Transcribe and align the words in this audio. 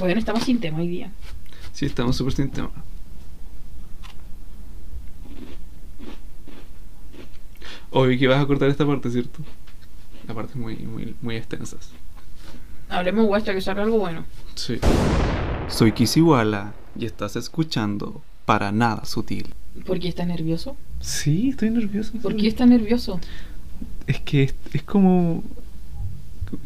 Bueno, 0.00 0.18
estamos 0.18 0.44
sin 0.44 0.58
tema 0.58 0.78
hoy 0.78 0.88
día. 0.88 1.12
Sí, 1.72 1.84
estamos 1.84 2.16
súper 2.16 2.32
sin 2.32 2.50
tema. 2.50 2.70
Obvio 7.90 8.18
que 8.18 8.26
vas 8.26 8.42
a 8.42 8.46
cortar 8.46 8.70
esta 8.70 8.86
parte, 8.86 9.10
¿cierto? 9.10 9.40
La 10.26 10.32
parte 10.32 10.52
es 10.52 10.56
muy, 10.56 10.76
muy, 10.76 11.14
muy 11.20 11.36
extensas. 11.36 11.90
Hablemos 12.88 13.28
hasta 13.36 13.52
que 13.52 13.60
salga 13.60 13.82
algo 13.82 13.98
bueno. 13.98 14.24
Sí. 14.54 14.80
Soy 15.68 15.92
Kisiwala 15.92 16.72
y 16.98 17.04
estás 17.04 17.36
escuchando 17.36 18.22
Para 18.46 18.72
Nada 18.72 19.04
Sutil. 19.04 19.54
¿Por 19.84 20.00
qué 20.00 20.08
estás 20.08 20.26
nervioso? 20.26 20.78
Sí, 21.00 21.50
estoy 21.50 21.68
nervioso. 21.68 22.14
¿Por 22.22 22.36
qué 22.36 22.48
estás 22.48 22.66
nervioso? 22.66 23.20
Es 24.06 24.18
que 24.20 24.44
es, 24.44 24.54
es 24.72 24.82
como... 24.82 25.44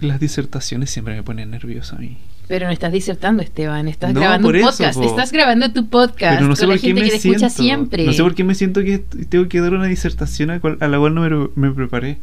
Las 0.00 0.20
disertaciones 0.20 0.90
siempre 0.90 1.16
me 1.16 1.24
ponen 1.24 1.50
nervioso 1.50 1.96
a 1.96 1.98
mí. 1.98 2.16
Pero 2.46 2.66
no 2.66 2.72
estás 2.72 2.92
disertando, 2.92 3.42
Esteban. 3.42 3.88
Estás 3.88 4.12
No, 4.12 4.20
grabando 4.20 4.48
un 4.48 4.56
eso, 4.56 4.66
podcast. 4.70 4.98
po. 4.98 5.04
Estás 5.04 5.32
grabando 5.32 5.72
tu 5.72 5.88
podcast 5.88 6.36
Pero 6.36 6.48
no 6.48 6.56
sé 6.56 6.62
con 6.62 6.68
la 6.70 6.74
por 6.74 6.80
qué 6.82 6.86
gente 6.88 7.00
me 7.00 7.06
que 7.08 7.14
te 7.14 7.20
siento. 7.20 7.46
escucha 7.46 7.62
siempre. 7.62 8.04
No 8.04 8.12
sé 8.12 8.22
por 8.22 8.34
qué 8.34 8.44
me 8.44 8.54
siento 8.54 8.82
que 8.82 8.98
tengo 8.98 9.48
que 9.48 9.60
dar 9.60 9.72
una 9.72 9.86
disertación 9.86 10.50
a, 10.50 10.60
cual- 10.60 10.76
a 10.80 10.88
la 10.88 10.98
cual 10.98 11.14
no 11.14 11.22
me, 11.22 11.48
me 11.68 11.74
preparé. 11.74 12.18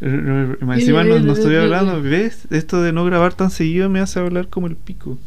Encima 0.00 1.04
no, 1.04 1.18
no 1.20 1.32
estoy 1.34 1.56
hablando, 1.56 2.00
¿ves? 2.02 2.46
Esto 2.50 2.80
de 2.82 2.92
no 2.92 3.04
grabar 3.04 3.34
tan 3.34 3.50
seguido 3.50 3.88
me 3.90 4.00
hace 4.00 4.18
hablar 4.18 4.48
como 4.48 4.66
el 4.66 4.76
pico. 4.76 5.18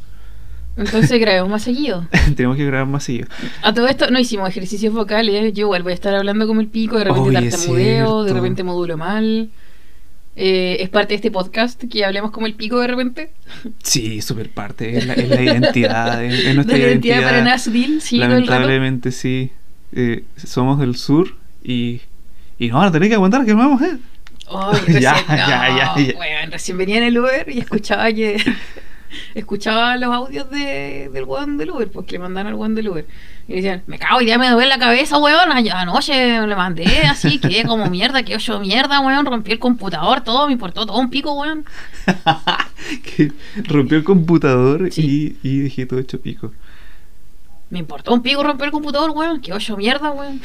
Entonces 0.76 1.20
grabemos 1.20 1.50
más 1.52 1.62
seguido. 1.62 2.08
Tenemos 2.36 2.58
que 2.58 2.66
grabar 2.66 2.88
más 2.88 3.04
seguido. 3.04 3.28
A 3.62 3.73
todo 3.73 3.88
esto 3.88 4.09
no 4.09 4.17
hicimos 4.20 4.50
ejercicios 4.50 4.92
vocales. 4.94 5.54
Yo 5.54 5.62
igual 5.66 5.84
voy 5.84 5.92
a 5.92 5.95
estar 5.95 6.16
hablando 6.16 6.48
como 6.48 6.62
el 6.62 6.67
pico. 6.67 6.98
De 6.98 7.04
repente 7.06 7.38
es 7.48 7.52
tartamudeo, 7.56 8.23
de 8.23 8.34
repente 8.34 8.64
modulo 8.64 8.98
mal. 8.98 9.50
Eh, 10.36 10.78
es 10.80 10.90
parte 10.90 11.10
de 11.10 11.16
este 11.18 11.30
podcast 11.32 11.84
que 11.92 12.04
hablemos 12.04 12.32
como 12.32 12.48
el 12.48 12.55
pico 12.55 12.80
de 12.80 12.88
repente. 12.88 13.32
Sí, 13.84 14.22
súper 14.22 14.50
parte, 14.50 14.98
es 14.98 15.06
la, 15.06 15.14
es 15.14 15.30
la 15.30 15.42
identidad, 15.44 16.23
es, 16.23 16.46
es 16.46 16.56
nuestra 16.56 16.76
de 16.76 16.84
la 16.84 16.90
identidad 16.90 17.16
identidad. 17.18 17.32
para 17.32 17.44
nada 17.44 17.59
sutil, 17.59 18.02
sí, 18.02 18.16
todo 18.17 18.26
el 18.26 18.31
rato. 18.31 18.45
Lamentablemente 18.45 19.11
sí. 19.11 19.52
Eh, 19.95 20.23
somos 20.44 20.80
del 20.80 20.95
sur 20.95 21.36
y, 21.64 22.02
y 22.58 22.67
nos 22.70 22.80
van 22.80 22.88
a 22.88 22.92
tener 22.92 23.09
que 23.09 23.16
aguantar 23.16 23.45
que 23.45 23.54
nos 23.54 23.59
vamos, 23.59 23.81
¿eh? 23.84 23.98
Ay, 24.50 24.80
recién, 24.88 25.02
Ya, 25.02 25.14
no, 25.14 25.36
ya, 25.36 25.48
ya, 25.48 25.95
ya. 25.98 26.20
weón, 26.20 26.52
recién 26.52 26.78
venía 26.80 26.98
en 26.98 27.04
el 27.04 27.17
Uber 27.20 27.48
y 27.50 27.59
escuchaba 27.59 28.11
que 28.11 28.38
escuchaba 29.36 29.95
los 29.97 30.14
audios 30.14 30.50
de, 30.50 31.09
del 31.14 31.23
weón 31.25 31.58
del 31.58 31.72
Uber, 31.72 31.89
pues 31.92 32.06
que 32.06 32.14
le 32.14 32.19
mandaron 32.19 32.53
al 32.53 32.56
weón 32.59 32.75
del 32.75 32.89
Uber. 32.89 33.06
Y 33.47 33.55
decían, 33.55 33.83
me 33.88 34.00
cago 34.00 34.22
y 34.22 34.25
ya 34.28 34.38
me 34.38 34.50
duele 34.50 34.70
la 34.70 34.78
cabeza, 34.80 35.17
weón. 35.17 35.52
Anoche 35.52 36.45
le 36.47 36.55
mandé 36.55 36.86
así, 37.08 37.39
quedé 37.39 37.64
como 37.67 37.89
mierda, 37.89 38.23
que 38.23 38.36
ocho 38.36 38.59
mierda, 38.59 39.00
weón. 39.02 39.25
Rompí 39.25 39.52
el 39.52 39.59
computador, 39.59 40.22
todo, 40.22 40.47
me 40.47 40.53
importó 40.53 40.86
todo 40.86 40.97
un 41.00 41.09
pico, 41.09 41.33
weón. 41.33 41.66
que 43.16 43.31
rompió 43.67 43.97
el 43.97 44.03
computador 44.03 44.92
Sí. 44.92 45.38
y, 45.44 45.50
y 45.50 45.59
dejé 45.61 45.86
todo 45.86 46.00
hecho 46.00 46.20
pico. 46.22 46.52
Me 47.70 47.80
importó 47.80 48.14
un 48.14 48.22
pico 48.22 48.44
romper 48.44 48.67
el 48.67 48.72
computador, 48.72 49.11
weón. 49.11 49.42
Que 49.42 49.52
ocho 49.53 49.75
mierda, 49.77 50.11
weón. 50.11 50.42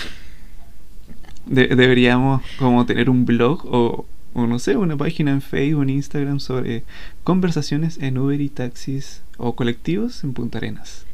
De- 1.47 1.69
deberíamos 1.69 2.43
como 2.59 2.85
tener 2.85 3.09
un 3.09 3.25
blog 3.25 3.65
o, 3.65 4.07
o 4.39 4.47
no 4.47 4.59
sé, 4.59 4.77
una 4.77 4.97
página 4.97 5.31
en 5.33 5.41
Facebook, 5.43 5.83
en 5.83 5.91
Instagram 5.91 6.41
sobre 6.41 6.85
conversaciones 7.25 7.99
en 8.01 8.19
Uber 8.19 8.41
y 8.41 8.49
taxis 8.49 9.23
o 9.37 9.55
colectivos 9.55 10.25
en 10.25 10.33
Punta 10.33 10.59
Arenas. 10.59 11.05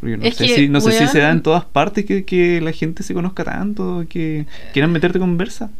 Porque 0.00 0.16
no 0.18 0.24
Es 0.24 0.36
sé 0.36 0.46
que, 0.46 0.54
si 0.56 0.68
no 0.68 0.80
sé 0.80 0.92
si 0.92 1.04
weón- 1.04 1.08
se 1.12 1.18
da 1.20 1.30
en 1.30 1.42
todas 1.42 1.64
partes 1.64 2.04
que, 2.04 2.24
que 2.24 2.60
la 2.60 2.72
gente 2.72 3.02
se 3.02 3.14
conozca 3.14 3.44
tanto, 3.44 4.04
que 4.08 4.46
quieran 4.72 4.92
meterte 4.92 5.18
conversa. 5.18 5.70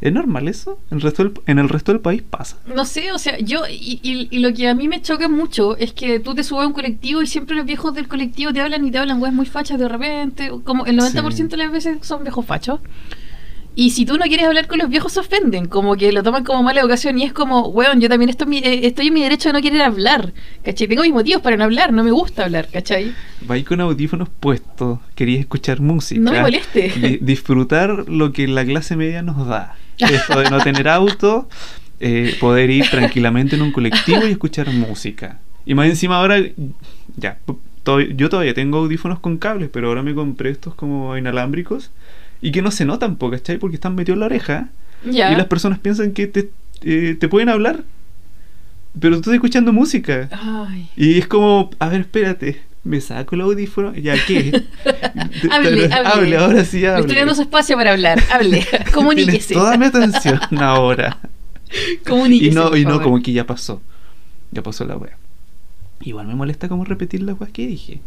¿Es 0.00 0.12
normal 0.12 0.46
eso? 0.46 0.78
¿En 0.92 0.98
el 0.98 1.02
resto 1.02 1.24
del, 1.24 1.32
en 1.46 1.58
el 1.58 1.68
resto 1.68 1.90
del 1.90 2.00
país 2.00 2.22
pasa? 2.22 2.56
No 2.72 2.84
sé, 2.84 3.10
o 3.10 3.18
sea, 3.18 3.36
yo, 3.38 3.62
y, 3.68 3.98
y- 4.02 4.28
y 4.30 4.38
lo 4.38 4.52
que 4.54 4.68
a 4.68 4.74
mí 4.74 4.86
me 4.86 5.02
choca 5.02 5.28
mucho 5.28 5.76
es 5.76 5.92
que 5.92 6.20
tú 6.20 6.36
te 6.36 6.44
subes 6.44 6.64
a 6.64 6.66
un 6.68 6.72
colectivo 6.72 7.20
y 7.20 7.26
siempre 7.26 7.56
los 7.56 7.66
viejos 7.66 7.94
del 7.94 8.06
colectivo 8.06 8.52
te 8.52 8.60
hablan 8.60 8.86
y 8.86 8.92
te 8.92 8.98
hablan 8.98 9.20
weas 9.20 9.34
muy 9.34 9.46
fachas 9.46 9.76
de 9.78 9.88
repente, 9.88 10.52
como 10.62 10.86
el 10.86 10.96
90% 10.96 11.48
de 11.48 11.56
las 11.56 11.72
veces 11.72 11.98
son 12.02 12.22
viejos 12.22 12.46
fachos. 12.46 12.78
Y 13.80 13.90
si 13.90 14.04
tú 14.04 14.16
no 14.18 14.24
quieres 14.24 14.44
hablar 14.44 14.66
con 14.66 14.78
los 14.80 14.88
viejos, 14.88 15.12
se 15.12 15.20
ofenden, 15.20 15.66
como 15.66 15.94
que 15.96 16.10
lo 16.10 16.24
toman 16.24 16.42
como 16.42 16.64
mala 16.64 16.80
educación 16.80 17.16
y 17.16 17.22
es 17.22 17.32
como, 17.32 17.68
weón, 17.68 18.00
yo 18.00 18.08
también 18.08 18.28
estoy, 18.28 18.46
en 18.46 18.50
mi- 18.50 18.58
eh, 18.58 18.86
estoy 18.88 19.06
en 19.06 19.14
mi 19.14 19.22
derecho 19.22 19.50
de 19.50 19.52
no 19.52 19.60
querer 19.62 19.82
hablar, 19.82 20.32
¿cachai? 20.64 20.88
Tengo 20.88 21.02
mis 21.02 21.12
motivos 21.12 21.42
para 21.42 21.56
no 21.56 21.62
hablar, 21.62 21.92
no 21.92 22.02
me 22.02 22.10
gusta 22.10 22.44
hablar, 22.46 22.66
¿cachai? 22.72 23.12
Vais 23.42 23.64
con 23.64 23.80
audífonos 23.80 24.28
puestos, 24.40 24.98
querías 25.14 25.38
escuchar 25.40 25.80
música. 25.80 26.20
No 26.20 26.32
me 26.32 26.40
moleste. 26.42 26.92
di- 27.00 27.18
disfrutar 27.20 28.08
lo 28.08 28.32
que 28.32 28.48
la 28.48 28.64
clase 28.64 28.96
media 28.96 29.22
nos 29.22 29.46
da. 29.46 29.76
Esto 29.98 30.40
de 30.40 30.50
no 30.50 30.58
tener 30.58 30.88
auto, 30.88 31.48
eh, 32.00 32.36
poder 32.40 32.70
ir 32.70 32.90
tranquilamente 32.90 33.54
en 33.54 33.62
un 33.62 33.70
colectivo 33.70 34.26
y 34.26 34.32
escuchar 34.32 34.72
música. 34.72 35.38
Y 35.64 35.74
más 35.74 35.86
encima 35.88 36.16
ahora, 36.16 36.40
ya, 37.16 37.38
yo 38.16 38.28
todavía 38.28 38.54
tengo 38.54 38.78
audífonos 38.78 39.20
con 39.20 39.38
cables, 39.38 39.70
pero 39.72 39.86
ahora 39.88 40.02
me 40.02 40.14
compré 40.14 40.50
estos 40.50 40.74
como 40.74 41.16
inalámbricos 41.16 41.92
y 42.40 42.52
que 42.52 42.62
no 42.62 42.70
se 42.70 42.84
notan, 42.84 43.16
po, 43.16 43.30
¿cachai? 43.30 43.58
Porque 43.58 43.76
están 43.76 43.94
metidos 43.94 44.16
en 44.16 44.20
la 44.20 44.26
oreja 44.26 44.68
y 45.04 45.12
las 45.12 45.46
personas 45.46 45.78
piensan 45.78 46.12
que 46.12 46.26
te, 46.26 46.50
eh, 46.82 47.16
te 47.18 47.28
pueden 47.28 47.48
hablar, 47.48 47.84
pero 48.98 49.14
tú 49.16 49.20
estás 49.20 49.34
escuchando 49.34 49.72
música. 49.72 50.28
Ay. 50.32 50.88
Y 50.96 51.18
es 51.18 51.26
como, 51.26 51.70
a 51.78 51.88
ver, 51.88 52.00
espérate, 52.02 52.60
me 52.84 53.00
saco 53.00 53.34
el 53.34 53.42
audífono, 53.42 53.94
¿ya 53.94 54.14
qué? 54.26 54.64
Hable, 55.50 55.92
hable. 55.92 56.36
ahora 56.36 56.64
sí 56.64 56.78
Me 56.78 56.88
hable. 56.88 57.00
estoy 57.02 57.16
dando 57.16 57.34
su 57.34 57.42
espacio 57.42 57.76
para 57.76 57.92
hablar, 57.92 58.22
hable, 58.32 58.66
comuníquese. 58.94 59.54
toda 59.54 59.76
mi 59.76 59.86
atención 59.86 60.40
ahora. 60.58 61.18
Comuníquese, 62.06 62.50
y 62.50 62.54
no, 62.54 62.76
y 62.76 62.84
no 62.84 62.90
favor. 62.92 63.02
como 63.04 63.22
que 63.22 63.32
ya 63.32 63.44
pasó. 63.46 63.82
Ya 64.50 64.62
pasó 64.62 64.84
la 64.86 64.96
wea. 64.96 65.16
Igual 66.00 66.26
me 66.26 66.34
molesta 66.34 66.68
como 66.68 66.84
repetir 66.84 67.22
la 67.22 67.34
wea 67.34 67.50
que 67.52 67.66
dije. 67.66 68.00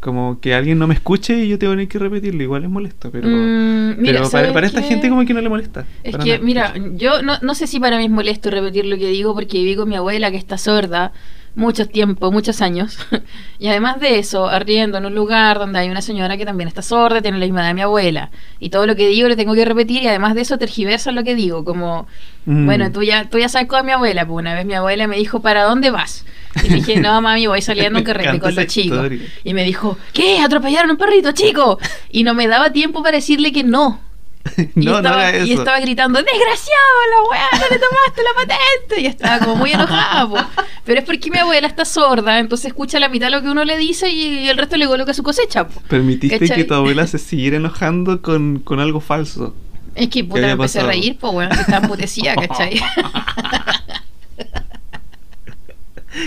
Como 0.00 0.40
que 0.40 0.54
alguien 0.54 0.78
no 0.78 0.86
me 0.86 0.94
escuche 0.94 1.44
y 1.44 1.48
yo 1.48 1.58
tengo 1.58 1.76
que 1.88 1.98
repetirlo. 1.98 2.42
Igual 2.42 2.64
es 2.64 2.70
molesto, 2.70 3.10
pero, 3.10 3.28
Mm, 3.28 3.96
mira, 3.98 4.20
pero 4.20 4.30
para, 4.30 4.30
¿sabes 4.30 4.52
para 4.52 4.66
esta 4.66 4.82
gente 4.82 5.08
como 5.08 5.24
que 5.26 5.34
no 5.34 5.40
le 5.40 5.48
molesta. 5.48 5.86
Es 6.02 6.16
que, 6.16 6.38
nada. 6.38 6.40
mira, 6.42 6.74
yo 6.96 7.22
no, 7.22 7.38
no 7.42 7.54
sé 7.54 7.66
si 7.66 7.78
para 7.80 7.98
mí 7.98 8.04
es 8.04 8.10
molesto 8.10 8.50
repetir 8.50 8.86
lo 8.86 8.96
que 8.96 9.08
digo 9.08 9.34
porque 9.34 9.58
viví 9.58 9.76
con 9.76 9.88
mi 9.88 9.96
abuela 9.96 10.30
que 10.30 10.36
está 10.38 10.56
sorda 10.58 11.12
mucho 11.54 11.86
tiempo, 11.86 12.30
muchos 12.30 12.60
años. 12.62 12.98
y 13.58 13.68
además 13.68 14.00
de 14.00 14.18
eso, 14.18 14.48
arriendo 14.48 14.98
en 14.98 15.06
un 15.06 15.14
lugar 15.14 15.58
donde 15.58 15.78
hay 15.78 15.90
una 15.90 16.02
señora 16.02 16.36
que 16.36 16.44
también 16.44 16.68
está 16.68 16.82
sorda, 16.82 17.20
tiene 17.20 17.38
la 17.38 17.46
misma 17.46 17.60
edad 17.60 17.68
de 17.68 17.74
mi 17.74 17.80
abuela. 17.82 18.30
Y 18.58 18.70
todo 18.70 18.86
lo 18.86 18.96
que 18.96 19.08
digo 19.08 19.28
le 19.28 19.36
tengo 19.36 19.54
que 19.54 19.64
repetir 19.64 20.02
y 20.02 20.08
además 20.08 20.34
de 20.34 20.42
eso 20.42 20.58
tergiversa 20.58 21.12
lo 21.12 21.24
que 21.24 21.34
digo. 21.34 21.64
Como, 21.64 22.06
Mm. 22.46 22.64
bueno, 22.66 22.90
tú 22.90 23.02
ya, 23.02 23.28
tú 23.28 23.38
ya 23.38 23.48
sabes 23.48 23.68
con 23.68 23.84
mi 23.84 23.92
abuela. 23.92 24.26
Pues 24.26 24.38
una 24.42 24.54
vez 24.54 24.64
mi 24.64 24.74
abuela 24.74 25.06
me 25.06 25.16
dijo, 25.16 25.40
¿para 25.40 25.64
dónde 25.64 25.90
vas? 25.90 26.24
Y 26.64 26.68
le 26.68 26.76
dije, 26.76 26.96
no, 27.00 27.20
mami, 27.20 27.46
voy 27.46 27.62
saliendo 27.62 27.98
a 27.98 28.00
un 28.00 28.06
carrete 28.06 28.38
con 28.40 28.54
los 28.54 28.66
chicos. 28.66 29.10
Y 29.44 29.54
me 29.54 29.64
dijo, 29.64 29.98
¿qué? 30.12 30.40
¿Atropellaron 30.40 30.90
a 30.90 30.92
un 30.94 30.98
perrito 30.98 31.32
chico? 31.32 31.78
Y 32.10 32.22
no 32.24 32.34
me 32.34 32.48
daba 32.48 32.72
tiempo 32.72 33.02
para 33.02 33.16
decirle 33.16 33.52
que 33.52 33.62
no. 33.64 34.00
Y, 34.76 34.84
no 34.84 34.96
estaba, 34.96 35.36
y 35.36 35.82
gritando, 35.82 36.22
desgraciado, 36.22 36.98
la 37.10 37.30
weá, 37.30 37.48
no 37.52 37.68
le 37.70 37.78
tomaste 37.78 38.22
la 38.22 38.34
patente. 38.34 39.00
Y 39.00 39.06
estaba 39.06 39.38
como 39.38 39.56
muy 39.56 39.72
enojada, 39.72 40.28
po. 40.28 40.38
Pero 40.84 41.00
es 41.00 41.06
porque 41.06 41.30
mi 41.30 41.38
abuela 41.38 41.66
está 41.66 41.84
sorda, 41.84 42.38
entonces 42.38 42.66
escucha 42.66 42.98
la 42.98 43.08
mitad 43.08 43.26
de 43.26 43.32
lo 43.32 43.42
que 43.42 43.48
uno 43.48 43.64
le 43.64 43.76
dice 43.76 44.10
y 44.10 44.48
el 44.48 44.56
resto 44.56 44.76
le 44.76 44.86
coloca 44.86 45.14
su 45.14 45.22
cosecha. 45.22 45.68
po. 45.68 45.80
Permitiste 45.88 46.38
¿Cachai? 46.38 46.56
que 46.56 46.64
tu 46.64 46.74
abuela 46.74 47.06
se 47.06 47.18
siguiera 47.18 47.56
enojando 47.56 48.22
con, 48.22 48.60
con 48.60 48.80
algo 48.80 49.00
falso. 49.00 49.54
Es 49.94 50.08
que 50.08 50.24
puta, 50.24 50.40
me 50.40 50.50
empecé 50.52 50.80
a 50.80 50.84
reír, 50.84 51.16
pues 51.18 51.32
weón, 51.32 51.50
que 51.50 51.60
estaba 51.60 51.82
emputecida, 51.84 52.34
¿cachai? 52.48 52.80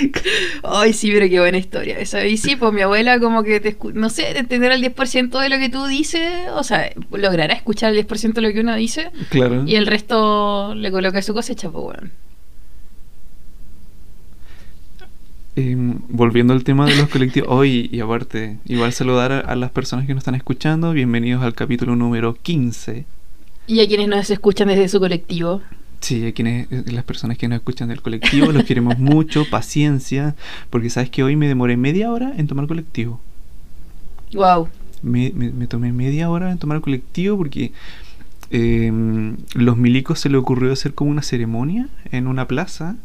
Ay, 0.63 0.93
sí, 0.93 1.11
pero 1.11 1.27
qué 1.27 1.39
buena 1.39 1.57
historia. 1.57 1.99
Esa, 1.99 2.25
y 2.25 2.37
sí, 2.37 2.55
pues 2.55 2.73
mi 2.73 2.81
abuela 2.81 3.19
como 3.19 3.43
que 3.43 3.59
te 3.59 3.75
no 3.93 4.09
sé, 4.09 4.33
de 4.33 4.39
entender 4.39 4.71
el 4.71 4.81
10% 4.83 5.39
de 5.39 5.49
lo 5.49 5.57
que 5.57 5.69
tú 5.69 5.85
dices, 5.85 6.49
o 6.53 6.63
sea, 6.63 6.91
logrará 7.11 7.53
escuchar 7.53 7.93
el 7.93 8.07
10% 8.07 8.33
de 8.33 8.41
lo 8.41 8.53
que 8.53 8.61
uno 8.61 8.75
dice 8.75 9.11
Claro. 9.29 9.63
y 9.65 9.75
el 9.75 9.87
resto 9.87 10.73
le 10.75 10.91
coloca 10.91 11.21
su 11.21 11.33
cosecha, 11.33 11.69
pues 11.69 11.85
weón. 11.85 12.11
Eh, 15.55 15.75
volviendo 16.09 16.53
al 16.53 16.63
tema 16.63 16.87
de 16.87 16.95
los 16.95 17.09
colectivos, 17.09 17.47
hoy 17.51 17.89
y 17.91 17.99
aparte, 17.99 18.57
igual 18.65 18.91
saludar 18.91 19.31
a, 19.31 19.39
a 19.41 19.55
las 19.55 19.69
personas 19.71 20.07
que 20.07 20.13
nos 20.13 20.21
están 20.21 20.35
escuchando. 20.35 20.93
Bienvenidos 20.93 21.43
al 21.43 21.53
capítulo 21.53 21.95
número 21.95 22.33
15. 22.41 23.05
Y 23.67 23.79
a 23.79 23.87
quienes 23.87 24.07
nos 24.07 24.29
escuchan 24.29 24.67
desde 24.69 24.87
su 24.89 24.99
colectivo. 24.99 25.61
Sí, 26.03 26.25
a 26.27 26.33
quienes, 26.33 26.69
eh, 26.71 26.83
las 26.91 27.05
personas 27.05 27.37
que 27.37 27.47
nos 27.47 27.55
escuchan 27.57 27.87
del 27.87 28.01
colectivo, 28.01 28.51
los 28.51 28.65
queremos 28.65 28.99
mucho, 28.99 29.45
paciencia, 29.49 30.35
porque 30.69 30.89
sabes 30.89 31.09
que 31.09 31.23
hoy 31.23 31.35
me 31.37 31.47
demoré 31.47 31.77
media 31.77 32.11
hora 32.11 32.33
en 32.37 32.45
tomar 32.47 32.67
colectivo. 32.67 33.21
Wow. 34.33 34.67
Me, 35.01 35.31
me- 35.33 35.51
me 35.51 35.67
tomé 35.67 35.91
media 35.93 36.29
hora 36.29 36.51
en 36.51 36.57
tomar 36.57 36.81
colectivo 36.81 37.37
porque 37.37 37.71
eh, 38.51 38.91
los 39.55 39.77
milicos 39.77 40.19
se 40.19 40.29
le 40.29 40.37
ocurrió 40.37 40.73
hacer 40.73 40.93
como 40.93 41.09
una 41.11 41.21
ceremonia 41.21 41.87
en 42.11 42.27
una 42.27 42.47
plaza. 42.47 42.95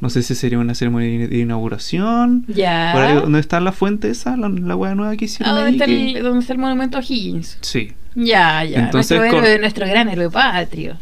No 0.00 0.10
sé 0.10 0.22
si 0.22 0.34
sería 0.34 0.58
una 0.58 0.74
ceremonia 0.74 1.26
de 1.26 1.38
inauguración. 1.38 2.44
Ya. 2.48 2.90
Por 2.92 3.02
ahí 3.02 3.14
donde 3.14 3.40
está 3.40 3.60
la 3.60 3.72
fuente 3.72 4.10
esa, 4.10 4.36
la, 4.36 4.50
la 4.50 4.76
hueá 4.76 4.94
nueva 4.94 5.16
que 5.16 5.24
hicieron 5.24 5.54
Ah, 5.56 5.60
¿dónde, 5.62 5.68
ahí. 5.70 5.74
está 5.76 5.86
que- 5.86 6.18
el, 6.18 6.22
¿Dónde 6.22 6.40
está 6.40 6.52
el 6.52 6.58
monumento 6.58 6.98
a 6.98 7.00
Higgins? 7.02 7.56
Sí. 7.62 7.92
Ya, 8.14 8.62
ya. 8.64 8.80
Entonces, 8.80 9.18
nuestro, 9.18 9.40
con- 9.42 9.60
nuestro 9.60 9.86
gran 9.86 10.08
héroe 10.10 10.28
patrio. 10.30 10.98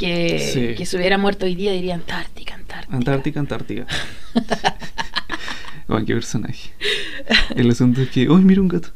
Que, 0.00 0.38
Sí. 0.38 0.74
que 0.78 0.86
si 0.86 0.96
hubiera 0.96 1.18
muerto 1.18 1.44
hoy 1.44 1.54
día 1.54 1.72
diría 1.72 1.94
Antártica, 1.94 2.54
Antártica. 2.54 2.96
Antártica, 2.96 3.40
Antártica. 3.40 3.86
Como 5.86 6.06
qué 6.06 6.14
personaje. 6.14 6.70
El 7.54 7.68
asunto 7.70 8.00
es 8.00 8.08
que, 8.08 8.30
uy, 8.30 8.42
mira 8.42 8.62
un 8.62 8.68
gato. 8.68 8.88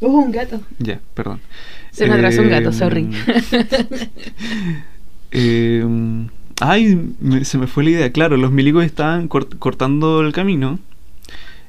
Uh, 0.00 0.08
un 0.24 0.32
gato. 0.32 0.60
Ya, 0.80 0.98
perdón. 1.14 1.40
Se 1.92 2.06
me 2.06 2.14
atrasó 2.14 2.42
un 2.42 2.48
gato, 2.50 2.70
Eh, 2.70 2.72
sorry. 2.72 3.08
eh, 5.30 5.84
ay, 6.60 7.14
me- 7.20 7.44
se 7.44 7.58
me 7.58 7.66
fue 7.66 7.84
la 7.84 7.90
idea. 7.90 8.12
Claro, 8.12 8.36
los 8.36 8.50
milicos 8.50 8.84
estaban 8.84 9.28
cort- 9.28 9.58
cortando 9.58 10.20
el 10.22 10.32
camino. 10.32 10.78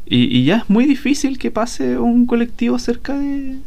Y, 0.05 0.35
y 0.35 0.45
ya 0.45 0.57
es 0.57 0.69
muy 0.69 0.85
difícil 0.85 1.37
que 1.37 1.51
pase 1.51 1.97
un 1.99 2.25
colectivo 2.25 2.79
cerca 2.79 3.17
de. 3.17 3.57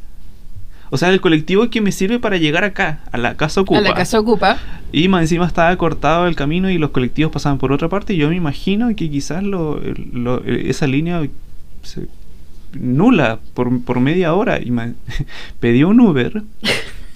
O 0.94 0.98
sea, 0.98 1.08
el 1.08 1.22
colectivo 1.22 1.70
que 1.70 1.80
me 1.80 1.90
sirve 1.90 2.18
para 2.18 2.36
llegar 2.36 2.64
acá, 2.64 3.00
a 3.12 3.16
la 3.16 3.34
casa 3.34 3.62
ocupa. 3.62 3.78
A 3.78 3.82
la 3.82 3.94
casa 3.94 4.20
ocupa. 4.20 4.58
Y 4.92 5.08
más 5.08 5.22
encima 5.22 5.46
estaba 5.46 5.74
cortado 5.78 6.26
el 6.26 6.36
camino 6.36 6.68
y 6.68 6.76
los 6.76 6.90
colectivos 6.90 7.32
pasaban 7.32 7.56
por 7.56 7.72
otra 7.72 7.88
parte. 7.88 8.12
Y 8.12 8.18
yo 8.18 8.28
me 8.28 8.36
imagino 8.36 8.94
que 8.94 9.08
quizás 9.10 9.42
lo, 9.42 9.80
lo- 10.12 10.44
esa 10.44 10.86
línea 10.86 11.26
se 11.82 12.08
nula 12.74 13.38
por, 13.54 13.82
por 13.84 14.00
media 14.00 14.34
hora. 14.34 14.60
Y 14.60 14.70
me, 14.70 14.92
pedí 15.60 15.82
un 15.82 15.98
Uber 15.98 16.42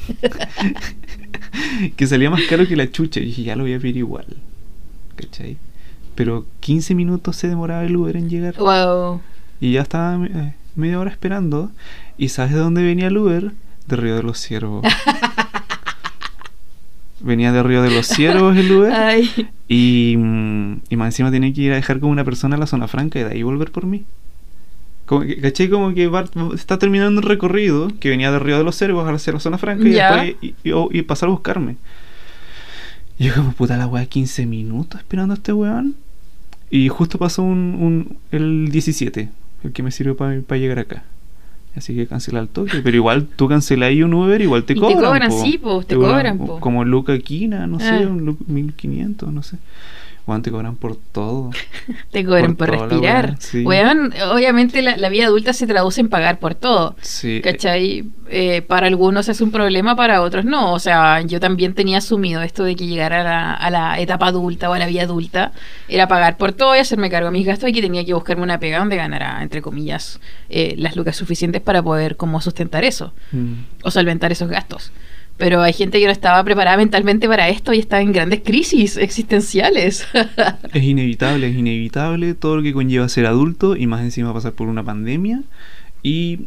que 1.96 2.06
salía 2.06 2.31
más 2.31 2.40
caro 2.49 2.67
que 2.67 2.76
la 2.76 2.90
chucha. 2.90 3.20
Y 3.20 3.26
dije, 3.26 3.43
ya 3.43 3.56
lo 3.56 3.64
voy 3.64 3.75
a 3.75 3.79
pedir 3.79 3.99
igual. 3.99 4.25
¿Cachai? 5.17 5.56
Pero 6.14 6.46
15 6.61 6.94
minutos 6.94 7.37
se 7.37 7.49
demoraba 7.49 7.84
el 7.84 7.94
Uber 7.96 8.17
en 8.17 8.31
llegar. 8.31 8.55
Wow. 8.56 9.20
Y 9.61 9.72
ya 9.72 9.82
estaba 9.82 10.25
eh, 10.26 10.55
media 10.76 10.99
hora 10.99 11.11
esperando. 11.11 11.70
¿Y 12.19 12.31
sabes 12.31 12.52
de 12.55 12.58
dónde 12.61 12.82
venía 12.82 13.08
el 13.08 13.19
Uber? 13.19 13.52
De 13.87 13.97
Río 13.97 14.17
de 14.17 14.23
los 14.23 14.38
Ciervos. 14.38 14.85
venía 17.21 17.53
de 17.53 17.62
Río 17.62 17.83
de 17.83 17.91
los 17.91 18.06
Ciervos 18.06 18.56
el 18.56 18.71
Uber. 18.71 18.93
Ay. 18.93 19.31
Y, 19.69 20.17
mm, 20.19 20.81
y 20.91 20.97
más 20.97 21.06
encima 21.09 21.31
tenía 21.31 21.53
que 21.53 21.61
ir 21.62 21.73
a 21.73 21.77
dejar 21.77 22.00
con 22.00 22.11
una 22.11 22.25
persona 22.25 22.56
a 22.56 22.59
la 22.59 22.67
zona 22.67 22.88
franca 22.88 23.19
y 23.19 23.25
de 23.25 23.31
ahí 23.33 23.43
volver 23.43 23.71
por 23.71 23.87
mí. 23.87 24.05
Como 25.06 25.23
que, 25.23 25.41
¿Cachai? 25.41 25.69
Como 25.71 25.94
que 25.94 26.11
está 26.55 26.79
terminando 26.79 27.21
un 27.21 27.27
recorrido 27.27 27.91
que 28.00 28.11
venía 28.11 28.31
de 28.33 28.38
Río 28.38 28.59
de 28.59 28.65
los 28.65 28.77
Cervos 28.77 29.09
hacia 29.09 29.33
la 29.33 29.41
zona 29.41 29.59
franca 29.59 29.89
y 29.89 29.93
después 29.93 30.55
y, 30.65 30.99
y- 30.99 31.03
pasar 31.03 31.29
a 31.29 31.32
buscarme. 31.32 31.77
Y 33.19 33.25
yo 33.27 33.35
como 33.35 33.53
puta 33.53 33.77
la 33.77 33.87
weá, 33.87 34.05
15 34.05 34.44
minutos 34.47 35.00
esperando 35.00 35.32
a 35.32 35.37
este 35.37 35.53
weón. 35.53 35.94
Y 36.71 36.89
justo 36.89 37.19
pasó 37.19 37.43
un, 37.44 37.77
un- 37.81 38.19
el 38.32 38.69
17, 38.71 39.31
el 39.62 39.73
que 39.73 39.82
me 39.85 39.91
sirvió 39.93 40.17
para 40.17 40.59
llegar 40.59 40.81
acá. 40.81 41.05
Así 41.76 41.94
que 41.94 42.06
cancela 42.06 42.40
el 42.40 42.49
toque. 42.49 42.81
Pero 42.82 42.96
igual 42.96 43.26
tú 43.37 43.49
cancelas 43.49 43.88
ahí 43.90 44.02
un 44.02 44.14
Uber, 44.14 44.40
igual 44.40 44.64
te 44.64 44.73
Y 44.73 44.76
te 44.76 44.81
cobran. 44.81 44.99
cobran, 45.05 45.28
po. 45.31 45.43
sí, 45.44 45.58
po, 45.58 45.84
te 45.84 45.94
cobran 45.94 46.38
cobran, 46.38 46.38
po. 46.38 46.61
Como 46.61 46.84
Luca 46.84 47.19
Quina, 47.19 47.67
no 47.67 47.78
sé, 47.78 47.88
Ah. 48.05 48.08
un 48.08 48.25
Lu- 48.25 48.38
1500, 48.46 49.31
no 49.32 49.43
sé. 49.43 49.58
Weón, 50.26 50.43
te 50.43 50.50
cobran 50.50 50.76
por 50.76 50.96
todo. 51.12 51.50
Te 52.11 52.25
cobran 52.25 52.56
Por 52.56 52.70
respirar. 52.70 53.37
sí. 53.38 53.62
Weón, 53.64 54.12
obviamente 54.32 54.82
la, 54.82 54.96
la 54.96 55.08
vida 55.08 55.26
adulta 55.26 55.52
se 55.52 55.67
traduce 55.67 56.00
en 56.00 56.08
pagar 56.08 56.38
por 56.38 56.55
todo. 56.55 56.96
Sí. 57.00 57.40
¿Cachai? 57.43 58.05
Eh, 58.28 58.62
para 58.62 58.88
algunos 58.88 59.28
es 59.28 59.40
un 59.40 59.52
problema, 59.52 59.94
para 59.94 60.20
otros 60.23 60.44
no. 60.44 60.73
O 60.73 60.78
sea, 60.81 61.20
yo 61.23 61.38
también 61.38 61.75
tenía 61.75 61.99
asumido 61.99 62.43
esto 62.43 62.64
de 62.64 62.75
que 62.75 62.87
llegar 62.88 63.12
a 63.12 63.23
la, 63.23 63.55
a 63.55 63.70
la 63.70 64.00
etapa 64.00 64.26
adulta 64.26 64.69
o 64.69 64.73
a 64.73 64.78
la 64.81 64.87
vida 64.87 65.02
adulta 65.02 65.52
era 65.88 66.08
pagar 66.08 66.37
por 66.37 66.52
todo 66.52 66.75
y 66.75 66.81
hacerme 66.81 67.08
cargo 67.08 67.29
de 67.31 67.38
mis 67.38 67.46
gastos 67.46 67.69
y 67.69 67.72
que 67.72 67.81
tenía 67.82 68.05
que 68.05 68.14
buscarme 68.14 68.43
una 68.43 68.58
pega 68.58 68.79
donde 68.81 68.96
ganara, 68.96 69.40
entre 69.43 69.62
comillas, 69.62 70.19
eh, 70.49 70.75
las 70.76 70.96
lucas 70.96 71.14
suficientes 71.17 71.62
para 71.62 71.82
poder 71.82 72.17
como 72.17 72.40
sustentar 72.40 72.82
eso 72.84 73.12
Mm. 73.31 73.52
o 73.84 73.90
solventar 73.93 74.32
esos 74.32 74.49
gastos. 74.49 74.90
Pero 75.38 75.61
hay 75.62 75.75
gente 75.75 75.99
que 76.00 76.06
no 76.06 76.12
estaba 76.12 76.43
preparada 76.44 76.79
mentalmente 76.79 77.29
para 77.29 77.49
esto 77.50 77.73
y 77.75 77.79
está 77.79 78.00
en 78.00 78.12
grandes 78.12 78.41
crisis 78.43 78.97
existenciales. 78.97 80.06
Es 80.73 80.83
inevitable, 80.83 81.49
es 81.49 81.56
inevitable 81.56 82.33
todo 82.35 82.56
lo 82.56 82.62
que 82.62 82.73
conlleva 82.73 83.09
ser 83.09 83.27
adulto 83.27 83.77
y 83.77 83.87
más 83.87 84.00
encima 84.03 84.33
pasar 84.33 84.53
por 84.55 84.69
una 84.69 84.83
pandemia 84.83 85.43
y... 86.03 86.41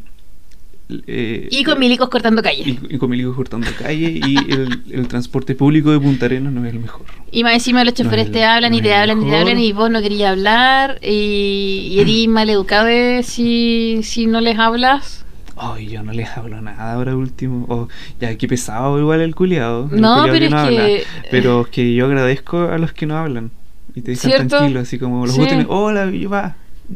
eh, 1.06 1.47
y 1.51 1.63
con 1.63 1.77
milicos 1.77 2.09
cortando 2.09 2.41
calles. 2.41 2.65
y, 2.68 2.80
y 2.89 2.97
con 2.97 3.12
milicos 3.12 3.36
cortando 3.36 3.68
calle 3.77 4.09
y 4.25 4.36
el, 4.51 4.81
el 4.92 5.07
transporte 5.07 5.53
público 5.53 5.92
de 5.92 6.00
Punta 6.00 6.25
Arenas 6.25 6.51
no 6.51 6.65
es 6.65 6.74
el 6.74 6.80
mejor. 6.80 7.06
Y 7.31 7.44
más 7.44 7.53
encima 7.53 7.83
los 7.83 7.94
choferes 7.94 8.27
No 8.27 8.31
te 8.33 8.39
el- 8.39 8.45
hablan 8.45 8.74
y 8.74 8.81
te 8.81 8.94
hablan 8.95 9.21
y 9.21 9.30
te 9.30 9.35
hablan 9.35 9.59
y 9.59 9.71
vos 9.71 9.92
no 9.92 10.01
querías 10.01 10.31
hablar 10.31 10.97
y, 11.03 11.89
y 11.94 12.00
eres 12.00 12.27
mal 12.27 12.50
educado 12.50 12.88
si, 13.21 14.00
si 14.01 14.25
no 14.25 14.42
les 14.42 14.57
hablas. 14.57 15.25
Ay, 15.61 15.88
yo 15.89 16.03
no 16.03 16.13
les 16.13 16.29
hablo 16.38 16.61
nada 16.61 16.94
ahora 16.94 17.15
último. 17.15 17.65
Oh, 17.69 17.88
ya, 18.19 18.35
qué 18.38 18.47
pesado 18.47 18.97
igual 19.00 19.21
el 19.21 19.35
culiado. 19.35 19.89
No, 19.91 20.25
pero 20.31 20.45
es 20.45 20.53
que- 20.69 21.03
Pero 21.29 21.61
es 21.61 21.67
que 21.67 21.94
yo 21.94 22.06
agradezco 22.06 22.59
a 22.69 22.77
los 22.77 22.94
que 22.94 23.06
no 23.06 23.17
hablan. 23.17 23.51
Y 23.94 24.01
te 24.01 24.15
¿Cierto? 24.15 24.47
tranquilo, 24.56 24.79
así 24.79 24.97
como 25.00 25.25
los 25.25 25.35
Sí. 25.35 25.41
botones, 25.41 25.65
hola, 25.69 26.06
y 26.06 26.25
va. 26.25 26.56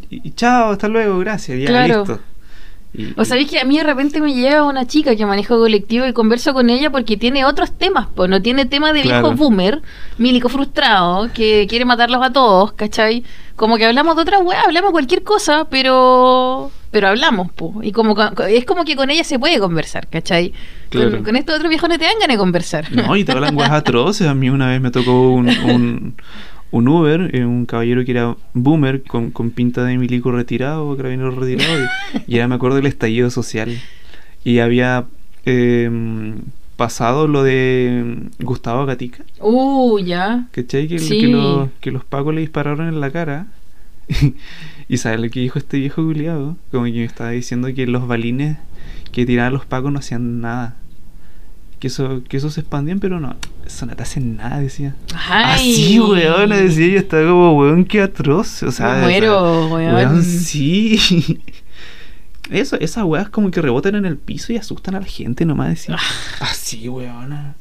Y, 0.10 0.27
y 0.27 0.31
chao, 0.31 0.71
hasta 0.71 0.88
luego, 0.88 1.19
gracias, 1.19 1.60
ya, 1.60 1.65
Claro. 1.68 2.00
listo. 2.00 2.19
Y- 2.95 3.13
O 3.19 3.25
sabéis 3.25 3.50
que 3.50 3.60
a 3.60 3.65
mí 3.65 3.75
de 3.77 3.83
repente 3.83 4.21
me 4.21 4.33
llega 4.36 4.63
una 4.63 4.86
chica 4.86 5.15
que 5.15 5.25
maneja 5.25 5.56
colectivo 5.56 6.06
y 6.06 6.13
converso 6.13 6.54
con 6.54 6.69
ella 6.69 6.92
porque 6.92 7.18
tiene 7.18 7.44
otros 7.44 7.71
temas, 7.71 8.07
pues 8.15 8.30
no 8.30 8.42
tiene 8.42 8.65
tema 8.65 8.94
de 8.94 9.01
Claro. 9.01 9.30
viejo 9.30 9.36
boomer, 9.44 9.81
milico 10.19 10.48
frustrado, 10.48 11.30
que 11.33 11.65
quiere 11.68 11.86
matarlos 11.86 12.21
a 12.24 12.31
todos, 12.31 12.74
¿cachai? 12.74 13.24
Como 13.56 13.77
que 13.77 13.86
hablamos 13.88 14.15
de 14.15 14.21
otra 14.21 14.39
weá, 14.39 14.62
hablamos 14.62 14.92
cualquier 14.92 15.24
cosa, 15.24 15.65
pero 15.69 16.71
pero 16.94 17.10
hablamos, 17.10 17.51
po. 17.51 17.81
Y 17.84 17.92
como 17.92 18.16
co- 18.16 18.44
es 18.44 18.63
como 18.63 18.86
que 18.86 18.95
con 18.95 19.10
ella 19.10 19.25
se 19.25 19.38
puede 19.40 19.60
conversar, 19.60 20.07
¿cachai? 20.07 20.54
Claro. 20.90 21.12
Con, 21.12 21.24
con 21.25 21.36
estos 21.36 21.56
otros 21.56 21.68
viejos 21.69 21.90
no 21.90 21.98
te 21.98 22.06
dan 22.06 22.13
ganas 22.22 22.36
de 22.36 22.40
conversar. 22.40 22.90
No, 22.95 23.16
y 23.18 23.25
te 23.25 23.34
hablan 23.34 23.56
guas 23.56 23.72
atroces. 23.72 24.28
A 24.28 24.34
mí 24.34 24.50
una 24.50 24.69
vez 24.69 24.80
me 24.80 24.92
tocó 24.92 25.31
un, 25.34 25.50
un, 25.50 26.16
un 26.72 26.88
Uber, 26.88 27.36
eh, 27.36 27.44
un 27.45 27.66
caballero 27.66 28.06
que 28.06 28.12
era 28.12 28.36
boomer, 28.54 29.04
con, 29.04 29.31
con 29.31 29.51
pinta 29.51 29.84
de 29.84 29.98
milico 29.98 30.31
retirado, 30.31 30.95
carabinero 30.95 31.31
retirado, 31.31 31.84
y, 31.84 32.34
y 32.34 32.38
ya 32.38 32.48
me 32.48 32.56
acuerdo 32.56 32.78
del 32.78 32.86
estallido 32.86 33.30
social. 33.30 33.78
Y 34.46 34.60
había 34.60 35.06
eh, 35.46 35.89
pasado 36.78 37.28
lo 37.28 37.44
de 37.44 38.16
Gustavo 38.39 38.86
Gatica, 38.86 39.24
Uh, 39.39 40.00
ya. 40.00 40.46
¿cachai? 40.51 40.88
Que, 40.88 41.00
Sí. 41.00 41.19
que, 41.22 41.28
los, 41.28 41.69
que 41.81 41.92
los 41.92 42.04
pacos 42.06 42.34
le 42.34 42.42
dispararon 42.42 42.88
en 42.88 43.00
la 43.00 43.12
cara. 43.12 43.48
y 44.88 44.97
¿sabes 44.97 45.19
lo 45.19 45.30
que 45.30 45.39
dijo 45.39 45.59
este 45.59 45.77
viejo 45.77 46.03
culiado? 46.03 46.57
Como 46.71 46.85
que 46.85 46.91
me 46.91 47.03
estaba 47.06 47.31
diciendo 47.31 47.68
que 47.74 47.88
los 47.88 48.07
balines 48.07 48.57
que 49.12 49.25
tiraban 49.25 49.53
los 49.53 49.65
pacos 49.65 49.91
no 49.91 50.00
hacían 50.00 50.41
nada. 50.41 50.75
Que 51.80 51.88
eso, 51.88 52.21
que 52.27 52.38
eso 52.38 52.50
se 52.50 52.62
expandían, 52.62 53.00
pero 53.00 53.19
no, 53.19 53.35
eso 53.65 53.85
no 53.85 53.95
te 53.95 54.03
hacen 54.03 54.38
nada, 54.38 54.59
decía. 54.59 54.95
Ay. 55.13 55.71
Así, 55.74 56.00
weón, 56.00 56.50
decía 56.50 56.88
yo, 56.88 56.97
estaba 57.00 57.24
como, 57.30 57.57
weón, 57.59 57.83
qué 57.85 58.01
atroz. 58.01 58.63
O 58.63 58.71
sea, 58.71 58.95
Me 58.95 59.01
muero, 59.01 59.68
weón. 59.68 60.24
sí. 60.24 61.41
Eso, 62.50 62.75
esas 62.75 63.05
weas 63.05 63.29
como 63.29 63.50
que 63.51 63.62
rebotan 63.62 63.96
en 63.96 64.05
el 64.05 64.17
piso 64.17 64.51
y 64.51 64.58
asustan 64.58 64.96
a 64.96 65.00
la 65.00 65.05
gente 65.05 65.46
nomás, 65.46 65.69
decía. 65.69 65.98
Así, 66.41 66.89
weón. 66.89 67.55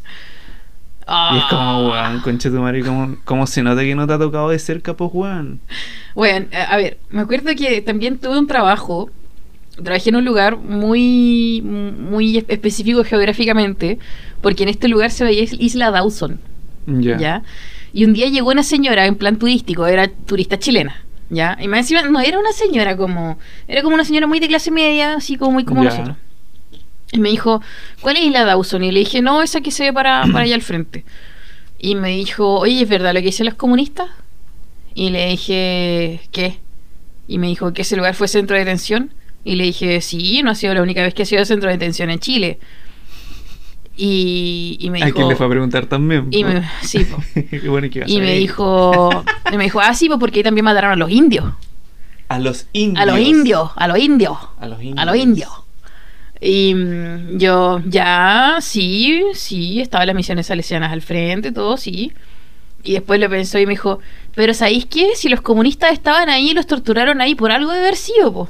Y 1.07 1.39
es 1.39 1.45
como, 1.51 1.91
weón, 1.91 2.21
concha 2.21 2.49
tu 2.51 2.57
madre, 2.57 2.83
como, 2.83 3.17
como 3.25 3.47
se 3.47 3.63
nota 3.63 3.81
que 3.83 3.95
no 3.95 4.07
te 4.07 4.13
ha 4.13 4.19
tocado 4.19 4.49
de 4.51 4.59
cerca, 4.59 4.95
pues, 4.97 5.11
weón. 5.13 5.61
Bueno, 6.15 6.47
a 6.53 6.75
a 6.75 6.77
ver, 6.77 6.99
me 7.11 7.21
acuerdo 7.23 7.51
que 7.57 7.83
también 7.83 8.19
tuve 8.19 8.39
un 8.39 8.47
trabajo, 8.47 9.11
trabajé 9.83 10.11
en 10.11 10.17
un 10.17 10.25
lugar 10.25 10.57
muy, 10.57 11.61
muy 11.63 12.37
espe- 12.39 12.53
específico 12.53 13.03
geográficamente, 13.05 13.99
porque 14.41 14.63
en 14.63 14.69
este 14.69 14.89
lugar 14.89 15.11
se 15.11 15.25
veía 15.25 15.45
Isla 15.59 15.91
Dawson, 15.91 16.39
Ya. 16.87 17.17
¿ya? 17.19 17.43
Y 17.93 18.05
un 18.05 18.13
día 18.15 18.29
llegó 18.29 18.51
una 18.51 18.63
señora 18.63 19.07
en 19.07 19.17
plan 19.17 19.39
turístico, 19.39 19.87
era 19.87 20.09
turista 20.09 20.59
chilena, 20.59 21.05
¿ya? 21.31 21.59
Y 21.61 21.69
más 21.69 21.81
encima, 21.81 22.03
no 22.03 22.21
era 22.21 22.39
una 22.39 22.53
señora 22.53 22.97
como, 22.97 23.39
era 23.69 23.83
como 23.83 23.95
una 23.95 24.05
señora 24.05 24.27
muy 24.27 24.41
de 24.41 24.49
clase 24.49 24.71
media, 24.71 25.15
así 25.15 25.37
como 25.37 25.53
muy 25.53 25.65
como 25.65 25.83
nosotros. 25.91 26.17
Y 27.13 27.21
me 27.21 27.29
dijo, 27.29 27.61
¿cuál 28.01 28.17
es 28.17 28.25
Isla 28.25 28.45
Dawson? 28.45 28.83
Y 28.85 28.91
le 28.91 29.01
dije, 29.01 29.21
no, 29.21 29.43
esa 29.43 29.61
que 29.61 29.71
se 29.71 29.85
ve 29.85 29.93
para, 29.93 30.25
para 30.33 30.45
allá 30.45 30.55
al 30.55 30.63
frente. 30.63 31.05
Y 31.79 31.95
me 31.95 32.09
dijo, 32.09 32.59
oye, 32.61 32.83
¿es 32.83 32.89
verdad 32.89 33.13
lo 33.13 33.21
que 33.21 33.27
dicen 33.27 33.47
los 33.47 33.55
comunistas? 33.55 34.09
Y 34.95 35.11
le 35.11 35.29
dije, 35.29 36.21
¿qué? 36.33 36.59
Y 37.29 37.39
me 37.39 37.49
dijo 37.49 37.73
que 37.73 37.83
ese 37.83 37.97
lugar 37.97 38.15
fue 38.15 38.29
centro 38.29 38.57
de 38.57 38.65
detención. 38.65 39.13
Y 39.45 39.57
le 39.57 39.65
dije, 39.65 40.01
sí, 40.01 40.43
no 40.43 40.51
ha 40.51 40.55
sido 40.55 40.73
la 40.75 40.83
única 40.83 41.03
vez 41.03 41.13
que 41.13 41.23
ha 41.23 41.27
sido 41.27 41.45
centro 41.45 41.69
de 41.69 41.75
detención 41.77 42.09
en 42.09 42.19
Chile. 42.19 42.59
Y, 43.97 44.79
y 44.81 44.91
me 44.91 45.03
¿A 45.03 45.07
dijo... 45.07 45.17
quién 45.17 45.29
le 45.29 45.37
fue 45.37 45.47
a 45.47 45.49
preguntar 45.51 45.87
también? 45.87 46.29
y 46.31 46.45
po? 46.45 46.51
me, 46.51 46.71
sí, 46.83 47.05
po. 47.05 47.23
Bueno 47.69 47.89
y 47.93 48.17
a 48.17 48.21
me 48.21 48.35
dijo, 48.35 49.11
y 49.53 49.57
me 49.57 49.65
dijo, 49.65 49.81
ah, 49.81 49.93
sí, 49.93 50.09
porque 50.19 50.39
ahí 50.39 50.43
también 50.45 50.65
mataron 50.65 50.93
a 50.93 50.97
los 50.97 51.11
indios. 51.11 51.45
A 52.29 52.39
los 52.39 52.67
indios. 52.73 53.03
A 53.03 53.07
los 53.07 53.19
indios, 53.19 53.71
a 53.77 53.87
los 53.89 53.99
indios. 53.99 54.39
A 54.59 54.67
los 54.67 54.81
indios. 54.83 54.99
A 54.99 55.05
los 55.05 55.17
indios. 55.17 55.51
Y 56.45 56.75
mm, 56.75 57.39
yo, 57.39 57.81
ya, 57.87 58.57
sí, 58.61 59.23
sí, 59.35 59.81
estaban 59.81 60.09
las 60.09 60.17
misiones 60.17 60.47
salesianas 60.47 60.93
al 60.93 61.01
frente, 61.01 61.53
todo, 61.53 61.77
sí. 61.77 62.13
Y 62.83 62.95
después 62.95 63.21
lo 63.21 63.31
pensó 63.31 63.61
y 63.61 63.67
me 63.67 63.71
dijo, 63.75 64.01
pero 64.35 64.53
¿sabéis 64.53 64.87
qué? 64.87 65.11
Si 65.15 65.29
los 65.29 65.41
comunistas 65.41 65.93
estaban 65.93 66.29
ahí 66.29 66.53
los 66.53 66.67
torturaron 66.67 67.21
ahí 67.21 67.37
por 67.37 67.53
algo 67.53 67.71
de 67.71 67.79
haber 67.79 67.97
sido, 67.97 68.33
po. 68.33 68.49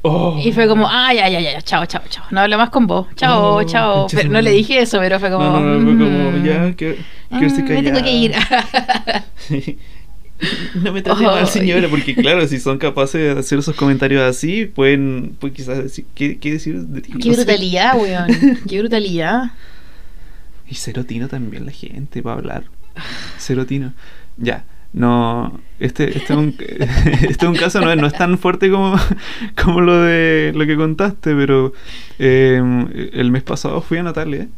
Oh. 0.00 0.40
Y 0.42 0.52
fue 0.52 0.66
como, 0.66 0.88
ah, 0.88 1.12
ya, 1.12 1.28
ya, 1.28 1.40
ya, 1.40 1.60
chao, 1.60 1.84
chao, 1.84 2.02
chao. 2.08 2.24
No 2.30 2.40
hablo 2.40 2.56
más 2.56 2.70
con 2.70 2.86
vos. 2.86 3.06
Chao, 3.16 3.56
Oh, 3.56 3.62
chao. 3.64 4.06
Pero 4.10 4.30
no 4.30 4.40
le 4.40 4.52
dije 4.52 4.78
eso, 4.80 4.98
pero 5.00 5.18
fue 5.18 5.30
como. 5.30 5.44
No, 5.44 5.60
no, 5.60 5.78
no, 5.78 5.96
fue 5.96 6.06
como, 6.06 6.30
mm, 6.30 6.44
ya, 6.44 6.72
que, 6.76 6.98
mm, 7.30 7.40
que 7.40 7.50
se 7.50 7.62
me 7.62 7.82
tengo 7.82 8.02
que 8.02 8.12
ir. 8.12 8.34
No 10.82 10.92
me 10.92 11.02
trate 11.02 11.22
mal, 11.24 11.46
señora, 11.46 11.88
porque 11.88 12.14
claro, 12.14 12.46
si 12.46 12.58
son 12.60 12.78
capaces 12.78 13.34
de 13.34 13.40
hacer 13.40 13.58
esos 13.58 13.74
comentarios 13.74 14.22
así, 14.22 14.66
pueden, 14.66 15.34
pues 15.38 15.52
quizás 15.54 15.82
decir, 15.82 16.04
¿qué, 16.14 16.38
qué 16.38 16.52
decir 16.52 16.78
de 16.82 17.00
ti? 17.00 17.12
Qué 17.12 17.18
No 17.30 17.34
sé. 17.34 17.44
brutalidad, 17.44 17.96
weón. 17.98 18.26
Qué 18.68 18.78
brutalidad. 18.80 19.52
Y 20.68 20.74
serotino 20.74 21.28
también 21.28 21.64
la 21.64 21.72
gente 21.72 22.20
va 22.20 22.32
a 22.32 22.34
hablar. 22.36 22.64
Serotino. 23.38 23.92
Ya. 24.36 24.64
No, 24.92 25.60
este, 25.78 26.16
este, 26.16 26.32
es, 26.32 26.38
un, 26.38 26.54
este 26.58 27.26
es 27.28 27.42
un 27.42 27.56
caso, 27.56 27.80
no, 27.82 27.90
es- 27.92 27.98
no 27.98 28.06
es 28.06 28.14
tan 28.14 28.38
fuerte 28.38 28.70
como, 28.70 28.96
como 29.62 29.80
lo 29.82 30.00
de 30.02 30.52
lo 30.54 30.64
que 30.66 30.74
contaste, 30.76 31.34
pero 31.34 31.74
eh, 32.18 32.62
el 33.12 33.30
mes 33.30 33.42
pasado 33.42 33.82
fui 33.82 33.98
a 33.98 34.02
Natales 34.02 34.48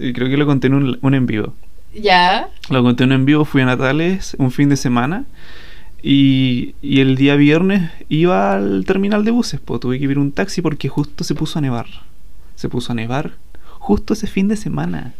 y 0.00 0.12
creo 0.14 0.28
que 0.30 0.38
lo 0.38 0.46
conté 0.46 0.68
en 0.68 0.74
un, 0.74 0.98
un 1.02 1.14
en 1.14 1.26
vivo. 1.26 1.54
Ya. 1.94 2.48
Lo 2.70 2.82
conté 2.82 3.04
en 3.04 3.24
vivo, 3.26 3.44
fui 3.44 3.62
a 3.62 3.66
Natales 3.66 4.34
un 4.38 4.50
fin 4.50 4.68
de 4.68 4.76
semana 4.76 5.24
y, 6.02 6.74
y 6.82 7.00
el 7.00 7.16
día 7.16 7.36
viernes 7.36 7.90
iba 8.08 8.54
al 8.54 8.84
terminal 8.84 9.24
de 9.24 9.30
buses, 9.30 9.60
pues 9.64 9.80
tuve 9.80 9.98
que 9.98 10.04
ir 10.04 10.18
un 10.18 10.32
taxi 10.32 10.62
porque 10.62 10.88
justo 10.88 11.24
se 11.24 11.34
puso 11.34 11.58
a 11.58 11.62
nevar. 11.62 11.86
Se 12.56 12.68
puso 12.68 12.92
a 12.92 12.94
nevar 12.94 13.32
justo 13.78 14.14
ese 14.14 14.26
fin 14.26 14.48
de 14.48 14.56
semana. 14.56 15.14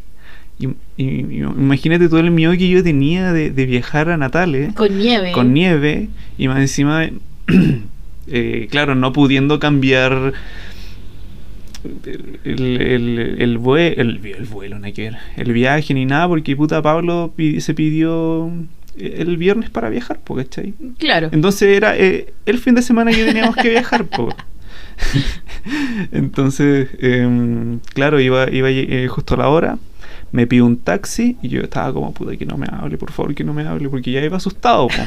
Y 0.59 0.69
imagínate 0.99 2.09
todo 2.09 2.21
el 2.21 2.31
miedo 2.31 2.52
que 2.52 2.69
yo 2.69 2.83
tenía 2.85 3.33
de, 3.33 3.50
de 3.50 3.67
viajar 3.67 4.11
a 4.11 4.17
Natales 4.17 4.73
Con 4.75 4.97
nieve. 4.97 5.33
con 5.33 5.52
nieve 5.52 6.09
y 6.38 6.47
más 6.47 6.61
encima, 6.61 7.09
eh, 8.29 8.69
claro, 8.71 8.95
no 8.95 9.12
pudiendo 9.12 9.59
cambiar 9.59 10.35
el, 11.85 12.39
el, 12.45 12.81
el, 12.81 13.19
el, 13.41 13.59
vue- 13.59 13.95
el, 13.97 14.21
el 14.25 14.45
vuelo, 14.47 14.79
que 14.93 15.03
ver, 15.03 15.17
el 15.37 15.53
viaje 15.53 15.95
ni 15.95 16.05
nada, 16.07 16.29
porque 16.29 16.55
puta 16.57 16.81
Pablo 16.83 17.33
se 17.59 17.75
pidió 17.75 18.51
el 18.97 19.37
viernes 19.37 19.71
para 19.71 19.89
viajar, 19.89 20.21
po, 20.21 20.37
¿cachai? 20.37 20.75
Claro. 20.99 21.29
Entonces 21.33 21.77
era 21.77 21.97
eh, 21.97 22.33
el 22.47 22.59
fin 22.59 22.75
de 22.75 22.83
semana 22.83 23.11
que 23.11 23.25
teníamos 23.25 23.57
que 23.57 23.71
viajar, 23.71 24.05
po. 24.05 24.29
Entonces, 26.12 26.89
em, 27.01 27.79
claro, 27.95 28.21
iba, 28.21 28.51
iba 28.51 28.71
eh, 28.71 29.09
justo 29.09 29.35
a 29.35 29.39
la 29.39 29.49
hora, 29.49 29.79
me 30.33 30.47
pido 30.47 30.65
un 30.67 30.79
taxi 30.79 31.37
y 31.43 31.49
yo 31.49 31.61
estaba 31.61 31.93
como, 31.93 32.12
puta, 32.15 32.37
que 32.37 32.47
no 32.47 32.57
me 32.57 32.67
hable, 32.71 32.97
por 32.99 33.12
favor, 33.12 33.35
que 33.35 33.45
no 33.45 33.53
me 33.55 33.67
hable, 33.67 33.89
porque 33.89 34.11
ya 34.11 34.21
iba 34.21 34.37
asustado. 34.39 34.89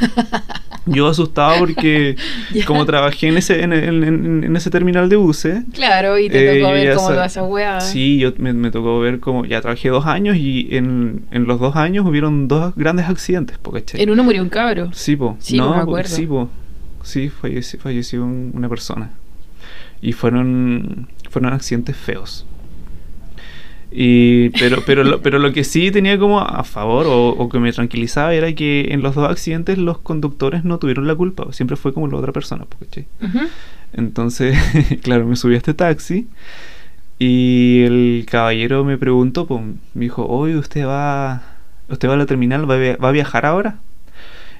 Yo 0.87 1.07
asustado 1.07 1.57
porque 1.57 2.15
como 2.67 2.85
trabajé 2.85 3.29
en 3.29 3.37
ese, 3.37 3.63
en, 3.63 3.73
en- 3.73 4.03
en- 4.03 4.43
en 4.43 4.55
ese 4.55 4.69
terminal 4.69 5.09
de 5.09 5.15
buses, 5.15 5.63
Claro, 5.73 6.19
y 6.19 6.29
te 6.29 6.57
eh, 6.57 6.59
tocó 6.61 6.73
ver 6.73 6.95
cómo 6.95 7.09
sab- 7.09 7.15
lo 7.15 7.23
esa 7.23 7.43
weá. 7.43 7.81
Sí, 7.81 8.19
yo 8.19 8.33
me, 8.37 8.53
me 8.53 8.69
tocó 8.69 8.99
ver 8.99 9.19
como 9.19 9.45
ya 9.45 9.61
trabajé 9.61 9.89
dos 9.89 10.05
años 10.05 10.37
y 10.37 10.67
en, 10.75 11.23
en 11.31 11.45
los 11.45 11.59
dos 11.59 11.75
años 11.75 12.05
hubieron 12.05 12.47
dos 12.47 12.75
grandes 12.75 13.09
accidentes, 13.09 13.57
po, 13.57 13.71
¿cachai? 13.71 13.99
En 13.99 14.11
uno 14.11 14.23
murió 14.23 14.43
un 14.43 14.49
cabro. 14.49 14.91
Sí, 14.93 15.15
po. 15.15 15.35
Sí, 15.39 15.57
no, 15.57 15.71
me 15.71 15.77
po, 15.77 15.81
acuerdo. 15.81 16.15
Sí, 16.15 16.27
po. 16.27 16.49
Sí, 17.01 17.29
falleció, 17.29 17.79
falleció 17.79 18.23
un- 18.23 18.51
una 18.53 18.69
persona. 18.69 19.09
Y 20.03 20.11
fueron 20.13 21.07
fueron 21.31 21.51
accidentes 21.51 21.97
feos. 21.97 22.45
Y, 23.91 24.49
pero, 24.49 24.83
pero, 24.85 25.03
lo, 25.03 25.21
pero 25.21 25.39
lo 25.39 25.53
que 25.53 25.63
sí 25.63 25.91
tenía 25.91 26.19
como 26.19 26.41
a 26.41 26.63
favor 26.63 27.05
o, 27.07 27.29
o 27.29 27.49
que 27.49 27.59
me 27.59 27.71
tranquilizaba 27.71 28.33
era 28.33 28.53
que 28.53 28.87
en 28.91 29.01
los 29.01 29.15
dos 29.15 29.29
accidentes 29.29 29.77
los 29.77 29.99
conductores 29.99 30.65
no 30.65 30.79
tuvieron 30.79 31.07
la 31.07 31.15
culpa. 31.15 31.51
Siempre 31.51 31.77
fue 31.77 31.93
como 31.93 32.07
la 32.07 32.17
otra 32.17 32.33
persona. 32.33 32.65
Ujú. 33.21 33.39
Entonces, 33.93 34.57
claro, 35.03 35.25
me 35.25 35.35
subí 35.35 35.53
a 35.55 35.57
este 35.57 35.73
taxi 35.73 36.27
y 37.17 37.83
el 37.83 38.25
caballero 38.29 38.83
me 38.83 38.97
preguntó, 38.97 39.47
pues, 39.47 39.61
me 39.93 40.05
dijo, 40.05 40.25
oye, 40.27 40.57
¿usted 40.57 40.85
va, 40.85 41.43
usted 41.87 42.09
va 42.09 42.15
a 42.15 42.17
la 42.17 42.25
terminal? 42.25 42.69
¿Va 42.69 42.75
a, 42.75 42.97
va 42.97 43.09
a 43.09 43.11
viajar 43.11 43.45
ahora? 43.45 43.79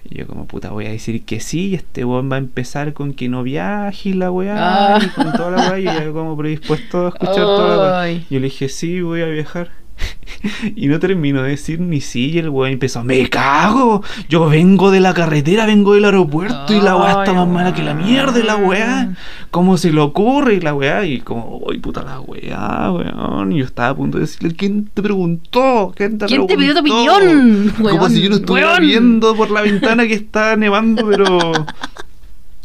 Y 0.08 0.20
yo 0.20 0.28
como, 0.28 0.46
puta, 0.46 0.70
voy 0.70 0.86
a 0.86 0.90
decir 0.90 1.24
que 1.26 1.40
sí, 1.40 1.70
y 1.70 1.76
este 1.76 2.06
weón 2.06 2.32
va 2.32 2.36
a 2.36 2.40
empezar 2.40 2.94
con 2.94 3.14
que 3.14 3.28
no 3.28 3.42
viaje 3.44 4.10
y 4.10 4.14
la 4.14 4.30
weá, 4.32 4.96
Ah. 4.96 5.00
y 5.04 5.08
con 5.10 5.32
toda 5.34 5.52
la 5.52 5.72
weá, 5.72 5.80
y 5.80 6.06
yo 6.06 6.14
como 6.14 6.38
predispuesto 6.38 7.08
a 7.08 7.10
escuchar 7.10 7.36
toda 7.36 7.76
la 7.78 7.84
weá. 8.04 8.12
Yo 8.30 8.40
le 8.40 8.46
dije, 8.46 8.70
sí, 8.70 9.02
voy 9.02 9.22
a 9.22 9.26
viajar. 9.26 9.70
y 10.76 10.88
no 10.88 11.00
terminó 11.00 11.44
de 11.44 11.50
decir 11.50 11.80
ni 11.80 12.02
sí, 12.02 12.32
y 12.32 12.40
el 12.40 12.50
weón 12.50 12.74
empezó, 12.74 13.04
me 13.04 13.28
cago, 13.30 14.04
yo 14.30 14.48
vengo 14.48 14.92
de 14.92 15.00
la 15.00 15.14
carretera, 15.14 15.66
vengo 15.66 15.94
del 15.94 16.06
aeropuerto, 16.06 16.74
y 16.74 16.82
la 16.82 16.96
weá 16.96 17.24
está 17.24 17.34
más 17.34 17.48
mala 17.48 17.74
que 17.74 17.84
la 17.84 17.94
mierda, 17.94 18.40
y 18.40 18.44
la 18.44 18.56
weá. 18.58 19.16
¿Cómo 19.52 19.78
se 19.78 19.92
le 19.92 20.02
ocurre? 20.02 20.56
Y 20.56 20.60
la 20.60 20.74
weá, 20.74 21.06
y 21.06 21.22
como, 21.22 21.60
uy, 21.66 21.80
puta 21.80 22.04
la 22.04 22.20
weá, 22.20 22.92
weón. 22.92 23.52
Y 23.52 23.60
yo 23.60 23.66
estaba 23.66 23.90
a 23.90 23.96
punto 23.96 24.18
de 24.18 24.24
decirle, 24.24 24.54
¿quién 24.56 24.90
te 24.94 25.02
preguntó? 25.02 25.94
¿Quién 25.96 26.18
te, 26.18 26.26
¿Quién 26.26 26.48
te 26.48 26.58
pidió 26.58 26.76
tu 26.76 26.82
preguntó?" 26.84 27.16
opinión? 27.16 27.74
Como 27.82 28.10
si 28.10 28.22
yo 28.22 28.30
no 28.30 28.36
estuviera 28.36 28.70
Weón. 28.72 28.82
viendo 28.82 29.36
por 29.36 29.52
la 29.52 29.62
ventana 29.62 30.08
que 30.08 30.14
está 30.14 30.56
nevando, 30.56 31.08
pero 31.08 31.52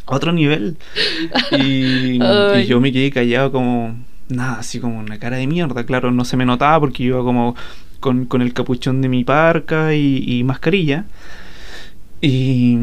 a 0.06 0.16
otro 0.16 0.32
nivel. 0.32 0.76
Y, 1.52 2.18
y 2.20 2.66
yo 2.66 2.80
me 2.80 2.92
quedé 2.92 3.10
callado 3.10 3.52
como, 3.52 3.94
nada, 4.30 4.58
así 4.60 4.80
como 4.80 4.98
una 4.98 5.18
cara 5.18 5.36
de 5.36 5.46
mierda. 5.46 5.84
Claro, 5.84 6.10
no 6.10 6.24
se 6.24 6.36
me 6.36 6.44
notaba 6.44 6.80
porque 6.80 7.02
iba 7.04 7.18
como 7.22 7.54
con, 8.00 8.26
con 8.26 8.42
el 8.42 8.52
capuchón 8.52 9.02
de 9.02 9.08
mi 9.08 9.24
parca 9.24 9.94
y, 9.94 10.24
y 10.26 10.44
mascarilla. 10.44 11.04
Y, 12.22 12.76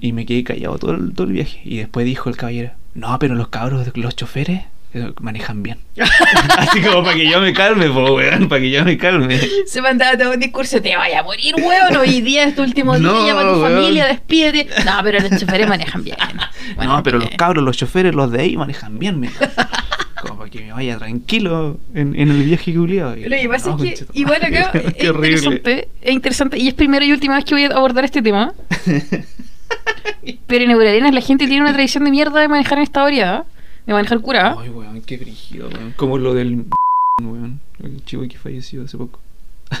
y 0.00 0.12
me 0.12 0.26
quedé 0.26 0.42
callado 0.44 0.78
todo 0.78 0.94
el, 0.94 1.12
todo 1.14 1.26
el 1.28 1.32
viaje. 1.34 1.60
Y 1.64 1.76
después 1.78 2.04
dijo 2.04 2.28
el 2.28 2.36
caballero, 2.36 2.72
no, 2.94 3.16
pero 3.18 3.34
los 3.36 3.48
cabros, 3.48 3.86
los 3.96 4.16
choferes, 4.16 4.62
eh, 4.94 5.12
manejan 5.20 5.62
bien. 5.62 5.78
Así 6.58 6.80
como 6.82 7.04
para 7.04 7.16
que 7.16 7.30
yo 7.30 7.40
me 7.40 7.52
calme, 7.52 7.88
po, 7.90 8.14
weón, 8.16 8.48
para 8.48 8.60
que 8.60 8.70
yo 8.72 8.84
me 8.84 8.98
calme. 8.98 9.40
Se 9.66 9.80
mandaba 9.80 10.18
todo 10.18 10.32
un 10.32 10.40
discurso, 10.40 10.82
te 10.82 10.96
vaya 10.96 11.20
a 11.20 11.22
morir, 11.22 11.54
weón. 11.56 11.96
Hoy 11.96 12.20
día 12.22 12.42
es 12.44 12.56
tu 12.56 12.62
último 12.62 12.98
día, 12.98 13.06
No, 13.08 13.24
llama 13.26 13.40
a 13.42 13.54
tu 13.54 13.60
weón. 13.60 13.72
familia, 13.72 14.06
despídete. 14.06 14.68
No, 14.84 14.92
pero 15.04 15.20
los 15.20 15.40
choferes 15.40 15.68
manejan 15.68 16.02
bien. 16.02 16.16
no, 16.84 17.02
pero 17.04 17.18
los 17.18 17.28
bien. 17.28 17.36
cabros, 17.38 17.62
los 17.64 17.76
choferes, 17.76 18.14
los 18.14 18.32
de 18.32 18.40
ahí 18.42 18.56
manejan 18.56 18.98
bien, 18.98 19.20
dijo. 19.20 19.44
Como 20.22 20.38
para 20.38 20.50
que 20.50 20.60
me 20.60 20.72
vaya 20.72 20.98
tranquilo 20.98 21.80
en, 21.94 22.14
en 22.14 22.30
el 22.30 22.44
viaje 22.44 22.72
culiado. 22.72 23.16
Lo 23.16 23.36
que 23.36 23.48
pasa 23.48 23.70
No, 23.70 23.82
es 23.82 24.04
que, 24.04 24.18
igual 24.20 24.42
acá, 24.44 24.70
es 24.78 25.04
interesante, 25.04 25.88
es 26.00 26.12
interesante, 26.12 26.58
y 26.58 26.68
es 26.68 26.74
primera 26.74 27.04
y 27.04 27.10
última 27.10 27.34
vez 27.34 27.44
que 27.44 27.54
voy 27.54 27.64
a 27.64 27.68
abordar 27.68 28.04
este 28.04 28.22
tema. 28.22 28.54
Pero 30.46 30.64
en 30.64 30.70
Euroarenas 30.70 31.12
la 31.12 31.20
gente 31.20 31.46
tiene 31.46 31.62
una 31.62 31.72
tradición 31.72 32.04
de 32.04 32.12
mierda 32.12 32.40
de 32.40 32.46
manejar 32.46 32.78
en 32.78 32.84
esta 32.84 33.02
variedad, 33.02 33.44
de 33.84 33.92
manejar 33.92 34.20
curada. 34.20 34.56
Ay, 34.60 34.68
weón, 34.68 35.00
qué 35.02 35.16
brígido, 35.16 35.68
weón. 35.68 35.92
Como 35.96 36.18
lo 36.18 36.34
del 36.34 36.66
weón, 37.22 37.60
el 37.82 38.04
chico 38.04 38.22
que 38.28 38.38
falleció 38.38 38.84
hace 38.84 38.96
poco. 38.96 39.18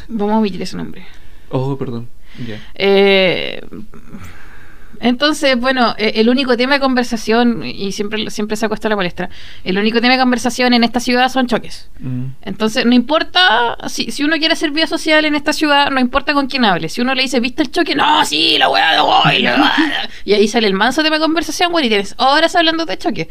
Vamos 0.08 0.34
a 0.34 0.38
omitir 0.38 0.60
ese 0.60 0.76
nombre. 0.76 1.04
Oh, 1.50 1.76
perdón. 1.76 2.08
Ya. 2.46 2.60
Eh, 2.74 3.60
entonces, 5.00 5.58
bueno, 5.58 5.94
eh, 5.98 6.12
el 6.16 6.28
único 6.28 6.56
tema 6.56 6.74
de 6.74 6.80
conversación, 6.80 7.64
y 7.64 7.92
siempre, 7.92 8.30
siempre 8.30 8.56
saco 8.56 8.74
esto 8.74 8.88
a 8.88 8.90
la 8.90 8.96
palestra, 8.96 9.30
el 9.64 9.78
único 9.78 10.00
tema 10.00 10.14
de 10.14 10.20
conversación 10.20 10.74
en 10.74 10.84
esta 10.84 11.00
ciudad 11.00 11.28
son 11.28 11.46
choques. 11.46 11.90
Mm. 11.98 12.26
Entonces, 12.42 12.86
no 12.86 12.94
importa, 12.94 13.76
si, 13.88 14.10
si 14.10 14.24
uno 14.24 14.36
quiere 14.38 14.54
hacer 14.54 14.70
vida 14.70 14.86
social 14.86 15.24
en 15.24 15.34
esta 15.34 15.52
ciudad, 15.52 15.90
no 15.90 16.00
importa 16.00 16.34
con 16.34 16.46
quién 16.46 16.64
hable. 16.64 16.88
Si 16.88 17.00
uno 17.00 17.14
le 17.14 17.22
dice, 17.22 17.40
¿viste 17.40 17.62
el 17.62 17.70
choque? 17.70 17.94
No, 17.94 18.24
sí, 18.24 18.56
la 18.58 18.68
weá 18.68 18.92
de 18.92 19.00
hoy, 19.00 19.42
la 19.42 19.56
weá". 19.56 20.10
Y 20.24 20.34
ahí 20.34 20.48
sale 20.48 20.66
el 20.66 20.74
manso 20.74 21.02
tema 21.02 21.16
de 21.16 21.22
conversación, 21.22 21.72
bueno, 21.72 21.86
y 21.86 21.88
tienes 21.88 22.14
horas 22.18 22.54
hablando 22.54 22.86
de 22.86 22.96
choque. 22.98 23.28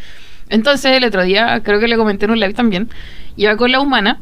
Entonces, 0.50 0.98
el 0.98 1.04
otro 1.06 1.24
día, 1.24 1.62
creo 1.64 1.80
que 1.80 1.88
le 1.88 1.96
comenté 1.96 2.26
en 2.26 2.32
un 2.32 2.40
live 2.40 2.54
también, 2.54 2.90
iba 3.38 3.56
con 3.56 3.72
la 3.72 3.80
humana, 3.80 4.20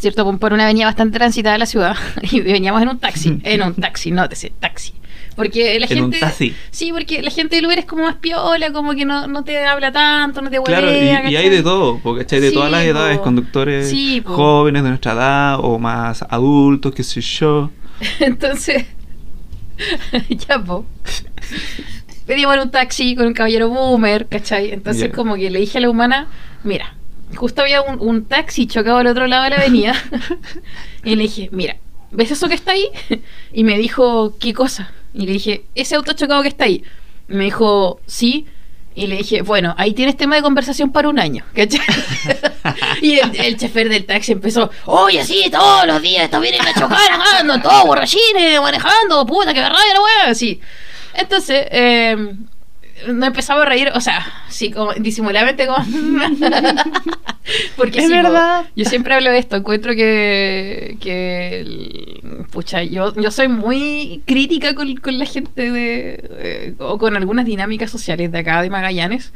¿cierto? 0.00 0.38
Por- 0.38 0.52
una 0.52 0.64
avenida 0.64 0.86
bastante 0.86 1.18
transitada 1.18 1.54
de 1.54 1.58
la 1.60 1.66
ciudad, 1.66 1.96
y 2.30 2.40
veníamos 2.40 2.82
en 2.82 2.88
un 2.88 2.98
taxi, 2.98 3.38
en 3.42 3.62
un 3.62 3.74
taxi, 3.74 4.10
nótese, 4.10 4.52
taxi. 4.60 4.94
Porque 5.34 5.80
la 5.80 5.86
En 5.86 5.92
un 6.04 6.12
gente. 6.12 6.20
taxi. 6.20 6.54
Sí, 6.70 6.92
porque 6.92 7.22
la 7.22 7.30
gente 7.30 7.56
del 7.56 7.64
Uber 7.64 7.78
es 7.78 7.86
como 7.86 8.02
más 8.04 8.16
piola, 8.16 8.70
como 8.70 8.92
que 8.94 9.06
no, 9.06 9.26
no 9.28 9.44
te 9.44 9.64
habla 9.64 9.90
tanto, 9.90 10.42
no 10.42 10.50
te 10.50 10.60
Claro, 10.60 10.92
y, 10.92 10.94
hay 11.08 11.22
¿cachai? 11.22 11.48
de 11.48 11.62
todo, 11.62 12.00
porque 12.02 12.26
hay 12.34 12.40
de 12.42 12.48
Sí, 12.50 12.54
todas 12.54 12.70
las 12.70 12.82
edades, 12.84 13.16
po. 13.16 13.24
conductores 13.24 13.88
Sí, 13.88 14.22
jóvenes 14.26 14.82
de 14.82 14.90
nuestra 14.90 15.12
edad 15.12 15.58
o 15.60 15.78
más 15.78 16.22
adultos, 16.28 16.94
qué 16.94 17.02
sé 17.02 17.22
yo. 17.22 17.70
Entonces, 18.20 18.84
ya, 20.28 20.62
po. 20.62 20.84
Pedimos 22.26 22.54
en 22.54 22.60
un 22.60 22.70
taxi 22.70 23.16
con 23.16 23.26
un 23.26 23.32
caballero 23.32 23.68
boomer, 23.68 24.28
¿cachai? 24.28 24.70
Entonces, 24.70 25.10
como 25.14 25.34
que 25.36 25.50
le 25.50 25.60
dije 25.60 25.78
a 25.78 25.80
la 25.80 25.90
humana, 25.90 26.26
mira, 26.62 26.94
justo 27.36 27.62
había 27.62 27.82
un, 27.82 28.24
taxi 28.24 28.66
chocado 28.66 28.98
al 28.98 29.06
otro 29.06 29.26
lado 29.26 29.44
de 29.44 29.50
la 29.50 29.56
avenida. 29.56 29.94
y 31.04 31.16
le 31.16 31.22
dije, 31.22 31.48
mira, 31.52 31.76
¿ves 32.10 32.30
eso 32.30 32.48
que 32.48 32.54
está 32.54 32.72
ahí? 32.72 32.88
Y 33.52 33.64
me 33.64 33.78
dijo, 33.78 34.34
¿qué 34.38 34.54
cosa? 34.54 34.92
Y 35.14 35.26
le 35.26 35.32
dije, 35.32 35.64
ese 35.74 35.94
auto 35.94 36.12
chocado 36.14 36.42
que 36.42 36.48
está 36.48 36.64
ahí. 36.64 36.84
Me 37.28 37.44
dijo, 37.44 38.00
sí. 38.06 38.46
Y 38.94 39.06
le 39.06 39.16
dije, 39.16 39.42
bueno, 39.42 39.74
ahí 39.78 39.94
tienes 39.94 40.16
tema 40.16 40.36
de 40.36 40.42
conversación 40.42 40.92
para 40.92 41.08
un 41.08 41.18
año, 41.18 41.44
¿cachai? 41.54 41.80
y 43.00 43.18
el, 43.18 43.34
el 43.40 43.56
chofer 43.56 43.88
del 43.88 44.04
taxi 44.04 44.32
empezó, 44.32 44.70
oye, 44.84 45.24
sí, 45.24 45.48
todos 45.50 45.86
los 45.86 46.02
días 46.02 46.24
estos 46.24 46.42
vienen 46.42 46.60
a 46.60 46.74
chocar 46.74 47.10
acá, 47.10 47.38
andan 47.40 47.62
todos 47.62 47.84
borrachines, 47.84 48.60
manejando, 48.60 49.24
puta, 49.24 49.54
que 49.54 49.60
rabia 49.60 49.94
la 49.94 50.00
weá, 50.02 50.30
así. 50.30 50.60
Entonces, 51.14 51.66
eh, 51.70 52.34
no 53.08 53.26
empezaba 53.26 53.62
a 53.62 53.64
reír, 53.64 53.90
o 53.94 54.00
sea, 54.00 54.24
sí, 54.48 54.70
como 54.70 54.92
disimuladamente 54.94 55.66
como... 55.66 55.78
Porque 57.76 57.98
Es 57.98 58.06
sí, 58.06 58.12
verdad. 58.12 58.66
yo 58.76 58.84
siempre 58.84 59.14
hablo 59.14 59.30
de 59.30 59.38
esto, 59.38 59.56
encuentro 59.56 59.94
que, 59.94 60.96
que 61.00 62.20
pucha, 62.50 62.82
yo, 62.84 63.12
yo 63.14 63.30
soy 63.30 63.48
muy 63.48 64.22
crítica 64.26 64.74
con, 64.74 64.94
con 64.96 65.18
la 65.18 65.26
gente 65.26 65.70
de, 65.70 66.30
eh, 66.38 66.74
o 66.78 66.98
con 66.98 67.16
algunas 67.16 67.44
dinámicas 67.44 67.90
sociales 67.90 68.30
de 68.30 68.38
acá, 68.38 68.62
de 68.62 68.70
Magallanes, 68.70 69.32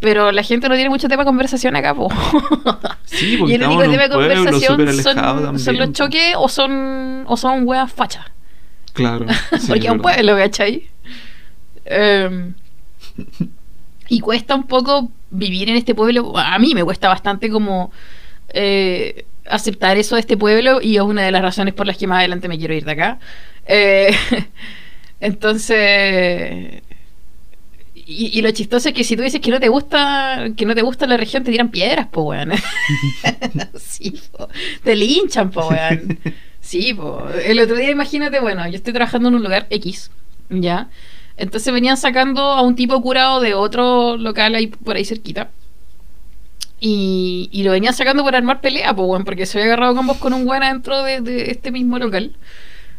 pero 0.00 0.30
la 0.30 0.42
gente 0.42 0.68
no 0.68 0.74
tiene 0.74 0.90
mucho 0.90 1.08
tema 1.08 1.22
de 1.22 1.26
conversación 1.26 1.74
acá, 1.74 1.94
po. 1.94 2.08
Sí, 3.04 3.36
porque 3.38 3.52
y 3.52 3.56
el 3.56 3.64
único 3.64 3.82
tema 3.82 4.02
de 4.04 4.08
conversación 4.10 5.58
son, 5.58 5.76
los 5.76 5.92
choques 5.92 6.34
o 6.36 6.48
son, 6.48 7.24
o 7.26 7.36
son 7.36 7.66
weas 7.66 7.90
fachas. 7.90 8.26
Claro. 8.92 9.26
sí, 9.58 9.66
Porque 9.68 9.86
es 9.86 9.92
un 9.92 10.00
pueblo, 10.00 10.36
¿cachai? 10.36 10.88
Em, 11.84 12.54
y 14.08 14.20
cuesta 14.20 14.54
un 14.54 14.66
poco 14.66 15.10
vivir 15.30 15.68
en 15.68 15.76
este 15.76 15.94
pueblo. 15.94 16.36
A 16.36 16.58
mí 16.58 16.74
me 16.74 16.84
cuesta 16.84 17.08
bastante 17.08 17.50
como 17.50 17.92
eh, 18.50 19.24
aceptar 19.46 19.96
eso 19.96 20.16
de 20.16 20.20
este 20.20 20.36
pueblo 20.36 20.80
y 20.80 20.96
es 20.96 21.02
una 21.02 21.22
de 21.22 21.30
las 21.30 21.42
razones 21.42 21.74
por 21.74 21.86
las 21.86 21.96
que 21.96 22.06
más 22.06 22.18
adelante 22.18 22.48
me 22.48 22.58
quiero 22.58 22.74
ir 22.74 22.84
de 22.84 22.92
acá. 22.92 23.18
Eh, 23.66 24.14
entonces... 25.20 26.82
Y, 28.10 28.40
lo 28.40 28.50
chistoso 28.52 28.88
es 28.88 28.94
que 28.94 29.04
si 29.04 29.16
tú 29.16 29.22
dices 29.22 29.38
que 29.38 29.50
no 29.50 29.60
te 29.60 29.68
gusta 29.68 30.46
que 30.56 30.64
no 30.64 30.74
te 30.74 30.80
gusta 30.80 31.06
la 31.06 31.18
región, 31.18 31.44
te 31.44 31.50
tiran 31.50 31.70
piedras, 31.70 32.06
po, 32.06 32.22
weón. 32.22 32.52
sí, 33.78 34.18
po. 34.32 34.48
Te 34.82 34.96
linchan, 34.96 35.50
po, 35.50 35.68
weón. 35.68 36.18
Sí, 36.58 36.94
po. 36.94 37.28
El 37.44 37.60
otro 37.60 37.76
día, 37.76 37.90
imagínate, 37.90 38.40
bueno, 38.40 38.66
yo 38.66 38.76
estoy 38.76 38.94
trabajando 38.94 39.28
en 39.28 39.34
un 39.34 39.42
lugar 39.42 39.66
X, 39.68 40.10
¿ya? 40.48 40.88
Entonces 41.38 41.72
venían 41.72 41.96
sacando 41.96 42.42
a 42.42 42.62
un 42.62 42.74
tipo 42.74 43.00
curado 43.00 43.40
de 43.40 43.54
otro 43.54 44.16
local 44.16 44.56
ahí 44.56 44.66
por 44.66 44.96
ahí 44.96 45.04
cerquita. 45.04 45.50
Y, 46.80 47.48
y 47.52 47.62
lo 47.62 47.72
venían 47.72 47.94
sacando 47.94 48.22
por 48.22 48.36
armar 48.36 48.60
pelea, 48.60 48.94
pues, 48.94 49.08
weón, 49.08 49.24
porque 49.24 49.46
se 49.46 49.58
había 49.58 49.72
agarrado 49.72 49.96
combos 49.96 50.18
con 50.18 50.32
un 50.32 50.46
weón 50.46 50.62
adentro 50.62 51.02
de, 51.02 51.20
de 51.20 51.50
este 51.50 51.70
mismo 51.70 51.98
local. 51.98 52.34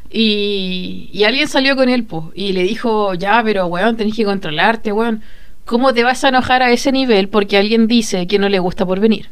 Y, 0.09 1.09
y 1.13 1.23
alguien 1.25 1.47
salió 1.47 1.75
con 1.75 1.89
él, 1.89 2.03
pues, 2.03 2.25
y 2.33 2.53
le 2.53 2.63
dijo, 2.63 3.13
ya, 3.13 3.41
pero 3.43 3.67
weón, 3.67 3.97
tenés 3.97 4.15
que 4.15 4.25
controlarte, 4.25 4.91
weón. 4.91 5.21
¿Cómo 5.65 5.93
te 5.93 6.03
vas 6.03 6.23
a 6.23 6.29
enojar 6.29 6.63
a 6.63 6.71
ese 6.71 6.91
nivel 6.91 7.29
porque 7.29 7.57
alguien 7.57 7.87
dice 7.87 8.25
que 8.25 8.39
no 8.39 8.49
le 8.49 8.59
gusta 8.59 8.85
por 8.85 8.99
venir? 8.99 9.29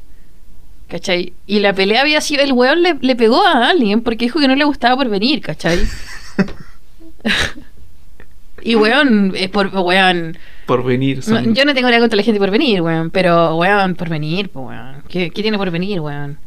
¿Cachai? 0.87 1.33
Y 1.47 1.59
la 1.59 1.73
pelea 1.73 2.01
había 2.01 2.21
sido, 2.21 2.43
el 2.43 2.53
weón 2.53 2.83
le, 2.83 2.95
le 3.01 3.15
pegó 3.15 3.45
a 3.45 3.69
alguien 3.69 4.01
porque 4.01 4.25
dijo 4.25 4.39
que 4.39 4.47
no 4.47 4.55
le 4.55 4.65
gustaba 4.65 4.95
por 4.95 5.09
venir, 5.09 5.41
¿cachai? 5.41 5.79
y 8.71 8.75
weón, 8.75 9.33
es 9.35 9.49
por, 9.49 9.67
weón, 9.75 10.37
Por 10.65 10.83
venir. 10.83 11.17
no, 11.17 11.23
son- 11.23 11.55
yo 11.55 11.65
no 11.65 11.73
tengo 11.73 11.87
nada 11.89 11.99
contra 12.01 12.17
la 12.17 12.23
gente 12.23 12.39
por 12.39 12.51
venir, 12.51 12.81
weón, 12.81 13.09
pero 13.11 13.55
weón, 13.55 13.95
por 13.95 14.09
venir, 14.09 14.49
pues 14.49 14.65
weón. 14.67 15.03
¿Qué, 15.09 15.29
¿Qué 15.31 15.41
tiene 15.41 15.57
por 15.57 15.71
venir, 15.71 15.99
weón? 16.01 16.37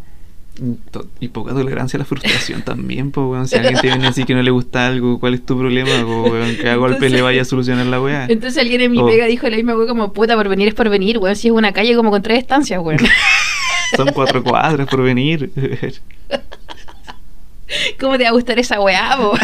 To- 0.90 1.06
Y 1.20 1.28
poca 1.28 1.52
tolerancia 1.54 1.96
a 1.96 2.00
la 2.00 2.04
frustración 2.04 2.60
también, 2.62 3.10
pues, 3.12 3.26
weón. 3.26 3.48
Si 3.48 3.56
alguien 3.56 3.76
te 3.80 3.86
viene 3.86 4.04
a 4.04 4.08
decir 4.08 4.26
que 4.26 4.34
no 4.34 4.42
le 4.42 4.50
gusta 4.50 4.86
algo, 4.88 5.18
¿cuál 5.18 5.32
es 5.34 5.46
tu 5.46 5.56
problema, 5.58 5.90
po, 6.04 6.24
weón? 6.30 6.54
Que 6.56 6.68
a 6.68 6.76
golpe 6.76 6.96
Entonces- 6.96 7.12
le 7.12 7.22
vaya 7.22 7.40
a 7.42 7.44
solucionar 7.46 7.86
la 7.86 8.00
weá. 8.00 8.26
Entonces 8.28 8.60
alguien 8.60 8.82
en 8.82 8.92
mi 8.92 8.98
Oh. 8.98 9.06
pega 9.06 9.24
dijo 9.26 9.48
la 9.48 9.56
misma 9.56 9.74
weón 9.74 9.88
como 9.88 10.12
puta 10.12 10.36
por 10.36 10.48
venir 10.48 10.68
es 10.68 10.74
por 10.74 10.90
venir, 10.90 11.16
weón, 11.18 11.34
si 11.36 11.48
es 11.48 11.54
una 11.54 11.72
calle 11.72 11.96
como 11.96 12.10
con 12.10 12.20
tres 12.20 12.38
estancias, 12.40 12.80
weón. 12.82 13.00
Son 13.96 14.08
cuatro 14.12 14.44
cuadras 14.44 14.86
por 14.86 15.02
venir. 15.02 15.50
¿Cómo 18.00 18.18
te 18.18 18.24
va 18.24 18.30
a 18.30 18.32
gustar 18.32 18.58
esa 18.58 18.80
weá, 18.80 19.16
po? 19.16 19.32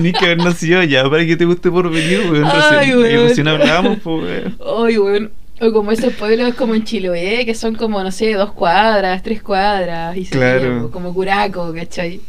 Ni 0.00 0.12
que 0.12 0.24
haber 0.24 0.38
nacido 0.38 0.80
allá 0.80 1.08
para 1.08 1.24
que 1.26 1.36
te 1.36 1.44
guste 1.44 1.70
por 1.70 1.90
venir, 1.90 2.20
weón. 2.30 2.44
Ay, 2.46 2.90
Recién, 2.92 2.98
weón. 2.98 3.28
recién 3.28 3.48
hablábamos, 3.48 3.98
pues, 4.02 4.22
weón. 4.24 4.56
Ay, 4.86 4.98
weón. 4.98 5.32
O 5.60 5.72
como 5.72 5.92
esos 5.92 6.12
pueblos 6.14 6.54
como 6.54 6.74
en 6.74 6.82
Chiloé, 6.84 7.44
que 7.46 7.54
son 7.54 7.76
como, 7.76 8.02
no 8.02 8.10
sé, 8.10 8.32
dos 8.34 8.52
cuadras, 8.52 9.22
tres 9.22 9.40
cuadras, 9.42 10.16
y 10.16 10.24
se 10.24 10.32
Claro. 10.36 10.62
llama, 10.64 10.90
como 10.90 11.14
Curaco, 11.14 11.72
¿cachai? 11.72 12.20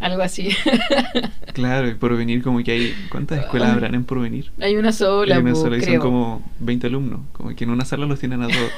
Algo 0.00 0.22
así. 0.22 0.48
Claro, 1.52 1.88
y 1.88 1.94
por 1.94 2.16
venir 2.16 2.42
como 2.42 2.62
que 2.62 2.70
hay... 2.70 2.94
¿Cuántas 3.10 3.40
escuelas 3.40 3.70
habrán 3.70 3.94
en 3.96 4.04
por 4.04 4.20
venir? 4.20 4.50
Hay 4.60 4.76
una 4.76 4.92
sola, 4.92 5.34
Hay 5.34 5.42
una 5.42 5.50
po, 5.52 5.60
sola 5.62 5.76
y 5.76 5.80
son 5.80 5.88
creo. 5.90 6.00
como 6.00 6.42
20 6.60 6.86
alumnos. 6.86 7.20
Como 7.32 7.54
que 7.54 7.64
en 7.64 7.70
una 7.70 7.84
sala 7.84 8.06
los 8.06 8.18
tienen 8.20 8.40
a 8.42 8.48
todos. 8.48 8.70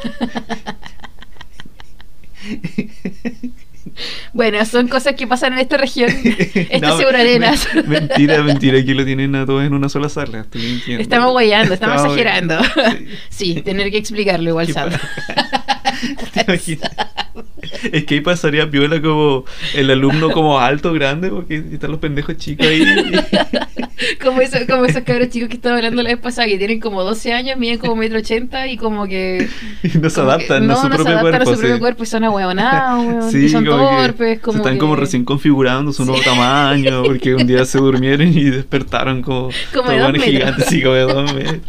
Bueno, 4.33 4.64
son 4.64 4.88
cosas 4.88 5.14
que 5.14 5.27
pasan 5.27 5.53
en 5.55 5.59
esta 5.61 5.77
región. 5.77 6.11
Esta 6.55 6.79
No, 6.88 6.97
Seguro 6.99 7.18
Arenas. 7.18 7.68
men- 7.75 7.88
Mentira, 7.88 8.42
mentira, 8.42 8.79
aquí 8.79 8.95
lo 8.95 9.05
tienen 9.05 9.35
a 9.35 9.45
todos 9.47 9.64
en 9.64 9.75
una 9.75 9.88
sola 9.88 10.09
sala. 10.09 10.40
Estoy 10.40 10.62
mintiendo. 10.62 11.03
Estamos 11.03 11.31
guayando, 11.33 11.75
estamos 11.75 11.97
Estamos 11.97 12.16
exagerando. 12.18 12.59
Sí, 13.29 13.61
tener 13.62 13.90
que 13.90 13.99
explicarlo 13.99 14.49
igual, 14.51 14.66
Qué 14.66 14.73
sabe. 14.73 14.90
¿Te 14.92 14.97
imaginas? 14.97 15.82
Es 17.93 18.05
que 18.05 18.15
ahí 18.17 18.21
pasaría 18.21 18.71
piola 18.71 19.01
como 19.01 19.45
el 19.75 19.91
alumno 19.91 20.31
como 20.31 20.59
alto, 20.59 20.93
grande, 20.93 21.29
porque 21.31 21.62
están 21.73 21.91
los 21.93 22.01
pendejos 22.01 22.37
chicos 22.37 22.67
ahí. 22.67 22.85
como, 24.23 24.41
eso, 24.41 24.59
como 24.69 24.85
esos 24.85 25.03
cabros 25.05 25.29
chicos 25.31 25.49
que 25.49 25.57
estaba 25.57 25.77
hablando 25.77 26.03
la 26.03 26.11
vez 26.11 26.19
pasada, 26.19 26.49
que 26.49 26.59
tienen 26.59 26.81
como 26.81 27.03
12 27.03 27.33
años, 27.33 27.59
miden 27.59 27.79
como 27.79 27.97
metro 27.97 28.19
ochenta 28.19 28.67
y 28.67 28.77
como 28.77 29.07
que... 29.07 29.49
Y 29.83 29.99
no 29.99 30.11
se 30.11 30.21
adaptan 30.21 30.67
no, 30.67 30.75
a 30.75 30.77
su 30.77 30.88
no 30.88 30.97
se 30.97 31.03
adaptan 31.03 31.21
cuerpo. 31.23 31.43
a 31.51 31.55
su 31.55 31.61
propio 31.61 31.75
sí. 31.77 31.81
cuerpo 31.81 32.03
y 32.03 32.07
son 32.07 32.25
ahueonados, 32.25 33.31
Sí, 33.33 33.49
son 33.49 33.65
torpes, 33.65 34.41
como 34.41 34.53
se 34.55 34.59
están 34.59 34.75
que- 34.75 34.81
como 34.81 34.97
recién 34.97 35.25
configurando 35.25 35.93
su 35.93 36.05
nuevo 36.05 36.23
tamaño, 36.23 37.03
porque 37.05 37.35
un 37.35 37.47
día 37.47 37.65
se 37.65 37.79
durmieron 37.79 38.29
y 38.29 38.51
despertaron 38.51 39.23
como, 39.23 39.51
Como 39.73 39.91
de 39.91 39.99
dos 39.99 40.12
gigantes, 40.23 40.67
sí, 40.67 40.83
como 40.83 40.95
de 40.95 41.03
dos 41.03 41.33
metros. 41.33 41.61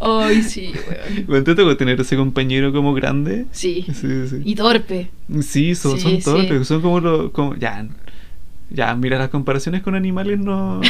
Ay, 0.00 0.42
sí, 0.42 0.72
weón. 0.88 1.24
¿Cuánto 1.26 1.54
te 1.54 1.62
tocó 1.62 1.76
tener 1.76 2.00
ese 2.00 2.16
compañero 2.16 2.72
como 2.72 2.94
grande? 2.94 3.46
Sí. 3.52 3.84
Sí, 3.92 4.26
sí. 4.28 4.40
Y 4.44 4.54
torpe. 4.54 5.10
Sí, 5.42 5.74
son, 5.74 5.96
Sí, 5.98 6.02
son 6.02 6.16
sí. 6.16 6.22
torpes, 6.22 6.66
son 6.66 6.80
como 6.80 7.00
los... 7.00 7.30
Como, 7.32 7.54
ya, 7.56 7.86
ya, 8.70 8.94
mira, 8.94 9.18
las 9.18 9.28
comparaciones 9.28 9.82
con 9.82 9.94
animales 9.94 10.38
no... 10.38 10.80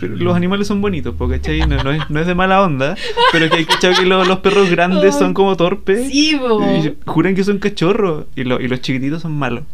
pero 0.00 0.16
los 0.16 0.34
animales 0.34 0.66
son 0.66 0.80
bonitos, 0.80 1.14
porque 1.16 1.36
¿cachai? 1.36 1.60
No, 1.68 1.82
no 1.84 1.92
es, 1.92 2.08
no 2.10 2.18
es 2.18 2.26
de 2.26 2.34
mala 2.34 2.62
onda, 2.62 2.96
pero 3.30 3.48
que 3.50 3.56
hay 3.58 3.64
que 3.66 3.74
que 3.78 4.06
los, 4.06 4.26
los 4.26 4.38
perros 4.40 4.70
grandes 4.70 5.14
son 5.18 5.34
como 5.34 5.56
torpes. 5.56 6.08
Sí, 6.10 6.36
po. 6.40 6.60
Y 6.62 6.94
juran 7.04 7.34
que 7.34 7.44
son 7.44 7.58
cachorros 7.58 8.24
y, 8.34 8.44
lo- 8.44 8.60
y 8.60 8.66
los 8.68 8.80
chiquititos 8.80 9.22
son 9.22 9.32
malos. 9.38 9.64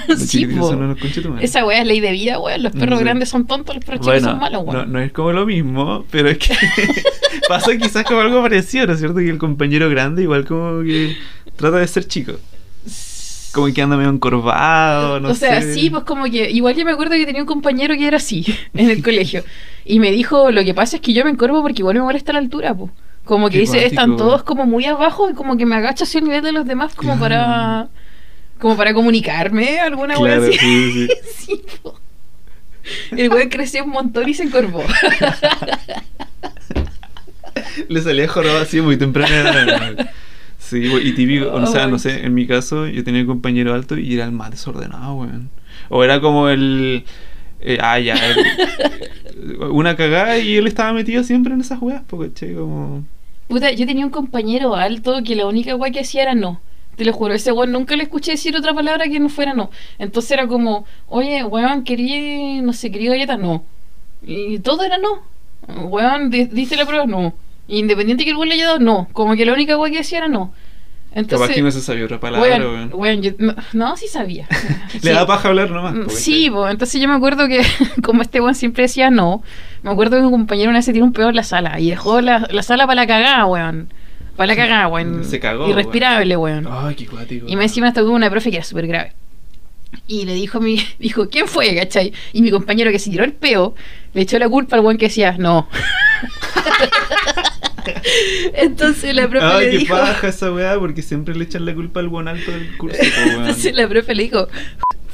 Los 0.08 0.20
Sí, 0.20 0.46
son 0.52 0.82
unos. 0.82 0.98
Esa 1.42 1.64
weá 1.64 1.80
es 1.82 1.86
ley 1.86 2.00
de 2.00 2.12
vida, 2.12 2.38
weón. 2.38 2.62
Los 2.62 2.72
perros 2.72 3.00
grandes 3.00 3.28
son 3.28 3.46
tontos, 3.46 3.74
los 3.74 3.84
perros 3.84 4.00
chicos 4.06 4.22
son 4.22 4.38
malos, 4.38 4.64
no, 4.64 4.70
weón. 4.72 4.92
no 4.92 4.98
es 5.00 5.12
como 5.12 5.32
lo 5.32 5.46
mismo, 5.46 6.04
pero 6.10 6.28
es 6.30 6.38
que 6.38 6.54
pasa 7.48 7.76
quizás 7.76 8.04
como 8.04 8.20
algo 8.20 8.42
parecido, 8.42 8.86
¿no 8.86 8.92
es 8.94 8.98
cierto? 8.98 9.18
Que 9.18 9.28
el 9.30 9.38
compañero 9.38 9.88
grande 9.90 10.22
igual 10.22 10.44
como 10.44 10.82
que 10.82 11.16
trata 11.56 11.78
de 11.78 11.86
ser 11.86 12.06
chico. 12.06 12.32
Como 13.52 13.72
que 13.72 13.80
anda 13.80 13.96
medio 13.96 14.10
encorvado, 14.10 15.18
no 15.18 15.30
o 15.30 15.34
sea, 15.34 15.62
sé. 15.62 15.72
sí, 15.72 15.88
pues 15.88 16.04
como 16.04 16.24
que. 16.24 16.50
Igual 16.50 16.74
yo 16.76 16.84
me 16.84 16.90
acuerdo 16.92 17.14
que 17.14 17.24
tenía 17.24 17.40
un 17.40 17.46
compañero 17.46 17.94
que 17.94 18.06
era 18.06 18.18
así 18.18 18.44
en 18.74 18.90
el 18.90 19.02
colegio. 19.02 19.44
Y 19.84 19.98
me 19.98 20.10
dijo: 20.12 20.50
Lo 20.50 20.62
que 20.62 20.74
pasa 20.74 20.96
es 20.96 21.02
que 21.02 21.14
yo 21.14 21.24
me 21.24 21.30
encorvo 21.30 21.62
porque 21.62 21.80
igual 21.80 21.94
me 21.96 22.02
molesta 22.02 22.32
la 22.34 22.38
altura, 22.40 22.74
pues. 22.74 22.90
Como 23.24 23.46
que 23.48 23.54
Qué 23.54 23.60
dice, 23.60 23.84
están 23.86 24.16
todos 24.16 24.42
como 24.44 24.66
muy 24.66 24.84
abajo 24.84 25.28
y 25.30 25.34
como 25.34 25.56
que 25.56 25.66
me 25.66 25.74
agacho 25.74 26.04
hacia 26.04 26.18
el 26.18 26.26
nivel 26.26 26.42
de 26.44 26.52
los 26.52 26.64
demás 26.66 26.94
como 26.94 27.16
Claro. 27.16 27.20
para. 27.20 27.88
Como 28.58 28.76
para 28.76 28.94
comunicarme, 28.94 29.80
alguna 29.80 30.18
wea 30.18 30.36
Claro, 30.36 30.50
así. 30.52 30.58
sí, 30.58 31.08
sí. 31.36 31.62
El 33.16 33.30
weón 33.30 33.48
creció 33.48 33.84
un 33.84 33.90
montón 33.90 34.28
y 34.28 34.34
se 34.34 34.44
encorvó. 34.44 34.82
Le 37.88 38.00
salía 38.02 38.28
jorobado 38.28 38.60
así 38.60 38.80
muy 38.80 38.96
temprano. 38.96 40.06
Sí, 40.58 40.82
y 41.02 41.12
típico, 41.12 41.52
o 41.52 41.66
sea, 41.66 41.86
no 41.86 41.98
sé, 41.98 42.24
en 42.24 42.34
mi 42.34 42.46
caso 42.46 42.86
yo 42.86 43.04
tenía 43.04 43.20
un 43.22 43.26
compañero 43.26 43.74
alto 43.74 43.96
y 43.98 44.14
era 44.14 44.24
el 44.24 44.32
más 44.32 44.50
desordenado, 44.50 45.14
weón. 45.14 45.50
O 45.88 46.02
era 46.02 46.20
como 46.20 46.48
el... 46.48 47.04
eh, 47.60 47.78
ah, 47.80 47.98
ya. 48.00 48.14
el- 48.14 49.58
una 49.70 49.96
cagada 49.96 50.38
y 50.38 50.56
él 50.56 50.66
estaba 50.66 50.92
metido 50.92 51.22
siempre 51.22 51.54
en 51.54 51.60
esas 51.60 51.80
weas, 51.80 52.02
porque, 52.06 52.32
che, 52.32 52.54
como... 52.54 53.04
Puta, 53.48 53.70
yo 53.72 53.86
tenía 53.86 54.04
un 54.04 54.10
compañero 54.10 54.74
alto 54.74 55.20
que 55.24 55.36
la 55.36 55.46
única 55.46 55.76
weá 55.76 55.92
que 55.92 56.00
hacía 56.00 56.22
era 56.22 56.34
no. 56.34 56.60
Te 56.96 57.04
lo 57.04 57.12
juro, 57.12 57.34
ese 57.34 57.52
weón 57.52 57.72
nunca 57.72 57.94
le 57.94 58.04
escuché 58.04 58.32
decir 58.32 58.56
otra 58.56 58.72
palabra 58.74 59.04
que 59.08 59.20
no 59.20 59.28
fuera 59.28 59.52
no. 59.54 59.70
Entonces 59.98 60.30
era 60.32 60.46
como, 60.46 60.86
oye, 61.08 61.44
weón, 61.44 61.84
quería, 61.84 62.62
no 62.62 62.72
sé, 62.72 62.90
quería 62.90 63.10
galletas, 63.10 63.38
no. 63.38 63.64
Y 64.22 64.58
todo 64.60 64.82
era 64.82 64.96
no. 64.98 65.22
Weón, 65.88 66.30
di- 66.30 66.46
¿diste 66.46 66.76
la 66.76 66.86
prueba? 66.86 67.06
No. 67.06 67.34
Independiente 67.68 68.24
que 68.24 68.30
el 68.30 68.36
weón 68.36 68.48
le 68.48 68.54
haya 68.54 68.66
dado, 68.66 68.78
no. 68.78 69.08
Como 69.12 69.34
que 69.36 69.44
la 69.44 69.52
única 69.52 69.76
weá 69.76 69.92
que 69.92 69.98
hacía 70.00 70.18
era 70.18 70.28
no. 70.28 70.52
Capaz 71.28 71.48
que 71.48 71.62
no 71.62 71.68
Entonces, 71.68 71.74
se 71.74 71.80
sabía 71.80 72.04
otra 72.04 72.20
palabra, 72.20 72.48
weón, 72.58 72.62
weón. 72.62 72.90
weón, 72.94 73.22
yo- 73.22 73.30
no, 73.38 73.54
no, 73.72 73.96
sí 73.96 74.06
sabía. 74.06 74.46
Le 75.02 75.12
da 75.12 75.26
paja 75.26 75.48
hablar 75.48 75.70
nomás. 75.70 75.94
Mm, 75.94 76.04
po, 76.04 76.10
Sí, 76.10 76.50
po, 76.50 76.68
entonces 76.68 77.00
yo 77.00 77.08
me 77.08 77.14
acuerdo 77.14 77.48
que 77.48 77.62
como 78.02 78.22
este 78.22 78.40
weón 78.40 78.54
siempre 78.54 78.82
decía 78.82 79.10
no, 79.10 79.42
me 79.82 79.90
acuerdo 79.90 80.18
que 80.18 80.24
un 80.24 80.30
compañero 80.30 80.68
una 80.70 80.78
vez 80.78 80.84
se 80.84 80.92
tiró 80.92 81.04
un 81.06 81.12
pedo 81.12 81.28
en 81.30 81.36
la 81.36 81.42
sala 81.42 81.78
y 81.80 81.88
dejó 81.90 82.20
la, 82.20 82.46
la 82.50 82.62
sala 82.62 82.86
para 82.86 83.02
la 83.02 83.06
cagada, 83.06 83.46
weón. 83.46 83.88
Para 84.36 84.48
la 84.48 84.56
cagada, 84.56 84.88
weón. 84.88 85.24
Se 85.24 85.40
cagó, 85.40 85.68
Irrespirable, 85.68 86.36
weón. 86.36 86.66
Ay, 86.70 86.94
qué 86.94 87.06
cuático. 87.06 87.46
Y 87.48 87.56
me 87.56 87.64
encima 87.64 87.88
hasta 87.88 88.00
tuvo 88.02 88.12
una 88.14 88.30
profe 88.30 88.50
que 88.50 88.56
era 88.56 88.64
súper 88.64 88.86
grave. 88.86 89.12
Y 90.06 90.24
le 90.24 90.34
dijo 90.34 90.58
a 90.58 90.60
mi, 90.60 90.78
dijo, 90.98 91.28
¿quién 91.28 91.48
fue? 91.48 91.74
¿cachai? 91.74 92.12
Y 92.32 92.42
mi 92.42 92.50
compañero 92.50 92.90
que 92.90 92.98
se 92.98 93.10
tiró 93.10 93.24
el 93.24 93.32
peo, 93.32 93.74
le 94.14 94.22
echó 94.22 94.38
la 94.38 94.48
culpa 94.48 94.76
al 94.76 94.82
weón 94.82 94.98
que 94.98 95.06
decía, 95.06 95.36
no. 95.38 95.68
Entonces 98.54 99.14
la 99.14 99.28
profe 99.28 99.46
Ay, 99.46 99.66
le 99.66 99.70
qué 99.72 99.78
dijo. 99.78 99.94
paja 99.96 100.28
esa 100.28 100.52
weá, 100.52 100.78
porque 100.78 101.02
siempre 101.02 101.34
le 101.36 101.44
echan 101.44 101.64
la 101.64 101.74
culpa 101.74 102.00
al 102.00 102.08
buen 102.08 102.28
alto 102.28 102.50
del 102.50 102.76
curso. 102.76 102.98
Entonces 103.26 103.74
la 103.74 103.88
profe 103.88 104.14
le 104.14 104.24
dijo, 104.24 104.48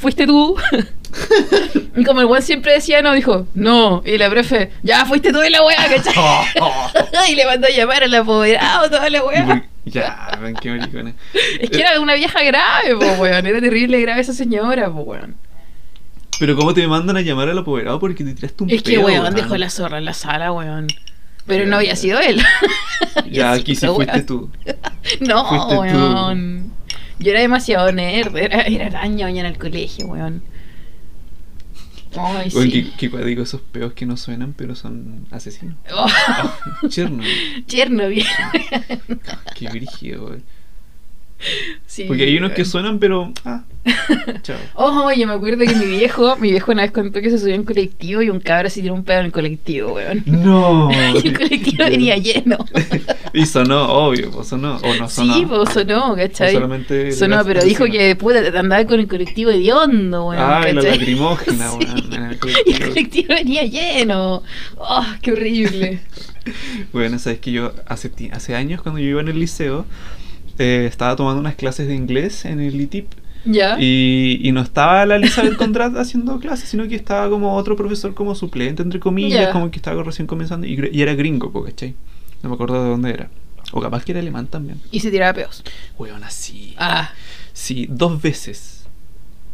¿fuiste 0.03 0.27
tú? 0.27 0.57
y 1.97 2.05
como 2.05 2.21
el 2.21 2.27
weón 2.27 2.43
siempre 2.43 2.73
decía 2.73 3.01
no, 3.03 3.15
dijo, 3.15 3.47
no. 3.55 4.03
Y 4.05 4.19
la 4.19 4.29
profe, 4.29 4.73
ya 4.83 5.07
fuiste 5.07 5.33
tú 5.33 5.39
de 5.39 5.49
la 5.49 5.65
weá, 5.65 5.77
¿cachai? 5.77 6.13
y 7.33 7.37
le 7.37 7.47
mandó 7.47 7.69
a 7.69 7.71
llamar 7.71 8.03
al 8.03 8.15
apoderado, 8.15 8.91
toda 8.91 9.09
la 9.09 9.25
weá. 9.25 9.69
Ya, 9.85 10.39
qué 10.61 10.71
maricones. 10.71 11.15
Es 11.61 11.71
que 11.71 11.81
era 11.81 12.01
una 12.01 12.15
vieja 12.15 12.43
grave, 12.43 12.97
po, 12.97 13.23
weón. 13.23 13.47
Era 13.47 13.61
terrible 13.61 14.01
grave 14.01 14.21
esa 14.21 14.33
señora, 14.33 14.91
po, 14.91 15.01
weón. 15.01 15.37
Pero 16.39 16.57
¿cómo 16.57 16.75
te 16.75 16.87
mandan 16.89 17.17
a 17.17 17.21
llamar 17.21 17.49
al 17.49 17.59
apoderado 17.59 18.01
porque 18.01 18.25
te 18.25 18.35
tiraste 18.35 18.65
un 18.65 18.71
Es 18.71 18.83
que, 18.83 18.99
weón, 18.99 19.35
dejó 19.35 19.57
la 19.57 19.71
zorra 19.71 19.99
en 19.99 20.05
la 20.05 20.15
sala, 20.15 20.53
weón. 20.53 20.89
Pero 21.47 21.67
no 21.67 21.77
había 21.77 21.97
sido 21.97 22.21
él. 22.21 22.41
Ya, 23.31 23.53
aquí 23.53 23.75
sí 23.75 23.87
fuiste 23.87 24.13
weón. 24.13 24.27
tú. 24.27 24.51
No, 25.21 25.49
Fuiste 25.49 25.93
tú. 25.93 26.73
Yo 27.19 27.31
era 27.31 27.41
demasiado 27.41 27.91
nerd. 27.93 28.37
Era, 28.37 28.63
era 28.63 28.91
tan 28.91 29.17
ñoña 29.17 29.41
en 29.41 29.47
el 29.47 29.59
colegio, 29.59 30.07
weón. 30.07 30.43
Ay, 32.17 32.51
sí. 32.51 32.71
qué, 32.71 32.91
qué 32.99 33.11
cuático 33.11 33.43
esos 33.43 33.61
peos 33.61 33.95
que 33.95 34.05
no 34.05 34.17
suenan, 34.17 34.53
pero 34.53 34.75
son 34.75 35.27
asesinos. 35.31 35.77
Oh, 35.95 36.07
Chernobyl. 36.89 37.65
Chernobyl. 37.67 38.27
Qué 39.55 39.69
brígido, 39.69 40.27
weón. 40.27 40.45
Sí, 41.87 42.05
Porque 42.05 42.25
hay 42.25 42.37
unos 42.37 42.53
que 42.53 42.65
suenan, 42.65 42.99
pero. 42.99 43.33
Ah, 43.45 43.63
chao. 44.43 44.57
Oh, 44.75 45.11
yo 45.13 45.27
me 45.27 45.33
acuerdo 45.33 45.65
que 45.67 45.75
mi 45.75 45.87
viejo, 45.87 46.37
mi 46.37 46.51
viejo 46.53 46.71
una 46.73 46.83
vez 46.83 46.93
contó 46.93 47.21
que 47.21 47.31
se 47.31 47.39
subió 47.39 47.55
en 47.55 47.65
colectivo 47.65 48.23
y 48.23 48.31
un 48.31 48.39
cabra 48.39 48.71
se 48.71 48.81
tiró 48.81 48.95
un 48.95 49.03
pedo 49.05 49.21
en 49.21 49.27
el 49.27 49.33
colectivo, 49.33 49.95
weón. 49.95 50.23
No. 50.27 50.91
Y 51.23 51.29
el 51.29 51.37
colectivo 51.37 51.85
venía 51.85 52.17
lleno. 52.17 52.59
Y 53.35 53.47
sonó, 53.47 53.85
obvio, 53.91 54.31
pues 54.31 54.49
sonó. 54.49 54.77
O 54.77 54.95
no 54.95 55.09
sonó. 55.09 55.35
Sí, 55.35 55.47
pues 55.47 55.71
sonó, 55.71 56.15
¿cachai? 56.15 56.51
O 56.51 56.61
solamente 56.61 57.13
Sonó, 57.13 57.43
pero 57.47 57.65
dijo 57.65 57.87
que 57.87 58.15
puta, 58.15 58.41
andaba 58.59 58.85
con 58.85 59.01
el 59.01 59.09
colectivo 59.09 59.51
hediondo, 59.51 60.27
weón. 60.29 60.43
Ah, 60.43 60.67
y 60.69 60.75
la 60.75 60.83
¿cachai? 60.83 60.99
lacrimógena, 60.99 61.71
Sí. 61.71 61.77
weón. 61.79 62.13
el 62.13 62.39
Y 62.67 62.73
el 62.75 62.89
colectivo. 62.89 63.29
venía 63.35 63.65
lleno. 63.65 64.43
Oh, 64.77 65.07
qué 65.23 65.33
horrible. 65.33 66.01
Bueno, 66.93 67.19
sabes 67.19 67.39
que 67.39 67.53
yo 67.53 67.73
hace, 67.87 68.11
hace 68.33 68.55
años, 68.55 68.83
cuando 68.83 69.01
yo 69.01 69.07
iba 69.09 69.21
en 69.23 69.29
el 69.29 69.39
liceo, 69.39 69.87
eh, 70.59 70.87
estaba 70.89 71.17
tomando 71.17 71.41
unas 71.41 71.55
clases 71.57 71.89
de 71.89 71.95
inglés 71.95 72.45
en 72.45 72.61
el 72.61 72.81
ITIP. 72.81 73.07
¿Ya? 73.45 73.77
Y, 73.81 74.39
y 74.43 74.53
no 74.53 74.61
estaba 74.61 75.05
la 75.05 75.17
Elizabeth 75.17 75.57
Condrat 75.57 75.97
haciendo 75.97 76.39
clases, 76.39 76.69
sino 76.69 76.87
que 76.87 76.95
estaba 76.95 77.29
como 77.29 77.57
otro 77.57 77.75
profesor 77.77 78.15
como 78.15 78.35
suplente, 78.37 78.83
entre 78.83 79.01
comillas, 79.01 79.41
Ya. 79.47 79.53
como 79.53 79.71
que 79.71 79.79
estaba 79.79 80.03
recién 80.03 80.27
comenzando. 80.29 80.67
Y, 80.67 80.91
y 80.93 81.03
era 81.03 81.15
gringo, 81.15 81.53
¿cachai? 81.65 81.95
No 82.43 82.49
me 82.51 82.55
acuerdo 82.55 82.83
de 82.83 82.91
dónde 82.91 83.11
era. 83.11 83.31
O 83.73 83.81
capaz 83.81 84.05
que 84.05 84.13
era 84.13 84.21
alemán 84.21 84.47
también. 84.47 84.81
Y 84.91 85.01
se 85.01 85.11
tiraba 85.11 85.33
peos. 85.33 85.65
Weón, 85.99 86.23
así. 86.25 86.75
Ah, 86.79 87.11
Sí, 87.55 87.87
dos 87.91 88.23
veces. 88.23 88.85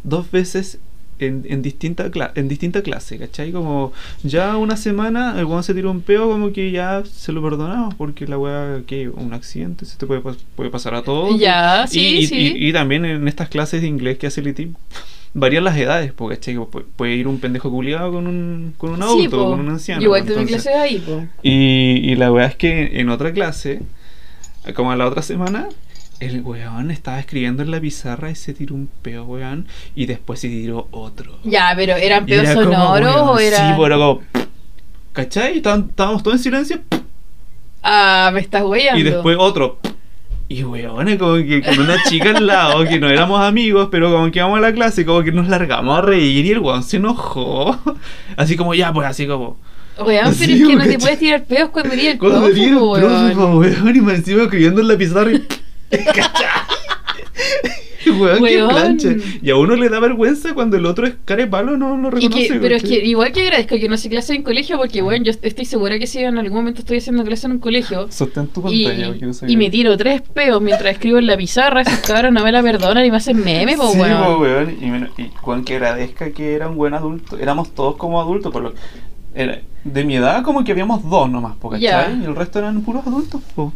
Dos 0.03 0.29
veces 0.31 0.79
en, 1.19 1.45
en, 1.49 1.61
distinta 1.61 2.09
cla- 2.11 2.31
en 2.35 2.47
distinta 2.47 2.81
clase, 2.81 3.17
¿cachai? 3.17 3.51
Como 3.51 3.93
ya 4.23 4.57
una 4.57 4.77
semana 4.77 5.35
el 5.37 5.45
weón 5.45 5.63
se 5.63 5.73
tiró 5.73 5.91
un 5.91 6.01
peo, 6.01 6.29
como 6.29 6.51
que 6.53 6.71
ya 6.71 7.03
se 7.05 7.31
lo 7.31 7.41
perdonamos, 7.41 7.95
porque 7.95 8.27
la 8.27 8.37
weá, 8.37 8.81
que 8.87 9.09
un 9.09 9.33
accidente, 9.33 9.85
se 9.85 9.97
te 9.97 10.05
puede, 10.05 10.21
puede 10.55 10.69
pasar 10.69 10.95
a 10.95 11.01
todos. 11.03 11.39
Ya, 11.39 11.85
sí, 11.87 12.17
y, 12.19 12.27
sí. 12.27 12.53
y- 12.55 12.69
y 12.69 12.73
también 12.73 13.05
en 13.05 13.27
estas 13.27 13.49
clases 13.49 13.81
de 13.81 13.87
inglés 13.87 14.17
que 14.17 14.27
hace 14.27 14.41
el 14.41 14.47
ITIP, 14.49 14.73
varían 15.33 15.63
las 15.63 15.77
edades, 15.77 16.11
porque 16.11 16.37
¿cachai? 16.37 16.55
Pu- 16.57 16.83
puede 16.95 17.15
ir 17.15 17.27
un 17.27 17.39
pendejo 17.39 17.69
culiado 17.69 18.11
con 18.11 18.25
un, 18.25 18.73
con 18.77 18.91
un 18.91 18.97
sí, 18.97 19.03
adulto, 19.03 19.37
po. 19.37 19.49
con 19.51 19.59
un 19.59 19.69
anciano. 19.69 20.01
Igual 20.01 20.25
tuve 20.25 20.45
clases 20.45 20.73
ahí, 20.75 20.97
po. 20.99 21.23
y, 21.43 22.01
y 22.11 22.15
la 22.15 22.31
weá 22.31 22.47
es 22.47 22.55
que 22.55 22.99
en 22.99 23.09
otra 23.09 23.31
clase, 23.33 23.81
como 24.75 24.93
la 24.95 25.07
otra 25.07 25.21
semana, 25.21 25.67
el 26.19 26.41
weón 26.41 26.91
estaba 26.91 27.19
escribiendo 27.19 27.63
en 27.63 27.71
la 27.71 27.79
pizarra 27.79 28.29
y 28.29 28.35
se 28.35 28.53
tiró 28.53 28.75
un 28.75 28.89
peo, 29.01 29.23
weón, 29.25 29.67
y 29.95 30.05
después 30.05 30.39
se 30.39 30.47
tiró 30.49 30.87
otro. 30.91 31.39
Ya, 31.43 31.71
pero 31.75 31.95
¿eran 31.95 32.25
peos 32.25 32.43
era 32.43 32.53
sonoros 32.53 33.15
o 33.15 33.39
eran.? 33.39 33.73
Sí, 33.75 33.81
pero 33.81 33.97
como. 33.97 34.21
¿Cachai? 35.13 35.57
Estábamos 35.57 36.21
todos 36.23 36.37
en 36.37 36.43
silencio 36.43 36.79
Ah, 37.81 38.29
me 38.33 38.41
estás 38.41 38.63
weyando. 38.63 38.99
y 38.99 39.03
después 39.03 39.37
otro. 39.39 39.79
Y 40.47 40.63
weón, 40.63 41.15
como 41.17 41.35
que 41.35 41.61
con 41.61 41.79
una 41.79 42.01
chica 42.03 42.31
al 42.35 42.47
lado, 42.47 42.83
que 42.85 42.99
no 42.99 43.07
éramos 43.07 43.39
amigos, 43.41 43.89
pero 43.91 44.11
como 44.11 44.31
que 44.31 44.41
vamos 44.41 44.57
a 44.57 44.61
la 44.61 44.73
clase, 44.73 45.05
como 45.05 45.23
que 45.23 45.31
nos 45.31 45.47
largamos 45.47 45.97
a 45.97 46.01
reír 46.01 46.45
y 46.45 46.51
el 46.51 46.59
weón 46.59 46.83
se 46.83 46.97
enojó. 46.97 47.77
Así 48.35 48.55
como 48.57 48.73
ya, 48.73 48.91
pues 48.91 49.07
así 49.07 49.27
como. 49.27 49.57
Weón, 49.99 50.33
pero 50.39 50.53
es 50.53 50.67
que 50.67 50.75
no 50.75 50.83
te 50.85 50.97
puedes 50.97 51.19
tirar 51.19 51.43
peos 51.45 51.69
cuando 51.69 51.93
eres 51.93 52.05
el 52.13 52.17
Cuando 52.17 52.41
venía 52.41 52.69
el 52.69 52.77
po, 52.77 52.93
profe, 52.95 53.15
weón. 53.15 53.35
po, 53.35 53.57
weón, 53.59 53.95
y 53.95 54.01
me 54.01 54.15
encima 54.15 54.43
escribiendo 54.43 54.81
en 54.81 54.87
la 54.87 54.97
pizarra 54.97 55.31
y... 55.33 55.45
weón, 58.19 58.43
qué 58.43 58.65
plancha. 58.69 59.09
Y 59.41 59.49
a 59.49 59.55
uno 59.57 59.75
le 59.75 59.89
da 59.89 59.99
vergüenza 59.99 60.53
cuando 60.53 60.77
el 60.77 60.85
otro 60.85 61.05
es 61.05 61.15
care 61.25 61.47
palo, 61.47 61.77
no 61.77 61.97
lo 61.97 62.07
Y 62.17 62.27
reconoce. 62.27 62.47
que, 62.47 62.59
pero 62.59 62.75
es 62.75 62.83
que 62.83 63.05
igual 63.05 63.31
que 63.31 63.41
agradezco 63.43 63.75
que 63.77 63.89
no 63.89 63.97
sé 63.97 64.09
clase 64.09 64.33
en 64.35 64.43
colegio 64.43 64.77
porque, 64.77 65.01
bueno, 65.01 65.23
yo 65.25 65.31
estoy 65.41 65.65
segura 65.65 65.99
que 65.99 66.07
si 66.07 66.19
en 66.19 66.37
algún 66.37 66.57
momento 66.59 66.79
estoy 66.79 66.97
haciendo 66.97 67.23
clase 67.23 67.47
en 67.47 67.53
un 67.53 67.59
colegio 67.59 68.07
Sostén 68.11 68.47
tu 68.47 68.61
y, 68.71 68.85
pantalla, 68.85 69.15
y 69.47 69.55
ve. 69.55 69.57
me 69.57 69.69
tiro 69.69 69.97
tres 69.97 70.21
peos 70.21 70.61
mientras 70.61 70.93
escribo 70.93 71.17
en 71.17 71.27
la 71.27 71.37
pizarra, 71.37 71.81
esos 71.81 71.99
cabros 71.99 72.31
no 72.31 72.43
me 72.43 72.51
la 72.51 72.61
perdonan 72.63 73.05
y 73.05 73.11
me 73.11 73.17
hacen 73.17 73.43
meme, 73.43 73.75
po, 73.77 73.91
sí, 73.91 73.99
weón. 73.99 74.23
po, 74.23 74.37
weón. 74.39 74.77
Y, 74.81 74.85
menos- 74.87 75.09
y 75.17 75.29
Juan 75.41 75.63
que 75.63 75.75
agradezca 75.75 76.31
que 76.31 76.53
era 76.53 76.69
un 76.69 76.75
buen 76.77 76.93
adulto. 76.93 77.37
Éramos 77.37 77.73
todos 77.75 77.95
como 77.97 78.19
adultos, 78.21 78.51
por 78.51 78.63
lo 78.63 78.73
era, 79.35 79.59
de 79.83 80.03
mi 80.03 80.15
edad 80.15 80.43
como 80.43 80.63
que 80.63 80.71
habíamos 80.71 81.07
dos 81.07 81.29
nomás, 81.29 81.55
po, 81.57 81.69
¿cachai? 81.69 82.19
Y 82.21 82.25
el 82.25 82.35
resto 82.35 82.59
eran 82.59 82.81
puros 82.81 83.05
adultos, 83.05 83.41
po. 83.55 83.73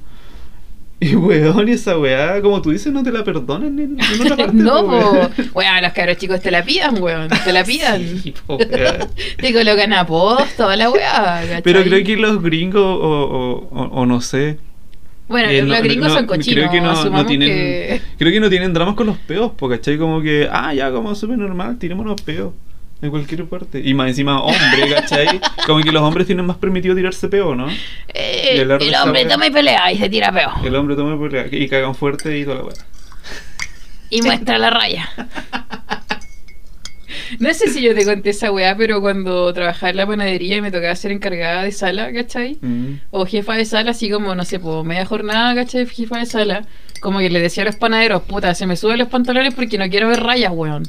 Y 1.12 1.16
weón, 1.16 1.68
y 1.68 1.72
esa 1.74 1.98
weá, 1.98 2.42
como 2.42 2.62
tú 2.62 2.72
dices, 2.72 2.94
no 2.94 3.04
te 3.04 3.12
la 3.12 3.24
perdonan 3.24 3.78
en, 3.80 3.98
en 4.00 4.22
otra 4.22 4.38
parte. 4.38 4.54
no, 4.54 4.86
po, 4.86 5.30
weón. 5.54 5.82
Los 5.82 5.94
cabros 5.94 6.18
chicos 6.18 6.40
te 6.42 6.50
la 6.52 6.64
pidan, 6.64 7.02
weón. 7.02 7.28
Te 7.44 7.52
la 7.52 7.64
pidan. 7.72 8.02
Sí, 8.22 8.34
po, 8.46 8.56
weón. 8.58 8.70
Te 9.38 9.54
colocan 9.54 9.92
apodos, 9.94 10.48
toda 10.56 10.76
la 10.76 10.90
weá. 10.90 11.42
¿cachai? 11.42 11.62
Pero 11.64 11.84
creo 11.84 12.04
que 12.04 12.16
los 12.18 12.42
gringos, 12.42 12.82
o, 12.82 12.90
o, 13.00 13.70
o- 13.72 13.90
o 14.02 14.06
no 14.06 14.22
sé. 14.22 14.58
Bueno, 15.28 15.50
eh, 15.50 15.62
los 15.64 15.78
no- 15.78 15.84
gringos 15.84 16.08
no- 16.10 16.14
son 16.16 16.26
cochinos. 16.26 16.70
Creo 16.70 16.72
que 16.72 16.82
no, 16.82 17.06
no 17.10 17.26
tienen. 17.26 17.50
que- 17.50 18.02
Creo 18.18 18.32
que 18.32 18.40
no 18.40 18.50
tienen 18.50 18.74
dramas 18.74 18.96
con 18.96 19.08
los 19.08 19.18
peos, 19.18 19.52
po, 19.58 19.68
¿cachai? 19.70 19.98
Como 19.98 20.22
que, 20.22 20.48
ah, 20.52 20.74
ya, 20.74 20.92
como 20.92 21.16
súper 21.16 21.38
normal, 21.38 21.78
tiremos 21.80 22.06
los 22.06 22.22
peos. 22.22 22.54
En 23.04 23.10
cualquier 23.12 23.46
parte. 23.46 23.82
Y 23.84 23.94
más 23.94 24.08
encima, 24.08 24.42
hombre, 24.42 24.90
¿cachai? 24.96 25.40
Como 25.68 25.84
que 25.84 25.92
los 25.92 26.02
hombres 26.02 26.26
tienen 26.26 26.46
más 26.46 26.58
permitido 26.58 26.96
tirarse 26.96 27.28
peo, 27.28 27.54
¿no? 27.54 27.68
Eh, 28.14 28.52
Y 28.54 28.56
de 28.58 28.62
el 28.64 28.72
esa 28.82 29.04
hombre 29.04 29.26
toma 29.26 29.46
y 29.48 29.52
pelea 29.52 29.92
y 29.92 29.98
se 29.98 30.10
tira 30.10 30.32
peo. 30.32 30.52
El 30.64 30.76
hombre 30.76 30.96
toma 30.96 31.18
por 31.18 31.32
la- 31.34 31.46
y 31.52 31.68
cagan 31.68 31.94
fuerte 31.96 32.38
y 32.40 32.44
toda 32.46 32.56
la 32.58 32.64
weá. 32.64 32.74
Y 34.10 34.22
muestra 34.22 34.58
la 34.58 34.70
raya. 34.70 35.10
No 37.40 37.54
sé 37.54 37.68
si 37.70 37.82
yo 37.82 37.94
te 37.94 38.06
conté 38.06 38.30
esa 38.32 38.52
weá, 38.52 38.76
pero 38.76 39.02
cuando 39.02 39.54
trabajaba 39.54 39.90
en 39.92 39.98
la 39.98 40.08
panadería 40.08 40.58
y 40.58 40.62
me 40.62 40.72
tocaba 40.72 40.96
ser 40.96 41.12
encargada 41.12 41.64
de 41.64 41.72
sala, 41.72 42.12
¿cachai? 42.14 42.58
Mm. 42.62 42.94
O 43.12 43.26
jefa 43.26 43.56
de 43.56 43.66
sala, 43.66 43.92
así 43.92 44.10
como, 44.10 44.34
no 44.34 44.46
sé, 44.46 44.60
por 44.60 44.84
media 44.86 45.06
jornada, 45.06 45.54
¿cachai? 45.56 45.86
Jefa 45.88 46.20
de 46.20 46.26
sala. 46.26 46.66
Como 47.02 47.20
que 47.20 47.30
le 47.30 47.40
decía 47.40 47.64
a 47.64 47.66
los 47.66 47.76
panaderos, 47.76 48.22
puta, 48.24 48.56
se 48.56 48.66
me 48.66 48.78
suben 48.78 48.98
los 49.00 49.10
pantalones 49.10 49.54
porque 49.54 49.78
no 49.78 49.90
quiero 49.90 50.08
ver 50.08 50.22
rayas, 50.22 50.52
weón. 50.54 50.84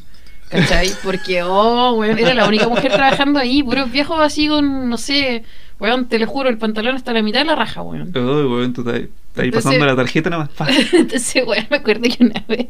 ¿Cachai? 0.50 0.90
Porque, 1.02 1.42
oh, 1.42 1.92
weón, 1.94 2.18
era 2.18 2.34
la 2.34 2.46
única 2.46 2.68
mujer 2.68 2.92
trabajando 2.92 3.38
ahí, 3.40 3.62
puros 3.62 3.90
viejos 3.90 4.18
así 4.20 4.46
con, 4.48 4.88
no 4.88 4.96
sé, 4.98 5.42
weón, 5.80 6.06
te 6.08 6.18
lo 6.18 6.26
juro, 6.26 6.48
el 6.48 6.58
pantalón 6.58 6.94
hasta 6.96 7.12
la 7.12 7.22
mitad 7.22 7.40
de 7.40 7.46
la 7.46 7.56
raja, 7.56 7.82
weón. 7.82 8.12
Oh, 8.16 8.20
weón, 8.54 8.72
tú 8.72 8.82
estás 8.82 8.96
estás 9.00 9.08
ahí 9.36 9.46
Entonces- 9.46 9.64
pasando 9.64 9.86
la 9.86 9.96
tarjeta 9.96 10.30
nada 10.30 10.44
más. 10.44 10.52
Pa. 10.52 10.68
Entonces, 10.92 11.42
weón, 11.46 11.66
me 11.70 11.76
acuerdo 11.78 12.02
que 12.02 12.24
una 12.24 12.44
vez 12.46 12.66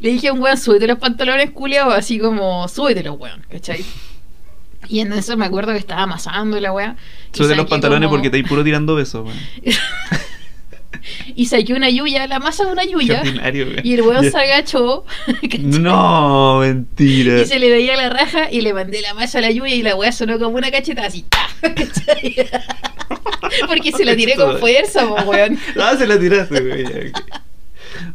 le 0.00 0.08
dije 0.10 0.28
a 0.28 0.32
un 0.32 0.40
weón, 0.40 0.56
súbete 0.56 0.86
los 0.86 0.98
pantalones 0.98 1.50
culiados, 1.50 1.92
así 1.94 2.18
como, 2.18 2.66
súbetelos, 2.68 3.16
weón, 3.18 3.42
¿cachai? 3.50 3.84
Y 4.88 5.00
en 5.00 5.12
eso 5.12 5.36
me 5.36 5.44
acuerdo 5.44 5.72
que 5.72 5.78
estaba 5.78 6.04
amasando 6.04 6.58
la 6.60 6.72
weá. 6.72 6.96
Sube 7.32 7.54
los 7.54 7.66
pantalones 7.66 8.06
como- 8.06 8.16
porque 8.16 8.30
te 8.30 8.36
hay 8.38 8.44
puro 8.44 8.64
tirando 8.64 8.94
besos, 8.94 9.26
weón. 9.26 9.36
Y 11.34 11.46
saqué 11.46 11.74
una 11.74 11.90
yuya, 11.90 12.26
la 12.26 12.38
masa 12.38 12.64
de 12.64 12.72
una 12.72 12.82
weón. 12.84 13.40
Y 13.84 13.94
el 13.94 14.02
weón 14.02 14.30
se 14.30 14.38
agachó. 14.38 15.04
No, 15.58 16.60
mentira. 16.60 17.40
Y 17.40 17.46
se 17.46 17.58
le 17.58 17.70
veía 17.70 17.96
la 17.96 18.10
raja 18.10 18.50
y 18.50 18.60
le 18.60 18.72
mandé 18.72 19.00
la 19.00 19.14
masa 19.14 19.38
a 19.38 19.42
la 19.42 19.50
lluvia 19.50 19.74
y 19.74 19.82
la 19.82 19.94
weá 19.94 20.12
sonó 20.12 20.38
como 20.38 20.56
una 20.56 20.70
cacheta 20.70 21.06
así. 21.06 21.24
Porque 23.66 23.92
se 23.92 24.04
la 24.04 24.16
tiré 24.16 24.34
con 24.34 24.58
fuerza, 24.58 25.06
po, 25.06 25.30
weón. 25.30 25.58
Ah, 25.76 25.94
se 25.96 26.06
la 26.06 26.18
tiraste, 26.18 26.60
weón. 26.60 27.12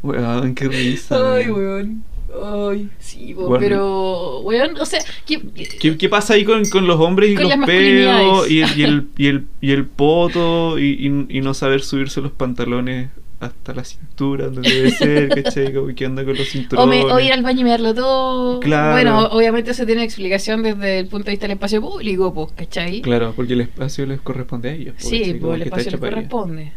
Weón, 0.02 0.56
qué 0.56 0.68
risa. 0.68 1.36
Ay, 1.36 1.50
weón. 1.50 2.04
Ay, 2.42 2.90
sí, 3.00 3.34
po, 3.34 3.42
Bueno. 3.48 3.58
pero, 3.60 4.40
weón, 4.40 4.76
o 4.80 4.86
sea, 4.86 5.00
¿qué, 5.26 5.40
¿Qué, 5.80 5.98
qué 5.98 6.10
pasa 6.10 6.34
ahí 6.34 6.44
con, 6.44 6.66
con 6.66 6.88
los 6.88 7.00
hombres 7.00 7.32
y 7.32 7.36
Con 7.36 7.50
los 7.50 7.58
masculinidades. 7.58 8.50
y 8.52 8.62
el, 8.62 8.70
y, 8.80 8.84
el, 8.84 9.08
y, 9.18 9.28
el, 9.28 9.46
y 9.62 9.72
el 9.72 9.86
poto 9.86 10.80
y, 10.80 11.28
y- 11.30 11.42
no 11.42 11.54
saber 11.54 11.82
subirse 11.82 12.22
los 12.22 12.32
pantalones 12.32 13.10
hasta 13.40 13.74
la 13.74 13.84
cintura 13.84 14.46
donde 14.48 14.70
debe 14.72 14.90
ser, 14.92 15.30
¿cachai? 15.44 15.74
Como 15.74 15.94
que 15.94 16.06
anda 16.06 16.24
con 16.24 16.34
los 16.38 16.48
o, 16.48 16.52
cinturones. 16.52 17.06
me- 17.06 17.12
o 17.12 17.20
ir 17.20 17.34
al 17.34 17.44
baño 17.44 17.60
y 17.60 17.64
mirarlo 17.66 17.94
todo. 17.94 18.60
Claro. 18.62 18.94
Bueno, 18.94 19.26
obviamente 19.28 19.72
eso 19.72 19.86
tiene 19.86 20.04
explicación 20.04 20.64
desde 20.64 21.00
el 21.00 21.08
punto 21.08 21.26
de 21.26 21.32
vista 21.32 21.46
del 21.48 21.56
espacio 21.56 21.82
público, 21.82 22.34
pues, 22.34 22.54
¿cachai? 22.56 23.02
Claro, 23.02 23.34
porque 23.36 23.54
el 23.54 23.62
espacio 23.62 24.06
les 24.06 24.22
corresponde 24.22 24.70
a 24.70 24.74
ellos. 24.74 24.96
po, 24.96 25.10
Sí, 25.10 25.38
pues 25.42 25.56
el 25.56 25.62
espacio 25.64 25.92
les 25.92 26.00
corresponde. 26.00 26.72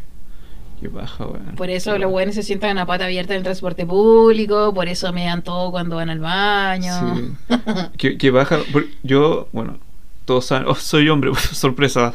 Qué 0.80 0.88
baja, 0.88 1.26
weón. 1.26 1.54
Por 1.56 1.70
eso 1.70 1.94
Qué 1.94 1.98
los 1.98 2.10
buenos 2.10 2.34
se 2.34 2.42
sientan 2.42 2.70
en 2.70 2.76
la 2.76 2.86
pata 2.86 3.06
abierta 3.06 3.32
en 3.32 3.38
el 3.38 3.44
transporte 3.44 3.86
público, 3.86 4.74
por 4.74 4.88
eso 4.88 5.12
me 5.12 5.24
dan 5.24 5.42
todo 5.42 5.70
cuando 5.70 5.96
van 5.96 6.10
al 6.10 6.20
baño. 6.20 6.92
Sí. 7.16 7.56
que, 7.96 8.18
que 8.18 8.30
baja. 8.30 8.58
Yo, 9.02 9.48
bueno, 9.52 9.78
todos 10.26 10.44
saben. 10.44 10.68
Oh, 10.68 10.74
soy 10.74 11.08
hombre, 11.08 11.34
sorpresa. 11.52 12.12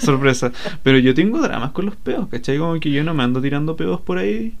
sorpresa. 0.00 0.52
Pero 0.82 0.98
yo 0.98 1.12
tengo 1.12 1.40
dramas 1.42 1.72
con 1.72 1.84
los 1.84 1.96
peos, 1.96 2.28
¿cachai? 2.28 2.56
Como 2.56 2.80
que 2.80 2.90
yo 2.90 3.04
no 3.04 3.12
me 3.12 3.24
ando 3.24 3.42
tirando 3.42 3.76
peos 3.76 4.00
por 4.00 4.16
ahí. 4.16 4.56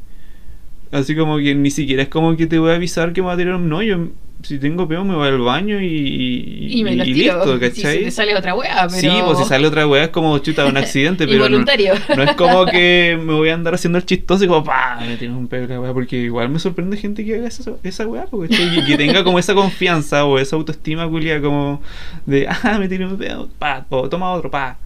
Así 0.90 1.14
como 1.16 1.38
que 1.38 1.54
ni 1.54 1.70
siquiera 1.70 2.02
es 2.02 2.08
como 2.08 2.36
que 2.36 2.46
te 2.46 2.58
voy 2.58 2.70
a 2.70 2.74
avisar 2.76 3.12
que 3.12 3.20
me 3.20 3.28
va 3.28 3.34
a 3.34 3.36
tirar 3.36 3.54
un. 3.56 3.68
No, 3.68 3.82
yo 3.82 4.08
si 4.40 4.58
tengo 4.60 4.86
peos 4.86 5.04
me 5.04 5.16
voy 5.16 5.26
al 5.26 5.38
baño 5.40 5.80
y, 5.80 5.86
y, 5.86 6.78
Y 6.78 6.84
me 6.84 6.94
los 6.94 7.08
y 7.08 7.12
tiro. 7.12 7.34
listo, 7.44 7.54
Si 7.54 7.82
¿cachai? 7.82 8.04
te 8.04 8.10
sale 8.12 8.36
otra 8.36 8.54
wea, 8.54 8.86
pero... 8.88 8.90
Sí, 9.00 9.10
pues 9.26 9.38
si 9.38 9.44
sale 9.46 9.66
otra 9.66 9.84
weá 9.88 10.04
es 10.04 10.08
como 10.10 10.38
chuta 10.38 10.64
un 10.64 10.76
accidente, 10.76 11.24
pero 11.26 11.40
no, 11.40 11.44
Involuntario. 11.46 11.94
no 12.16 12.22
es 12.22 12.36
como 12.36 12.64
que 12.66 13.18
me 13.20 13.32
voy 13.32 13.48
a 13.48 13.54
andar 13.54 13.74
haciendo 13.74 13.98
el 13.98 14.06
chistoso 14.06 14.44
y 14.44 14.46
como 14.46 14.62
pa, 14.62 15.00
me 15.04 15.16
tienes 15.16 15.36
un 15.36 15.48
pedo 15.48 15.66
la 15.66 15.80
weá, 15.80 15.92
porque 15.92 16.16
igual 16.18 16.50
me 16.50 16.60
sorprende 16.60 16.96
gente 16.96 17.24
que 17.24 17.34
haga 17.34 17.48
esa, 17.48 17.72
esa 17.82 18.06
weá, 18.06 18.26
porque 18.30 18.54
y 18.54 18.84
que 18.84 18.96
tenga 18.96 19.24
como 19.24 19.40
esa 19.40 19.54
confianza 19.54 20.24
o 20.24 20.38
esa 20.38 20.54
autoestima 20.54 21.08
culia 21.08 21.40
como 21.42 21.82
de 22.24 22.46
ah, 22.48 22.76
me 22.78 22.88
tiré 22.88 23.06
un 23.06 23.18
pedo, 23.18 23.48
pa, 23.58 23.84
po, 23.88 24.08
toma 24.08 24.30
otro, 24.30 24.52
pa. 24.52 24.78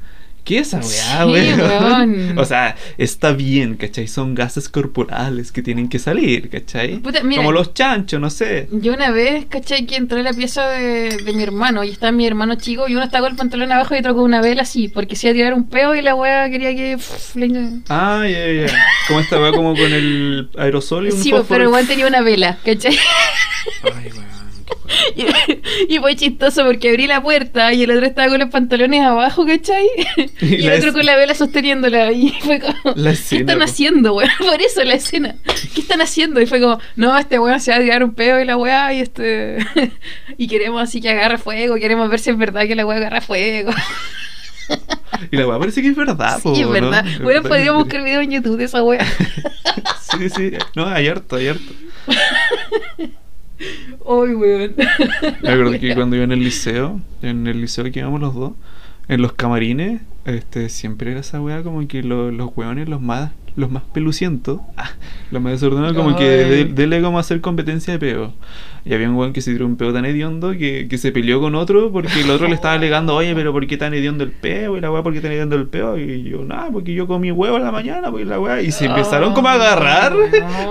¿Qué 0.45 0.59
es 0.59 0.75
esa 0.75 1.25
weá, 1.25 1.25
Sí, 1.25 1.53
weón? 1.63 2.39
O 2.39 2.45
sea, 2.45 2.75
está 2.99 3.33
bien, 3.33 3.77
¿cachai? 3.77 4.09
Son 4.09 4.35
gases 4.35 4.69
corporales 4.69 5.53
que 5.53 5.63
tienen 5.63 5.89
que 5.89 5.99
salir, 6.01 6.51
¿cachai? 6.51 6.97
Puta, 6.99 7.23
mira. 7.23 7.37
como 7.41 7.53
los 7.53 7.75
chanchos, 7.75 8.21
no 8.21 8.29
sé. 8.29 8.69
Yo 8.73 8.93
una 8.93 9.11
vez, 9.13 9.47
¿cachai? 9.47 9.87
Que 9.87 9.95
entré 9.97 10.19
a 10.21 10.23
la 10.25 10.33
pieza 10.33 10.69
de, 10.69 11.17
de 11.25 11.33
mi 11.33 11.43
hermano 11.45 11.85
y 11.85 11.91
estaba 11.91 12.11
mi 12.11 12.27
hermano 12.27 12.57
chico 12.57 12.89
y 12.89 12.95
uno 12.95 13.05
estaba 13.05 13.27
con 13.27 13.33
el 13.33 13.37
pantalón 13.39 13.71
abajo 13.71 13.95
y 13.95 13.99
otro 13.99 14.15
con 14.17 14.25
una 14.25 14.41
vela 14.41 14.63
así, 14.63 14.89
porque 14.89 15.15
se 15.15 15.29
iba 15.29 15.33
a 15.33 15.35
tirar 15.35 15.55
un 15.55 15.69
peo 15.69 15.95
y 15.95 16.03
la 16.03 16.15
wea 16.17 16.51
quería 16.51 16.75
que... 16.75 16.97
pff, 16.97 17.37
le- 17.37 17.53
Ah, 17.89 18.25
ya, 18.29 18.67
ya. 18.67 18.75
Como 19.09 19.21
esta 19.21 19.39
weá 19.41 19.53
como 19.53 19.75
con 19.77 19.93
el 19.93 20.49
aerosol 20.59 21.07
y 21.07 21.11
un 21.13 21.23
Sí, 21.23 21.31
fósforo. 21.31 21.49
pero 21.49 21.65
igual 21.65 21.87
tenía 21.87 22.07
una 22.07 22.21
vela, 22.21 22.59
¿cachai? 22.65 22.97
Ay, 23.85 24.11
weón. 24.13 24.42
Y, 25.89 25.95
y 25.95 25.99
fue 25.99 26.17
chistoso 26.17 26.65
porque 26.65 26.91
abrí 26.91 27.07
la 27.07 27.23
puerta 27.23 27.73
y 27.73 27.83
el 27.83 27.91
otro 27.91 28.07
estaba 28.07 28.29
con 28.29 28.41
los 28.41 28.51
pantalones 28.51 29.03
abajo, 29.03 29.47
¿cachai? 29.47 29.87
Y 30.41 30.57
Y, 30.57 30.67
el 30.67 30.75
otro 30.79 30.89
es- 30.89 30.95
con 30.95 31.07
la 31.07 31.17
vela 31.17 31.35
sosteniéndola. 31.35 32.13
Y 32.13 32.31
fue 32.41 32.61
como, 32.61 32.75
La 32.97 33.13
¿qué 33.13 33.37
están 33.39 33.59
po. 33.59 33.65
haciendo, 33.65 34.15
weón? 34.15 34.31
Por 34.39 34.61
eso 34.61 34.83
la 34.85 34.95
escena. 34.95 35.37
¿Qué 35.75 35.81
están 35.81 36.01
haciendo? 36.01 36.41
Y 36.41 36.47
fue 36.47 36.61
como, 36.61 36.79
no, 36.97 37.17
este 37.19 37.39
weón 37.39 37.61
se 37.61 37.71
va 37.71 37.79
a 37.79 37.81
tirar 37.81 38.03
un 38.05 38.15
peo 38.15 38.41
y 38.41 38.45
la 38.45 38.57
weá 38.57 38.93
y 38.95 39.01
este... 39.01 39.59
y 40.39 40.47
queremos 40.49 40.83
así 40.83 41.01
que 41.01 41.11
agarre 41.11 41.39
fuego, 41.39 41.77
queremos 41.77 42.09
ver 42.11 42.19
si 42.21 42.31
es 42.31 42.39
verdad 42.39 42.67
que 42.67 42.75
la 42.75 42.87
weá 42.87 42.99
agarra 42.99 43.21
fuego. 43.21 43.73
Y 45.31 45.37
la 45.37 45.47
weá 45.47 45.59
parece 45.59 45.83
que 45.83 45.89
es 45.89 45.97
verdad, 45.97 46.41
po, 46.43 46.55
sí, 46.55 46.63
es 46.63 46.67
¿no? 46.67 46.73
verdad. 46.73 47.07
Es 47.07 47.21
Bueno, 47.21 47.43
podríamos 47.43 47.85
buscar 47.85 48.03
video 48.03 48.21
en 48.21 48.31
YouTube 48.31 48.57
de 48.57 48.65
esa 48.65 48.83
weá. 48.83 49.05
Sí, 50.19 50.29
sí. 50.31 50.53
No, 50.75 50.87
hay 50.87 51.09
harto, 51.09 51.37
hay 51.37 51.49
harto. 51.49 51.73
Uy, 54.05 54.35
weón. 54.35 54.75
Me 55.43 55.49
acuerdo 55.51 55.79
que 55.81 55.95
cuando 55.95 56.17
iba 56.17 56.25
en 56.25 56.33
el 56.33 56.41
liceo, 56.41 57.01
en 57.23 57.47
el 57.47 57.61
liceo 57.61 57.85
que 57.91 58.01
íbamos 58.01 58.21
los 58.21 58.35
dos, 58.35 58.53
en 59.09 59.21
los 59.23 59.33
camarines, 59.33 60.01
este, 60.25 60.69
siempre 60.69 61.11
era 61.13 61.21
esa 61.21 61.41
weá 61.41 61.63
como 61.63 61.87
que 61.89 62.03
lo- 62.03 62.31
los 62.31 62.51
weones, 62.57 62.89
los 62.89 63.01
más, 63.01 63.33
los 63.57 63.71
más 63.71 63.83
pelucientos, 63.93 64.61
ah, 64.77 64.91
los 65.31 65.43
más 65.43 65.53
desordenados, 65.53 65.97
como 65.97 66.17
que 66.17 66.25
Ay. 66.25 66.51
de- 66.51 66.65
dele 66.67 67.03
como 67.03 67.19
hacer 67.19 67.41
competencia 67.41 67.93
de 67.95 67.99
peo. 67.99 68.33
Y 68.85 68.93
había 68.95 69.09
un 69.09 69.15
weón 69.15 69.33
que 69.33 69.41
se 69.41 69.53
tiró 69.53 69.65
un 69.65 69.77
peo 69.77 69.93
tan 69.93 70.05
hediondo 70.05 70.53
que, 70.53 70.89
que 70.89 70.99
se 70.99 71.13
peleó 71.13 71.41
con 71.41 71.55
otro 71.55 71.93
porque 71.93 72.21
el 72.21 72.31
otro 72.31 72.49
le 72.49 72.55
estaba 72.55 72.75
alegando, 72.75 73.15
oye, 73.15 73.33
pero 73.35 73.53
¿por 73.53 73.67
qué 73.67 73.77
tan 73.77 73.95
hediondo 73.95 74.25
el 74.25 74.33
peo? 74.33 74.77
Y 74.77 74.81
la 74.81 74.91
weá, 74.91 75.03
¿por 75.05 75.13
qué 75.13 75.21
tan 75.21 75.31
hediondo 75.31 75.55
el 75.55 75.69
peo? 75.69 75.97
Y 75.97 76.25
yo, 76.25 76.45
nada, 76.45 76.69
porque 76.73 76.93
yo 76.93 77.07
comí 77.07 77.31
huevo 77.31 77.57
en 77.59 77.63
la 77.63 77.71
mañana, 77.71 78.11
pues 78.11 78.27
la 78.27 78.41
weá. 78.41 78.61
Y 78.61 78.73
se 78.73 78.87
empezaron 78.87 79.35
como 79.35 79.49
a 79.49 79.53
agarrar 79.53 80.15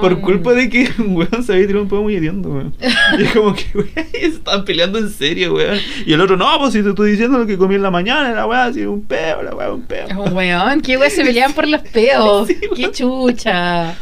por 0.02 0.20
culpa 0.20 0.54
de 0.54 0.70
que 0.70 0.90
un 1.00 1.16
weón 1.16 1.44
se 1.44 1.54
había 1.54 1.68
tirado 1.68 1.84
un 1.84 1.90
peo 1.90 2.02
muy 2.02 2.16
hediondo, 2.16 2.50
weón. 2.50 2.74
Y 3.18 3.24
es 3.24 3.32
como 3.32 3.54
que, 3.54 3.66
weón, 3.76 3.90
se 4.12 4.26
estaban 4.26 4.66
peleando 4.66 5.00
en 5.00 5.10
serio, 5.10 5.54
weón. 5.56 5.78
Y 6.06 6.12
el 6.12 6.20
otro, 6.20 6.36
no, 6.36 6.50
pues 6.60 6.74
si 6.74 6.84
te 6.84 6.90
estoy 6.90 7.12
diciendo 7.12 7.38
lo 7.38 7.48
que 7.48 7.58
comí 7.58 7.76
en 7.76 7.84
la 7.84 7.92
mañana, 7.92 8.34
la 8.34 8.46
weá, 8.46 8.66
así 8.66 8.86
un 8.86 9.04
peo, 9.04 9.42
la 9.42 9.56
weá, 9.56 9.72
un 9.72 9.84
peo. 9.84 10.08
Oh, 10.18 10.30
weón, 10.32 10.82
qué 10.82 10.98
weón 10.98 11.12
se 11.12 11.24
peleaban 11.24 11.54
por 11.54 11.68
los 11.68 11.82
peos. 11.82 12.48
Sí, 12.52 12.58
qué 12.76 12.92
chucha. 12.92 13.96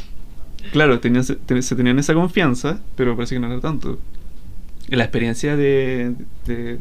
Claro, 0.72 1.00
tenían, 1.00 1.24
se, 1.24 1.38
se 1.62 1.76
tenían 1.76 2.00
esa 2.00 2.14
confianza, 2.14 2.80
pero 2.96 3.16
parece 3.16 3.36
que 3.36 3.40
no 3.40 3.48
era 3.48 3.60
tanto. 3.60 4.00
La 4.90 5.04
experiencia 5.04 5.56
de, 5.56 6.14
de- 6.48 6.56
de- 6.56 6.80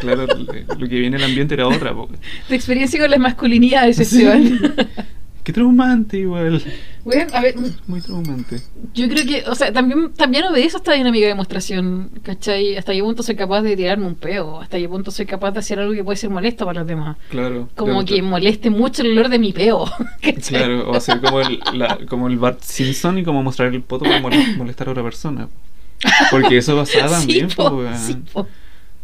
claro, 0.00 0.26
lo 0.26 0.88
que 0.88 0.98
viene 0.98 1.16
el 1.16 1.24
ambiente 1.24 1.54
era 1.54 1.66
otra. 1.66 1.94
po. 1.94 2.08
Tu 2.48 2.54
experiencia 2.54 3.00
con 3.00 3.10
las 3.10 3.20
masculinidades, 3.20 3.98
Esteban. 3.98 4.60
Qué 5.42 5.52
traumante 5.54 6.18
igual. 6.18 6.62
Weón, 7.04 7.28
a 7.34 7.40
ver, 7.40 7.54
Muy 7.86 8.00
traumante. 8.02 8.60
yo 8.94 9.08
creo 9.08 9.24
que, 9.26 9.42
o 9.48 9.54
sea, 9.54 9.72
también, 9.72 10.12
también 10.12 10.44
obedece 10.44 10.76
a 10.76 10.78
esta 10.78 10.92
dinámica 10.92 11.22
de 11.24 11.28
demostración, 11.28 12.10
¿cachai? 12.22 12.76
Hasta 12.76 12.92
qué 12.92 13.00
punto 13.02 13.22
soy 13.22 13.36
capaz 13.36 13.62
de 13.62 13.74
tirarme 13.74 14.06
un 14.06 14.16
peo, 14.16 14.60
hasta 14.60 14.76
qué 14.76 14.86
punto 14.88 15.10
soy 15.10 15.24
capaz 15.24 15.52
de 15.52 15.60
hacer 15.60 15.78
algo 15.80 15.94
que 15.94 16.04
puede 16.04 16.16
ser 16.18 16.28
molesto 16.28 16.66
para 16.66 16.80
los 16.80 16.88
demás. 16.88 17.16
Claro. 17.30 17.68
Como 17.74 18.04
que 18.04 18.20
moleste 18.20 18.68
mucho 18.68 19.00
el 19.02 19.12
olor 19.12 19.30
de 19.30 19.38
mi 19.38 19.52
peo. 19.54 19.86
¿cachai? 20.22 20.58
Claro, 20.58 20.90
o 20.90 20.94
hacer 20.94 21.20
como 21.20 21.40
el, 21.40 21.58
la- 21.72 21.98
como 22.06 22.28
el 22.28 22.36
Bart 22.38 22.60
Simpson 22.62 23.18
y 23.18 23.24
como 23.24 23.42
mostrar 23.42 23.74
el 23.74 23.80
poto 23.82 24.04
para 24.04 24.20
mol- 24.20 24.56
molestar 24.58 24.88
a 24.88 24.90
otra 24.90 25.02
persona. 25.02 25.48
Porque 26.30 26.58
eso 26.58 26.82
también, 26.94 27.48
sí, 27.48 27.56
po, 27.56 27.70
po, 27.70 27.76
weón. 27.78 27.96
sí, 27.98 28.14
po. 28.32 28.46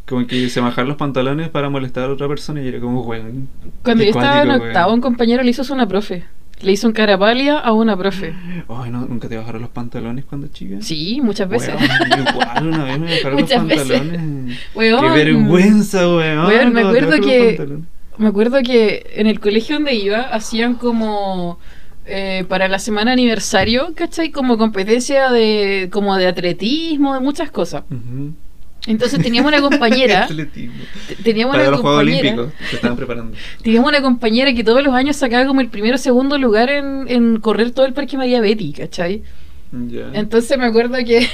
Como 0.07 0.27
que 0.27 0.49
se 0.49 0.61
bajaron 0.61 0.89
los 0.89 0.97
pantalones 0.97 1.49
para 1.49 1.69
molestar 1.69 2.05
a 2.05 2.13
otra 2.13 2.29
persona 2.29 2.63
y 2.63 2.69
era 2.69 2.81
como, 2.81 3.03
weón. 3.03 3.49
Cuando 3.83 4.05
yo 4.05 4.11
estaba 4.11 4.43
en 4.43 4.51
octavo, 4.51 4.95
un 4.95 5.01
compañero 5.01 5.43
le 5.43 5.51
hizo 5.51 5.63
eso 5.63 5.73
a 5.73 5.77
una 5.77 5.89
profe. 5.89 6.25
Le 6.63 6.73
hizo 6.73 6.87
un 6.87 6.95
carapalia 6.95 7.59
a 7.59 7.73
una 7.73 7.97
profe. 7.97 8.33
Ay, 8.69 8.91
no, 8.91 9.01
¿nunca 9.05 9.29
te 9.29 9.37
bajaron 9.37 9.61
los 9.61 9.71
pantalones 9.71 10.25
cuando 10.25 10.47
chica? 10.49 10.77
Sí, 10.81 11.21
muchas 11.23 11.49
veces. 11.49 11.75
Weón, 11.75 12.29
igual 12.31 12.67
una 12.69 12.85
vez 12.85 12.99
me 12.99 13.07
bajaron 13.17 13.35
Muchas 13.41 13.59
los 13.59 13.69
veces. 13.69 13.99
pantalones. 13.99 14.59
Weón. 14.75 15.01
Qué 15.03 15.25
vergüenza, 15.25 16.09
weón. 16.09 16.47
Weón, 16.47 16.73
me 16.73 16.81
acuerdo 16.83 17.21
que-. 17.21 17.79
Me 18.19 18.29
acuerdo 18.29 18.63
que 18.63 19.07
en 19.17 19.27
el 19.27 19.41
colegio 19.41 19.77
donde 19.77 19.95
iba 19.95 20.21
hacían 20.23 20.77
como 20.77 21.59
eh, 22.07 22.45
para 22.49 22.69
la 22.69 22.79
semana 22.79 23.13
aniversario, 23.13 23.93
¿cachai? 23.95 24.31
Como 24.31 24.57
competencia 24.57 25.31
de 25.31 25.89
como 25.93 26.17
de 26.17 26.27
atletismo, 26.27 27.13
de 27.13 27.21
muchas 27.21 27.51
cosas. 27.51 27.83
Ujú. 27.91 28.33
Entonces 28.87 29.21
teníamos 29.21 29.49
una 29.53 29.61
compañera, 29.61 30.29
teníamos 31.23 31.57
Para 31.57 31.69
una 31.69 31.71
los 31.73 31.81
Juegos 31.81 32.01
compañera, 32.01 32.33
Olímpicos 32.33 32.53
se 32.71 32.77
estaban 32.77 32.97
preparando. 32.99 33.37
teníamos 33.63 33.89
una 33.89 34.01
compañera 34.03 34.53
que 34.55 34.63
todos 34.65 34.83
los 34.83 34.95
años 34.95 35.17
sacaba 35.17 35.47
como 35.47 35.61
el 35.61 35.69
primero 35.69 35.97
o 35.97 35.99
segundo 35.99 36.39
lugar 36.39 36.71
en, 36.71 37.07
en 37.09 37.41
correr 37.41 37.71
todo 37.73 37.87
el 37.87 37.93
Parque 37.93 38.17
María 38.17 38.41
Betty, 38.41 38.73
¿cachai? 38.73 39.23
Ya. 39.89 40.11
Entonces 40.15 40.57
me 40.57 40.65
acuerdo 40.65 40.97
que 41.05 41.29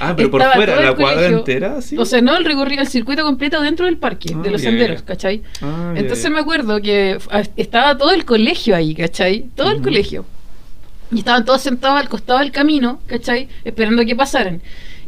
ah, 0.00 0.14
pero 0.16 0.30
por 0.30 0.42
fuera, 0.42 0.80
la 0.80 0.94
cuadra 0.94 1.28
entera, 1.28 1.80
sí. 1.80 1.96
O 1.96 2.04
sea, 2.04 2.20
no 2.20 2.36
el 2.36 2.44
recorrido, 2.44 2.82
el 2.82 2.88
circuito 2.88 3.22
completo 3.22 3.60
dentro 3.62 3.86
del 3.86 3.96
parque, 3.96 4.32
Ah, 4.34 4.42
de 4.42 4.50
los 4.50 4.60
ya, 4.60 4.70
senderos. 4.70 5.02
¿cachai? 5.02 5.42
Ah, 5.62 5.94
Entonces 5.96 6.28
me 6.32 6.40
acuerdo 6.40 6.80
que 6.82 7.18
ah, 7.30 7.42
estaba 7.56 7.96
todo 7.96 8.10
el 8.10 8.24
colegio 8.24 8.74
ahí, 8.74 8.94
¿cachai? 8.96 9.46
Todo 9.54 9.70
el 9.70 9.80
colegio. 9.80 10.24
Y 11.12 11.20
estaban 11.20 11.44
todos 11.44 11.60
sentados 11.62 12.00
al 12.00 12.08
costado 12.08 12.40
del 12.40 12.50
camino, 12.50 13.00
¿cachai? 13.06 13.48
Esperando 13.64 14.04
que 14.04 14.16
pasaran. 14.16 14.60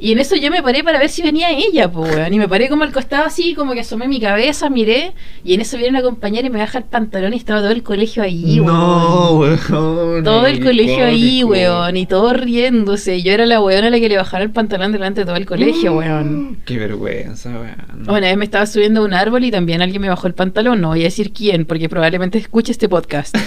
Y 0.04 0.10
en 0.10 0.18
eso 0.18 0.34
yo 0.34 0.50
me 0.50 0.64
paré 0.64 0.82
para 0.82 0.98
ver 0.98 1.08
si 1.08 1.22
venía 1.22 1.50
ella, 1.52 1.88
pues, 1.88 2.12
weón. 2.12 2.34
Y 2.34 2.38
me 2.38 2.48
paré 2.48 2.68
como 2.68 2.82
al 2.82 2.90
costado 2.92 3.24
así, 3.24 3.54
como 3.54 3.72
que 3.72 3.80
asomé 3.82 4.08
mi 4.08 4.18
cabeza, 4.20 4.68
miré. 4.68 5.12
Y 5.44 5.54
en 5.54 5.60
eso 5.60 5.76
viene 5.76 5.90
una 5.90 6.02
compañera 6.02 6.44
y 6.44 6.50
me 6.50 6.58
baja 6.58 6.78
el 6.78 6.84
pantalón 6.84 7.32
y 7.34 7.36
estaba 7.36 7.60
todo 7.60 7.70
el 7.70 7.84
colegio 7.84 8.24
ahí, 8.24 8.56
No, 8.60 9.30
weón. 9.38 9.60
weón. 9.70 10.24
Todo 10.24 10.46
el 10.48 10.58
colegio 10.60 11.04
ahí, 11.04 11.44
weón. 11.44 11.96
Y 11.96 12.06
todos 12.06 12.32
riéndose. 12.36 13.22
Yo 13.22 13.30
era 13.32 13.46
la 13.46 13.60
weona 13.60 13.86
a 13.86 13.90
la 13.90 14.00
que 14.00 14.08
le 14.08 14.16
bajara 14.16 14.42
el 14.42 14.50
pantalón 14.50 14.90
delante 14.90 15.20
de 15.20 15.24
todo 15.26 15.36
el 15.36 15.44
Mm. 15.44 15.46
colegio, 15.46 15.92
weón. 15.92 16.58
Qué 16.64 16.78
vergüenza, 16.78 17.50
weón. 17.50 18.02
Una 18.08 18.18
vez 18.26 18.36
me 18.36 18.44
estaba 18.44 18.66
subiendo 18.66 19.02
a 19.02 19.04
un 19.04 19.14
árbol 19.14 19.44
y 19.44 19.52
también 19.52 19.82
alguien 19.82 20.02
me 20.02 20.08
bajó 20.08 20.26
el 20.26 20.34
pantalón. 20.34 20.80
No 20.80 20.88
voy 20.88 21.02
a 21.02 21.04
decir 21.04 21.32
quién, 21.32 21.64
porque 21.64 21.88
probablemente 21.88 22.38
escuche 22.38 22.72
este 22.72 22.88
podcast. 22.88 23.36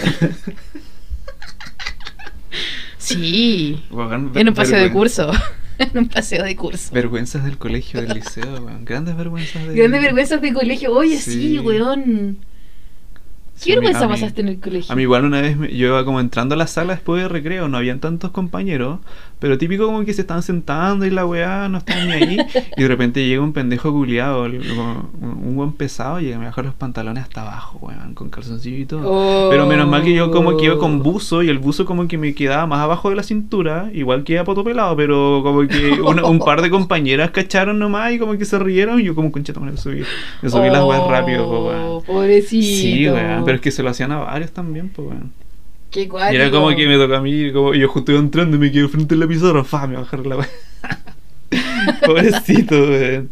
Sí, 2.98 3.84
Weón, 3.92 4.32
en 4.34 4.48
un 4.50 4.54
paseo 4.56 4.80
de 4.80 4.92
curso. 4.92 5.32
en 5.94 5.98
un 5.98 6.08
paseo 6.10 6.44
de 6.44 6.56
curso. 6.56 6.94
Vergüenzas 6.94 7.44
del 7.44 7.58
colegio, 7.58 8.02
del 8.02 8.14
liceo, 8.14 8.62
weón. 8.64 8.86
Grandes 8.86 9.16
vergüenzas 9.16 9.68
de... 9.68 9.76
Grandes 9.76 10.02
vergüenzas 10.02 10.42
de 10.42 10.54
colegio. 10.54 10.94
Oye, 10.94 11.18
sí, 11.20 11.32
Sí. 11.32 11.60
weón. 11.60 12.38
Sí, 13.56 13.70
¿Qué 13.70 13.76
vergüenza 13.78 14.08
pasaste 14.10 14.42
en 14.42 14.50
el 14.50 14.60
colegio? 14.60 14.92
A 14.92 14.96
mí 14.96 15.04
igual 15.04 15.24
una 15.24 15.40
vez 15.42 15.56
me- 15.58 15.74
yo 15.74 15.88
iba 15.88 16.04
como 16.04 16.20
entrando 16.20 16.56
a 16.56 16.58
la 16.58 16.68
sala 16.68 16.94
después 16.94 17.22
de 17.24 17.30
recreo, 17.30 17.70
no 17.70 17.78
habían 17.78 18.00
tantos 18.02 18.32
compañeros, 18.32 19.00
pero 19.40 19.58
típico 19.58 19.86
como 19.86 20.04
que 20.04 20.14
se 20.14 20.22
estaban 20.22 20.44
sentando 20.44 21.06
y 21.06 21.10
la 21.10 21.26
weá 21.26 21.70
no 21.70 21.78
estaban 21.78 22.08
ni 22.08 22.14
ahí, 22.14 22.38
y 22.78 22.82
de 22.82 22.88
repente 22.88 23.26
llega 23.26 23.42
un 23.42 23.54
pendejo 23.54 23.94
culiado, 23.94 24.44
un, 24.44 25.56
buen 25.56 25.72
pesado, 25.72 26.20
y 26.20 26.26
me 26.36 26.46
baja 26.46 26.62
los 26.64 26.74
pantalones 26.74 27.24
hasta 27.24 27.42
abajo, 27.44 27.80
weón, 27.82 28.14
con 28.14 28.30
calzoncillo 28.30 28.78
y 28.78 28.86
todo. 28.86 29.02
Oh. 29.06 29.50
Pero 29.50 29.66
menos 29.68 29.88
mal 29.88 30.04
que 30.04 30.14
yo 30.14 30.32
como 30.32 30.58
que 30.58 30.66
iba 30.66 30.78
con 30.78 31.02
buzo 31.02 31.42
y 31.42 31.48
el 31.50 31.58
buzo 31.60 31.86
como 31.86 32.08
que 32.10 32.18
me 32.18 32.34
quedaba 32.36 32.66
más 32.68 32.80
abajo 32.82 33.10
de 33.10 33.16
la 33.16 33.24
cintura, 33.24 33.90
igual 33.94 34.24
que 34.26 34.34
iba 34.34 34.44
poto 34.44 34.64
pelado, 34.66 34.98
pero 34.98 35.40
como 35.44 35.66
que 35.68 36.02
una- 36.02 36.26
un 36.26 36.40
par 36.40 36.62
de 36.62 36.70
compañeras 36.70 37.32
cacharon 37.32 37.80
nomás 37.80 38.12
y 38.12 38.20
como 38.20 38.38
que 38.38 38.44
se 38.44 38.60
rieron 38.60 39.00
y 39.00 39.04
yo 39.04 39.16
como 39.16 39.32
concheta 39.32 39.62
me 39.62 39.78
subí. 39.78 40.04
Me 40.42 40.50
subí 40.50 40.70
las 40.70 40.84
weas 40.84 41.08
rápido, 41.08 41.48
weón. 41.50 41.82
Oh, 41.86 42.02
Pobrecito. 42.06 42.66
Sí, 42.66 43.08
weón, 43.10 43.45
pero 43.46 43.56
es 43.56 43.62
que 43.62 43.72
se 43.72 43.84
lo 43.84 43.90
hacían 43.92 44.12
a 44.12 44.18
varios 44.18 44.52
también, 44.52 44.90
pues 44.90 45.08
weón. 45.10 45.32
Qué 45.92 46.02
Y 46.02 46.08
cuático. 46.08 46.42
era 46.42 46.52
como 46.52 46.76
que 46.76 46.88
me 46.88 46.98
toca 46.98 47.18
a 47.18 47.22
mí, 47.22 47.52
como 47.54 47.74
y 47.74 47.80
yo 47.80 47.88
justo 47.88 48.12
iba 48.12 48.20
entrando 48.20 48.58
y 48.58 48.60
me 48.60 48.72
quedé 48.72 48.88
frente 48.90 49.16
a 49.16 49.18
la 49.18 49.28
pizarra, 49.28 49.64
fa, 49.64 49.88
me 49.88 49.96
bajaron 49.96 50.28
la. 50.30 50.38
Pobrecito, 52.06 52.76
weón. 52.76 53.30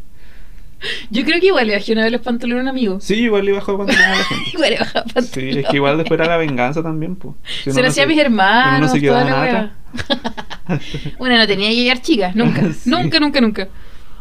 Yo 1.10 1.24
creo 1.24 1.40
que 1.40 1.46
igual 1.48 1.68
le 1.68 1.76
bajé 1.76 1.94
una 1.94 2.04
vez 2.04 2.12
los 2.12 2.22
pantalones 2.22 2.60
a 2.60 2.64
un 2.64 2.68
amigo. 2.68 3.00
Sí, 3.00 3.16
igual 3.16 3.46
le 3.46 3.54
bajó 3.54 3.78
pantalón 3.78 4.04
a 4.04 4.10
la 4.18 4.24
gente. 4.24 4.50
Igual 4.54 4.70
le 4.72 4.78
Sí, 4.78 4.92
pantalones. 5.14 5.56
es 5.58 5.66
que 5.70 5.76
igual 5.78 5.98
después 5.98 6.20
era 6.20 6.30
la 6.30 6.38
venganza 6.38 6.84
también, 6.84 7.16
pues. 7.16 7.36
Si 7.64 7.72
Se 7.72 7.78
lo 7.80 7.84
no 7.84 7.88
hacía 7.90 8.04
a 8.04 8.08
mis 8.08 8.18
hermanos, 8.20 8.82
no 8.82 8.88
se 8.90 9.00
quedaba 9.00 9.24
nada. 9.24 9.72
bueno, 11.18 11.38
no 11.38 11.48
tenía 11.48 11.70
que 11.70 11.76
llegar 11.76 12.02
chicas, 12.02 12.36
nunca. 12.36 12.62
Sí. 12.74 12.90
Nunca, 12.90 13.20
nunca, 13.22 13.40
nunca. 13.40 13.68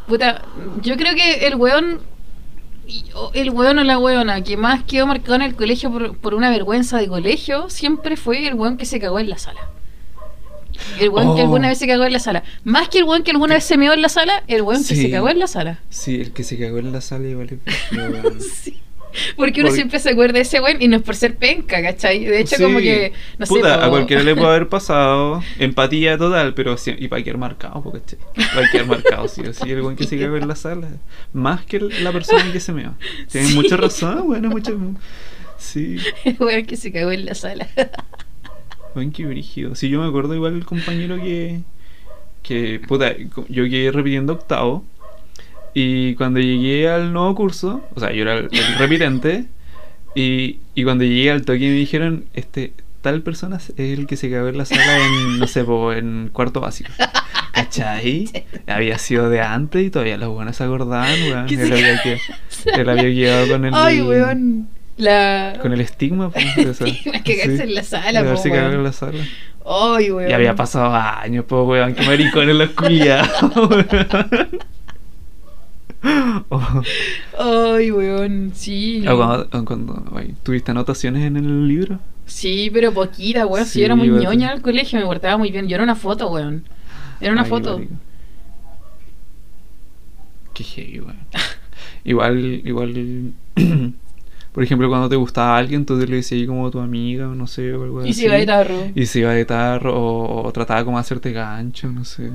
Puta, 0.06 0.42
yo 0.82 0.96
creo 0.96 1.14
que 1.16 1.46
el 1.48 1.56
weón, 1.56 1.98
y- 1.98 2.02
el 3.34 3.50
weón 3.50 3.78
o 3.78 3.84
la 3.84 3.98
weona 3.98 4.42
que 4.42 4.56
más 4.56 4.82
quedó 4.84 5.06
marcado 5.06 5.34
en 5.36 5.42
el 5.42 5.54
colegio 5.54 5.90
por, 5.90 6.16
por 6.18 6.34
una 6.34 6.50
vergüenza 6.50 6.98
de 6.98 7.08
colegio, 7.08 7.70
siempre 7.70 8.16
fue 8.16 8.46
el 8.46 8.54
weón 8.54 8.76
que 8.76 8.84
se 8.86 8.98
cagó 9.00 9.18
en 9.18 9.30
la 9.30 9.38
sala. 9.38 9.60
El 10.98 11.10
weón 11.10 11.34
que 11.36 11.42
Oh. 11.42 11.44
alguna 11.44 11.68
vez 11.68 11.78
se 11.78 11.86
cagó 11.86 12.04
en 12.04 12.12
la 12.12 12.18
sala. 12.18 12.42
Más 12.64 12.88
que 12.88 12.98
el 12.98 13.04
weón 13.04 13.22
que 13.22 13.30
alguna 13.30 13.54
vez 13.54 13.64
se 13.64 13.76
meó 13.76 13.92
en 13.92 14.02
la 14.02 14.08
sala, 14.08 14.42
el 14.48 14.62
weón 14.62 14.84
que 14.84 14.94
se 14.96 15.10
cagó 15.10 15.28
en 15.28 15.38
la 15.38 15.46
sala. 15.46 15.78
Sí, 15.90 16.20
el 16.20 16.32
que 16.32 16.42
se 16.44 16.58
cagó 16.58 16.78
en 16.78 16.90
la 16.92 17.00
sala 17.00 17.28
igual. 17.28 17.58
Sí. 18.62 18.80
Porque 19.36 19.60
uno 19.60 19.70
siempre 19.70 19.98
se 19.98 20.10
acuerda 20.10 20.34
de 20.34 20.40
ese 20.40 20.60
weón 20.60 20.80
y 20.80 20.88
no 20.88 20.96
es 20.96 21.02
por 21.02 21.14
ser 21.16 21.36
penca, 21.36 21.82
¿cachai? 21.82 22.24
De 22.24 22.40
hecho, 22.40 22.56
Sí. 22.56 22.62
como 22.62 22.78
que, 22.78 23.12
no 23.38 23.46
sé, 23.46 23.54
Puta, 23.54 23.78
po- 23.78 23.84
a 23.84 23.88
cualquiera 23.90 24.22
le 24.22 24.34
puede 24.34 24.48
haber 24.48 24.68
pasado 24.70 25.42
empatía 25.58 26.16
total, 26.18 26.54
pero 26.54 26.76
sí, 26.76 26.94
y 26.98 27.08
para 27.08 27.22
quedar 27.22 27.38
marcado, 27.38 27.82
porque 27.82 28.00
che, 28.06 28.16
para 28.54 28.68
quedar 28.70 28.86
marcado, 28.86 29.28
sí, 29.28 29.40
o 29.42 29.52
sí, 29.52 29.70
el 29.70 29.82
buen 29.82 29.96
que 29.96 30.04
se 30.04 30.18
cagó 30.18 30.36
en 30.36 30.48
la 30.48 30.56
sala, 30.56 30.88
más 31.32 31.64
que 31.64 31.80
la 31.80 32.12
persona 32.12 32.52
que 32.52 32.60
se 32.60 32.72
meó. 32.72 32.94
Tienes 33.30 33.50
Sí. 33.50 33.56
mucha 33.56 33.76
razón, 33.76 34.26
bueno, 34.26 34.48
mucha. 34.50 34.72
Sí, 35.58 35.96
el 36.24 36.36
weón 36.40 36.66
que 36.66 36.76
se 36.76 36.90
cagó 36.92 37.12
en 37.12 37.24
la 37.26 37.34
sala. 37.34 37.68
buen 38.94 39.12
que 39.12 39.24
brígido. 39.26 39.74
Sí, 39.74 39.88
yo 39.88 40.00
me 40.00 40.08
acuerdo 40.08 40.34
igual 40.34 40.54
el 40.54 40.64
compañero 40.64 41.16
que. 41.16 41.60
que, 42.42 42.80
puta, 42.86 43.14
yo 43.48 43.64
quedé 43.64 43.90
repitiendo 43.92 44.32
octavo. 44.34 44.84
Y 45.74 46.14
cuando 46.16 46.40
llegué 46.40 46.88
al 46.88 47.12
nuevo 47.12 47.34
curso, 47.34 47.86
o 47.94 48.00
sea, 48.00 48.12
yo 48.12 48.22
era 48.22 48.34
el, 48.34 48.48
el 48.52 48.78
repitente, 48.78 49.46
y, 50.14 50.58
y 50.74 50.84
cuando 50.84 51.04
llegué 51.04 51.30
al 51.30 51.44
toque 51.44 51.60
me 51.60 51.70
dijeron, 51.70 52.26
este, 52.34 52.72
tal 53.02 53.22
persona 53.22 53.56
es 53.56 53.72
el 53.76 54.06
que 54.06 54.16
se 54.16 54.30
cagó 54.30 54.48
en 54.48 54.56
la 54.56 54.64
sala 54.64 54.98
en, 54.98 55.38
no 55.38 55.46
sé, 55.46 55.64
po, 55.64 55.92
en 55.92 56.30
cuarto 56.32 56.60
básico. 56.60 56.90
¿Cachai? 57.52 58.30
Había 58.66 58.96
sido 58.98 59.28
de 59.28 59.40
antes 59.40 59.84
y 59.84 59.90
todavía 59.90 60.16
los 60.16 60.30
buenos 60.30 60.56
se 60.56 60.64
acordaban, 60.64 61.20
weón. 61.22 61.46
Que 61.46 61.54
Él 61.54 61.72
había, 61.72 62.02
que, 62.02 62.18
él 62.74 62.88
había 62.88 63.02
quedado 63.02 63.48
con 63.48 63.64
el... 63.64 63.74
Ay, 63.74 64.00
weón. 64.00 64.68
La... 64.96 65.58
Con 65.60 65.72
el 65.72 65.80
estigma, 65.80 66.30
pues. 66.30 66.44
estigma, 66.56 67.22
cagarse 67.22 67.64
en 67.64 67.74
la 67.74 67.82
sala, 67.82 68.22
de 68.22 68.34
po, 68.34 68.40
weón. 68.40 68.74
en 68.74 68.84
la 68.84 68.92
sala. 68.92 69.24
Ay, 69.66 70.10
weón. 70.10 70.30
Y 70.30 70.32
había 70.32 70.54
pasado 70.54 70.94
años, 70.94 71.44
pues, 71.46 71.66
weón, 71.66 71.94
que 71.94 72.06
maricones 72.06 72.54
los 72.54 72.70
culiados, 72.70 73.42
weón. 73.56 74.48
Oh. 76.48 76.82
Ay, 77.76 77.90
weón. 77.92 78.50
Sí. 78.54 79.04
Ah, 79.06 79.14
cuando, 79.50 79.64
cuando- 79.64 80.12
ay, 80.16 80.34
¿Tuviste 80.42 80.70
anotaciones 80.72 81.24
en 81.24 81.36
el 81.36 81.68
libro? 81.68 81.98
Sí, 82.26 82.70
pero 82.72 82.92
poquita, 82.92 83.46
weón. 83.46 83.64
Si 83.66 83.72
Sí, 83.74 83.78
yo 83.80 83.86
era 83.86 83.94
muy 83.96 84.10
weón. 84.10 84.22
ñoña 84.22 84.50
en 84.50 84.56
el 84.56 84.62
colegio, 84.62 84.98
me 84.98 85.06
portaba 85.06 85.36
muy 85.38 85.50
bien. 85.50 85.68
Yo 85.68 85.74
era 85.76 85.84
una 85.84 85.94
foto, 85.94 86.28
weón. 86.30 86.64
Era 87.20 87.32
una 87.32 87.42
Ay, 87.42 87.48
foto. 87.48 87.80
Qué 90.54 90.64
heavy, 90.64 91.00
weón. 91.00 91.16
igual, 92.04 92.62
igual. 92.64 93.32
Por 94.52 94.62
ejemplo, 94.62 94.86
cuando 94.90 95.08
te 95.08 95.16
gustaba 95.16 95.56
alguien, 95.56 95.86
tú 95.86 95.96
le 95.96 96.04
decías 96.16 96.46
como 96.46 96.70
tu 96.70 96.78
amiga, 96.80 97.28
o 97.28 97.34
no 97.34 97.46
sé, 97.46 97.72
o 97.72 97.84
algo 97.84 98.04
Y 98.04 98.10
así. 98.10 98.20
se 98.20 98.24
iba 98.26 98.34
de 98.34 98.44
tarro. 98.46 98.76
Y 98.94 99.06
se 99.06 99.20
iba 99.20 99.32
de 99.32 99.44
tarro, 99.46 99.94
o, 99.98 100.46
o 100.46 100.52
trataba 100.52 100.84
como 100.84 100.98
de 100.98 101.00
hacerte 101.00 101.32
gancho, 101.32 101.90
no 101.90 102.04
sé. 102.04 102.30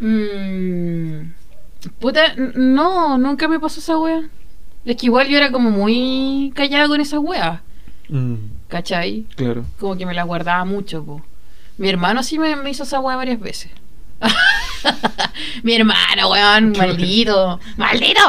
Mm, 0.00 1.32
puta, 1.90 2.34
no, 2.36 3.18
nunca 3.18 3.48
me 3.48 3.60
pasó 3.60 3.80
esa 3.80 3.98
wea. 3.98 4.28
Es 4.84 4.96
que 4.96 5.06
igual 5.06 5.28
yo 5.28 5.36
era 5.36 5.50
como 5.50 5.70
muy 5.70 6.52
callada 6.54 6.88
con 6.88 7.00
esa 7.00 7.18
wea. 7.18 7.62
Mm, 8.08 8.34
¿Cachai? 8.68 9.26
claro. 9.36 9.64
Como 9.78 9.96
que 9.96 10.06
me 10.06 10.14
la 10.14 10.24
guardaba 10.24 10.64
mucho, 10.64 11.04
po. 11.04 11.22
Mi 11.78 11.88
hermano 11.88 12.22
sí 12.22 12.38
me, 12.38 12.54
me 12.56 12.70
hizo 12.70 12.82
esa 12.84 13.00
wea 13.00 13.16
varias 13.16 13.40
veces. 13.40 13.70
Mi 15.62 15.74
hermano, 15.74 16.30
weón, 16.30 16.72
maldito. 16.78 17.60
¡Maldito! 17.76 18.20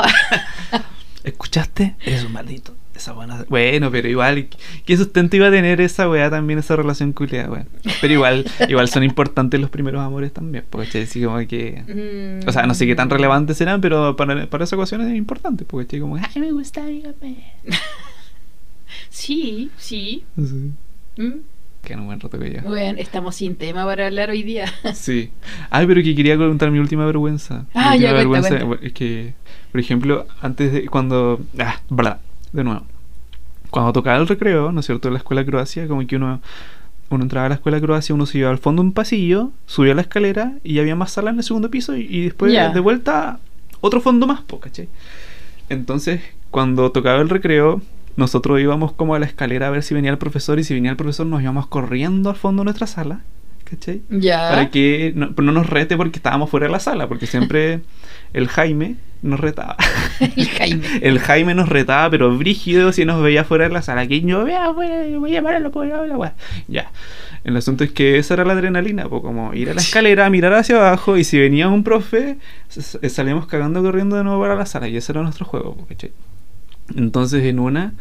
¿Escuchaste? 1.24 1.96
Eres 2.02 2.24
un 2.24 2.34
maldito. 2.34 2.76
Esa 2.96 3.12
buena. 3.12 3.46
Bueno, 3.50 3.92
pero 3.92 4.08
igual, 4.08 4.48
¿qué 4.86 4.96
sustento 4.96 5.36
iba 5.36 5.48
a 5.48 5.52
tener 5.52 5.82
esa 5.82 6.10
weá 6.10 6.30
también, 6.30 6.60
esa 6.60 6.78
relación 6.78 7.12
culiada, 7.12 7.50
weón? 7.52 7.68
Pero 8.00 8.14
igual, 8.14 8.46
igual 8.70 8.88
son 8.88 9.04
importantes 9.04 9.60
los 9.60 9.70
primeros 9.70 10.02
amores 10.02 10.32
también, 10.32 10.64
porque 10.70 11.02
así 11.04 11.22
como 11.22 11.38
que. 11.46 12.42
Mm. 12.44 12.48
O 12.48 12.52
sea, 12.54 12.66
no 12.66 12.74
sé 12.74 12.86
qué 12.88 12.96
tan 12.96 13.10
relevantes 13.10 13.58
serán, 13.58 13.82
pero 13.82 14.16
para, 14.16 14.48
para 14.48 14.64
esa 14.64 14.78
ocasión 14.78 15.02
es 15.02 15.14
importante, 15.16 15.66
porque 15.66 15.82
estoy 15.84 16.00
como, 16.00 16.16
ay, 16.16 16.24
me 16.42 16.52
gusta, 16.52 16.86
dígame. 16.86 17.38
Sí, 19.10 19.72
sí. 19.78 20.24
Sí. 20.38 20.72
Mm. 21.18 21.32
Que 21.84 21.96
un 21.96 22.06
buen 22.08 22.20
rato 22.20 22.40
que 22.40 22.52
ya. 22.52 22.62
Bueno, 22.62 22.98
estamos 23.00 23.36
sin 23.36 23.56
tema 23.56 23.86
para 23.86 24.08
hablar 24.08 24.30
hoy 24.30 24.44
día. 24.44 24.72
Sí. 24.94 25.32
Ay, 25.70 25.86
pero 25.88 26.02
que 26.02 26.16
quería 26.16 26.38
contar 26.38 26.72
mi 26.72 26.80
última 26.80 27.06
vergüenza. 27.06 27.60
Mi 27.74 27.82
Ah, 27.82 27.92
última 27.94 27.96
ya, 27.96 28.12
cuenta, 28.12 28.18
vergüenza 28.50 28.66
cuenta. 28.66 28.86
es 28.86 28.94
que, 28.94 29.34
por 29.72 29.80
ejemplo, 29.82 30.28
antes 30.42 30.72
de 30.74 30.86
cuando. 30.88 31.42
Ah, 31.60 31.82
bla, 31.90 32.20
de 32.56 32.64
nuevo. 32.64 32.86
Cuando 33.70 33.94
tocaba 33.94 34.18
el 34.18 34.28
recreo, 34.28 34.72
¿no 34.72 34.80
es 34.80 34.86
cierto? 34.86 35.10
En 35.10 35.14
la 35.14 35.18
escuela 35.20 35.42
de 35.42 35.48
Croacia, 35.48 35.88
como 35.88 36.06
que 36.06 36.16
uno. 36.16 36.42
Uno 37.08 37.22
entraba 37.22 37.46
a 37.46 37.50
la 37.50 37.56
escuela 37.56 37.80
de 37.80 37.86
Croacia, 37.86 38.16
uno 38.16 38.26
se 38.26 38.40
iba 38.40 38.50
al 38.50 38.58
fondo 38.58 38.82
de 38.82 38.88
un 38.88 38.94
pasillo, 38.94 39.52
subía 39.68 39.94
la 39.94 40.02
escalera 40.02 40.54
y 40.64 40.80
había 40.80 40.96
más 40.96 41.12
salas 41.12 41.34
en 41.34 41.38
el 41.38 41.44
segundo 41.44 41.70
piso 41.70 41.96
y, 41.96 42.08
y 42.10 42.24
después 42.24 42.52
de 42.52 42.80
vuelta 42.80 43.38
otro 43.80 44.02
fondo 44.02 44.26
más, 44.26 44.42
po, 44.42 44.60
¿cachai? 44.60 44.90
Entonces, 45.70 46.22
cuando 46.50 46.92
tocaba 46.92 47.22
el 47.22 47.30
recreo, 47.30 47.80
nosotros 48.16 48.60
íbamos 48.60 48.94
como 48.94 49.16
a 49.16 49.20
la 49.20 49.26
escalera 49.26 49.68
a 49.68 49.70
ver 49.70 49.84
si 49.84 49.94
venía 49.94 50.12
el 50.12 50.18
profesor 50.18 50.60
y 50.60 50.64
si 50.64 50.74
venía 50.74 50.92
el 50.92 50.98
profesor 50.98 51.26
nos 51.26 51.42
íbamos 51.42 51.68
corriendo 51.68 52.30
al 52.30 52.36
fondo 52.36 52.62
de 52.62 52.66
nuestra 52.66 52.88
sala, 52.88 53.22
¿cachai? 53.66 54.02
Ya. 54.10 54.50
Para 54.50 54.70
que 54.70 55.14
no, 55.16 55.34
no 55.38 55.52
nos 55.52 55.70
rete 55.70 55.98
porque 55.98 56.20
estábamos 56.20 56.50
fuera 56.50 56.68
de 56.68 56.72
la 56.72 56.80
sala, 56.80 57.08
porque 57.08 57.28
siempre 57.28 57.82
el 58.34 58.48
Jaime 58.48 58.96
nos 59.26 59.40
retaba. 59.40 59.76
El 60.38 60.48
Jaime. 60.50 60.88
El 61.02 61.20
Jaime 61.20 61.54
nos 61.56 61.68
retaba, 61.70 62.10
pero 62.10 62.36
brígido 62.38 62.92
si 62.92 63.04
nos 63.06 63.22
veía 63.22 63.44
fuera 63.44 63.68
de 63.68 63.74
la 63.74 63.82
sala. 63.82 64.08
Que 64.08 64.22
yo 64.22 64.44
vea, 64.46 64.70
voy, 64.70 64.88
voy 65.18 65.32
a 65.32 65.34
llamar 65.36 65.56
a 65.56 65.70
pobre 65.70 65.90
la. 65.90 66.34
Ya. 66.68 66.92
El 67.44 67.56
asunto 67.58 67.84
es 67.84 67.92
que 67.92 68.18
esa 68.18 68.34
era 68.36 68.46
la 68.46 68.54
adrenalina, 68.54 69.08
pues 69.08 69.22
como 69.22 69.54
ir 69.54 69.70
a 69.70 69.74
la 69.76 69.82
escalera, 69.82 70.30
mirar 70.32 70.54
hacia 70.54 70.78
abajo 70.78 71.16
y 71.18 71.24
si 71.24 71.38
venía 71.38 71.68
un 71.68 71.84
profe, 71.84 72.38
s- 72.76 73.10
salíamos 73.10 73.46
cagando 73.46 73.84
corriendo 73.84 74.16
de 74.16 74.24
nuevo 74.24 74.42
para 74.42 74.56
la 74.56 74.66
sala 74.66 74.88
y 74.88 74.98
ese 74.98 75.12
era 75.12 75.22
nuestro 75.22 75.46
juego, 75.46 75.78
¿cachai? 75.88 76.12
Entonces 76.96 77.44
en 77.44 77.60
una, 77.60 77.94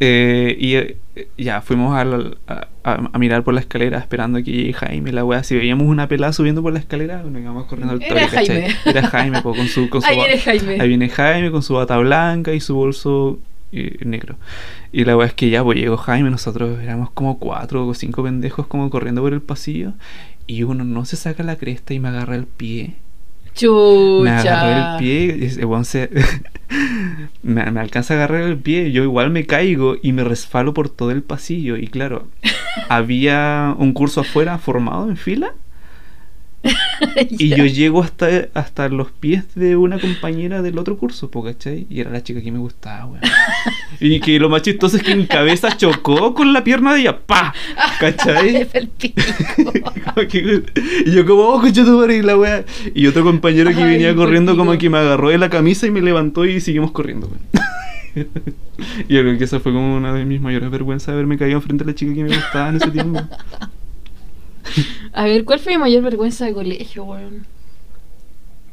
eh, 0.00 0.56
y 0.58 0.74
eh, 0.74 0.96
ya 1.36 1.60
fuimos 1.60 1.94
a, 1.94 2.02
a- 2.84 3.10
a 3.12 3.18
mirar 3.18 3.44
por 3.44 3.52
la 3.54 3.60
escalera 3.60 3.98
esperando 3.98 4.42
que 4.42 4.50
llegue 4.50 4.72
Jaime, 4.72 5.12
la 5.12 5.24
weá. 5.24 5.42
Si 5.44 5.54
veíamos 5.54 5.86
una 5.86 6.08
pelada 6.08 6.32
subiendo 6.32 6.62
por 6.62 6.72
la 6.72 6.78
escalera, 6.78 7.22
nos 7.22 7.40
íbamos 7.40 7.66
corriendo 7.66 7.94
al 7.94 8.02
Era 8.02 8.08
toque, 8.26 8.36
¿cachai? 8.36 8.46
Jaime. 8.62 8.76
Era 8.86 9.08
Jaime, 9.08 9.42
po, 9.42 9.54
con 9.54 9.66
su, 9.68 9.88
con 9.90 10.00
su 10.02 10.08
Ahí 10.10 10.16
viene 10.16 10.38
Jaime. 10.38 10.80
Ahí 10.80 10.88
viene 10.88 11.08
Jaime 11.08 11.50
con 11.50 11.62
su 11.62 11.74
bata 11.74 11.98
blanca 11.98 12.52
y 12.54 12.60
su 12.60 12.74
bolso 12.74 13.38
eh, 13.72 13.98
negro. 14.04 14.36
Y 14.90 15.04
la 15.04 15.16
weá 15.16 15.26
es 15.26 15.34
que 15.34 15.50
ya, 15.50 15.62
pues 15.62 15.78
llegó 15.78 15.96
Jaime, 15.96 16.30
nosotros 16.30 16.80
éramos 16.82 17.10
como 17.10 17.38
cuatro 17.38 17.86
o 17.86 17.94
cinco 17.94 18.22
pendejos 18.22 18.66
como 18.66 18.88
corriendo 18.90 19.20
por 19.22 19.32
el 19.32 19.42
pasillo. 19.42 19.92
Y 20.46 20.62
uno 20.64 20.82
no 20.84 21.04
se 21.04 21.16
saca 21.16 21.42
la 21.42 21.56
cresta 21.56 21.94
y 21.94 22.00
me 22.00 22.08
agarra 22.08 22.36
el 22.36 22.46
pie. 22.46 22.96
Chucha. 23.54 24.22
Me 24.24 24.30
agarró 24.30 24.92
el 24.94 24.98
pie, 24.98 25.36
y 25.40 25.44
ese 25.46 25.64
weón 25.64 25.84
se- 25.84 26.10
me, 27.42 27.70
me 27.70 27.80
alcanza 27.80 28.14
a 28.14 28.16
agarrar 28.16 28.42
el 28.42 28.56
pie, 28.58 28.92
yo 28.92 29.02
igual 29.02 29.30
me 29.30 29.46
caigo 29.46 29.96
y 30.02 30.12
me 30.12 30.24
resfalo 30.24 30.74
por 30.74 30.88
todo 30.88 31.10
el 31.10 31.22
pasillo. 31.22 31.76
Y 31.76 31.88
claro, 31.88 32.28
había 32.88 33.74
un 33.78 33.92
curso 33.92 34.20
afuera 34.22 34.58
formado 34.58 35.08
en 35.08 35.16
fila 35.16 35.52
Y 37.30 37.48
yo 37.48 37.66
llego 37.66 38.02
hasta, 38.02 38.48
hasta 38.54 38.88
los 38.88 39.10
pies 39.10 39.54
de 39.54 39.76
una 39.76 39.98
compañera 39.98 40.62
del 40.62 40.78
otro 40.78 40.96
curso, 40.96 41.30
¿cachai? 41.30 41.86
Y 41.90 42.00
era 42.00 42.10
la 42.10 42.22
chica 42.22 42.40
que 42.40 42.52
me 42.52 42.58
gustaba, 42.58 43.06
weón. 43.06 43.20
Y 44.00 44.20
que 44.20 44.38
lo 44.38 44.48
más 44.48 44.62
chistoso 44.62 44.96
es 44.96 45.02
que 45.02 45.14
mi 45.14 45.26
cabeza 45.26 45.76
chocó 45.76 46.34
con 46.34 46.52
la 46.52 46.64
pierna 46.64 46.94
de 46.94 47.00
ella, 47.00 47.18
¡pa! 47.18 47.54
¿cachai? 48.00 48.68
Y 51.06 51.10
yo 51.10 51.26
como, 51.26 51.42
oh, 51.42 51.60
coche 51.60 51.84
tu 51.84 51.96
madre", 51.96 52.16
y 52.16 52.22
la 52.22 52.36
wea. 52.36 52.64
Y 52.94 53.06
otro 53.06 53.24
compañero 53.24 53.70
que 53.70 53.82
Ay, 53.82 53.90
venía 53.92 54.14
corriendo 54.14 54.56
como 54.56 54.76
que 54.78 54.90
me 54.90 54.98
agarró 54.98 55.30
de 55.30 55.38
la 55.38 55.48
camisa 55.48 55.86
y 55.86 55.90
me 55.90 56.02
levantó 56.02 56.44
y 56.44 56.60
seguimos 56.60 56.92
corriendo, 56.92 57.28
weón. 57.28 58.28
y 59.08 59.14
yo 59.14 59.20
creo 59.22 59.38
que 59.38 59.44
esa 59.44 59.60
fue 59.60 59.72
como 59.72 59.96
una 59.96 60.12
de 60.12 60.24
mis 60.24 60.40
mayores 60.40 60.70
vergüenzas 60.70 61.08
de 61.08 61.12
haberme 61.14 61.38
caído 61.38 61.60
frente 61.60 61.84
a 61.84 61.86
la 61.86 61.94
chica 61.94 62.14
que 62.14 62.24
me 62.24 62.36
gustaba 62.36 62.68
en 62.68 62.76
ese 62.76 62.90
tiempo. 62.90 63.20
A 65.12 65.24
ver, 65.24 65.44
¿cuál 65.44 65.58
fue 65.58 65.72
mi 65.72 65.78
mayor 65.78 66.02
vergüenza 66.02 66.46
de 66.46 66.52
colegio, 66.52 67.04
weón? 67.04 67.46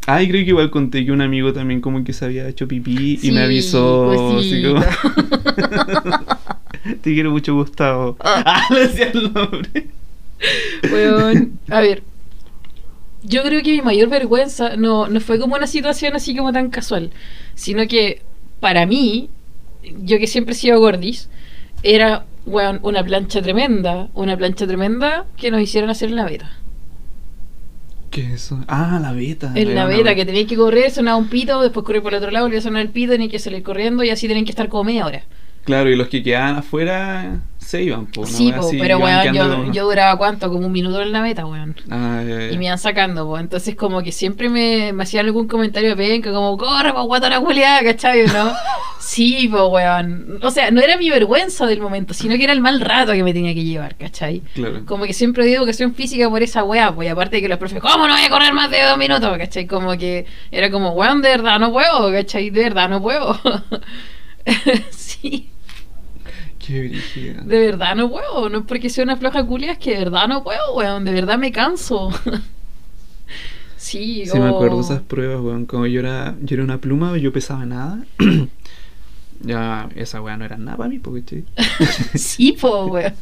Ay, 0.06 0.28
creo 0.28 0.44
que 0.44 0.50
igual 0.50 0.72
conté 0.72 1.06
que 1.06 1.12
un 1.12 1.22
amigo 1.22 1.54
también 1.54 1.82
como 1.82 2.04
que 2.04 2.14
se 2.14 2.26
había 2.26 2.48
hecho 2.48 2.68
pipí 2.68 3.20
y 3.22 3.32
me 3.32 3.42
avisó. 3.42 4.40
Así 4.40 4.64
como, 4.64 4.82
cosita. 4.82 6.38
Te 7.02 7.14
quiero 7.14 7.32
mucho, 7.32 7.54
Gustavo. 7.54 8.18
Ah, 8.24 8.68
le 8.72 8.88
decía 8.88 9.12
el 9.14 9.32
nombre. 9.34 9.88
Weón, 10.92 11.60
a 11.70 11.82
ver. 11.82 12.02
Yo 13.22 13.44
creo 13.44 13.62
que 13.62 13.74
mi 13.74 13.82
mayor 13.82 14.10
vergüenza 14.10 14.78
no, 14.78 15.08
no 15.10 15.20
fue 15.20 15.40
como 15.40 15.56
una 15.56 15.68
situación 15.68 16.16
así 16.16 16.36
como 16.36 16.54
tan 16.54 16.70
casual, 16.70 17.12
sino 17.54 17.86
que 17.88 18.22
para 18.62 18.86
mí, 18.86 19.30
yo 20.02 20.18
que 20.18 20.28
siempre 20.28 20.54
he 20.54 20.58
sido 20.58 20.80
gordis, 20.80 21.30
era 21.84 22.26
una 22.50 23.04
plancha 23.04 23.42
tremenda, 23.42 24.10
una 24.14 24.38
plancha 24.38 24.66
tremenda 24.68 25.26
que 25.38 25.52
nos 25.52 25.62
hicieron 25.62 25.90
hacer 25.90 26.10
en 26.10 26.16
la 26.16 26.26
beta. 26.26 26.52
¿Qué 28.12 28.22
es 28.22 28.46
eso? 28.46 28.60
Ah, 28.68 29.00
la 29.02 29.14
beta. 29.14 29.52
En 29.56 29.76
la 29.76 29.86
beta, 29.86 30.16
que 30.16 30.26
tenéis 30.26 30.48
que 30.48 30.56
correr, 30.56 30.90
sonaba 30.90 31.18
un 31.18 31.28
pito, 31.28 31.62
después 31.62 31.86
correr 31.86 32.02
por 32.02 32.14
el 32.14 32.18
otro 32.20 32.32
lado, 32.32 32.46
volvía 32.46 32.60
a 32.60 32.64
sonar 32.64 32.82
el 32.82 32.90
pito, 32.90 33.12
tenéis 33.12 33.32
que 33.32 33.40
salir 33.40 33.62
corriendo 33.62 34.04
y 34.04 34.10
así 34.10 34.28
tenéis 34.28 34.46
que 34.46 34.52
estar 34.52 34.68
como 34.68 34.86
media 34.86 35.06
hora. 35.06 35.24
Claro, 35.64 35.90
y 35.90 35.96
los 35.96 36.08
que 36.08 36.24
quedaban 36.24 36.58
afuera 36.58 37.42
se 37.70 37.84
iban, 37.84 38.08
po, 38.08 38.26
sí, 38.26 38.52
po, 38.52 38.62
así, 38.62 38.80
pero 38.80 38.98
weón, 38.98 39.32
yo, 39.32 39.72
yo 39.72 39.84
duraba 39.84 40.18
cuánto, 40.18 40.50
como 40.50 40.66
un 40.66 40.72
minuto 40.72 41.02
en 41.02 41.12
la 41.12 41.22
meta, 41.22 41.46
weón. 41.46 41.76
Ah. 41.92 42.24
Y 42.52 42.58
me 42.58 42.66
iban 42.66 42.80
sacando, 42.80 43.28
pues. 43.28 43.44
Entonces, 43.44 43.76
como 43.76 44.02
que 44.02 44.12
siempre 44.12 44.50
me, 44.50 44.92
me 44.92 45.04
hacían 45.04 45.28
algún 45.28 45.48
comentario 45.48 45.90
de 45.90 45.96
penca, 45.96 46.34
como, 46.34 46.58
corre, 46.58 46.92
pues, 46.92 47.06
guatona 47.06 47.40
culiada, 47.40 47.84
¿cachai? 47.84 48.26
¿No? 48.26 48.52
sí, 49.00 49.48
pues, 49.52 49.62
weón. 49.70 50.40
O 50.42 50.50
sea, 50.50 50.72
no 50.72 50.82
era 50.82 50.98
mi 50.98 51.12
vergüenza 51.12 51.68
del 51.68 51.80
momento, 51.80 52.16
sino 52.16 52.36
que 52.38 52.46
era 52.46 52.54
el 52.54 52.62
mal 52.62 52.82
rato 52.82 53.12
que 53.12 53.24
me 53.24 53.34
tenía 53.34 53.54
que 53.54 53.64
llevar, 53.64 53.96
¿cachai? 53.98 54.42
Claro. 54.56 54.86
Como 54.88 55.04
que 55.04 55.14
siempre 55.14 55.46
di 55.46 55.54
educación 55.54 55.94
física 55.94 56.28
por 56.28 56.42
esa 56.42 56.64
weá, 56.64 56.92
pues, 56.92 57.08
y 57.08 57.12
aparte 57.12 57.36
de 57.36 57.42
que 57.44 57.50
los 57.50 57.60
profes, 57.60 57.82
¿cómo 57.82 58.08
no 58.08 58.16
voy 58.16 58.24
a 58.24 58.30
correr 58.32 58.54
más 58.54 58.72
de 58.72 58.82
dos 58.82 58.98
minutos? 58.98 59.38
¿cachai? 59.38 59.68
Como 59.68 59.96
que 59.96 60.26
era 60.50 60.72
como, 60.72 60.94
weón, 60.94 61.22
de 61.22 61.30
verdad 61.30 61.60
no 61.60 61.72
puedo, 61.72 62.12
¿cachai? 62.12 62.50
De 62.50 62.64
verdad 62.64 62.90
no 62.90 63.00
puedo. 63.00 63.40
sí, 64.92 65.50
Qué 66.60 66.80
brígida. 66.88 67.42
de 67.42 67.60
verdad 67.60 67.96
no 67.96 68.10
puedo. 68.10 68.50
No 68.50 68.60
es 68.60 68.66
porque 68.66 68.90
sea 68.90 69.04
una 69.04 69.18
floja 69.18 69.46
culia, 69.46 69.72
es 69.74 69.78
que 69.80 69.92
de 69.92 70.00
verdad 70.00 70.28
no 70.28 70.44
puedo, 70.44 70.76
weón. 70.76 71.06
De 71.06 71.12
verdad 71.14 71.38
me 71.40 71.52
canso. 71.52 72.10
sí, 73.78 74.24
Sí, 74.26 74.40
me 74.40 74.48
acuerdo 74.50 74.76
de 74.76 74.82
o- 74.82 74.86
esas 74.86 75.02
pruebas, 75.02 75.42
weón. 75.42 75.66
Como 75.66 75.86
yo 75.88 76.00
era, 76.02 76.36
yo 76.42 76.56
era 76.56 76.64
una 76.64 76.80
pluma, 76.80 77.18
yo 77.18 77.32
pesaba 77.34 77.66
nada. 77.66 78.04
ya, 79.42 79.90
esa 79.96 80.22
weá 80.22 80.38
no 80.38 80.46
era 80.46 80.58
nada 80.58 80.78
para 80.78 80.90
mí, 80.90 81.00
porque 81.00 81.44
sí, 82.16 82.52
po, 82.54 82.86
weón. 82.88 83.14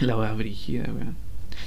La 0.00 0.16
weá 0.16 0.32
brígida, 0.32 0.84
weón. 0.92 1.16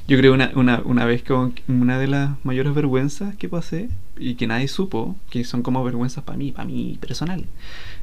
Yo 0.07 0.17
creo 0.17 0.33
una, 0.33 0.51
una, 0.55 0.81
una 0.85 1.05
vez 1.05 1.23
como 1.23 1.53
que 1.55 1.63
una 1.67 1.97
de 1.97 2.07
las 2.07 2.31
mayores 2.43 2.75
vergüenzas 2.75 3.35
que 3.35 3.49
pasé 3.49 3.89
y 4.17 4.35
que 4.35 4.47
nadie 4.47 4.67
supo, 4.67 5.15
que 5.29 5.43
son 5.43 5.61
como 5.61 5.83
vergüenzas 5.83 6.23
para 6.23 6.37
mí, 6.37 6.51
para 6.51 6.65
mí 6.67 6.97
personal, 7.01 7.45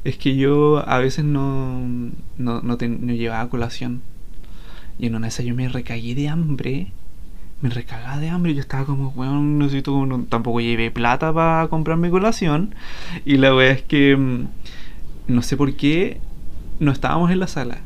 es 0.04 0.16
que 0.18 0.36
yo 0.36 0.86
a 0.88 0.98
veces 0.98 1.24
no, 1.24 1.80
no, 2.38 2.60
no, 2.62 2.76
llevaba 2.78 3.48
colación. 3.48 4.02
Y 4.98 5.06
en 5.06 5.14
una 5.16 5.26
de 5.26 5.28
esas 5.30 5.46
yo 5.46 5.54
me 5.54 5.68
recagué 5.68 6.14
de 6.14 6.28
hambre. 6.28 6.92
Me 7.60 7.70
recagaba 7.70 8.18
de 8.18 8.28
hambre. 8.28 8.54
Yo 8.54 8.60
estaba 8.60 8.84
como, 8.84 9.08
weón, 9.10 9.58
necesito. 9.58 9.92
como 9.92 10.06
no- 10.06 10.24
tampoco 10.24 10.60
llevé 10.60 10.90
plata 10.90 11.32
para 11.32 11.68
comprarme 11.68 12.10
colación. 12.10 12.74
Y 13.24 13.36
la 13.38 13.54
weá 13.54 13.72
es 13.72 13.82
que. 13.82 14.16
mm, 14.16 14.46
No 15.28 15.42
sé 15.42 15.56
por 15.56 15.74
qué. 15.76 16.20
No 16.80 16.92
estábamos 16.92 17.30
en 17.30 17.38
la 17.40 17.46
sala. 17.46 17.78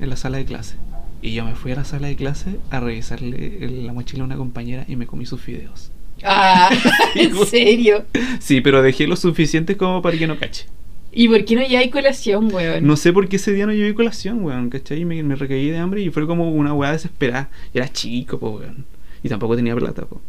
En 0.00 0.08
la 0.10 0.16
sala 0.16 0.38
de 0.38 0.44
clase. 0.46 0.76
Y 1.22 1.32
yo 1.34 1.44
me 1.44 1.54
fui 1.54 1.72
a 1.72 1.76
la 1.76 1.84
sala 1.84 2.08
de 2.08 2.16
clase 2.16 2.58
a 2.70 2.80
revisarle 2.80 3.68
la 3.84 3.92
mochila 3.92 4.22
a 4.22 4.26
una 4.26 4.36
compañera 4.36 4.84
y 4.88 4.96
me 4.96 5.06
comí 5.06 5.26
sus 5.26 5.40
fideos. 5.40 5.90
Ah, 6.24 6.70
¿en 7.14 7.34
serio? 7.46 8.04
Sí, 8.40 8.60
pero 8.60 8.82
dejé 8.82 9.06
lo 9.06 9.16
suficiente 9.16 9.76
como 9.76 10.02
para 10.02 10.16
que 10.18 10.26
no 10.26 10.38
cache. 10.38 10.66
¿Y 11.12 11.26
por 11.28 11.44
qué 11.44 11.56
no 11.56 11.62
lleváis 11.66 11.90
colación, 11.90 12.52
weón? 12.52 12.86
No 12.86 12.96
sé 12.96 13.12
por 13.12 13.28
qué 13.28 13.36
ese 13.36 13.52
día 13.52 13.66
no 13.66 13.72
llevé 13.72 13.94
colación, 13.94 14.44
weón, 14.44 14.68
¿cachai? 14.70 15.00
Y 15.00 15.04
me, 15.04 15.22
me 15.22 15.34
recaí 15.36 15.68
de 15.70 15.78
hambre 15.78 16.02
y 16.02 16.10
fue 16.10 16.26
como 16.26 16.50
una 16.52 16.74
weá 16.74 16.92
desesperada. 16.92 17.50
Y 17.72 17.78
era 17.78 17.88
chico, 17.90 18.38
po, 18.38 18.50
weón. 18.50 18.84
Y 19.22 19.28
tampoco 19.28 19.56
tenía 19.56 19.74
plata, 19.74 20.02
po. 20.04 20.20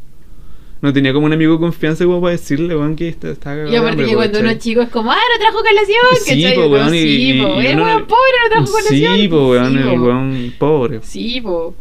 No 0.82 0.94
tenía 0.94 1.12
como 1.12 1.26
un 1.26 1.34
amigo 1.34 1.54
de 1.54 1.60
confianza 1.60 2.06
como 2.06 2.22
para 2.22 2.32
decirle, 2.32 2.74
weón, 2.76 2.96
que 2.96 3.10
está- 3.10 3.30
estaba 3.32 3.58
cagado 3.58 3.74
Y 3.74 3.76
aparte 3.76 3.92
hambre, 3.92 4.06
que 4.08 4.12
po, 4.14 4.18
cuando 4.20 4.40
uno 4.40 4.50
es 4.50 4.60
chico 4.60 4.82
es 4.82 4.90
como, 4.90 5.12
ah, 5.12 5.16
no 5.18 5.40
trajo 5.40 5.58
colación, 5.58 6.06
Sí, 6.24 6.42
¿cachai? 6.44 6.56
po, 6.56 6.68
weón, 6.68 6.96
y- 6.96 7.00
sí, 7.00 7.32
y- 7.32 7.42
po, 7.42 7.48
y 7.50 7.66
weón 7.66 8.08
pobre 8.08 8.38
no 8.46 8.50
trajo 8.50 8.72
colación. 8.72 9.18
Sí, 9.18 9.28
po, 9.28 9.50
weón, 9.50 9.72
Sí, 9.74 9.78
el 9.78 9.84
po. 9.84 10.02
weón 10.06 10.54
pobre. 10.58 11.00
Sí, 11.04 11.42
po. 11.42 11.76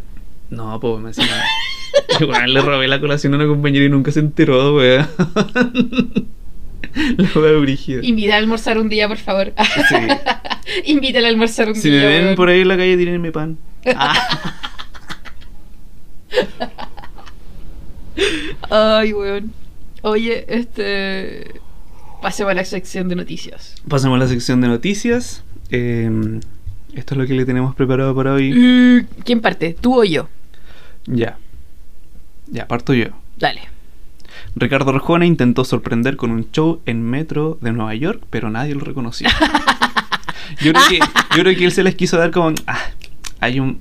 No, 0.51 0.81
po, 0.81 0.99
me 0.99 1.09
decía. 1.11 1.25
Weón, 2.21 2.53
le 2.53 2.61
robé 2.61 2.89
la 2.89 3.01
colación 3.01 3.35
a 3.35 3.37
una 3.37 3.47
compañera 3.47 3.85
y 3.85 3.89
nunca 3.89 4.11
se 4.13 4.21
enteró, 4.21 4.75
weón. 4.77 5.07
La 7.17 7.29
weá 7.41 7.53
brígida. 7.59 8.01
Invita 8.03 8.35
a 8.35 8.39
almorzar 8.39 8.79
un 8.79 8.89
día, 8.89 9.07
por 9.09 9.19
favor. 9.19 9.53
Sí. 9.89 9.95
Invítala 10.93 11.29
a 11.29 11.31
almorzar 11.31 11.69
un 11.69 11.75
Si 11.77 11.91
día. 11.91 12.01
me 12.01 12.07
ven 12.07 12.25
weón. 12.25 12.37
por 12.37 12.49
ahí 12.49 12.61
en 12.63 12.69
la 12.69 12.77
calle, 12.77 12.97
tírenme 12.97 13.31
pan. 13.31 13.59
Ah. 13.95 14.15
Ay, 18.71 19.13
weón. 19.13 19.53
Oye, 20.03 20.45
este. 20.49 21.61
Pasemos 22.23 22.51
a 22.51 22.55
la 22.55 22.65
sección 22.65 23.09
de 23.09 23.15
noticias. 23.17 23.77
Pasemos 23.89 24.17
a 24.17 24.19
la 24.19 24.29
sección 24.29 24.61
de 24.61 24.69
noticias. 24.69 25.45
Eh, 25.71 26.11
esto 26.95 27.15
es 27.15 27.19
lo 27.19 27.27
que 27.27 27.35
le 27.35 27.45
tenemos 27.45 27.75
preparado 27.77 28.15
para 28.15 28.33
hoy. 28.35 28.53
Mm, 28.53 29.07
¿Quién 29.25 29.41
parte? 29.41 29.77
¿Tú 29.81 30.01
o 30.01 30.05
yo? 30.05 30.29
Ya. 31.07 31.39
Ya, 32.51 32.67
parto 32.67 32.95
yo. 32.95 33.09
Dale. 33.37 33.63
Ricardo 34.57 34.91
Arjona 34.91 35.27
intentó 35.27 35.65
sorprender 35.65 36.17
con 36.17 36.31
un 36.31 36.51
show 36.51 36.81
en 36.87 37.03
metro 37.03 37.59
de 37.61 37.73
Nueva 37.73 37.95
York, 37.95 38.23
pero 38.31 38.51
nadie 38.51 38.75
lo 38.75 38.81
reconoció. 38.81 39.29
Yo 40.61 40.73
creo 40.73 40.85
que, 40.89 40.99
yo 41.37 41.43
creo 41.43 41.57
que 41.57 41.65
él 41.67 41.73
se 41.73 41.83
les 41.83 41.95
quiso 41.95 42.17
dar 42.17 42.31
como, 42.31 42.55
ah, 42.67 42.81
hay 43.39 43.61
un, 43.61 43.81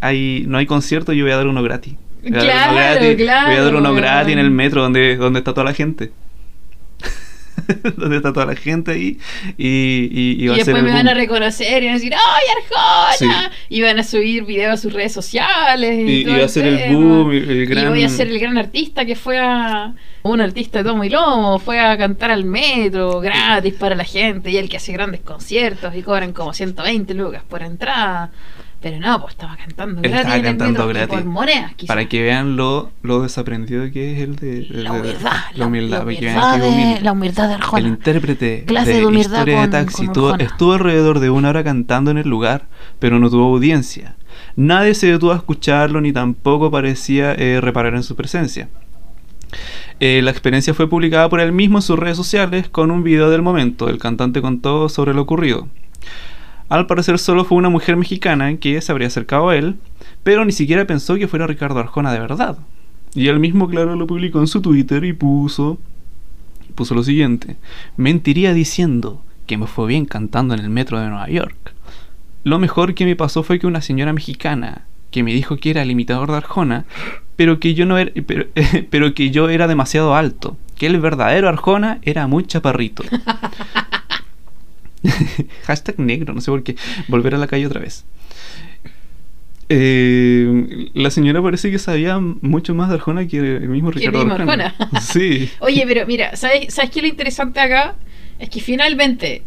hay, 0.00 0.44
no 0.48 0.58
hay 0.58 0.66
concierto, 0.66 1.12
yo 1.12 1.24
voy 1.24 1.32
a 1.32 1.36
dar 1.36 1.46
uno 1.46 1.62
gratis. 1.62 1.94
Voy 2.22 2.32
a 2.32 2.36
dar 2.36 2.44
Claro, 2.44 2.72
uno 2.72 2.80
gratis, 2.80 3.16
claro, 3.16 3.48
Voy 3.48 3.56
a 3.56 3.62
dar 3.62 3.74
uno 3.74 3.94
gratis 3.94 4.32
en 4.32 4.38
el 4.38 4.50
metro 4.50 4.82
donde, 4.82 5.16
donde 5.16 5.40
está 5.40 5.52
toda 5.52 5.64
la 5.64 5.74
gente. 5.74 6.12
donde 7.96 8.16
está 8.16 8.32
toda 8.32 8.46
la 8.46 8.56
gente 8.56 8.92
ahí 8.92 9.18
y, 9.56 10.08
y, 10.12 10.36
y 10.38 10.44
Y, 10.44 10.48
a 10.48 10.54
después 10.54 10.82
me 10.82 10.92
van 10.92 11.08
a 11.08 11.14
reconocer 11.14 11.82
y 11.82 11.86
van 11.86 11.94
a 11.94 11.98
decir, 11.98 12.14
¡ay, 12.14 12.44
Arjona! 12.56 13.50
Y 13.68 13.82
van 13.82 13.98
a 13.98 14.04
subir 14.04 14.44
videos 14.44 14.74
a 14.74 14.76
sus 14.76 14.92
redes 14.92 15.12
sociales. 15.12 15.98
Y, 15.98 16.20
Y, 16.20 16.24
todo 16.24 16.36
y 16.36 16.38
va 16.38 16.44
a 16.44 16.48
ser 16.48 16.66
el 16.66 16.94
boom, 16.94 17.30
el, 17.32 17.50
el 17.50 17.66
gran... 17.66 17.86
Y 17.86 17.88
voy 17.88 18.04
a 18.04 18.08
ser 18.08 18.28
el 18.28 18.38
gran 18.38 18.58
artista 18.58 19.04
que 19.04 19.16
fue 19.16 19.38
a. 19.38 19.94
Un 20.22 20.40
artista 20.40 20.78
de 20.78 20.84
tomo 20.90 21.04
y 21.04 21.08
lomo, 21.08 21.60
fue 21.60 21.78
a 21.78 21.96
cantar 21.96 22.32
al 22.32 22.44
metro 22.44 23.20
gratis 23.20 23.74
para 23.74 23.94
la 23.94 24.02
gente. 24.02 24.50
Y 24.50 24.56
el 24.56 24.68
que 24.68 24.78
hace 24.78 24.92
grandes 24.92 25.20
conciertos 25.20 25.94
y 25.94 26.02
cobran 26.02 26.32
como 26.32 26.52
120 26.52 27.14
lucas 27.14 27.44
por 27.48 27.62
entrada. 27.62 28.32
Pero 28.82 29.00
no, 29.00 29.20
pues 29.20 29.32
estaba 29.32 29.56
cantando 29.56 30.00
gratis. 30.02 30.20
estaba 30.20 30.42
cantando 30.42 30.86
gratis. 30.88 31.08
Por 31.08 31.24
monedas, 31.24 31.72
quizás. 31.74 31.88
Para 31.88 32.08
que 32.08 32.22
vean 32.22 32.56
lo, 32.56 32.90
lo 33.02 33.22
desaprendido 33.22 33.90
que 33.90 34.12
es 34.12 34.20
el 34.20 34.36
de, 34.36 34.66
La 34.70 34.92
de- 34.92 35.00
humildad. 35.00 35.32
la 35.54 35.66
humildad, 35.66 36.04
de, 36.04 36.98
la 37.02 37.12
humildad 37.12 37.48
de 37.48 37.54
Arjona. 37.54 37.80
El 37.80 37.86
intérprete 37.88 38.64
Clase 38.66 38.90
de, 38.92 38.96
de 39.00 39.06
humildad 39.06 39.38
Historia 39.38 39.54
con- 39.56 39.64
de 39.64 39.70
Taxi 39.70 40.04
estuvo 40.44 40.72
alrededor 40.74 41.18
de 41.20 41.30
una 41.30 41.48
hora 41.48 41.64
cantando 41.64 42.10
en 42.10 42.18
el 42.18 42.28
lugar, 42.28 42.66
pero 42.98 43.18
no 43.18 43.28
tuvo 43.30 43.44
audiencia. 43.54 44.14
Nadie 44.54 44.94
se 44.94 45.10
detuvo 45.10 45.32
a 45.32 45.36
escucharlo 45.36 46.00
ni 46.00 46.12
tampoco 46.12 46.70
parecía 46.70 47.32
eh, 47.32 47.60
reparar 47.60 47.94
en 47.94 48.02
su 48.02 48.14
presencia. 48.14 48.68
Eh, 50.00 50.20
la 50.22 50.30
experiencia 50.30 50.74
fue 50.74 50.88
publicada 50.88 51.28
por 51.30 51.40
él 51.40 51.52
mismo 51.52 51.78
en 51.78 51.82
sus 51.82 51.98
redes 51.98 52.16
sociales 52.18 52.68
con 52.68 52.90
un 52.90 53.02
video 53.02 53.30
del 53.30 53.40
momento. 53.42 53.88
El 53.88 53.98
cantante 53.98 54.42
contó 54.42 54.88
sobre 54.90 55.14
lo 55.14 55.22
ocurrido. 55.22 55.68
Al 56.68 56.86
parecer 56.86 57.18
solo 57.18 57.44
fue 57.44 57.58
una 57.58 57.68
mujer 57.68 57.96
mexicana 57.96 58.56
que 58.56 58.80
se 58.80 58.90
habría 58.90 59.08
acercado 59.08 59.50
a 59.50 59.56
él, 59.56 59.76
pero 60.22 60.44
ni 60.44 60.52
siquiera 60.52 60.86
pensó 60.86 61.14
que 61.16 61.28
fuera 61.28 61.46
Ricardo 61.46 61.78
Arjona 61.78 62.12
de 62.12 62.18
verdad. 62.18 62.58
Y 63.14 63.28
él 63.28 63.38
mismo, 63.38 63.68
claro, 63.68 63.94
lo 63.94 64.06
publicó 64.06 64.40
en 64.40 64.46
su 64.46 64.60
Twitter 64.60 65.04
y 65.04 65.12
puso 65.12 65.78
puso 66.74 66.94
lo 66.94 67.02
siguiente: 67.02 67.56
Mentiría 67.96 68.52
diciendo 68.52 69.22
que 69.46 69.56
me 69.56 69.66
fue 69.66 69.86
bien 69.86 70.04
cantando 70.04 70.54
en 70.54 70.60
el 70.60 70.70
metro 70.70 71.00
de 71.00 71.08
Nueva 71.08 71.28
York. 71.28 71.72
Lo 72.44 72.58
mejor 72.58 72.94
que 72.94 73.04
me 73.04 73.16
pasó 73.16 73.42
fue 73.42 73.58
que 73.58 73.66
una 73.66 73.80
señora 73.80 74.12
mexicana 74.12 74.82
que 75.10 75.22
me 75.22 75.32
dijo 75.32 75.56
que 75.56 75.70
era 75.70 75.82
el 75.82 75.90
imitador 75.90 76.30
de 76.30 76.36
Arjona, 76.36 76.84
pero 77.36 77.58
que 77.60 77.74
yo 77.74 77.86
no 77.86 77.96
era, 77.96 78.12
pero, 78.26 78.46
pero 78.90 79.14
que 79.14 79.30
yo 79.30 79.48
era 79.48 79.66
demasiado 79.66 80.14
alto, 80.14 80.56
que 80.76 80.86
el 80.86 81.00
verdadero 81.00 81.48
Arjona 81.48 81.98
era 82.02 82.26
muy 82.26 82.44
chaparrito. 82.44 83.04
Hashtag 85.64 85.98
negro, 85.98 86.34
no 86.34 86.40
sé 86.40 86.50
por 86.50 86.62
qué. 86.62 86.76
Volver 87.08 87.34
a 87.34 87.38
la 87.38 87.46
calle 87.46 87.66
otra 87.66 87.80
vez. 87.80 88.04
Eh, 89.68 90.90
la 90.94 91.10
señora 91.10 91.42
parece 91.42 91.70
que 91.72 91.78
sabía 91.78 92.20
mucho 92.20 92.74
más 92.74 92.88
de 92.88 92.94
Arjona 92.94 93.26
que 93.26 93.38
el 93.38 93.68
mismo 93.68 93.90
Ricardo 93.90 94.18
mismo 94.18 94.34
Arjona. 94.34 94.66
Arjona. 94.78 95.00
Sí. 95.00 95.50
Oye, 95.60 95.84
pero 95.86 96.06
mira, 96.06 96.36
¿sabes, 96.36 96.72
¿sabes 96.72 96.90
qué 96.90 97.00
es 97.00 97.02
lo 97.04 97.08
interesante 97.08 97.58
acá? 97.58 97.96
Es 98.38 98.48
que 98.48 98.60
finalmente 98.60 99.42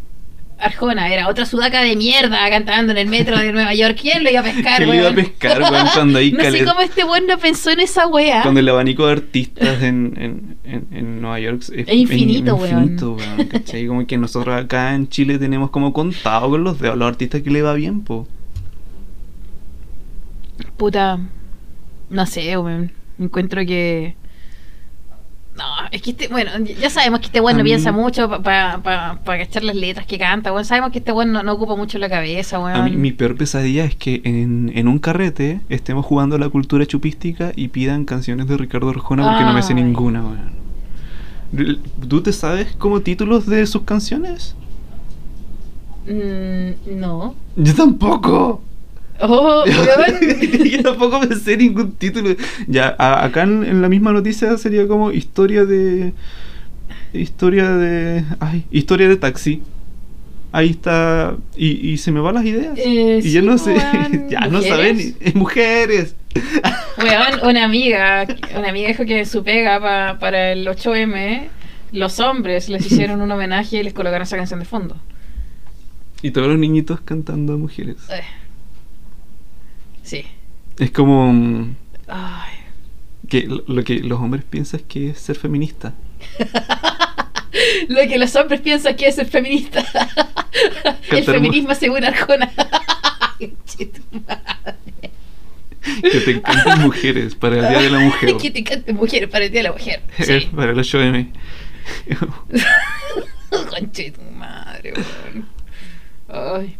Arjona 0.60 1.14
era 1.14 1.28
otra 1.30 1.45
sudaca 1.45 1.82
de 1.82 1.95
mierda 1.95 2.38
cantando 2.49 2.91
en 2.91 2.97
el 2.97 3.07
metro 3.07 3.38
de 3.38 3.51
Nueva 3.53 3.74
York. 3.74 3.97
¿Quién 4.01 4.24
lo 4.24 4.30
iba 4.30 4.41
a 4.41 4.43
pescar, 4.43 4.78
¿Quién 4.78 4.89
le 4.89 4.97
iba 4.97 5.07
a 5.07 5.12
weón? 5.12 5.16
pescar, 5.26 5.62
weón, 5.62 5.88
cuando 5.93 6.20
ahí 6.20 6.32
No 6.34 6.43
sé 6.43 6.66
cómo 6.66 6.82
este 6.82 7.03
weón 7.03 7.28
no 7.28 7.38
pensó 7.38 7.70
en 7.72 7.80
esa 7.80 8.07
wea. 8.07 8.41
Cuando 8.41 8.60
el 8.60 8.70
abanico 8.70 9.05
de 9.07 9.14
artistas 9.14 9.82
en, 9.84 10.14
en, 10.18 10.57
en, 10.64 10.88
en 10.91 11.22
Nueva 11.22 11.39
York 11.39 11.62
es, 11.62 11.70
Es 11.88 11.93
infinito, 11.93 12.55
es 12.55 12.62
weón. 12.62 12.84
infinito, 12.84 13.14
weón, 13.14 13.47
¿cachai? 13.47 13.88
Como 13.88 14.05
que 14.05 14.18
nosotros 14.18 14.55
acá 14.55 14.93
en 14.95 15.07
Chile 15.10 15.38
tenemos 15.39 15.70
como 15.70 15.93
contado 15.93 16.49
con 16.49 16.64
los 16.64 16.80
dedos 16.80 16.97
los 16.97 17.07
artistas 17.07 17.41
que 17.41 17.49
le 17.49 17.62
va 17.62 17.74
bien, 17.74 18.01
po. 18.03 18.28
Puta, 20.78 21.20
no 22.10 22.26
sé, 22.26 22.57
weón. 22.57 22.91
Encuentro 23.20 23.66
que. 23.66 24.16
No, 25.60 25.66
es 25.91 26.01
que 26.01 26.12
este, 26.12 26.28
bueno, 26.30 26.51
ya 26.80 26.89
sabemos 26.89 27.20
que 27.20 27.26
este 27.28 27.41
weón 27.41 27.55
A 27.55 27.57
no 27.60 27.64
mí- 27.66 27.70
piensa 27.70 27.91
mucho 27.91 28.30
para 28.30 28.41
pa, 28.41 28.82
pa, 28.82 29.20
pa 29.24 29.38
cachar 29.38 29.64
las 29.64 29.76
letras 29.76 30.07
que 30.07 30.18
canta, 30.18 30.51
weón. 30.53 30.64
Sabemos 30.66 30.91
que 30.91 30.99
este 30.99 31.12
weón 31.12 31.34
no, 31.34 31.43
no 31.43 31.51
ocupa 31.53 31.76
mucho 31.76 31.97
la 31.99 32.10
cabeza, 32.10 32.60
weón. 32.60 32.76
A 32.78 32.84
mí, 32.84 32.95
mi 32.95 33.12
peor 33.12 33.36
pesadilla 33.36 33.84
es 33.84 33.95
que 33.95 34.22
en, 34.24 34.72
en 34.74 34.88
un 34.88 34.99
carrete 34.99 35.60
estemos 35.70 36.05
jugando 36.05 36.38
a 36.38 36.39
la 36.39 36.49
cultura 36.49 36.86
chupística 36.86 37.51
y 37.55 37.68
pidan 37.68 38.05
canciones 38.05 38.47
de 38.47 38.57
Ricardo 38.57 38.89
Arjona 38.89 39.24
porque 39.30 39.43
no 39.43 39.53
me 39.53 39.62
sé 39.62 39.74
ninguna, 39.74 40.22
weón. 40.24 40.60
¿Tú 42.07 42.22
te 42.22 42.32
sabes 42.32 42.76
como 42.78 43.01
títulos 43.01 43.45
de 43.47 43.66
sus 43.66 43.82
canciones? 43.82 44.55
Mm, 46.07 46.99
no. 46.99 47.36
Yo 47.55 47.76
tampoco. 47.76 48.62
Oh. 49.22 49.65
Yo 50.72 50.82
tampoco 50.84 51.20
me 51.22 51.36
sé 51.36 51.57
ningún 51.57 51.91
título. 51.93 52.36
Ya, 52.67 52.95
a- 52.97 53.26
acá 53.26 53.43
en, 53.43 53.63
en 53.63 53.82
la 53.82 53.89
misma 53.89 54.11
noticia 54.11 54.57
sería 54.57 54.88
como 54.88 55.11
historia 55.11 55.65
de. 55.65 56.13
Historia 57.13 57.70
de. 57.72 58.24
Ay, 58.39 58.65
historia 58.72 59.07
de 59.09 59.15
taxi. 59.17 59.61
Ahí 60.51 60.70
está. 60.72 61.36
Y, 61.55 61.89
y 61.91 61.97
se 61.97 62.11
me 62.11 62.20
van 62.20 62.36
las 62.36 62.45
ideas. 62.45 62.78
Eh, 62.78 63.20
y 63.24 63.32
ya 63.32 63.41
sí, 63.41 63.45
no 63.45 63.57
sé. 63.57 63.76
ya 64.30 64.41
no 64.47 64.61
saben. 64.61 65.15
Mujeres. 65.36 66.15
Weón, 66.97 67.39
una 67.49 67.65
amiga, 67.65 68.26
una 68.57 68.70
amiga 68.70 68.88
dijo 68.89 69.05
que 69.05 69.26
su 69.26 69.43
pega 69.43 69.80
pa- 69.80 70.17
para 70.20 70.51
el 70.51 70.67
8M, 70.67 71.47
los 71.91 72.20
hombres 72.20 72.70
les 72.70 72.86
hicieron 72.86 73.22
un 73.22 73.32
homenaje 73.32 73.78
y 73.80 73.84
les 73.84 73.93
colocaron 73.93 74.24
esa 74.24 74.38
canción 74.38 74.59
de 74.59 74.65
fondo. 74.65 74.95
Y 76.22 76.32
todos 76.32 76.47
los 76.47 76.57
niñitos 76.59 76.99
cantando 77.01 77.53
a 77.53 77.57
mujeres. 77.57 77.97
Eh. 78.11 78.22
Sí. 80.10 80.26
Es 80.80 80.89
como. 80.89 81.32
mm, 81.32 81.76
Ay. 82.07 82.53
que 83.30 83.47
lo, 83.47 83.84
que 83.84 83.99
los 83.99 84.20
hombres 84.20 84.43
piensan 84.49 84.80
que 84.88 85.12
es 85.12 85.20
ser 85.20 85.36
feminista. 85.38 85.93
Lo 87.88 88.01
que 88.07 88.18
los 88.20 88.36
hombres 88.36 88.62
piensan 88.62 88.95
que 88.95 89.07
es 89.07 89.16
ser 89.16 89.26
feminista. 89.28 89.84
el 91.12 91.24
feminismo 91.24 91.74
según 91.76 92.03
Arjona. 92.03 92.51
Que 96.12 96.20
te 96.20 96.32
encantan 96.32 96.82
mujeres 96.82 97.36
para 97.36 97.55
el 97.55 97.68
Día 97.70 97.82
de 97.82 97.89
la 97.89 97.99
Mujer. 97.99 98.38
que 98.38 98.51
te 98.51 98.64
canten 98.64 98.95
mujeres 98.95 99.30
para 99.30 99.45
el 99.45 99.51
día 99.51 99.62
de 99.62 99.70
la 99.70 99.72
mujer. 99.72 100.01
Sí. 100.20 100.49
para 100.55 100.72
el 100.72 100.78
8M. 100.78 101.32
Conche 103.70 104.12
tu 104.12 104.22
madre, 104.36 104.93
weón. 104.93 105.47
Ay. 106.28 106.76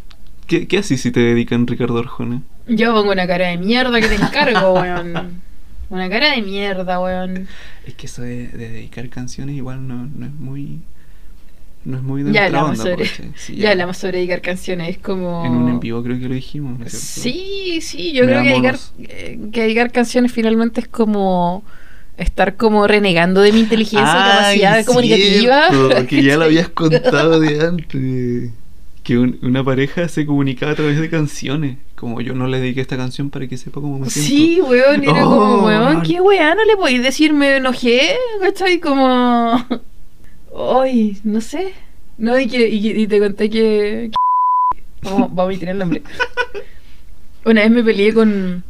¿Qué, 0.46 0.68
¿Qué 0.68 0.78
haces 0.78 1.00
si 1.00 1.10
te 1.10 1.20
dedican 1.20 1.66
Ricardo 1.66 1.98
Arjona? 1.98 2.42
Yo 2.70 2.94
pongo 2.94 3.12
una 3.12 3.26
cara 3.26 3.48
de 3.48 3.58
mierda 3.58 4.00
que 4.00 4.08
te 4.08 4.14
encargo, 4.14 4.74
weón. 4.74 5.42
Una 5.90 6.08
cara 6.08 6.30
de 6.32 6.42
mierda, 6.42 7.00
weón. 7.00 7.48
Es 7.84 7.94
que 7.94 8.06
eso 8.06 8.22
de, 8.22 8.48
de 8.48 8.70
dedicar 8.70 9.08
canciones 9.08 9.56
igual 9.56 9.86
no, 9.86 10.06
no 10.06 10.26
es 10.26 10.32
muy. 10.32 10.80
No 11.84 11.96
es 11.96 12.02
muy 12.02 12.22
de 12.22 12.32
Ya 12.32 12.46
hablamos 12.46 12.78
onda, 12.78 12.82
sobre. 12.82 13.06
Sí, 13.36 13.56
ya 13.56 13.70
hablamos 13.70 13.96
sobre 13.96 14.18
dedicar 14.18 14.42
canciones, 14.42 14.88
es 14.90 14.98
como... 14.98 15.44
En 15.46 15.52
un 15.52 15.68
en 15.68 15.80
vivo 15.80 16.02
creo 16.02 16.18
que 16.18 16.28
lo 16.28 16.34
dijimos, 16.34 16.78
¿no 16.78 16.84
es 16.84 16.92
cierto? 16.92 17.22
Sí, 17.22 17.80
sí, 17.80 18.12
yo 18.12 18.24
creo 18.24 18.42
que 18.42 18.50
dedicar, 18.50 18.76
eh, 18.98 19.38
que 19.50 19.62
dedicar 19.62 19.90
canciones 19.90 20.30
finalmente 20.30 20.82
es 20.82 20.88
como 20.88 21.64
estar 22.18 22.56
como 22.56 22.86
renegando 22.86 23.40
de 23.40 23.52
mi 23.52 23.60
inteligencia 23.60 24.04
y 24.04 24.06
Ay, 24.06 24.60
capacidad 24.60 24.84
comunicativa. 24.84 25.68
cierto, 25.70 26.06
que 26.06 26.22
ya 26.22 26.36
lo 26.36 26.44
habías 26.44 26.68
contado 26.68 27.40
de 27.40 27.60
antes. 27.66 28.50
Que 29.02 29.16
un- 29.18 29.38
una 29.42 29.64
pareja 29.64 30.08
se 30.08 30.26
comunicaba 30.26 30.72
a 30.72 30.74
través 30.74 31.00
de 31.00 31.08
canciones. 31.08 31.78
Como 31.94 32.20
yo 32.20 32.34
no 32.34 32.46
le 32.46 32.60
dediqué 32.60 32.80
esta 32.82 32.96
canción 32.96 33.30
para 33.30 33.46
que 33.46 33.56
sepa 33.56 33.80
cómo 33.80 33.98
me 33.98 34.10
siento. 34.10 34.28
Sí, 34.30 34.60
weón, 34.60 35.02
era 35.04 35.22
como, 35.22 35.36
Oh, 35.36 35.66
weón, 35.66 35.84
man. 35.94 36.02
qué 36.02 36.20
weá, 36.20 36.54
no 36.54 36.64
le 36.64 36.76
podéis 36.76 37.02
decir 37.02 37.32
me 37.32 37.56
enojé, 37.56 38.16
¿cachai? 38.40 38.78
Como... 38.80 39.66
Ay, 40.82 41.18
no 41.24 41.40
sé. 41.40 41.72
No, 42.18 42.38
y, 42.38 42.46
que, 42.48 42.68
y, 42.68 42.88
y 43.02 43.06
te 43.06 43.18
conté 43.18 43.48
que... 43.48 44.10
Vamos, 45.02 45.20
vamos 45.30 45.38
a 45.38 45.44
omitir 45.44 45.68
el 45.70 45.78
nombre. 45.78 46.02
Una 47.46 47.62
vez 47.62 47.70
me 47.70 47.82
peleé 47.82 48.12
con, 48.12 48.62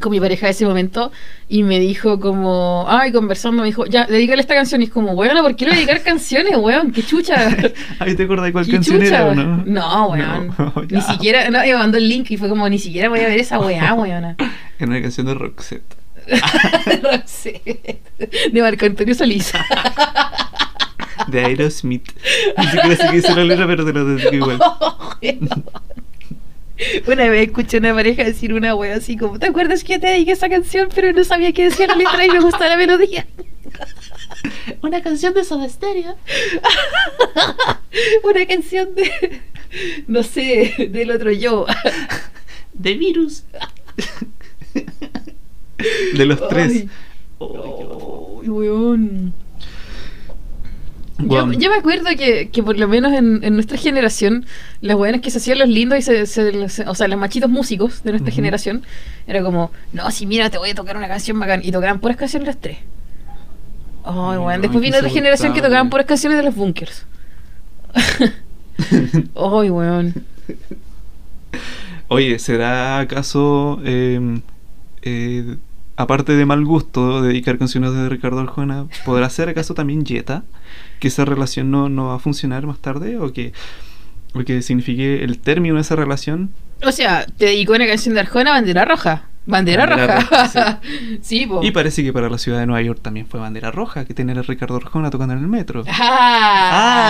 con 0.00 0.12
mi 0.12 0.20
pareja 0.20 0.46
de 0.46 0.52
ese 0.52 0.66
momento 0.66 1.12
y 1.48 1.62
me 1.62 1.78
dijo 1.80 2.20
como... 2.20 2.84
Ay, 2.88 3.12
conversando, 3.12 3.62
me 3.62 3.68
dijo, 3.68 3.86
ya, 3.86 4.06
dedícale 4.06 4.40
esta 4.40 4.54
canción. 4.54 4.80
Y 4.80 4.84
es 4.84 4.90
como, 4.90 5.12
weón, 5.12 5.36
¿por 5.42 5.56
qué 5.56 5.66
le 5.66 5.74
dedicar 5.74 6.02
canciones, 6.02 6.56
weón? 6.56 6.92
¡Qué 6.92 7.02
chucha! 7.02 7.56
Ahí 7.98 8.14
te 8.14 8.24
acordás 8.24 8.52
cuál 8.52 8.66
¿Qué 8.66 8.72
canción 8.72 9.00
chucha? 9.00 9.08
era 9.08 9.26
o 9.26 9.34
no? 9.34 9.64
No, 9.64 10.08
weón. 10.08 10.54
No, 10.58 10.72
Ni 10.90 11.00
siquiera... 11.02 11.50
No, 11.50 11.60
me 11.60 11.74
mandó 11.74 11.98
el 11.98 12.08
link 12.08 12.30
y 12.30 12.36
fue 12.36 12.48
como, 12.48 12.68
ni 12.68 12.78
siquiera 12.78 13.08
voy 13.08 13.20
a 13.20 13.28
ver 13.28 13.38
esa 13.38 13.58
weá, 13.58 13.94
weón. 13.94 14.24
Era 14.24 14.36
una 14.80 15.00
canción 15.02 15.26
de 15.26 15.34
Roxette. 15.34 15.96
Roxette, 17.02 18.00
de 18.52 18.62
Marco 18.62 18.84
Antonio 18.84 19.14
Solís. 19.14 19.52
De 21.28 21.44
Aerosmith. 21.44 22.10
Ni 22.58 22.64
siquiera 22.64 22.96
sé 22.96 23.06
qué 23.10 23.16
dice 23.16 23.34
la 23.34 23.44
letra, 23.44 23.66
pero 23.66 23.84
te 23.84 23.92
lo 23.92 24.04
dedico 24.04 24.34
igual. 24.34 24.58
Una 27.06 27.28
vez 27.28 27.48
escuché 27.48 27.78
a 27.78 27.80
una 27.80 27.94
pareja 27.94 28.24
decir 28.24 28.54
una 28.54 28.74
wea 28.74 28.96
así 28.96 29.16
como, 29.16 29.38
¿te 29.38 29.46
acuerdas 29.46 29.82
que 29.82 29.98
te 29.98 30.06
dediqué 30.06 30.32
esa 30.32 30.48
canción 30.48 30.88
pero 30.94 31.12
no 31.12 31.24
sabía 31.24 31.52
qué 31.52 31.64
decía 31.64 31.86
la 31.88 31.96
letra 31.96 32.24
y 32.24 32.30
me 32.30 32.40
gusta 32.40 32.68
la 32.68 32.76
melodía? 32.76 33.26
Una 34.82 35.02
canción 35.02 35.34
de 35.34 35.44
Soda 35.44 35.68
Stereo. 35.68 36.16
Una 38.22 38.46
canción 38.46 38.94
de, 38.94 39.40
no 40.06 40.22
sé, 40.22 40.88
del 40.90 41.10
otro 41.10 41.32
yo. 41.32 41.66
De 42.72 42.94
Virus. 42.94 43.42
De 46.14 46.26
los 46.26 46.48
tres. 46.48 46.72
Ay. 46.72 46.90
Ay, 47.40 48.48
weón. 48.48 49.34
Yo, 51.18 51.50
yo 51.52 51.70
me 51.70 51.76
acuerdo 51.76 52.06
que, 52.16 52.48
que 52.50 52.62
por 52.62 52.78
lo 52.78 52.86
menos 52.86 53.12
en, 53.12 53.42
en 53.42 53.54
nuestra 53.54 53.76
generación, 53.76 54.46
las 54.80 54.96
weones 54.96 55.20
que 55.20 55.30
se 55.30 55.38
hacían 55.38 55.58
los 55.58 55.68
lindos 55.68 55.98
y 55.98 56.02
se, 56.02 56.26
se- 56.26 56.68
se- 56.68 56.88
o 56.88 56.94
sea, 56.94 57.08
los 57.08 57.18
machitos 57.18 57.50
músicos 57.50 58.04
de 58.04 58.12
nuestra 58.12 58.32
generación, 58.32 58.82
era 59.26 59.42
como, 59.42 59.72
no, 59.92 60.08
si 60.12 60.26
mira, 60.26 60.48
te 60.48 60.58
voy 60.58 60.70
a 60.70 60.74
tocar 60.76 60.96
una 60.96 61.08
canción 61.08 61.38
bacán. 61.40 61.60
Y 61.64 61.72
tocaban 61.72 61.98
puras 61.98 62.16
canciones 62.16 62.46
las 62.46 62.58
tres. 62.60 62.78
Ay, 64.04 64.36
no, 64.36 64.48
Después 64.60 64.80
vino 64.80 64.96
otra 64.96 65.10
generación 65.10 65.52
que 65.52 65.60
tocaban 65.60 65.90
puras 65.90 66.06
canciones 66.06 66.38
de 66.38 66.44
los 66.44 66.54
bunkers. 66.54 67.04
Ay, 69.34 69.70
weón. 69.70 70.14
Oye, 72.08 72.38
¿será 72.38 73.00
acaso, 73.00 73.80
eh, 73.84 74.40
eh, 75.02 75.56
aparte 75.98 76.36
de 76.36 76.46
mal 76.46 76.64
gusto, 76.64 77.22
dedicar 77.22 77.58
canciones 77.58 77.92
de 77.92 78.08
Ricardo 78.08 78.38
Arjona, 78.38 78.86
¿podrá 79.04 79.28
ser 79.30 79.48
acaso 79.48 79.74
también 79.74 80.06
Jetta? 80.06 80.44
¿Que 81.00 81.08
esa 81.08 81.24
relación 81.24 81.72
no, 81.72 81.88
no 81.88 82.06
va 82.06 82.14
a 82.14 82.18
funcionar 82.20 82.66
más 82.66 82.78
tarde? 82.78 83.18
¿O 83.18 83.32
que, 83.32 83.52
o 84.32 84.44
que 84.44 84.62
signifique 84.62 85.24
el 85.24 85.40
término 85.40 85.74
de 85.74 85.80
esa 85.80 85.96
relación? 85.96 86.50
O 86.84 86.92
sea, 86.92 87.26
te 87.26 87.46
dedicó 87.46 87.72
una 87.72 87.88
canción 87.88 88.14
de 88.14 88.20
Arjona, 88.20 88.52
bandera 88.52 88.84
roja. 88.84 89.24
Bandera, 89.48 89.86
Bandera 89.86 90.20
roja. 90.20 90.44
roja, 90.44 90.80
sí. 91.22 91.48
Y 91.62 91.70
parece 91.70 92.04
que 92.04 92.12
para 92.12 92.28
la 92.28 92.36
ciudad 92.36 92.60
de 92.60 92.66
Nueva 92.66 92.82
York 92.82 93.00
también 93.00 93.26
fue 93.26 93.40
bandera 93.40 93.70
roja 93.70 94.04
que 94.04 94.12
tener 94.12 94.38
a 94.38 94.42
Ricardo 94.42 94.76
Arjona 94.76 95.08
tocando 95.08 95.32
en 95.32 95.40
el 95.40 95.48
metro. 95.48 95.84
Ah. 95.88 97.08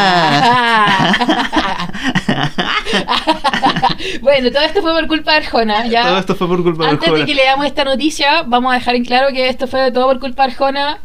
bueno, 4.22 4.53
todo 4.53 4.62
esto 4.62 4.80
fue 4.82 4.93
por 4.93 5.09
culpa 5.09 5.32
de 5.32 5.39
Arjona. 5.39 5.86
¿ya? 5.89 6.05
Todo 6.05 6.18
esto 6.18 6.36
fue 6.36 6.47
por 6.47 6.62
culpa 6.62 6.84
de 6.84 6.91
Antes 6.91 7.09
Arjona. 7.09 7.24
de 7.24 7.26
que 7.26 7.34
leamos 7.34 7.66
esta 7.66 7.84
noticia, 7.84 8.43
vamos 8.43 8.70
a 8.72 8.76
dejar 8.76 8.95
en 8.95 9.05
claro 9.05 9.28
que 9.32 9.49
esto 9.49 9.66
fue 9.66 9.91
todo 9.91 10.07
por 10.07 10.20
culpa 10.20 10.45
de 10.47 10.53
Arjona. 10.53 10.99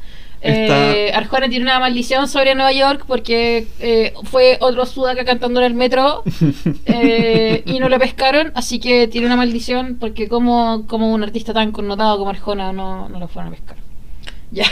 Eh, 0.46 1.12
Arjona 1.14 1.48
tiene 1.48 1.64
una 1.64 1.80
maldición 1.80 2.28
sobre 2.28 2.54
Nueva 2.54 2.72
York 2.74 3.06
porque 3.08 3.66
eh, 3.80 4.14
fue 4.24 4.58
otro 4.60 4.86
sudaca 4.86 5.24
cantando 5.24 5.60
en 5.62 5.66
el 5.68 5.74
metro 5.74 6.24
eh, 6.86 7.64
y 7.66 7.80
no 7.80 7.88
lo 7.89 7.98
pescaron, 8.00 8.52
así 8.56 8.80
que 8.80 9.08
tiene 9.08 9.28
una 9.28 9.36
maldición 9.38 9.98
porque 10.00 10.28
como, 10.28 10.86
como 10.88 11.14
un 11.14 11.24
artista 11.24 11.54
tan 11.54 11.72
connotado 11.72 12.18
como 12.18 12.30
Arjona 12.32 12.74
no, 12.74 13.08
no 13.10 13.20
lo 13.20 13.28
fueron 13.28 13.54
a 13.54 13.56
pescar. 13.56 13.78
Ya, 14.52 14.66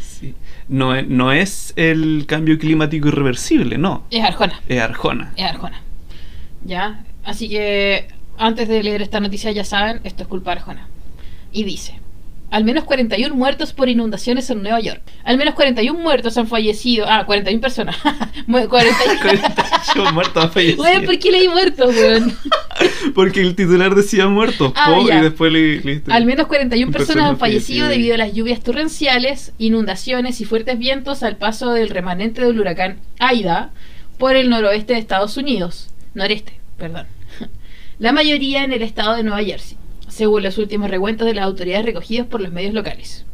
Sí. 0.00 0.34
No, 0.68 0.94
es- 0.94 1.06
no 1.06 1.30
es 1.32 1.74
el 1.76 2.24
cambio 2.26 2.58
climático 2.58 3.08
irreversible, 3.08 3.76
no. 3.76 4.04
es 4.10 4.24
Arjona. 4.24 4.60
Es 4.68 4.80
Arjona. 4.80 5.32
Es 5.36 5.44
Arjona. 5.44 5.82
Ya, 6.64 7.04
así 7.24 7.48
que 7.48 8.06
antes 8.38 8.68
de 8.68 8.82
leer 8.82 9.02
esta 9.02 9.20
noticia 9.20 9.50
ya 9.52 9.64
saben, 9.64 10.00
esto 10.04 10.22
es 10.22 10.28
culpa 10.28 10.52
de 10.52 10.60
Arjona. 10.60 10.88
Y 11.52 11.64
dice, 11.64 11.98
al 12.50 12.64
menos 12.64 12.84
41 12.84 13.34
muertos 13.34 13.72
por 13.72 13.88
inundaciones 13.88 14.50
en 14.50 14.62
Nueva 14.62 14.80
York. 14.80 15.02
Al 15.24 15.36
menos 15.38 15.54
41 15.54 15.98
muertos 15.98 16.36
han 16.36 16.46
fallecido. 16.48 17.06
Ah, 17.08 17.24
41 17.26 17.60
personas. 17.60 17.96
Mu- 18.46 18.68
41. 18.68 19.20
48 19.20 20.12
muertos 20.12 20.44
han 20.44 20.52
fallecido. 20.52 20.82
Weón, 20.82 21.04
¿por 21.04 21.18
qué 21.18 21.30
leí 21.30 21.48
muertos, 21.48 21.94
weón? 21.94 22.36
Porque 23.14 23.40
el 23.40 23.54
titular 23.54 23.94
decía 23.94 24.26
muertos, 24.28 24.72
Ah, 24.76 24.94
po, 24.94 25.10
y 25.10 25.14
después 25.20 25.52
le, 25.52 25.80
le- 25.80 26.02
Al 26.08 26.24
menos 26.24 26.46
41 26.46 26.90
personas 26.92 27.06
Personas 27.10 27.30
han 27.30 27.38
fallecido 27.38 27.86
fallecidas. 27.86 27.90
debido 27.90 28.14
a 28.14 28.18
las 28.18 28.32
lluvias 28.34 28.60
torrenciales, 28.60 29.52
inundaciones 29.58 30.40
y 30.40 30.44
fuertes 30.44 30.78
vientos 30.78 31.22
al 31.22 31.36
paso 31.36 31.72
del 31.72 31.88
remanente 31.88 32.40
del 32.44 32.58
huracán 32.60 32.98
Aida 33.18 33.70
por 34.18 34.36
el 34.36 34.50
noroeste 34.50 34.94
de 34.94 34.98
Estados 34.98 35.36
Unidos. 35.36 35.90
Noreste, 36.14 36.60
perdón. 36.76 37.06
La 37.98 38.12
mayoría 38.12 38.64
en 38.64 38.72
el 38.72 38.82
estado 38.82 39.14
de 39.16 39.22
Nueva 39.22 39.42
Jersey, 39.44 39.76
según 40.10 40.42
los 40.42 40.58
últimos 40.58 40.90
recuentos 40.90 41.26
de 41.26 41.34
las 41.34 41.44
autoridades 41.44 41.86
recogidos 41.86 42.26
por 42.26 42.40
los 42.40 42.52
medios 42.52 42.74
locales. 42.74 43.24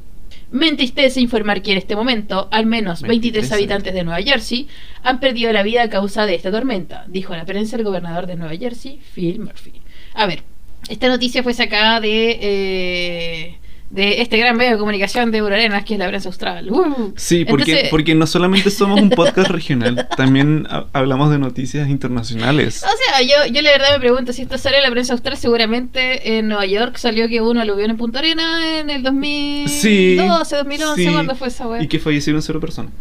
Me 0.50 0.68
entristece 0.68 1.20
informar 1.20 1.60
que 1.60 1.72
en 1.72 1.78
este 1.78 1.96
momento 1.96 2.48
al 2.52 2.66
menos 2.66 3.02
23 3.02 3.42
23 3.42 3.52
habitantes 3.52 3.94
de 3.94 4.04
Nueva 4.04 4.22
Jersey 4.22 4.68
han 5.02 5.18
perdido 5.18 5.52
la 5.52 5.64
vida 5.64 5.82
a 5.82 5.90
causa 5.90 6.24
de 6.24 6.36
esta 6.36 6.52
tormenta, 6.52 7.04
dijo 7.08 7.32
a 7.32 7.36
la 7.36 7.44
prensa 7.44 7.76
el 7.76 7.82
gobernador 7.82 8.26
de 8.26 8.36
Nueva 8.36 8.56
Jersey, 8.56 9.00
Phil 9.14 9.40
Murphy. 9.40 9.72
A 10.14 10.26
ver, 10.26 10.44
esta 10.88 11.08
noticia 11.08 11.42
fue 11.42 11.52
sacada 11.52 12.00
de, 12.00 12.38
eh, 12.40 13.58
de 13.90 14.20
este 14.20 14.36
gran 14.36 14.56
medio 14.56 14.72
de 14.72 14.78
comunicación 14.78 15.30
de 15.30 15.42
Urarenas, 15.42 15.84
que 15.84 15.94
es 15.94 16.00
la 16.00 16.08
prensa 16.08 16.28
austral. 16.28 16.70
¡Uh! 16.72 17.12
Sí, 17.16 17.44
porque, 17.44 17.70
Entonces- 17.70 17.90
porque 17.90 18.14
no 18.16 18.26
solamente 18.26 18.70
somos 18.70 19.00
un 19.00 19.10
podcast 19.10 19.48
regional, 19.50 20.08
también 20.16 20.66
ha- 20.70 20.86
hablamos 20.92 21.30
de 21.30 21.38
noticias 21.38 21.88
internacionales. 21.88 22.82
O 22.82 22.86
sea, 22.88 23.22
yo, 23.22 23.52
yo 23.52 23.62
la 23.62 23.70
verdad 23.70 23.92
me 23.92 24.00
pregunto 24.00 24.32
si 24.32 24.42
esto 24.42 24.58
sale 24.58 24.78
en 24.78 24.82
la 24.82 24.90
prensa 24.90 25.12
austral, 25.12 25.36
seguramente 25.36 26.36
en 26.38 26.48
Nueva 26.48 26.66
York 26.66 26.96
salió 26.96 27.28
que 27.28 27.40
uno 27.40 27.60
aluvión 27.60 27.90
en 27.90 27.96
Punta 27.96 28.18
Arena 28.18 28.78
en 28.80 28.90
el 28.90 29.02
2012, 29.04 29.68
Sí. 29.78 30.16
2011, 30.16 31.04
sí. 31.04 31.12
¿cuándo 31.12 31.34
fue 31.36 31.48
esa 31.48 31.68
wea? 31.68 31.82
Y 31.82 31.86
que 31.86 31.98
fallecieron 32.00 32.42
cero 32.42 32.58
personas. 32.60 32.92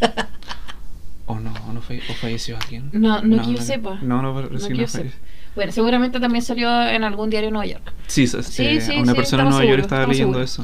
¿O 1.26 1.38
no? 1.40 1.52
¿O, 1.68 1.72
no 1.72 1.80
falle- 1.80 2.02
o 2.10 2.12
falleció 2.14 2.58
alguien? 2.60 2.90
No, 2.92 3.22
no 3.22 3.42
que 3.42 3.52
yo 3.54 3.62
sepa. 3.62 3.98
No, 4.02 4.20
no, 4.20 4.34
pero 4.34 4.50
No 4.50 4.58
sí 4.60 4.72
no 4.74 4.86
sepa. 4.86 5.10
Bueno, 5.54 5.72
seguramente 5.72 6.18
también 6.20 6.42
salió 6.42 6.68
en 6.88 7.04
algún 7.04 7.30
diario 7.30 7.48
de 7.48 7.52
Nueva 7.52 7.66
York. 7.66 7.92
Sí, 8.06 8.26
Sí, 8.26 8.36
eh, 8.36 8.80
sí, 8.80 8.96
una 8.96 9.12
sí, 9.12 9.16
persona 9.16 9.42
en 9.44 9.48
Nueva 9.50 9.64
York 9.64 9.70
seguros, 9.82 9.84
estaba 9.86 10.06
leyendo 10.06 10.42
eso. 10.42 10.62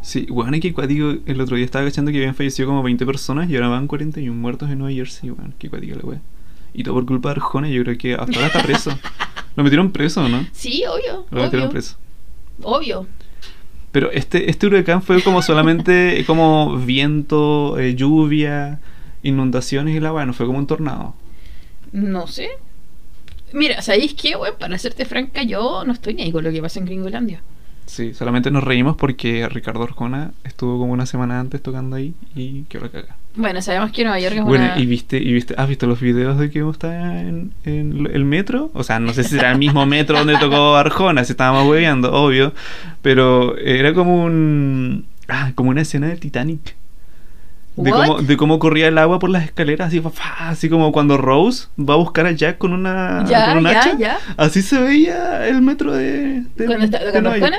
Sí, 0.00 0.26
bueno, 0.30 0.58
que 0.60 0.72
cuático, 0.72 1.14
el 1.26 1.40
otro 1.40 1.56
día 1.56 1.64
estaba 1.64 1.84
cachando 1.86 2.10
que 2.10 2.18
habían 2.18 2.34
fallecido 2.34 2.68
como 2.68 2.82
20 2.82 3.06
personas 3.06 3.48
y 3.50 3.54
ahora 3.56 3.68
van 3.68 3.86
41 3.86 4.34
muertos 4.38 4.70
en 4.70 4.78
Nueva 4.78 4.94
Jersey, 4.94 5.30
bueno, 5.30 5.52
qué 5.58 5.68
cuático 5.70 5.96
la 5.96 6.02
wea. 6.04 6.20
Y 6.74 6.82
todo 6.82 6.94
por 6.94 7.06
culpa 7.06 7.30
de 7.30 7.32
Arjona, 7.36 7.68
yo 7.68 7.82
creo 7.84 7.96
que 7.96 8.14
hasta 8.14 8.32
ahora 8.34 8.46
está 8.48 8.62
preso. 8.62 8.98
Lo 9.56 9.62
metieron 9.62 9.92
preso, 9.92 10.28
¿no? 10.28 10.46
Sí, 10.52 10.82
obvio. 10.86 11.26
Lo 11.30 11.42
metieron 11.42 11.68
Obvio. 11.68 11.70
preso. 11.70 11.96
obvio. 12.62 13.06
Pero 13.92 14.10
este, 14.10 14.50
este 14.50 14.66
huracán 14.66 15.02
fue 15.02 15.22
como 15.22 15.40
solamente 15.40 16.24
como 16.26 16.76
viento, 16.78 17.78
eh, 17.78 17.94
lluvia, 17.94 18.80
inundaciones 19.22 19.94
y 19.96 20.00
la 20.00 20.12
weá, 20.12 20.26
no 20.26 20.32
fue 20.32 20.46
como 20.46 20.58
un 20.58 20.66
tornado. 20.66 21.14
No 21.92 22.26
sé. 22.26 22.50
Mira, 23.54 23.80
¿sabéis 23.82 24.14
qué, 24.14 24.36
weón? 24.36 24.54
Para 24.58 24.76
serte 24.78 25.04
franca, 25.04 25.42
yo 25.42 25.84
no 25.84 25.92
estoy 25.92 26.14
ni 26.14 26.22
ahí 26.22 26.32
con 26.32 26.44
lo 26.44 26.50
que 26.50 26.60
pasa 26.60 26.80
en 26.80 26.86
Gringolandia. 26.86 27.40
Sí, 27.86 28.14
solamente 28.14 28.50
nos 28.50 28.64
reímos 28.64 28.96
porque 28.96 29.48
Ricardo 29.48 29.82
Arjona 29.82 30.32
estuvo 30.42 30.78
como 30.78 30.92
una 30.92 31.06
semana 31.06 31.38
antes 31.38 31.62
tocando 31.62 31.96
ahí 31.96 32.14
y 32.34 32.62
que 32.64 32.80
la 32.80 32.88
caga. 32.88 33.16
Bueno, 33.36 33.60
sabemos 33.62 33.92
que 33.92 34.04
Nueva 34.04 34.18
York 34.18 34.36
es 34.36 34.42
Bueno, 34.44 34.64
una... 34.64 34.78
y 34.78 34.86
viste, 34.86 35.18
y 35.18 35.32
viste, 35.32 35.54
¿has 35.56 35.68
visto 35.68 35.86
los 35.86 36.00
videos 36.00 36.38
de 36.38 36.50
que 36.50 36.66
está 36.68 37.20
en, 37.20 37.52
en 37.64 38.08
el 38.12 38.24
metro? 38.24 38.70
O 38.74 38.84
sea, 38.84 39.00
no 39.00 39.12
sé 39.12 39.22
si 39.22 39.30
será 39.30 39.52
el 39.52 39.58
mismo 39.58 39.84
metro 39.86 40.18
donde 40.18 40.38
tocó 40.38 40.76
Arjona, 40.76 41.24
si 41.24 41.32
estábamos 41.32 41.68
hueveando, 41.68 42.12
obvio. 42.12 42.54
Pero 43.02 43.56
era 43.58 43.92
como 43.92 44.24
un. 44.24 45.06
Ah, 45.28 45.52
como 45.54 45.70
una 45.70 45.82
escena 45.82 46.08
del 46.08 46.20
Titanic. 46.20 46.76
De 47.76 47.90
cómo, 47.90 48.22
de 48.22 48.36
cómo 48.36 48.58
corría 48.60 48.86
el 48.86 48.98
agua 48.98 49.18
por 49.18 49.30
las 49.30 49.44
escaleras, 49.44 49.88
así, 49.88 50.00
así 50.38 50.68
como 50.68 50.92
cuando 50.92 51.16
Rose 51.16 51.66
va 51.78 51.94
a 51.94 51.96
buscar 51.96 52.24
a 52.26 52.30
Jack 52.30 52.58
con 52.58 52.72
una, 52.72 53.24
Ya, 53.26 53.48
con 53.48 53.58
un 53.58 53.64
ya, 53.64 53.80
hacha. 53.80 53.98
ya. 53.98 54.18
Así 54.36 54.62
se 54.62 54.80
veía 54.80 55.46
el 55.48 55.60
metro 55.60 55.92
de. 55.92 56.44
de 56.54 56.66
¿Cuando 56.66 56.84
está 56.84 57.04
tocando. 57.04 57.30
Arjona? 57.30 57.58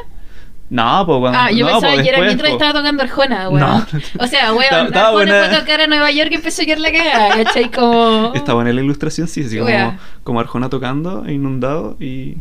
No, 0.69 1.03
pues 1.05 1.19
cuando. 1.19 1.37
Ah, 1.39 1.51
yo 1.51 1.65
no, 1.65 1.73
pensaba 1.73 1.95
po, 1.95 2.01
que 2.01 2.09
era 2.09 2.17
después, 2.19 2.25
mientras 2.27 2.49
po. 2.49 2.55
estaba 2.55 2.73
tocando 2.73 3.03
Arjona, 3.03 3.49
weón. 3.49 3.59
No. 3.59 3.85
O 4.19 4.27
sea, 4.27 4.53
weón, 4.53 4.73
Arjona 4.73 5.11
buena. 5.11 5.31
fue 5.31 5.55
a 5.55 5.59
tocar 5.59 5.81
a 5.81 5.87
Nueva 5.87 6.11
York 6.11 6.29
y 6.31 6.35
empezó 6.35 6.61
a 6.61 6.65
quedar 6.65 6.79
la 6.79 6.91
cagada, 6.93 7.43
¿cachai? 7.43 7.69
Como... 7.71 8.31
Estaba 8.33 8.67
en 8.67 8.75
la 8.75 8.81
ilustración, 8.81 9.27
sí, 9.27 9.43
así 9.43 9.59
como, 9.59 9.97
como 10.23 10.39
Arjona 10.39 10.69
tocando, 10.69 11.29
inundado 11.29 11.97
y. 11.99 12.37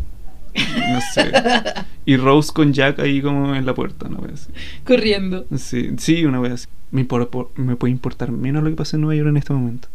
No 0.55 1.01
sé. 1.13 1.33
y 2.07 2.17
Rose 2.17 2.53
con 2.53 2.73
Jack 2.73 2.99
ahí 3.01 3.21
como 3.23 3.55
en 3.55 3.67
la 3.67 3.75
puerta, 3.75 4.07
una 4.07 4.19
wea 4.19 4.35
así. 4.35 4.51
Corriendo. 4.85 5.47
Sí, 5.57 5.91
sí, 5.99 6.25
una 6.25 6.41
wea 6.41 6.55
así. 6.55 6.67
Me, 6.91 7.07
impor- 7.09 7.29
por- 7.29 7.51
me 7.57 7.77
puede 7.77 7.91
importar 7.93 8.31
menos 8.31 8.63
lo 8.63 8.71
que 8.71 8.77
pasa 8.77 8.97
en 8.97 9.03
Nueva 9.03 9.17
York 9.17 9.29
en 9.31 9.37
este 9.37 9.53
momento. 9.53 9.89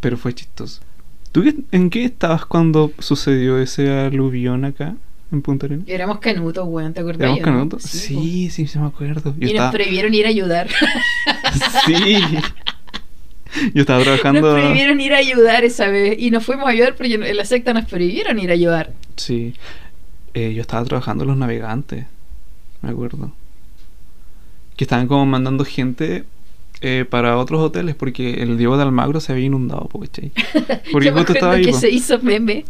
Pero 0.00 0.16
fue 0.16 0.34
chistoso. 0.34 0.80
¿Tú 1.32 1.42
qué- 1.42 1.56
en 1.72 1.90
qué 1.90 2.04
estabas 2.04 2.44
cuando 2.46 2.92
sucedió 2.98 3.58
ese 3.58 3.90
aluvión 3.90 4.64
acá 4.64 4.94
en 5.32 5.42
Punta 5.42 5.66
Arenas? 5.66 5.88
Éramos 5.88 6.18
canutos, 6.20 6.64
weón, 6.68 6.92
¿te 6.94 7.00
acordás? 7.00 7.22
¿Éramos 7.22 7.40
canutos? 7.40 7.82
po. 7.82 7.88
Sí, 7.88 8.48
sí, 8.50 8.66
sí, 8.66 8.78
me 8.78 8.86
acuerdo. 8.86 9.30
Yo 9.32 9.40
Y 9.40 9.44
nos 9.46 9.52
estaba... 9.54 9.70
prohibieron 9.72 10.14
ir 10.14 10.26
a 10.26 10.28
ayudar. 10.28 10.68
Sí. 11.86 11.94
Yo 13.74 13.82
estaba 13.82 14.02
trabajando... 14.02 14.40
Nos 14.40 14.60
prohibieron 14.60 15.00
ir 15.00 15.14
a 15.14 15.18
ayudar 15.18 15.64
esa 15.64 15.88
vez. 15.88 16.16
Y 16.18 16.30
nos 16.30 16.44
fuimos 16.44 16.66
a 16.66 16.70
ayudar 16.70 16.94
porque 16.94 17.14
en 17.14 17.36
la 17.36 17.44
secta 17.44 17.72
nos 17.72 17.84
prohibieron 17.86 18.38
ir 18.38 18.50
a 18.50 18.54
ayudar. 18.54 18.92
Sí. 19.16 19.54
Eh, 20.34 20.52
yo 20.54 20.60
estaba 20.60 20.84
trabajando 20.84 21.24
en 21.24 21.28
los 21.28 21.36
navegantes. 21.38 22.04
Me 22.82 22.90
acuerdo. 22.90 23.32
Que 24.76 24.84
estaban 24.84 25.08
como 25.08 25.24
mandando 25.24 25.64
gente 25.64 26.24
eh, 26.82 27.06
para 27.08 27.38
otros 27.38 27.62
hoteles 27.62 27.94
porque 27.94 28.42
el 28.42 28.58
Diego 28.58 28.76
de 28.76 28.82
Almagro 28.82 29.20
se 29.20 29.32
había 29.32 29.46
inundado, 29.46 29.88
po, 29.88 30.00
¿cachai? 30.00 30.30
Porque 30.92 31.10
justo 31.10 31.32
estaba 31.32 31.54
ahí. 31.54 31.64
que 31.64 31.70
po. 31.70 31.78
se 31.78 31.88
hizo 31.90 32.18
meme. 32.18 32.66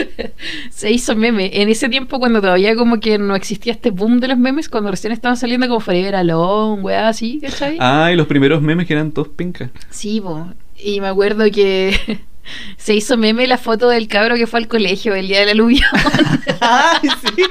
se 0.70 0.90
hizo 0.90 1.16
meme. 1.16 1.50
En 1.54 1.68
ese 1.68 1.88
tiempo, 1.88 2.18
cuando 2.18 2.40
todavía 2.40 2.74
como 2.74 3.00
que 3.00 3.18
no 3.18 3.34
existía 3.34 3.72
este 3.72 3.90
boom 3.90 4.20
de 4.20 4.28
los 4.28 4.38
memes, 4.38 4.68
cuando 4.68 4.90
recién 4.90 5.12
estaban 5.12 5.36
saliendo 5.36 5.68
como 5.68 5.80
Forever 5.80 6.16
Alone, 6.16 6.82
weá 6.82 7.08
así, 7.08 7.40
¿cachai? 7.40 7.76
Ah, 7.80 8.10
y 8.12 8.16
los 8.16 8.26
primeros 8.26 8.62
memes 8.62 8.86
que 8.86 8.94
eran 8.94 9.12
todos 9.12 9.28
pincas. 9.28 9.70
Sí, 9.90 10.20
po. 10.20 10.48
Y 10.76 11.00
me 11.00 11.08
acuerdo 11.08 11.44
que 11.50 12.20
se 12.76 12.94
hizo 12.94 13.16
meme 13.16 13.46
la 13.46 13.58
foto 13.58 13.88
del 13.88 14.08
cabro 14.08 14.36
que 14.36 14.46
fue 14.46 14.60
al 14.60 14.68
colegio 14.68 15.14
el 15.14 15.28
día 15.28 15.40
del 15.40 15.50
aluvión. 15.50 15.88
¡Ay, 16.60 17.08
sí! 17.36 17.42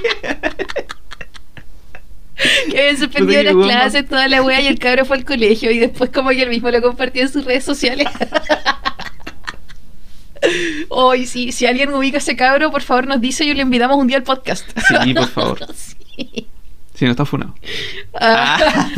que 2.72 2.80
habían 2.80 2.98
suspendido 2.98 3.44
las 3.44 3.54
clases, 3.54 4.08
toda 4.08 4.28
la 4.28 4.42
wea, 4.42 4.62
y 4.62 4.68
el 4.68 4.80
cabro 4.80 5.06
fue 5.06 5.18
al 5.18 5.26
colegio. 5.26 5.70
Y 5.70 5.78
después, 5.78 6.10
como 6.10 6.30
que 6.32 6.42
él 6.42 6.50
mismo 6.50 6.72
lo 6.72 6.82
compartió 6.82 7.22
en 7.22 7.30
sus 7.30 7.46
redes 7.46 7.64
sociales. 7.64 8.08
Hoy, 10.90 11.26
sí, 11.26 11.52
si 11.52 11.66
alguien 11.66 11.94
ubica 11.94 12.18
a 12.18 12.20
ese 12.20 12.36
cabro, 12.36 12.72
por 12.72 12.82
favor 12.82 13.08
nos 13.08 13.22
dice 13.22 13.46
y 13.46 13.54
le 13.54 13.62
invitamos 13.62 13.98
un 13.98 14.08
día 14.08 14.18
al 14.18 14.24
podcast. 14.24 14.68
Sí, 14.88 15.14
por 15.14 15.28
favor. 15.28 15.60
Sí. 16.14 16.46
Si 16.94 17.06
no 17.06 17.12
está 17.12 17.26
funado. 17.26 17.56
Ah. 18.20 18.90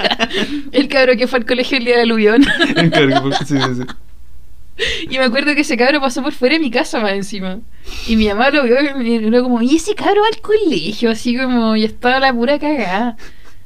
el 0.72 0.88
cabro 0.88 1.16
que 1.16 1.26
fue 1.26 1.40
al 1.40 1.44
colegio 1.44 1.76
el 1.76 1.84
día 1.84 1.96
del 1.96 2.04
aluvión. 2.04 2.44
Sí, 3.44 3.58
sí, 3.58 3.58
sí. 3.58 3.82
Y 5.10 5.18
me 5.18 5.24
acuerdo 5.24 5.54
que 5.54 5.60
ese 5.60 5.76
cabro 5.76 6.00
pasó 6.00 6.22
por 6.22 6.32
fuera 6.32 6.54
de 6.54 6.60
mi 6.60 6.70
casa 6.70 7.00
más 7.00 7.12
encima. 7.12 7.58
Y 8.06 8.16
mi 8.16 8.28
mamá 8.28 8.50
lo 8.50 8.62
vio 8.62 8.80
y 8.80 8.94
me 8.94 9.20
miró 9.20 9.42
como, 9.42 9.60
¿y 9.62 9.76
ese 9.76 9.94
cabro 9.94 10.22
va 10.22 10.28
al 10.28 10.40
colegio? 10.40 11.10
Así 11.10 11.36
como, 11.36 11.76
y 11.76 11.84
estaba 11.84 12.18
la 12.18 12.32
pura 12.32 12.58
cagada. 12.58 13.16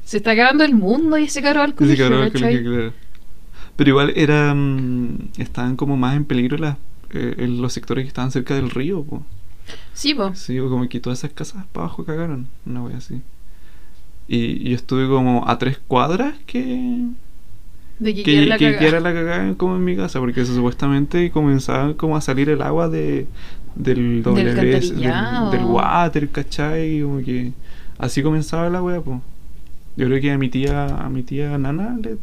Se 0.04 0.16
está 0.16 0.32
acabando 0.32 0.64
el 0.64 0.74
mundo 0.74 1.18
y 1.18 1.24
ese 1.24 1.42
cabro 1.42 1.60
va 1.60 1.64
al 1.66 1.74
Ese 1.78 2.08
colegio. 2.08 2.92
Pero 3.76 3.90
igual 3.90 4.12
era, 4.16 4.54
mm, 4.54 5.30
estaban 5.38 5.76
como 5.76 5.96
más 5.96 6.16
en 6.16 6.24
peligro 6.24 6.58
las, 6.58 6.76
eh, 7.10 7.34
en 7.38 7.60
los 7.62 7.72
sectores 7.72 8.04
que 8.04 8.08
estaban 8.08 8.30
cerca 8.30 8.54
del 8.54 8.70
río. 8.70 9.02
po. 9.04 9.22
Sí, 9.92 10.14
po. 10.14 10.34
Sí, 10.34 10.58
como 10.58 10.88
que 10.88 11.00
todas 11.00 11.18
esas 11.20 11.32
casas 11.32 11.64
para 11.72 11.86
abajo 11.86 12.04
cagaron. 12.04 12.48
Una 12.66 12.82
wea 12.82 12.96
así. 12.98 13.20
Y 14.26 14.70
yo 14.70 14.76
estuve 14.76 15.08
como 15.08 15.48
a 15.48 15.58
tres 15.58 15.78
cuadras 15.88 16.34
que, 16.46 17.06
De 17.98 18.14
que, 18.14 18.22
que, 18.22 18.24
quiera 18.24 18.46
la 18.46 18.58
que- 18.58 19.00
la 19.00 19.12
cagada 19.14 19.54
como 19.54 19.76
en 19.76 19.84
mi 19.84 19.96
casa, 19.96 20.20
porque 20.20 20.44
supuestamente 20.44 21.30
comenzaba 21.30 21.94
como 21.94 22.16
a 22.16 22.20
salir 22.20 22.50
el 22.50 22.60
agua 22.62 22.88
de, 22.88 23.26
del 23.74 24.22
del, 24.22 24.48
alcantarillado. 24.48 25.50
del 25.50 25.64
water, 25.64 26.28
¿cachai? 26.28 27.00
Como 27.02 27.22
que 27.22 27.52
así 27.98 28.22
comenzaba 28.22 28.68
la 28.68 28.82
wea, 28.82 29.00
pues. 29.00 29.18
Yo 29.96 30.06
creo 30.06 30.20
que 30.20 30.30
a 30.30 30.38
mi 30.38 30.48
tía, 30.48 30.84
a 31.04 31.08
mi 31.08 31.22
tía 31.24 31.56
Nana 31.58 31.96
le, 32.00 32.18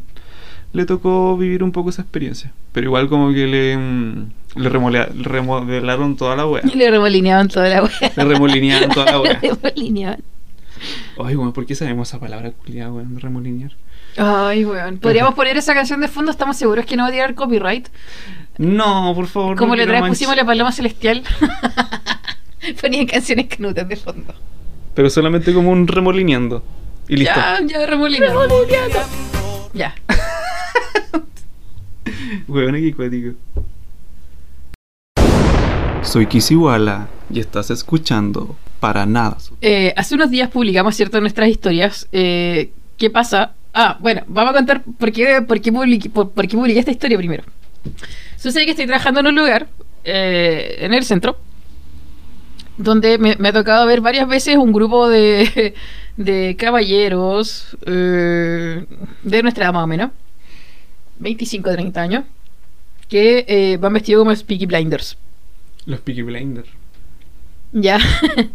le 0.73 0.85
tocó 0.85 1.35
vivir 1.37 1.63
un 1.63 1.71
poco 1.71 1.89
esa 1.89 2.03
experiencia. 2.03 2.53
Pero 2.71 2.87
igual 2.87 3.09
como 3.09 3.33
que 3.33 3.47
le, 3.47 3.77
mm, 3.77 4.29
le 4.55 4.69
remodelaron 4.69 6.15
toda 6.17 6.35
la 6.35 6.47
wea. 6.47 6.63
Le 6.73 6.91
remolineaban 6.91 7.47
toda 7.47 7.69
la 7.69 7.83
wea. 7.83 8.11
Le 8.15 8.23
remolineaban 8.23 8.89
toda 8.89 9.11
la 9.11 9.21
wea. 9.21 9.39
Le 9.41 9.49
remolineaban. 9.51 10.19
Ay, 11.23 11.35
weón, 11.35 11.53
¿por 11.53 11.65
qué 11.65 11.75
sabemos 11.75 12.09
esa 12.09 12.19
palabra 12.19 12.51
culiada, 12.51 12.91
weón? 12.91 13.19
Remolinear. 13.19 13.71
Ay, 14.17 14.65
weón. 14.65 14.97
Podríamos 14.99 15.33
poner 15.33 15.57
esa 15.57 15.73
canción 15.73 16.01
de 16.01 16.07
fondo, 16.07 16.31
estamos 16.31 16.57
seguros 16.57 16.85
que 16.85 16.95
no 16.95 17.03
va 17.03 17.09
a 17.09 17.11
tirar 17.11 17.35
copyright. 17.35 17.87
No, 18.57 19.13
por 19.15 19.27
favor. 19.27 19.57
Como 19.57 19.75
no 19.75 19.85
vez 19.85 20.01
manch- 20.01 20.09
pusimos 20.09 20.35
la 20.35 20.45
paloma 20.45 20.71
celestial. 20.71 21.23
Ponían 22.81 23.05
canciones 23.05 23.47
canutas 23.47 23.87
de 23.87 23.95
fondo. 23.95 24.33
Pero 24.93 25.09
solamente 25.09 25.53
como 25.53 25.71
un 25.71 25.87
remolineando. 25.87 26.63
Y 27.07 27.17
listo. 27.17 27.33
Ya, 27.35 27.59
ya 27.65 27.85
remolineando. 27.85 28.47
Ya. 29.73 29.93
Weón, 32.47 32.75
qué 32.75 32.93
cuático. 32.93 33.33
Soy 36.05 36.27
Kisiwala 36.27 37.07
y 37.29 37.39
estás 37.39 37.71
escuchando 37.71 38.55
Para 38.79 39.05
Nada. 39.05 39.37
Eh, 39.61 39.93
hace 39.97 40.15
unos 40.15 40.29
días 40.29 40.49
publicamos, 40.49 40.95
¿cierto?, 40.95 41.19
nuestras 41.19 41.49
historias. 41.49 42.07
Eh, 42.11 42.71
¿Qué 42.97 43.09
pasa? 43.09 43.53
Ah, 43.73 43.97
bueno, 43.99 44.21
vamos 44.27 44.51
a 44.51 44.57
contar 44.57 44.83
por 44.83 45.11
qué, 45.11 45.41
por 45.41 45.59
qué, 45.59 45.71
publiqué, 45.71 46.09
por, 46.09 46.31
por 46.31 46.47
qué 46.47 46.79
esta 46.79 46.91
historia 46.91 47.17
primero. 47.17 47.43
Sucede 48.37 48.65
que 48.65 48.71
estoy 48.71 48.85
trabajando 48.85 49.19
en 49.19 49.27
un 49.27 49.35
lugar, 49.35 49.67
eh, 50.03 50.77
en 50.79 50.93
el 50.93 51.03
centro, 51.03 51.37
donde 52.77 53.17
me, 53.17 53.35
me 53.37 53.49
ha 53.49 53.53
tocado 53.53 53.85
ver 53.85 54.01
varias 54.01 54.27
veces 54.27 54.57
un 54.57 54.71
grupo 54.71 55.09
de, 55.09 55.73
de 56.17 56.55
caballeros 56.57 57.75
eh, 57.85 58.85
de 59.23 59.43
nuestra 59.43 59.65
edad 59.65 59.73
más 59.73 59.83
o 59.83 59.87
menos, 59.87 60.11
25 61.19 61.71
30 61.71 62.01
años, 62.01 62.23
que 63.09 63.45
eh, 63.47 63.77
van 63.77 63.93
vestidos 63.93 64.21
como 64.21 64.35
Speaky 64.35 64.67
Blinders. 64.67 65.17
Los 65.85 65.99
Peaky 66.01 66.21
Blinders. 66.23 66.69
Ya. 67.73 67.99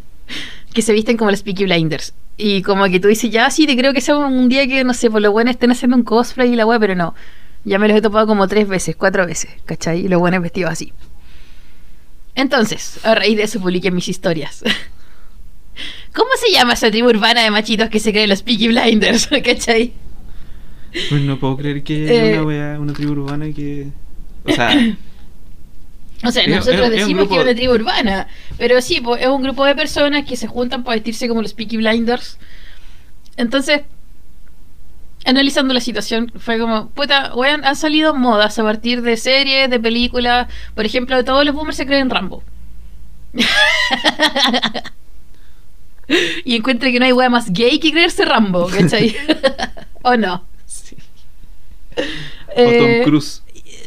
que 0.75 0.83
se 0.83 0.93
visten 0.93 1.17
como 1.17 1.31
los 1.31 1.43
Peaky 1.43 1.65
Blinders. 1.65 2.15
Y 2.37 2.63
como 2.63 2.85
que 2.87 3.01
tú 3.01 3.09
dices, 3.09 3.31
ya 3.31 3.51
sí, 3.51 3.67
te 3.67 3.77
creo 3.77 3.93
que 3.93 4.01
sea 4.01 4.17
un 4.17 4.49
día 4.49 4.67
que, 4.67 4.83
no 4.85 4.95
sé, 4.95 5.11
por 5.11 5.21
lo 5.21 5.31
bueno 5.33 5.51
estén 5.51 5.71
haciendo 5.71 5.97
un 5.97 6.03
cosplay 6.05 6.53
y 6.53 6.57
la 6.57 6.65
weá, 6.67 6.79
pero 6.79 6.95
no. 6.95 7.15
Ya 7.65 7.79
me 7.79 7.87
los 7.89 7.97
he 7.99 8.01
topado 8.01 8.27
como 8.27 8.49
tres 8.49 8.67
veces, 8.67 8.97
cuatro 8.97 9.27
veces, 9.27 9.51
¿cachai? 9.67 10.07
Y 10.07 10.09
los 10.09 10.19
buenos 10.21 10.41
vestidos 10.43 10.71
así. 10.73 10.93
Entonces, 12.35 13.05
a 13.05 13.15
raíz 13.15 13.37
de 13.37 13.43
eso 13.43 13.61
publiqué 13.61 13.91
mis 13.91 14.09
historias. 14.09 14.63
¿Cómo 16.15 16.31
se 16.37 16.53
llama 16.53 16.73
esa 16.75 16.91
tribu 16.91 17.09
urbana 17.09 17.43
de 17.43 17.51
machitos 17.51 17.89
que 17.91 18.01
se 18.01 18.13
creen 18.13 18.29
los 18.31 18.43
Peaky 18.43 18.69
Blinders? 18.69 19.29
¿cachai? 19.45 19.93
Pues 21.09 21.21
no 21.23 21.39
puedo 21.39 21.57
creer 21.59 21.83
que 21.83 22.07
Eh. 22.09 22.33
una, 22.41 22.43
wea- 22.45 22.81
una 22.81 22.93
tribu 22.93 23.13
urbana 23.13 23.47
que. 23.53 23.89
O 24.45 24.53
sea, 24.53 24.71
O 26.25 26.31
sea, 26.31 26.43
Es- 26.43 26.49
nosotros 26.51 26.81
es- 26.81 26.87
es 26.87 26.91
decimos 27.01 27.23
grupo- 27.25 27.35
que 27.35 27.41
es 27.41 27.45
una 27.47 27.55
tribu 27.55 27.73
urbana, 27.75 28.29
pero 28.59 28.81
sí, 28.83 29.01
pues, 29.01 29.23
es 29.23 29.29
un 29.29 29.43
grupo 29.43 29.65
de 29.65 29.75
personas 29.75 30.25
que 30.27 30.37
se 30.37 30.47
juntan 30.47 30.85
para 30.85 30.97
vestirse 30.97 31.29
como 31.29 31.41
los 31.43 31.55
Peaky 31.55 31.79
Blinders. 31.79 32.39
Entonces, 33.37 33.83
analizando 35.25 35.73
la 35.75 35.81
situación, 35.81 36.31
fue 36.39 36.59
como, 36.59 36.89
puta, 36.91 37.35
weón, 37.35 37.65
han 37.65 37.77
salido 37.77 38.15
modas 38.15 38.59
a 38.59 38.63
partir 38.63 39.01
de 39.03 39.17
series, 39.17 39.71
de 39.71 39.81
películas. 39.81 40.49
Por 40.75 40.85
ejemplo, 40.85 41.25
todos 41.25 41.45
los 41.45 41.55
boomers 41.55 41.77
se 41.77 41.87
creen 41.87 42.11
Rambo. 42.11 42.43
y 46.45 46.57
encuentro 46.57 46.91
que 46.91 46.99
no 46.99 47.05
hay 47.05 47.13
wea 47.13 47.31
más 47.31 47.53
gay 47.53 47.79
que 47.79 47.93
creerse 47.93 48.25
Rambo, 48.25 48.67
¿cachai? 48.69 49.15
¿O 50.03 50.17
no? 50.17 50.45
sí. 50.67 50.97
O 51.97 52.03
Eh, 52.57 52.79
Tom 53.03 53.05
Cruise. 53.11 53.43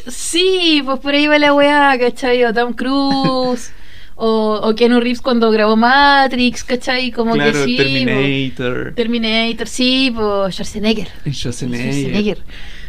Sí, 0.08 0.82
pues 0.86 1.00
por 1.00 1.14
ahí 1.14 1.28
va 1.28 1.40
la 1.40 1.54
weá, 1.54 1.98
¿cachai? 2.00 2.44
O 2.44 2.54
Tom 2.54 2.74
Cruise. 2.74 3.72
o, 4.16 4.60
o 4.64 4.76
Keanu 4.76 5.00
Reeves 5.00 5.22
cuando 5.22 5.50
grabó 5.52 5.76
Matrix, 5.76 6.64
¿cachai? 6.64 7.12
Como 7.12 7.34
Claro, 7.34 7.52
que 7.54 7.64
sí. 7.66 7.78
Terminator. 7.78 8.90
po. 8.90 8.96
Terminator, 8.96 9.68
sí, 9.68 10.12
pues 10.14 10.54
Schwarzenegger. 10.56 11.08
Schwarzenegger. 11.32 11.94
Schwarzenegger. 11.94 12.44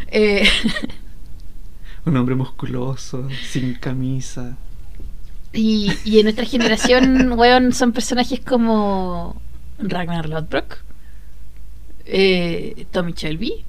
Eh, 0.08 0.46
Un 2.06 2.16
hombre 2.18 2.34
musculoso, 2.34 3.28
sin 3.50 3.74
camisa. 3.76 4.56
y, 5.52 5.90
y 6.04 6.18
en 6.18 6.24
nuestra 6.24 6.44
generación, 6.44 7.32
weón, 7.38 7.72
son 7.72 7.92
personajes 7.92 8.40
como 8.40 9.40
Ragnar 9.78 10.28
Lodbrok, 10.28 10.78
eh, 12.04 12.86
Tommy 12.90 13.12
Shelby. 13.12 13.64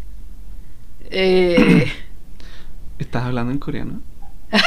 Eh, 1.09 1.85
¿Estás 2.99 3.23
hablando 3.23 3.51
en 3.51 3.59
coreano? 3.59 4.01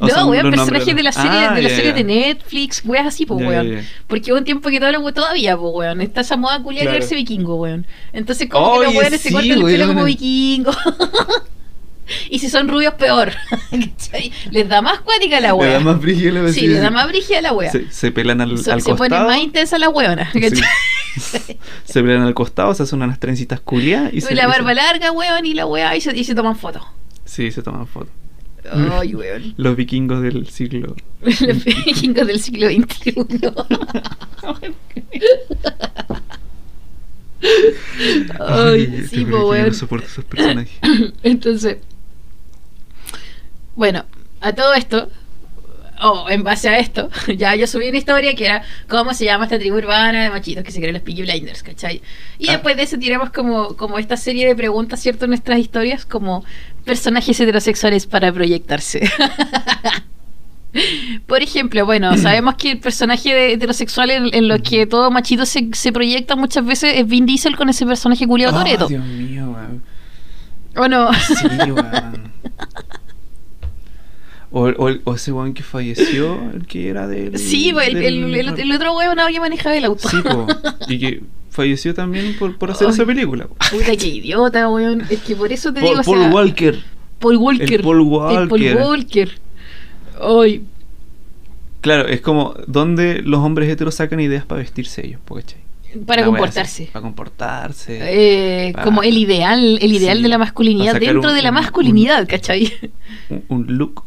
No, 0.00 0.26
weón, 0.26 0.50
personajes 0.50 0.96
de 0.96 1.02
la 1.04 1.12
serie, 1.12 1.30
Ah, 1.30 1.54
de 1.54 1.62
la 1.62 1.68
ya, 1.68 1.74
serie 1.76 1.90
ya. 1.90 1.96
de 1.96 2.04
Netflix, 2.04 2.82
weas 2.84 3.06
así, 3.06 3.26
pues, 3.26 3.46
weón. 3.46 3.80
Porque 4.08 4.32
hubo 4.32 4.38
un 4.38 4.44
tiempo 4.44 4.70
que 4.70 4.80
todo 4.80 4.90
lo, 4.90 5.12
todavía, 5.14 5.56
pues, 5.56 5.72
weón. 5.72 6.00
Está 6.00 6.22
esa 6.22 6.36
moda 6.36 6.60
culia 6.62 6.80
de 6.80 6.86
Claro. 6.86 6.98
verse 6.98 7.14
vikingo, 7.14 7.54
weón. 7.56 7.86
Entonces, 8.12 8.48
como 8.50 8.80
que 8.80 8.86
los 8.86 8.94
weones 8.96 9.20
se 9.20 9.30
cortan 9.30 9.52
el 9.52 9.62
pelo 9.64 9.86
como 9.86 10.04
vikingo. 10.04 10.72
y 12.30 12.38
si 12.40 12.48
son 12.50 12.66
rubios, 12.68 12.94
peor. 12.94 13.32
Les 14.50 14.68
da 14.68 14.82
más 14.82 14.98
cuática 15.00 15.38
la 15.40 15.48
Le 15.48 15.52
wea. 15.54 15.72
da 15.74 15.80
más 15.80 16.00
brillo 16.00 16.32
la 16.32 16.52
Sí, 16.52 16.66
le 16.66 16.80
da 16.80 16.90
más 16.90 17.06
brígida 17.06 17.40
la 17.40 17.52
wea. 17.52 17.70
Se, 17.70 17.88
se 17.90 18.10
pelan 18.10 18.40
al, 18.40 18.58
So- 18.58 18.72
al 18.72 18.80
se 18.82 18.90
pone 18.94 19.10
costado. 19.10 19.28
más 19.28 19.38
intensa 19.38 19.78
la 19.78 19.88
weona. 19.90 20.30
Sí. 20.32 21.56
se 21.84 22.02
pelan 22.02 22.22
al 22.22 22.34
costado, 22.34 22.74
se 22.74 22.82
hacen 22.82 23.00
unas 23.02 23.20
trencitas 23.20 23.60
culiadas 23.60 24.12
y 24.12 24.18
Y 24.18 24.20
se 24.22 24.34
la 24.34 24.46
barba 24.48 24.70
se- 24.70 24.74
larga, 24.74 25.12
weón, 25.12 25.46
y 25.46 25.54
la 25.54 25.66
wea, 25.66 25.94
y 25.96 26.00
se, 26.00 26.16
y 26.16 26.24
se 26.24 26.34
toman 26.34 26.56
fotos. 26.56 26.82
Sí, 27.28 27.50
se 27.52 27.62
toman 27.62 27.86
fotos. 27.86 28.10
Ay, 28.72 29.14
weón. 29.14 29.54
Los 29.56 29.76
vikingos 29.76 30.22
del 30.22 30.48
siglo. 30.48 30.96
Los 31.20 31.64
vikingos 31.64 32.26
del 32.26 32.40
siglo 32.40 32.68
XXI. 32.68 33.14
Ay, 38.40 39.06
sí, 39.08 39.24
po, 39.24 39.30
yo 39.30 39.48
weón. 39.48 39.68
No 39.68 39.74
soporto 39.74 40.06
esos 40.06 40.24
personajes. 40.24 40.72
Entonces, 41.22 41.76
bueno, 43.76 44.06
a 44.40 44.54
todo 44.54 44.72
esto, 44.72 45.10
o 46.02 46.28
en 46.30 46.42
base 46.42 46.68
a 46.68 46.78
esto, 46.78 47.10
ya 47.36 47.54
yo 47.54 47.66
subí 47.66 47.88
una 47.88 47.98
historia 47.98 48.34
que 48.34 48.46
era 48.46 48.62
cómo 48.88 49.14
se 49.14 49.24
llama 49.24 49.44
esta 49.44 49.58
tribu 49.58 49.76
urbana 49.78 50.24
de 50.24 50.30
machitos 50.30 50.64
que 50.64 50.72
se 50.72 50.78
creen 50.80 50.94
los 50.94 51.02
Peaky 51.02 51.22
Blinders, 51.22 51.62
¿cachai? 51.62 52.02
Y 52.38 52.48
Ah. 52.48 52.52
después 52.52 52.76
de 52.76 52.82
eso 52.84 52.98
tiramos 52.98 53.30
como, 53.30 53.76
como 53.76 53.98
esta 53.98 54.16
serie 54.16 54.46
de 54.46 54.54
preguntas, 54.56 55.00
¿cierto? 55.00 55.24
En 55.24 55.30
nuestras 55.30 55.58
historias, 55.58 56.04
como 56.06 56.44
personajes 56.84 57.38
heterosexuales 57.40 58.06
para 58.06 58.32
proyectarse. 58.32 59.10
Por 61.26 61.42
ejemplo, 61.42 61.84
bueno, 61.86 62.16
sabemos 62.18 62.54
que 62.56 62.72
el 62.72 62.78
personaje 62.78 63.34
de- 63.34 63.52
heterosexual 63.54 64.10
en, 64.10 64.34
en 64.34 64.48
lo 64.48 64.58
que 64.62 64.86
todo 64.86 65.10
machito 65.10 65.46
se, 65.46 65.68
se 65.72 65.92
proyecta 65.92 66.36
muchas 66.36 66.64
veces 66.64 66.94
es 66.96 67.06
Vin 67.06 67.26
Diesel 67.26 67.56
con 67.56 67.68
ese 67.68 67.86
personaje 67.86 68.26
culiado 68.26 68.54
Oh, 68.56 68.60
Toreto. 68.60 68.88
Dios 68.88 69.04
mío, 69.04 69.50
weón. 69.50 69.82
¿O 70.76 70.88
no? 70.88 71.12
Sí, 71.14 71.46
weón. 71.70 72.32
O, 74.50 74.68
o, 74.68 74.90
o 75.04 75.14
ese 75.14 75.30
weón 75.32 75.52
que 75.52 75.62
falleció, 75.62 76.40
el 76.54 76.66
que 76.66 76.88
era 76.88 77.06
del. 77.06 77.38
Sí, 77.38 77.70
pues, 77.72 77.88
el, 77.88 77.94
del- 77.94 78.04
el, 78.34 78.34
el- 78.48 78.58
el 78.60 78.72
otro 78.72 78.94
no 79.14 79.22
había 79.22 79.40
manejado 79.40 79.74
el 79.74 79.84
auto. 79.84 80.08
Sí, 80.08 80.16
po. 80.22 80.46
Y 80.88 80.98
que 80.98 81.22
falleció 81.50 81.92
también 81.94 82.34
por, 82.38 82.56
por 82.56 82.70
hacer 82.70 82.86
Ay. 82.88 82.94
esa 82.94 83.04
película. 83.04 83.46
po. 83.46 83.56
Puta, 83.70 83.94
qué 83.96 84.06
idiota, 84.06 84.68
weón. 84.70 85.02
Es 85.10 85.20
que 85.20 85.36
por 85.36 85.52
eso 85.52 85.72
te 85.72 85.80
Paul, 85.80 85.90
digo, 85.90 86.00
o 86.00 86.04
Paul 86.04 86.18
sea, 86.20 86.30
Walker. 86.30 86.78
Paul 87.18 87.36
Walker. 87.36 87.74
El 87.74 87.80
Paul 87.82 88.00
Walker. 88.00 88.40
El 88.42 88.48
Paul 88.48 88.76
Walker. 88.90 89.30
Ay, 90.20 90.62
Claro, 91.80 92.08
es 92.08 92.20
como 92.20 92.54
donde 92.66 93.22
los 93.22 93.40
hombres 93.40 93.68
heteros 93.70 93.94
sacan 93.94 94.18
ideas 94.20 94.44
para 94.44 94.60
vestirse 94.62 95.06
ellos, 95.06 95.20
po, 95.24 95.36
¿cachai? 95.36 95.58
para 96.06 96.24
comportarse. 96.24 96.60
así, 96.82 96.90
Para 96.92 97.02
comportarse. 97.02 97.98
Eh, 98.02 98.72
como 98.84 99.02
el 99.02 99.16
ideal, 99.16 99.78
el 99.80 99.92
ideal 99.92 100.18
Sí, 100.18 100.22
de 100.24 100.28
la 100.28 100.38
masculinidad 100.38 100.98
dentro 101.00 101.30
un- 101.30 101.36
de 101.36 101.42
la 101.42 101.48
un- 101.50 101.54
masculinidad, 101.54 102.26
¿cachai? 102.28 102.72
un, 103.30 103.44
un 103.48 103.66
look. 103.78 104.02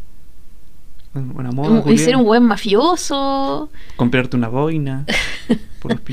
Un- 1.13 1.33
Una 1.35 1.51
moda. 1.51 1.69
Un- 1.69 1.97
ser 1.97 2.15
un 2.15 2.23
buen 2.23 2.43
mafioso, 2.43 3.69
Comprarte 3.95 4.37
una 4.37 4.47
boina. 4.47 5.05
por 5.81 5.91
los 5.91 6.01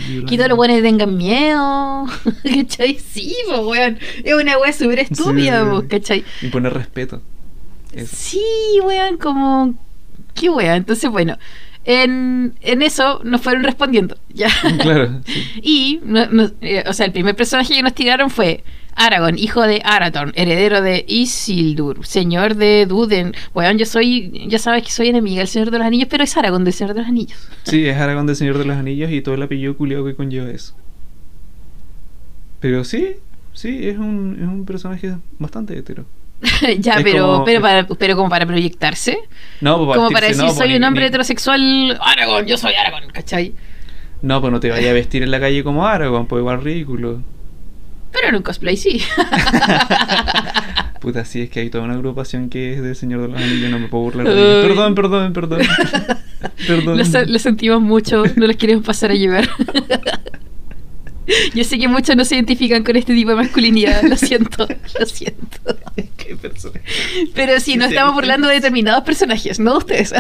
buenos 0.57 0.83
tengan 0.83 1.17
miedo, 1.17 2.07
¿cachai? 2.45 2.99
Sí, 2.99 3.35
pues, 3.47 3.61
weón. 3.61 3.99
Es 4.25 4.35
una 4.35 4.59
weá 4.59 4.73
súper 4.73 5.01
estúpida, 5.01 5.63
Sí. 5.63 5.69
pues, 5.71 5.85
¿cachai? 5.89 6.25
Y 6.43 6.49
poner 6.49 6.73
respeto. 6.75 7.23
Eso. 7.93 8.15
Sí, 8.17 8.43
weón, 8.85 9.17
como. 9.19 9.75
¿Qué 10.35 10.51
weón? 10.51 10.75
Entonces, 10.77 11.11
bueno, 11.11 11.37
en, 11.85 12.55
en 12.61 12.83
eso 12.83 13.21
nos 13.25 13.41
fueron 13.41 13.63
respondiendo, 13.65 14.17
¿ya? 14.33 14.49
Claro. 14.81 15.21
sí. 15.25 15.43
Y, 15.63 16.01
no- 16.05 16.27
no- 16.27 16.51
eh, 16.61 16.85
o 16.87 16.93
sea, 16.93 17.07
el 17.07 17.13
primer 17.13 17.35
personaje 17.37 17.75
que 17.75 17.83
nos 17.83 17.95
tiraron 17.95 18.31
fue 18.31 18.63
Aragorn, 18.99 19.39
hijo 19.39 19.63
de 19.63 19.81
Arathorn, 19.85 20.33
heredero 20.35 20.83
de 20.83 21.05
Isildur, 21.09 22.05
señor 22.07 22.55
de 22.57 22.87
Duden. 22.87 23.35
Weón, 23.55 23.79
yo 23.79 23.87
soy, 23.87 24.47
ya 24.49 24.59
sabes 24.59 24.83
que 24.85 24.91
soy 24.91 25.09
enemiga 25.09 25.39
del 25.39 25.49
Señor 25.49 25.71
de 25.71 25.79
los 25.79 25.87
Anillos, 25.87 26.09
pero 26.11 26.25
es 26.25 26.37
Aragorn 26.37 26.65
del 26.65 26.75
Señor 26.75 26.95
de 26.95 27.01
los 27.01 27.09
Anillos. 27.09 27.49
Sí, 27.65 27.87
es 27.87 27.97
Aragón 27.97 28.27
del 28.27 28.37
Señor 28.37 28.59
de 28.59 28.65
los 28.65 28.77
Anillos 28.77 29.11
y 29.11 29.23
todo 29.23 29.35
el 29.35 29.43
apellido 29.43 29.77
culiado 29.77 30.05
que 30.05 30.15
conlleva 30.15 30.51
eso. 30.51 30.75
Pero 32.61 32.85
sí, 32.85 33.15
sí, 33.53 33.89
es 33.89 33.99
un, 33.99 34.37
es 34.41 34.49
un 34.49 34.65
personaje 34.65 35.17
bastante 35.39 35.77
hetero. 35.79 36.05
ya, 36.79 36.95
Es 36.95 37.03
pero, 37.05 37.27
como- 37.27 37.45
pero, 37.45 37.61
para, 37.61 37.87
pero 37.87 38.17
como 38.17 38.29
para 38.29 38.47
proyectarse. 38.47 39.19
No, 39.61 39.85
pues 39.85 39.97
Como 39.99 40.11
para 40.11 40.27
decir, 40.29 40.45
no, 40.45 40.51
soy 40.51 40.69
pues, 40.69 40.77
un 40.79 40.85
hombre 40.85 41.03
ni- 41.03 41.09
heterosexual. 41.09 41.99
Aragón, 42.01 42.47
yo 42.47 42.57
soy 42.57 42.75
Aragón, 42.75 43.11
¿cachai? 43.13 43.55
No, 44.23 44.41
pues 44.41 44.53
no 44.53 44.59
te 44.61 44.71
vayas 44.71 44.91
a 44.91 44.95
vestir 44.95 45.23
en 45.23 45.31
la 45.31 45.39
calle 45.39 45.63
como 45.63 45.87
Aragorn, 45.87 46.27
pues 46.27 46.41
igual 46.41 46.63
ridículo. 46.63 47.23
Pero 48.13 48.29
en 48.29 48.37
un 48.37 48.43
cosplay 48.43 48.77
sí. 48.77 49.03
Puta, 51.01 51.25
sí, 51.25 51.43
es 51.43 51.51
que 51.51 51.61
hay 51.61 51.71
toda 51.71 51.85
una 51.85 51.95
agrupación 51.95 52.49
que 52.51 52.75
es 52.75 52.83
del 52.83 52.97
Señor 52.97 53.23
de 53.23 53.29
los 53.29 53.41
Anillos, 53.41 53.71
no 53.71 53.79
me 53.79 53.89
puedo 53.89 54.05
burlar 54.05 54.27
de 54.27 54.33
ellos. 54.33 54.67
Perdón, 54.67 54.95
perdón, 54.95 55.33
perdón. 55.33 55.61
perdón. 56.67 56.99
lo, 56.99 57.05
se- 57.05 57.27
lo 57.27 57.39
sentimos 57.39 57.81
mucho, 57.81 58.25
no 58.37 58.47
los 58.47 58.57
queremos 58.57 58.85
pasar 58.85 59.11
a 59.13 59.15
llevar. 59.15 59.49
Yo 61.55 61.63
sé 61.63 61.79
que 61.79 61.89
muchos 61.89 62.17
no 62.17 62.25
se 62.25 62.37
identifican 62.37 62.83
con 62.83 62.97
este 62.97 63.13
tipo 63.15 63.31
de 63.31 63.37
masculinidad, 63.37 64.03
lo 64.03 64.17
siento, 64.17 64.67
lo 64.99 65.07
siento. 65.07 65.77
Qué 66.17 66.35
personaje. 66.37 66.83
Pero 67.35 67.61
sí, 67.61 67.77
nos 67.77 67.91
estamos 67.91 68.15
burlando 68.15 68.49
de 68.49 68.55
determinados 68.55 69.05
personajes, 69.05 69.61
no 69.61 69.73
de 69.73 69.79
ustedes. 69.79 70.15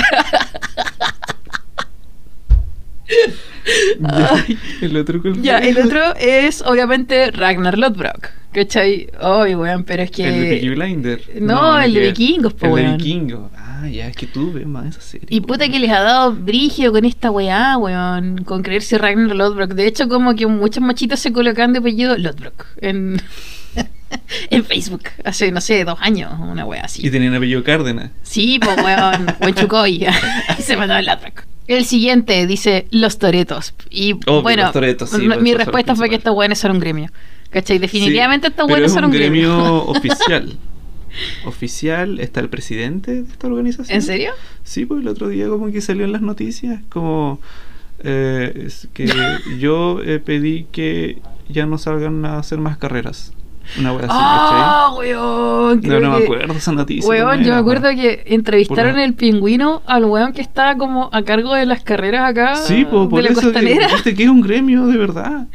Ay. 4.05 4.59
el 4.83 4.97
otro 4.97 5.21
Ya, 5.41 5.59
el 5.59 5.79
otro 5.79 6.15
es 6.17 6.63
obviamente 6.63 7.31
Ragnar 7.31 7.79
Lodbrok, 7.79 8.29
¿cachai? 8.53 9.09
Ay, 9.21 9.55
weón, 9.55 9.85
pero 9.85 10.03
es 10.03 10.11
que... 10.11 10.27
El 10.29 10.41
de 10.43 10.49
Peaky 10.51 10.69
Blinder. 10.71 11.23
No, 11.41 11.81
el 11.81 11.95
de 11.95 12.01
vikingos, 12.01 12.55
po, 12.55 12.79
El 12.79 12.85
de 12.85 12.93
vikingos. 12.97 13.51
Ah, 13.57 13.89
ya, 13.89 14.09
es 14.09 14.17
que 14.17 14.27
tú 14.27 14.53
ves 14.53 14.67
más 14.67 14.87
esa 14.87 15.01
serie. 15.01 15.27
Y 15.31 15.41
puta 15.41 15.61
weón. 15.61 15.73
que 15.73 15.79
les 15.79 15.91
ha 15.91 16.01
dado 16.01 16.33
brígido 16.35 16.93
con 16.93 17.05
esta 17.05 17.31
weá, 17.31 17.77
weón. 17.77 18.39
Con 18.45 18.63
creerse 18.63 18.99
Ragnar 18.99 19.35
Lodbrok. 19.37 19.73
De 19.73 19.87
hecho, 19.87 20.09
como 20.09 20.35
que 20.35 20.47
muchos 20.47 20.83
machitos 20.83 21.21
se 21.21 21.33
colocan 21.33 21.73
de 21.73 21.79
apellido 21.79 22.17
Lodbrok 22.19 22.67
en, 22.81 23.21
en 24.51 24.65
Facebook. 24.65 25.03
Hace, 25.25 25.53
no 25.53 25.61
sé, 25.61 25.85
dos 25.85 25.99
años, 26.01 26.33
una 26.41 26.65
weá 26.65 26.81
Y 26.83 26.85
así. 26.85 27.11
tenían 27.11 27.35
apellido 27.35 27.63
Cárdenas. 27.63 28.11
Sí, 28.23 28.59
pues 28.63 28.77
weón, 28.83 29.27
buen 29.41 29.55
Chucoy. 29.55 30.07
Y 30.59 30.63
se 30.63 30.77
mandó 30.77 30.97
el 30.97 31.07
Lodbrok. 31.07 31.45
El 31.69 31.85
siguiente 31.85 32.47
dice 32.47 32.87
Los 32.91 33.19
Toretos. 33.19 33.75
Y 33.91 34.15
Obvio, 34.27 34.43
bueno, 34.43 34.73
Toretos, 34.73 35.11
sí, 35.11 35.29
mi 35.41 35.55
respuesta 35.55 35.95
fue 35.95 36.09
que 36.09 36.17
estos 36.17 36.35
weones 36.35 36.59
son 36.59 36.73
un 36.73 36.81
gremio. 36.81 37.11
¿Cachai? 37.51 37.79
Definitivamente 37.79 38.49
Sí, 38.49 38.55
estos 38.59 38.81
es 38.81 38.93
son 38.93 39.05
un 39.05 39.11
gremio. 39.11 39.55
gremio 39.55 39.85
oficial. 39.87 40.59
Oficial, 41.45 42.21
está 42.21 42.41
el 42.41 42.49
presidente 42.49 43.23
de 43.23 43.31
esta 43.31 43.47
organización. 43.47 43.95
¿En 43.97 44.03
serio? 44.03 44.33
Sí, 44.65 44.87
pues 44.87 45.03
el 45.03 45.09
otro 45.09 45.29
día 45.29 45.49
como 45.49 45.71
que 45.71 45.81
salió 45.81 46.05
en 46.05 46.13
las 46.13 46.21
noticias, 46.23 46.81
como 46.89 47.41
eh, 48.01 48.65
es 48.67 48.89
que 48.93 49.07
yo 49.59 50.01
eh, 50.03 50.21
pedí 50.21 50.67
que 50.71 51.19
ya 51.49 51.67
no 51.67 51.79
salgan 51.79 52.25
a 52.25 52.39
hacer 52.39 52.59
más 52.59 52.77
carreras. 52.79 53.33
Una 53.79 53.93
wea 53.93 54.05
así, 54.05 54.15
¡Ah, 54.19 54.95
weón! 54.97 55.81
¿cachai? 55.81 56.01
No, 56.01 56.09
no 56.09 56.19
me 56.19 56.25
acuerdo 56.25 56.55
esa 56.55 56.73
noticia. 56.73 57.09
Weón, 57.09 57.45
yo 57.45 57.53
me 57.53 57.61
acuerdo 57.61 57.89
weón. 57.89 57.97
que 57.97 58.23
entrevistaron 58.27 58.99
el 58.99 59.15
pingüino 59.15 59.83
al 59.87 60.05
weón 60.05 60.33
que 60.33 60.41
estaba 60.41 60.77
como 60.77 61.11
a 61.13 61.23
cargo 61.23 61.55
de 61.55 61.67
las 61.67 61.83
carreras 61.83 62.31
acá 62.31 62.57
Sí, 62.57 62.87
pues 62.89 63.09
por 63.09 63.23
de 63.23 63.31
la 63.31 63.41
eso 63.41 63.53
que, 63.53 64.15
que 64.15 64.23
es 64.23 64.29
un 64.29 64.41
gremio 64.41 64.87
de 64.87 64.97
verdad. 64.97 65.49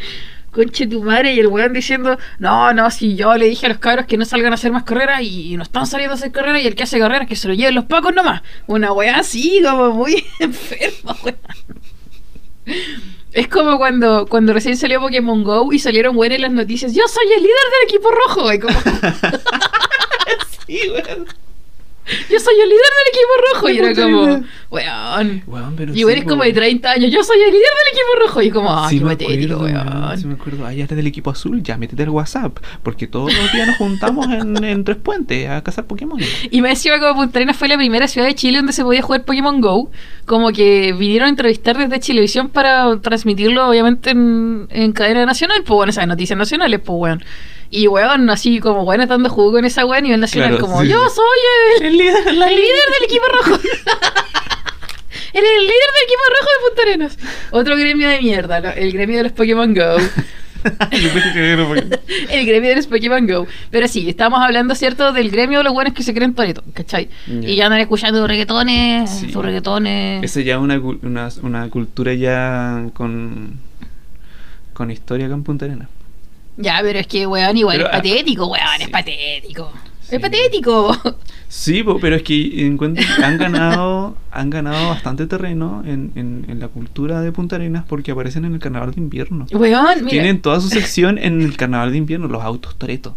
Conche 0.52 0.86
tu 0.86 1.02
madre 1.02 1.34
y 1.34 1.40
el 1.40 1.48
weón 1.48 1.74
diciendo, 1.74 2.18
no, 2.38 2.74
no, 2.74 2.92
si 2.92 3.16
yo 3.16 3.36
le 3.36 3.48
dije 3.48 3.66
a 3.66 3.70
los 3.70 3.80
cabros 3.80 4.06
que 4.06 4.18
no 4.18 4.26
salgan 4.26 4.52
a 4.52 4.56
hacer 4.56 4.72
más 4.72 4.84
carreras 4.84 5.22
y, 5.24 5.58
no 5.58 5.64
están 5.64 5.88
saliendo 5.88 6.14
a 6.14 6.16
hacer 6.16 6.32
carreras 6.32 6.62
y 6.62 6.68
el 6.68 6.76
que 6.76 6.84
hace 6.84 7.00
carreras 7.00 7.28
que 7.28 7.36
se 7.36 7.48
lo 7.48 7.56
lleven 7.56 7.74
los 7.74 7.86
pacos 7.86 8.14
nomás. 8.14 8.44
Una 8.68 8.94
weá 8.94 9.18
así, 9.18 9.62
como 9.64 9.92
muy 9.92 10.24
enferma, 10.40 11.16
weón. 11.24 11.38
Es 13.34 13.48
como 13.48 13.78
cuando, 13.78 14.28
cuando 14.28 14.54
recién 14.54 14.78
salió 14.78 15.00
Pokémon 15.00 15.44
Go 15.44 15.74
y 15.74 15.80
salieron 15.80 16.16
en 16.24 16.42
las 16.42 16.52
noticias, 16.52 16.94
yo 16.94 17.04
soy 17.08 17.26
el 17.36 17.42
líder 17.42 17.56
del 17.72 17.90
equipo 17.90 18.10
rojo. 18.12 18.54
Y 18.54 18.60
como, 18.60 18.78
Sí. 20.68 20.80
Yo 22.30 22.40
soy 22.40 22.56
el 22.62 22.70
líder 22.70 22.92
del 23.00 23.10
equipo 23.12 23.54
rojo. 23.54 23.70
Y 23.70 23.78
era 23.78 23.94
como, 23.96 24.46
weón. 24.70 25.44
Weón, 25.48 25.76
pero 25.76 25.94
Y 25.94 25.98
sí, 25.98 26.06
weón 26.06 26.18
es 26.20 26.26
como 26.26 26.44
de 26.44 26.54
30 26.54 26.92
años, 26.92 27.12
yo 27.12 27.24
soy 27.24 27.38
el 27.38 27.48
líder 27.52 27.62
del 27.62 27.92
equipo 27.92 28.26
rojo. 28.28 28.42
Y 28.42 28.52
como, 28.52 28.72
ah, 28.74 28.88
Sí 28.90 29.00
qué 29.00 29.06
me 29.06 29.12
patético, 29.12 29.56
acuerdo, 29.56 29.82
weón. 29.84 30.18
sí 30.18 30.28
me 30.28 30.34
acuerdo. 30.34 30.66
Ah, 30.66 30.74
ya 30.74 30.84
eres 30.86 30.96
del 30.98 31.08
equipo 31.08 31.30
azul, 31.32 31.62
ya 31.64 31.78
métete 31.78 32.04
al 32.04 32.10
WhatsApp. 32.10 32.58
Porque 32.84 33.08
todos 33.08 33.34
los 33.34 33.52
días 33.52 33.68
nos 33.68 33.78
juntamos 33.78 34.26
en, 34.28 34.64
en 34.64 34.84
Tres 34.84 34.98
Puentes 34.98 35.50
a 35.50 35.62
cazar 35.64 35.86
Pokémon. 35.86 36.20
Y 36.52 36.62
me 36.62 36.70
decía 36.70 37.00
como 37.00 37.16
Punta 37.22 37.40
Arenas 37.40 37.56
fue 37.58 37.68
la 37.68 37.78
primera 37.78 38.08
ciudad 38.08 38.28
de 38.28 38.36
Chile 38.36 38.58
donde 38.58 38.74
se 38.74 38.84
podía 38.84 39.02
jugar 39.02 39.24
Pokémon 39.26 39.62
Go. 39.62 39.92
Como 40.26 40.52
que 40.52 40.94
vinieron 40.94 41.28
a 41.28 41.30
entrevistar 41.30 41.78
desde 41.78 42.00
Chilevisión 42.00 42.50
para 42.50 43.00
transmitirlo, 43.02 43.70
obviamente, 43.70 44.12
en, 44.12 44.68
en 44.70 44.92
cadena 44.94 45.26
nacional. 45.26 45.60
Pues 45.66 45.76
bueno, 45.76 45.90
esas 45.92 46.08
noticias 46.08 46.38
nacionales, 46.38 46.80
pues 46.84 46.98
weón. 47.00 47.24
Y 47.76 47.88
weón, 47.88 48.30
así 48.30 48.60
como 48.60 48.84
weón 48.84 49.08
dando 49.08 49.30
jugo 49.30 49.54
con 49.54 49.66
esa 49.66 49.84
weón 49.84 49.98
a 49.98 50.02
nivel 50.02 50.20
nacional. 50.20 50.50
Claro, 50.52 50.66
como 50.66 50.82
sí, 50.84 50.90
yo 50.90 51.00
soy 51.10 51.40
el, 51.80 51.86
El 51.88 51.98
líder, 51.98 52.28
el 52.28 52.36
líder 52.40 52.88
del 52.94 53.04
equipo 53.06 53.26
rojo. 53.26 53.60
Eres 55.34 55.50
el 55.58 55.64
líder 55.64 55.90
del 55.94 56.04
equipo 56.06 56.22
rojo 56.30 56.50
de 56.52 56.68
Punta 56.68 56.82
Arenas. 56.84 57.18
Otro 57.50 57.76
gremio 57.76 58.08
de 58.08 58.20
mierda, 58.22 58.60
¿no? 58.62 58.70
el 58.76 58.92
gremio 58.92 59.18
de 59.18 59.24
los 59.24 59.32
Pokémon 59.32 59.74
Go. 59.74 59.98
El 62.30 62.46
gremio 62.46 62.70
de 62.70 62.76
los 62.76 62.86
Pokémon 62.86 63.26
Go. 63.28 63.48
Pero 63.72 63.88
sí, 63.88 64.08
estamos 64.08 64.40
hablando, 64.40 64.76
¿cierto?, 64.76 65.12
del 65.12 65.32
gremio 65.32 65.58
de 65.58 65.64
los 65.64 65.74
buenos 65.74 65.94
que 65.96 66.04
se 66.04 66.14
creen 66.14 66.36
Toreto, 66.36 66.64
¿cachai? 66.74 67.10
Ya. 67.28 67.50
Y 67.50 67.56
ya 67.56 67.66
andan 67.66 67.80
escuchando 67.82 68.26
reggaetones, 68.28 69.10
Sí. 69.10 69.32
sus 69.32 69.44
reggaetones. 69.44 70.24
Esa 70.24 70.42
ya 70.42 70.56
es 70.56 70.62
una, 70.62 70.80
una, 70.80 71.30
una 71.42 71.70
cultura 71.70 72.14
ya 72.14 72.86
con, 72.94 73.60
con 74.74 74.92
historia 74.92 75.26
acá 75.26 75.36
en 75.36 75.44
Punta 75.44 75.66
Arenas. 75.66 75.90
Ya, 76.58 76.80
pero 76.82 77.00
es 77.00 77.08
que, 77.08 77.26
weón, 77.26 77.58
igual 77.58 77.78
Pero, 77.78 77.90
es 77.90 77.94
ah, 77.94 77.98
patético, 77.98 78.48
weón, 78.48 78.78
sí. 78.78 78.84
es 78.84 78.90
patético. 78.90 79.72
Sí. 80.02 80.16
Es 80.16 80.22
patético. 80.22 80.98
Sí, 81.48 81.84
pero 82.02 82.16
es 82.16 82.24
que 82.24 82.76
han 83.24 83.38
ganado, 83.38 84.18
han 84.32 84.50
ganado 84.50 84.90
bastante 84.90 85.28
terreno 85.28 85.84
en, 85.86 86.12
en, 86.16 86.46
en 86.50 86.60
la 86.60 86.68
cultura 86.68 87.22
de 87.22 87.32
Punta 87.32 87.58
Arenas 87.58 87.86
porque 87.88 88.12
aparecen 88.12 88.46
en 88.46 88.54
el 88.54 88.60
carnaval 88.60 88.92
de 88.92 89.02
invierno. 89.02 89.46
weón, 89.52 89.98
mira. 89.98 90.10
Tienen 90.10 90.42
toda 90.42 90.60
su 90.60 90.70
sección 90.70 91.18
en 91.20 91.42
el 91.42 91.56
carnaval 91.56 91.92
de 91.92 91.98
invierno, 92.00 92.28
los 92.28 92.44
autos 92.44 92.76
Toreto. 92.76 93.16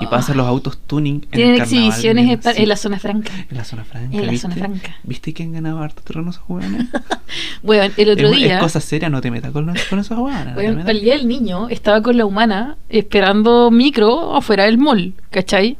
Y 0.00 0.06
pasan 0.06 0.36
los 0.36 0.46
autos 0.46 0.78
tuning 0.86 1.22
en 1.24 1.30
Tienen 1.30 1.54
el 1.54 1.58
carnaval 1.60 1.88
exhibiciones 1.88 2.30
en, 2.30 2.42
sí. 2.54 2.62
en 2.62 2.68
la 2.68 2.76
zona 2.76 2.98
franca. 2.98 3.32
En 3.50 3.56
la 3.56 3.64
zona 3.64 3.84
franca. 3.84 4.16
En 4.16 4.26
la 4.26 4.32
¿viste? 4.32 4.48
zona 4.48 4.56
franca. 4.56 4.96
¿Viste 5.02 5.34
que 5.34 5.42
han 5.42 5.52
ganado 5.52 5.78
harto 5.80 6.02
terreno 6.02 6.30
esos 6.30 6.42
jóvenes? 6.42 6.86
Weón, 7.62 7.92
el 7.96 8.10
otro 8.10 8.28
es, 8.28 8.36
día. 8.36 8.54
es 8.56 8.62
cosa 8.62 8.80
seria, 8.80 9.08
no 9.08 9.20
te 9.20 9.30
metas 9.30 9.52
con, 9.52 9.72
con 9.90 9.98
esos 9.98 10.16
no 10.16 10.24
Weón, 10.24 10.56
metas. 10.56 10.76
para 10.84 10.90
el 10.90 11.00
día 11.00 11.16
del 11.16 11.28
niño 11.28 11.68
estaba 11.68 12.02
con 12.02 12.16
la 12.16 12.24
humana 12.24 12.76
esperando 12.88 13.70
micro 13.70 14.36
afuera 14.36 14.64
del 14.64 14.78
mall, 14.78 15.14
¿cachai? 15.30 15.76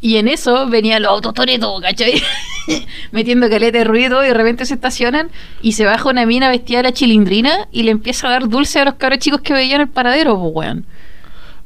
Y 0.00 0.18
en 0.18 0.28
eso 0.28 0.68
venían 0.68 1.02
los 1.02 1.12
autos 1.12 1.32
Toreto, 1.32 1.80
¿cachai? 1.80 2.20
Metiendo 3.10 3.48
caleta 3.48 3.78
de 3.78 3.84
ruido 3.84 4.22
y 4.22 4.28
de 4.28 4.34
repente 4.34 4.66
se 4.66 4.74
estacionan 4.74 5.30
y 5.62 5.72
se 5.72 5.86
baja 5.86 6.10
una 6.10 6.26
mina 6.26 6.50
vestida 6.50 6.78
de 6.78 6.82
la 6.84 6.92
chilindrina 6.92 7.68
y 7.72 7.84
le 7.84 7.90
empieza 7.90 8.28
a 8.28 8.32
dar 8.32 8.48
dulce 8.48 8.80
a 8.80 8.84
los 8.84 8.94
cabros 8.96 9.20
chicos 9.20 9.40
que 9.40 9.54
veían 9.54 9.80
el 9.80 9.88
paradero, 9.88 10.38
pues, 10.38 10.52
weón. 10.54 10.86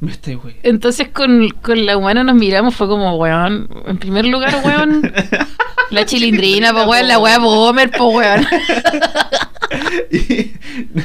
Me 0.01 0.12
estoy, 0.12 0.34
güey. 0.34 0.57
Entonces 0.62 1.09
con, 1.09 1.51
con 1.51 1.84
la 1.84 1.96
humana 1.96 2.22
nos 2.22 2.36
miramos, 2.36 2.74
fue 2.74 2.86
como, 2.86 3.16
weón, 3.16 3.68
en 3.86 3.99
primer 3.99 4.26
lugar, 4.26 4.62
weón, 4.64 5.12
la 5.90 6.07
chilindrina, 6.07 6.72
pues, 6.72 6.86
weón, 6.86 7.09
la 7.09 7.18
weá 7.18 7.38
Bomer, 7.38 7.90
pues, 7.90 8.14
weón. 8.14 8.46
¿Y 10.11 10.53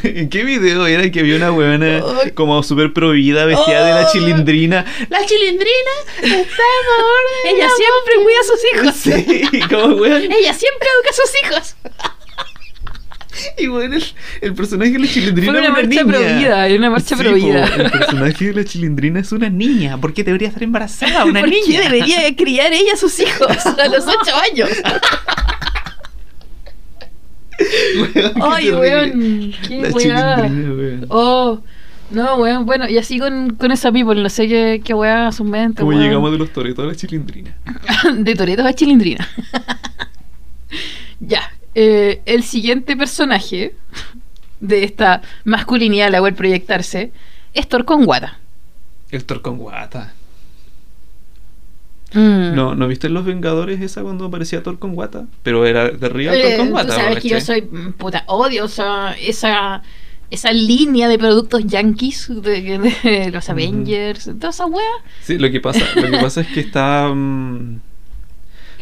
¿En 0.04 0.30
qué 0.30 0.44
video 0.44 0.86
era 0.86 1.10
que 1.12 1.20
había 1.20 1.36
una 1.36 1.52
weona 1.52 2.02
como 2.36 2.62
súper 2.64 2.94
prohibida 2.94 3.46
vestida 3.46 3.86
de 3.86 3.94
la 3.94 4.12
chilindrina? 4.12 4.86
La 5.10 5.26
chilindrina 5.26 5.91
está 6.22 6.36
a 6.36 6.82
favor 6.98 7.24
de 7.44 7.50
Ella 7.50 7.68
siempre 7.76 8.14
cuida 8.24 8.39
a 8.39 8.44
sus 8.44 8.62
hijos. 8.74 8.96
Sí, 9.52 9.60
como 9.70 9.96
weón. 9.96 10.22
Ella 10.22 10.54
siempre 10.54 10.88
educa 10.96 11.10
a 11.10 11.14
sus 11.14 11.32
hijos. 11.44 11.76
Y 13.58 13.68
bueno, 13.68 13.96
el, 13.96 14.04
el 14.41 14.54
personaje 14.54 14.91
de 14.91 15.00
la 15.00 15.08
chilindrina 15.08 15.52
Fue 15.52 15.60
una 15.60 15.68
es 15.68 15.74
una 15.74 15.82
marcha 15.84 16.06
prohibida, 16.06 16.76
una 16.76 16.89
marcha 16.89 17.16
Sí, 17.18 17.24
prohibida. 17.24 17.66
el 17.66 17.91
personaje 17.91 18.46
de 18.46 18.54
la 18.54 18.64
chilindrina 18.66 19.20
es 19.20 19.32
una 19.32 19.50
niña. 19.50 19.98
¿Por 20.00 20.14
qué 20.14 20.24
debería 20.24 20.48
estar 20.50 20.64
embarazada 20.64 21.26
una 21.26 21.39
¿Por 21.41 21.50
niña? 21.50 21.64
qué 21.68 21.82
debería 21.89 22.36
criar 22.36 22.72
ella 22.74 22.94
a 22.94 22.98
sus 22.98 23.20
hijos 23.20 23.48
a 23.66 23.88
los 23.88 24.06
ocho 24.08 24.32
años? 24.52 24.70
Weón, 27.96 28.34
Ay, 28.41 28.72
weón, 28.72 29.54
qué 29.68 29.82
La 29.82 29.89
weá. 29.89 30.36
chilindrina, 30.36 30.74
weón. 30.74 31.06
Oh, 31.10 31.62
no, 32.10 32.36
weón, 32.38 32.66
bueno, 32.66 32.89
y 32.89 32.98
así 32.98 33.20
con, 33.20 33.56
con 33.56 33.72
esa 33.72 33.91
people, 33.91 34.22
no 34.22 34.30
sé 34.30 34.48
qué, 34.48 34.82
qué 34.84 34.94
weá 34.94 35.28
a 35.28 35.32
su 35.32 35.44
mente, 35.44 35.80
¿Cómo 35.82 35.89
weón. 35.89 36.02
llegamos 36.04 36.32
de 36.32 36.38
los 36.39 36.52
toretos 36.52 36.84
a 36.84 36.88
la 36.88 36.96
chilindrina? 36.96 37.56
De 38.18 38.36
Toretos 38.36 38.66
a 38.66 38.74
Chilindrina. 38.74 39.28
ya. 41.20 41.41
Eh, 41.76 42.21
el 42.26 42.43
siguiente 42.43 42.95
personaje 42.95 43.76
de 44.59 44.84
esta 44.84 45.21
masculinidad 45.43 46.07
a 46.07 46.11
la 46.11 46.19
cual 46.19 46.34
proyectarse 46.36 47.11
es 47.53 47.67
Thor 47.67 47.86
con 47.86 48.05
Guata. 48.05 48.39
El 49.11 49.26
Thor 49.26 49.41
con 49.41 49.57
guata. 49.57 50.13
Mm. 52.13 52.53
¿No, 52.55 52.76
¿No 52.76 52.88
viste 52.88 53.07
en 53.07 53.15
Los 53.15 53.26
Vengadores 53.26 53.82
esa 53.82 54.03
cuando 54.03 54.26
aparecía 54.26 54.61
Thor 54.61 54.78
con 54.78 54.93
guata? 54.93 55.26
Pero 55.41 55.65
era 55.65 55.89
de 55.89 56.05
arriba 56.05 56.34
Eh, 56.36 56.41
Thor 56.41 56.57
con 56.57 56.67
tú 56.67 56.71
guata. 56.74 56.95
sabes 56.95 57.19
que 57.19 57.30
yo 57.30 57.41
soy 57.41 57.63
mm, 57.63 57.93
puta 57.93 58.24
odio 58.28 58.65
esa, 58.65 59.13
esa 59.17 59.82
esa 60.30 60.51
línea 60.51 61.07
de 61.09 61.19
productos 61.19 61.63
yankees 61.65 62.28
de, 62.41 62.80
de 63.03 63.30
los 63.32 63.49
Avengers, 63.49 64.26
toda 64.39 64.49
esa 64.49 64.65
wea. 64.65 64.84
Sí, 65.21 65.38
lo 65.38 65.51
que 65.51 65.59
pasa, 65.61 65.82
lo 65.95 66.09
que 66.09 66.17
pasa 66.17 66.41
es 66.41 66.47
que 66.47 66.59
está. 66.61 67.11
mm, 67.13 67.80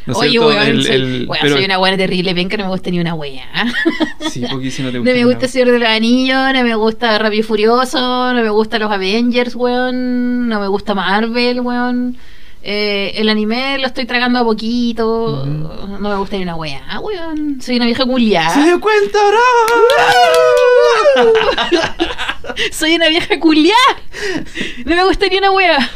¿no 0.05 0.13
Oye, 0.17 0.39
weón, 0.39 0.57
El- 0.67 0.83
soy, 0.83 0.95
el- 0.95 1.25
weón, 1.27 1.39
pero- 1.41 1.55
soy 1.55 1.65
una 1.65 1.77
buena 1.77 1.97
terrible, 1.97 2.33
ven 2.33 2.49
que 2.49 2.57
no 2.57 2.63
me 2.65 2.69
gusta 2.71 2.89
ni 2.89 2.99
una 2.99 3.13
wea. 3.13 3.45
Sí, 4.31 4.43
porque 4.49 4.71
si 4.71 4.81
no 4.81 4.89
te 4.91 4.97
No 4.97 5.01
gusta. 5.03 5.13
me 5.13 5.19
la- 5.19 5.25
gusta 5.25 5.47
Señor 5.47 5.71
de 5.71 5.79
los 5.79 5.89
Anillos, 5.89 6.53
no 6.53 6.63
me 6.63 6.75
gusta 6.75 7.17
Rápido 7.19 7.39
y 7.41 7.43
Furioso, 7.43 7.99
no 8.33 8.41
me 8.41 8.49
gusta 8.49 8.79
los 8.79 8.89
Avengers, 8.91 9.55
weón, 9.55 10.47
no 10.47 10.59
me 10.59 10.67
gusta 10.67 10.93
Marvel, 10.95 11.59
weón. 11.61 12.17
Eh, 12.63 13.13
el 13.15 13.27
anime 13.27 13.79
lo 13.79 13.87
estoy 13.87 14.05
tragando 14.05 14.37
a 14.37 14.43
poquito, 14.43 15.43
no 15.47 15.97
me 15.99 16.15
gusta 16.15 16.37
ni 16.37 16.43
una 16.43 16.55
wea, 16.55 16.99
weón. 17.01 17.59
Soy 17.59 17.77
una 17.77 17.85
vieja 17.87 18.05
culiada. 18.05 18.53
¡Se 18.53 18.61
dio 18.63 18.79
cuenta, 18.79 19.17
bro! 19.27 19.39
Soy 22.71 22.95
una 22.95 23.07
vieja 23.07 23.39
culiada. 23.39 23.75
No 24.85 24.95
me 24.95 25.03
gusta 25.05 25.27
ni 25.27 25.37
una 25.37 25.51
wea. 25.51 25.89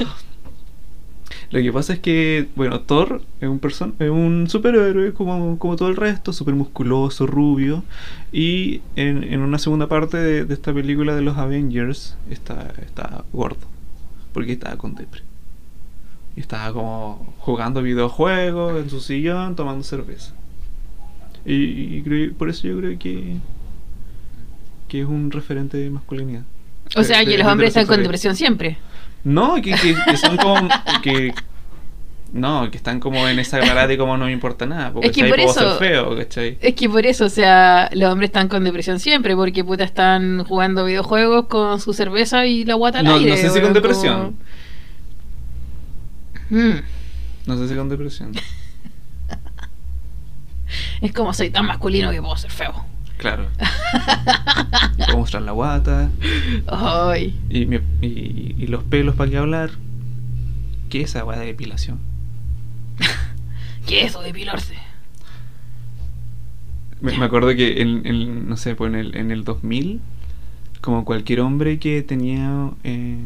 Lo 1.51 1.61
que 1.61 1.71
pasa 1.71 1.93
es 1.93 1.99
que, 1.99 2.47
bueno, 2.55 2.81
Thor 2.81 3.21
es 3.39 3.47
un, 3.47 3.59
person 3.59 3.95
es 3.99 4.09
un 4.09 4.47
superhéroe 4.49 5.13
como, 5.13 5.57
como 5.59 5.75
todo 5.75 5.89
el 5.89 5.95
resto, 5.95 6.33
súper 6.33 6.55
musculoso, 6.55 7.27
rubio. 7.27 7.83
Y 8.31 8.81
en, 8.95 9.23
en 9.23 9.39
una 9.41 9.57
segunda 9.59 9.87
parte 9.87 10.17
de, 10.17 10.45
de 10.45 10.53
esta 10.53 10.73
película 10.73 11.15
de 11.15 11.21
los 11.21 11.37
Avengers 11.37 12.17
está, 12.29 12.73
está 12.85 13.23
gordo. 13.31 13.67
Porque 14.33 14.53
estaba 14.53 14.75
con 14.77 14.95
depre. 14.95 15.21
Y 16.35 16.41
estaba 16.41 16.73
como 16.73 17.33
jugando 17.39 17.81
videojuegos 17.81 18.81
en 18.83 18.89
su 18.89 18.99
sillón, 18.99 19.55
tomando 19.55 19.83
cerveza. 19.83 20.33
Y, 21.45 21.53
y 21.97 22.01
creo- 22.03 22.33
por 22.33 22.49
eso 22.49 22.67
yo 22.67 22.77
creo 22.79 22.97
que, 22.99 23.37
que 24.87 25.01
es 25.01 25.07
un 25.07 25.31
referente 25.31 25.77
de 25.77 25.89
masculinidad. 25.89 26.43
O 26.95 27.03
sea, 27.03 27.19
De- 27.19 27.25
que 27.25 27.31
de- 27.31 27.37
los 27.39 27.47
hombres 27.47 27.69
están 27.69 27.87
con 27.87 28.01
depresión 28.03 28.35
siempre. 28.35 28.77
No, 29.25 29.55
que, 29.55 29.73
que, 29.73 29.95
que 30.09 30.17
son 30.17 30.37
como. 30.37 30.69
que, 31.03 31.33
no, 32.31 32.69
que 32.69 32.77
están 32.77 32.99
como 32.99 33.27
en 33.27 33.39
esa 33.39 33.59
parada 33.59 33.87
de 33.87 33.97
como 33.97 34.15
no 34.17 34.25
me 34.25 34.31
importa 34.31 34.65
nada. 34.65 34.91
Porque 34.93 35.07
Es 35.07 35.13
que 35.15 35.23
por 35.25 35.35
Puedo 35.35 35.49
eso- 35.51 35.77
ser 35.79 35.89
feo, 35.89 36.15
¿cachai? 36.17 36.57
Es 36.61 36.75
que 36.75 36.87
por 36.89 37.05
eso, 37.05 37.25
o 37.25 37.29
sea, 37.29 37.89
los 37.93 38.11
hombres 38.11 38.29
están 38.29 38.47
con 38.49 38.63
depresión 38.63 38.99
siempre, 38.99 39.35
porque 39.35 39.63
puta 39.63 39.83
están 39.83 40.43
jugando 40.43 40.85
videojuegos 40.85 41.47
con 41.47 41.79
su 41.81 41.91
cerveza 41.93 42.45
y 42.45 42.63
la 42.65 42.75
guata 42.75 42.99
al 42.99 43.05
No, 43.05 43.15
aire. 43.15 43.31
no 43.31 43.35
sé 43.37 43.49
si 43.49 43.59
con 43.61 43.73
depresión. 43.73 44.37
como- 46.49 46.61
Mm. 46.61 46.81
No 47.47 47.57
sé 47.57 47.67
si 47.67 47.75
con 47.75 47.89
depresión. 47.89 48.31
Es 51.01 51.11
como 51.13 51.33
soy 51.33 51.49
tan 51.49 51.65
masculino 51.65 52.11
que 52.11 52.21
puedo 52.21 52.37
ser 52.37 52.51
feo. 52.51 52.85
Claro. 53.17 53.47
Y 54.97 55.03
puedo 55.05 55.17
mostrar 55.19 55.41
la 55.43 55.51
guata. 55.51 56.09
Ay. 56.67 57.37
Y, 57.49 57.65
mi- 57.65 57.79
y, 58.01 58.55
y 58.57 58.67
los 58.67 58.83
pelos, 58.83 59.15
¿para 59.15 59.29
qué 59.29 59.37
hablar? 59.37 59.71
¿Qué 60.89 61.01
es 61.01 61.09
esa 61.11 61.25
weá 61.25 61.37
de 61.39 61.47
depilación? 61.47 61.99
¿Qué 63.87 64.01
es 64.03 64.11
eso 64.11 64.21
de 64.21 64.27
depilarse? 64.27 64.75
Me, 67.01 67.17
me 67.17 67.25
acuerdo 67.25 67.53
que 67.55 67.81
en, 67.81 68.05
en, 68.05 68.47
no 68.49 68.57
sé, 68.57 68.75
pues 68.75 68.89
en 68.93 68.99
el, 68.99 69.15
en 69.15 69.31
el 69.31 69.43
2000, 69.43 69.99
como 70.81 71.03
cualquier 71.05 71.41
hombre 71.41 71.77
que 71.79 72.01
tenía 72.01 72.71
eh, 72.83 73.17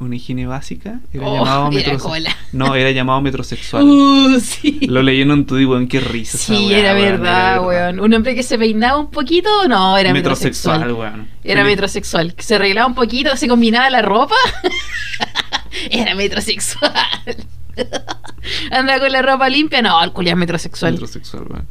una 0.00 0.16
higiene 0.16 0.46
básica, 0.46 1.00
era 1.12 1.26
Oh, 1.26 1.34
llamado 1.36 1.68
era 1.72 1.92
metrose- 1.92 1.98
cola. 2.02 2.36
No, 2.52 2.74
era 2.74 2.90
llamado 2.90 3.20
metrosexual. 3.20 3.82
Uh, 3.84 4.40
sí. 4.40 4.80
Lo 4.88 5.02
leí 5.02 5.20
en 5.22 5.30
un 5.30 5.46
tuit, 5.46 5.68
weón, 5.68 5.86
qué 5.88 6.00
risa. 6.00 6.38
Sí, 6.38 6.72
era 6.72 6.94
weón, 6.94 7.20
verdad, 7.20 7.66
weón. 7.66 8.00
Un 8.00 8.14
hombre 8.14 8.34
que 8.34 8.42
se 8.42 8.58
peinaba 8.58 8.98
un 8.98 9.10
poquito, 9.10 9.48
no, 9.68 9.96
era 9.98 10.12
Metrosexual, 10.12 10.80
metrosexual. 10.80 11.12
weón. 11.14 11.28
Era 11.44 11.62
Sí. 11.62 11.66
metrosexual. 11.68 12.34
Que 12.34 12.42
se 12.42 12.54
arreglaba 12.56 12.86
un 12.88 12.94
poquito, 12.94 13.36
se 13.36 13.48
combinaba 13.48 13.88
la 13.90 14.02
ropa. 14.02 14.34
era 15.90 16.14
metrosexual. 16.14 16.92
Anda 18.70 18.98
con 18.98 19.12
la 19.12 19.22
ropa 19.22 19.48
limpia, 19.48 19.82
no, 19.82 20.02
el 20.02 20.12
es 20.26 20.36
metrosexual. 20.36 20.92
Metrosexual, 20.92 21.44
weón. 21.48 21.66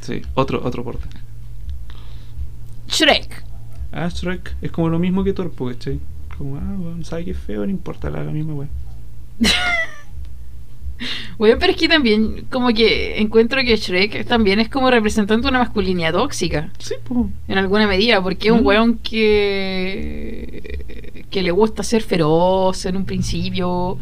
Sí, 0.00 0.22
otro, 0.34 0.60
otro 0.64 0.84
porte. 0.84 1.06
Shrek. 2.88 3.44
Ah, 3.92 4.08
Shrek 4.08 4.56
es 4.62 4.70
como 4.70 4.88
lo 4.88 4.98
mismo 4.98 5.24
que 5.24 5.32
Torpo, 5.32 5.68
¿cachai? 5.68 5.98
Como, 6.38 6.56
ah, 6.56 6.76
weón, 6.78 7.04
sabe 7.04 7.24
que 7.24 7.30
es 7.32 7.38
feo, 7.38 7.64
no 7.64 7.70
importa, 7.70 8.10
la, 8.10 8.22
la 8.22 8.32
misma 8.32 8.54
weón. 8.54 8.70
Bueno, 11.38 11.56
pero 11.60 11.72
es 11.72 11.78
que 11.78 11.88
también, 11.88 12.46
como 12.50 12.68
que 12.68 13.20
encuentro 13.20 13.60
que 13.62 13.76
Shrek 13.76 14.26
también 14.26 14.58
es 14.58 14.70
como 14.70 14.90
representante 14.90 15.42
de 15.42 15.50
una 15.50 15.58
masculinidad 15.58 16.12
tóxica. 16.12 16.70
Sí, 16.78 16.94
pues. 17.04 17.26
En 17.48 17.58
alguna 17.58 17.86
medida, 17.86 18.22
porque 18.22 18.48
es 18.48 18.54
un 18.54 18.64
weón 18.64 18.98
que, 18.98 21.24
que 21.30 21.42
le 21.42 21.50
gusta 21.50 21.82
ser 21.82 22.02
feroz 22.02 22.86
en 22.86 22.96
un 22.96 23.04
principio, 23.04 23.98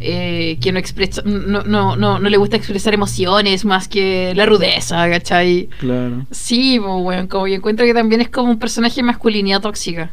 eh, 0.00 0.56
que 0.62 0.72
no 0.72 0.78
expresa, 0.78 1.20
no, 1.26 1.62
no, 1.64 1.96
no, 1.96 2.18
no 2.18 2.28
le 2.30 2.36
gusta 2.38 2.56
expresar 2.56 2.94
emociones 2.94 3.66
más 3.66 3.86
que 3.86 4.32
la 4.34 4.46
rudeza, 4.46 5.06
¿cachai? 5.10 5.68
Claro. 5.78 6.24
Sí, 6.30 6.78
pues, 6.80 6.94
weón, 7.02 7.26
como 7.26 7.46
yo 7.46 7.56
encuentro 7.56 7.84
que 7.84 7.92
también 7.92 8.22
es 8.22 8.30
como 8.30 8.50
un 8.50 8.58
personaje 8.58 8.96
de 8.96 9.02
masculinidad 9.02 9.60
tóxica. 9.60 10.12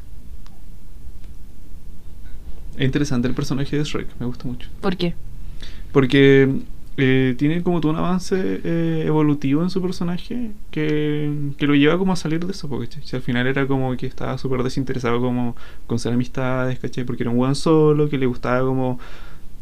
Es 2.78 2.86
interesante 2.86 3.28
el 3.28 3.34
personaje 3.34 3.76
de 3.76 3.84
Shrek, 3.84 4.08
me 4.20 4.26
gusta 4.26 4.48
mucho. 4.48 4.70
¿Por 4.82 4.96
qué? 4.96 5.16
Porque 5.92 6.48
eh, 6.98 7.36
tiene 7.38 7.64
como 7.64 7.82
todo 7.82 7.92
un 7.92 7.98
avance 7.98 8.36
eh, 8.64 9.04
evolutivo 9.06 9.64
en 9.64 9.70
su 9.70 9.82
personaje 9.82 10.52
que, 10.72 11.32
que 11.58 11.68
lo 11.68 11.76
lleva 11.76 11.98
como 11.98 12.14
a 12.14 12.16
salir 12.16 12.46
de 12.46 12.52
eso, 12.52 12.70
porque 12.70 13.02
si 13.04 13.16
al 13.16 13.22
final 13.22 13.48
era 13.48 13.68
como 13.68 13.96
que 13.98 14.06
estaba 14.06 14.38
súper 14.38 14.64
desinteresado 14.64 15.20
como 15.20 15.56
con 15.88 16.00
ser 16.00 16.14
amistades, 16.14 16.80
¿cachai? 16.80 17.04
Porque 17.04 17.24
era 17.24 17.32
un 17.32 17.38
buen 17.38 17.56
solo, 17.56 18.10
que 18.10 18.18
le 18.18 18.26
gustaba 18.28 18.62
como 18.62 19.00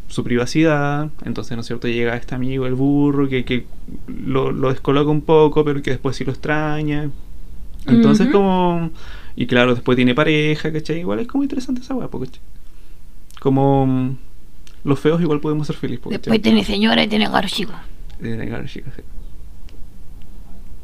su 0.08 0.24
privacidad, 0.24 1.10
entonces, 1.24 1.56
¿no 1.56 1.62
es 1.62 1.68
cierto? 1.68 1.88
Llega 1.88 2.16
este 2.16 2.36
amigo, 2.36 2.68
el 2.68 2.76
burro, 2.76 3.28
que, 3.28 3.44
que 3.44 3.66
lo, 4.08 4.52
lo 4.52 4.70
descoloca 4.70 5.10
un 5.10 5.22
poco, 5.22 5.66
pero 5.66 5.82
que 5.82 5.92
después 5.92 6.16
sí 6.16 6.26
lo 6.26 6.32
extraña. 6.32 7.10
Entonces, 7.88 8.30
como... 8.30 8.92
Y 9.36 9.48
claro, 9.48 9.74
después 9.74 9.96
tiene 9.96 10.16
pareja, 10.16 10.72
¿cachai? 10.72 11.00
Igual 11.00 11.20
es 11.20 11.28
como 11.28 11.44
interesante 11.44 11.82
esa 11.82 11.96
po, 12.08 12.20
¿cachai? 12.20 12.40
Como... 13.46 13.86
mm, 13.86 14.18
Los 14.86 15.00
feos 15.00 15.22
igual 15.22 15.40
podemos 15.40 15.68
ser 15.68 15.76
felices. 15.76 16.04
Después 16.10 16.42
tiene 16.42 16.64
señora 16.66 17.04
y 17.04 17.08
tiene 17.08 17.30
caro 17.30 17.48
chico. 17.48 17.74
De 18.20 18.36
negar, 18.36 18.66
chicas, 18.68 18.92
sí. 18.96 19.04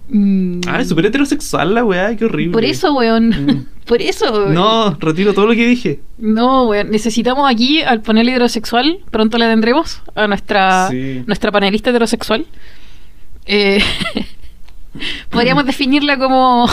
Mm. 0.09 0.61
Ah, 0.67 0.79
es 0.79 0.89
súper 0.89 1.07
heterosexual 1.07 1.73
la 1.73 1.83
weá, 1.83 2.15
qué 2.15 2.25
horrible. 2.25 2.51
Por 2.53 2.63
eso, 2.65 2.93
weón. 2.93 3.29
Mm. 3.29 3.65
Por 3.87 3.99
eso. 4.01 4.47
No, 4.49 4.93
retiro 4.99 5.33
todo 5.33 5.47
lo 5.47 5.53
que 5.53 5.65
dije. 5.65 6.01
No, 6.19 6.67
weón. 6.67 6.91
Necesitamos 6.91 7.49
aquí 7.49 7.81
al 7.81 8.01
panel 8.03 8.29
heterosexual. 8.29 8.99
Pronto 9.09 9.39
la 9.39 9.49
tendremos. 9.49 10.03
A 10.13 10.27
nuestra, 10.27 10.87
Sí. 10.89 11.23
nuestra 11.25 11.51
panelista 11.51 11.89
heterosexual. 11.89 12.45
Eh, 13.47 13.81
podríamos 15.31 15.65
definirla 15.65 16.19
como 16.19 16.69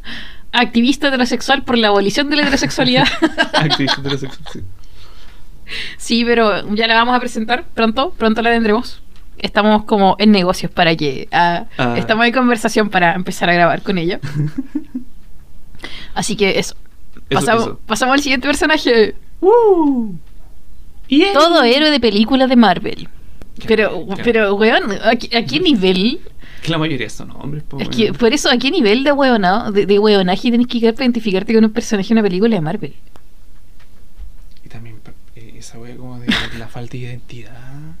activista 0.52 1.08
heterosexual 1.08 1.64
por 1.64 1.78
la 1.78 1.88
abolición 1.88 2.30
de 2.30 2.36
la 2.36 2.42
heterosexualidad. 2.42 3.08
Activista 3.54 4.00
heterosexual, 4.00 4.46
sí. 4.52 4.60
Sí, 5.96 6.24
pero 6.24 6.72
ya 6.74 6.86
la 6.86 6.94
vamos 6.94 7.14
a 7.16 7.20
presentar 7.20 7.64
pronto. 7.74 8.12
Pronto 8.16 8.42
la 8.42 8.50
tendremos. 8.50 9.00
Estamos 9.38 9.84
como 9.84 10.14
en 10.18 10.30
negocios 10.30 10.70
para 10.70 10.94
que... 10.94 11.28
ah, 11.32 11.64
Ah. 11.78 11.94
Estamos 11.98 12.26
en 12.26 12.32
conversación 12.32 12.90
para 12.90 13.14
empezar 13.14 13.48
a 13.50 13.54
grabar 13.54 13.82
con 13.82 13.98
ella. 13.98 14.20
Así 16.14 16.36
que 16.36 16.58
eso. 16.58 16.74
Eso, 17.28 17.40
Pasamos, 17.40 17.62
eso. 17.64 17.80
pasamos 17.86 18.14
al 18.14 18.20
siguiente 18.20 18.46
personaje. 18.46 19.14
Todo 21.34 21.62
héroe 21.62 21.90
de 21.90 22.00
películas 22.00 22.48
de 22.48 22.56
Marvel. 22.56 23.08
Pero, 23.66 24.04
Claro. 24.06 24.22
pero, 24.24 24.54
weón, 24.54 24.92
¿a, 25.04 25.14
qué- 25.16 25.36
a 25.36 25.44
qué 25.44 25.60
nivel? 25.60 26.20
Que 26.62 26.70
la 26.70 26.78
mayoría 26.78 27.10
son 27.10 27.30
hombres, 27.32 27.62
po, 27.64 27.78
Es 27.78 27.88
weón. 27.88 27.98
que, 27.98 28.12
por 28.12 28.32
eso, 28.32 28.48
¿a 28.50 28.56
qué 28.56 28.70
nivel 28.70 29.04
de 29.04 29.12
weonado, 29.12 29.72
de, 29.72 29.84
de 29.86 29.98
weonaje 29.98 30.50
tenés 30.50 30.66
que 30.66 30.78
identificarte 30.78 31.52
con 31.54 31.64
un 31.64 31.72
personaje 31.72 32.08
de 32.08 32.14
una 32.14 32.22
película 32.22 32.54
de 32.54 32.60
Marvel? 32.60 32.94
Esa 35.62 35.78
weá 35.78 35.96
como 35.96 36.18
de 36.18 36.26
la 36.58 36.66
falta 36.68 36.92
de 36.92 36.98
identidad. 36.98 37.94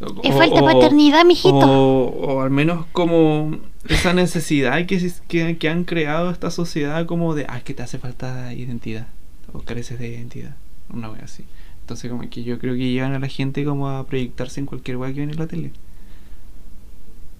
O- 0.00 0.22
Es 0.22 0.34
falta 0.34 0.56
de 0.60 0.62
paternidad, 0.66 1.24
mijito. 1.26 1.58
O, 1.58 2.34
o 2.36 2.40
al 2.40 2.50
menos 2.50 2.86
como 2.92 3.58
esa 3.88 4.14
necesidad 4.14 4.86
que, 4.86 5.12
que, 5.28 5.58
que 5.58 5.68
han 5.68 5.84
creado 5.84 6.30
esta 6.30 6.50
sociedad 6.50 7.04
como 7.06 7.34
de, 7.34 7.44
ah, 7.48 7.60
que 7.60 7.74
te 7.74 7.82
hace 7.82 7.98
falta 7.98 8.54
identidad. 8.54 9.06
O 9.52 9.60
careces 9.60 9.98
de 9.98 10.08
identidad. 10.08 10.54
Una 10.90 11.10
wea 11.10 11.24
así. 11.24 11.44
Entonces 11.82 12.10
como 12.10 12.28
que 12.30 12.42
yo 12.44 12.58
creo 12.58 12.74
que 12.74 12.90
llevan 12.90 13.12
a 13.14 13.18
la 13.18 13.28
gente 13.28 13.64
como 13.64 13.88
a 13.88 14.06
proyectarse 14.06 14.60
en 14.60 14.66
cualquier 14.66 14.96
wea 14.96 15.12
que 15.12 15.20
ven 15.20 15.30
en 15.30 15.36
la 15.38 15.46
tele. 15.46 15.72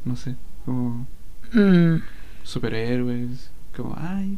No 0.04 0.16
sé, 0.16 0.34
como 0.64 1.06
Mm, 1.52 1.96
superhéroes, 2.42 3.50
como, 3.74 3.94
ay, 3.98 4.36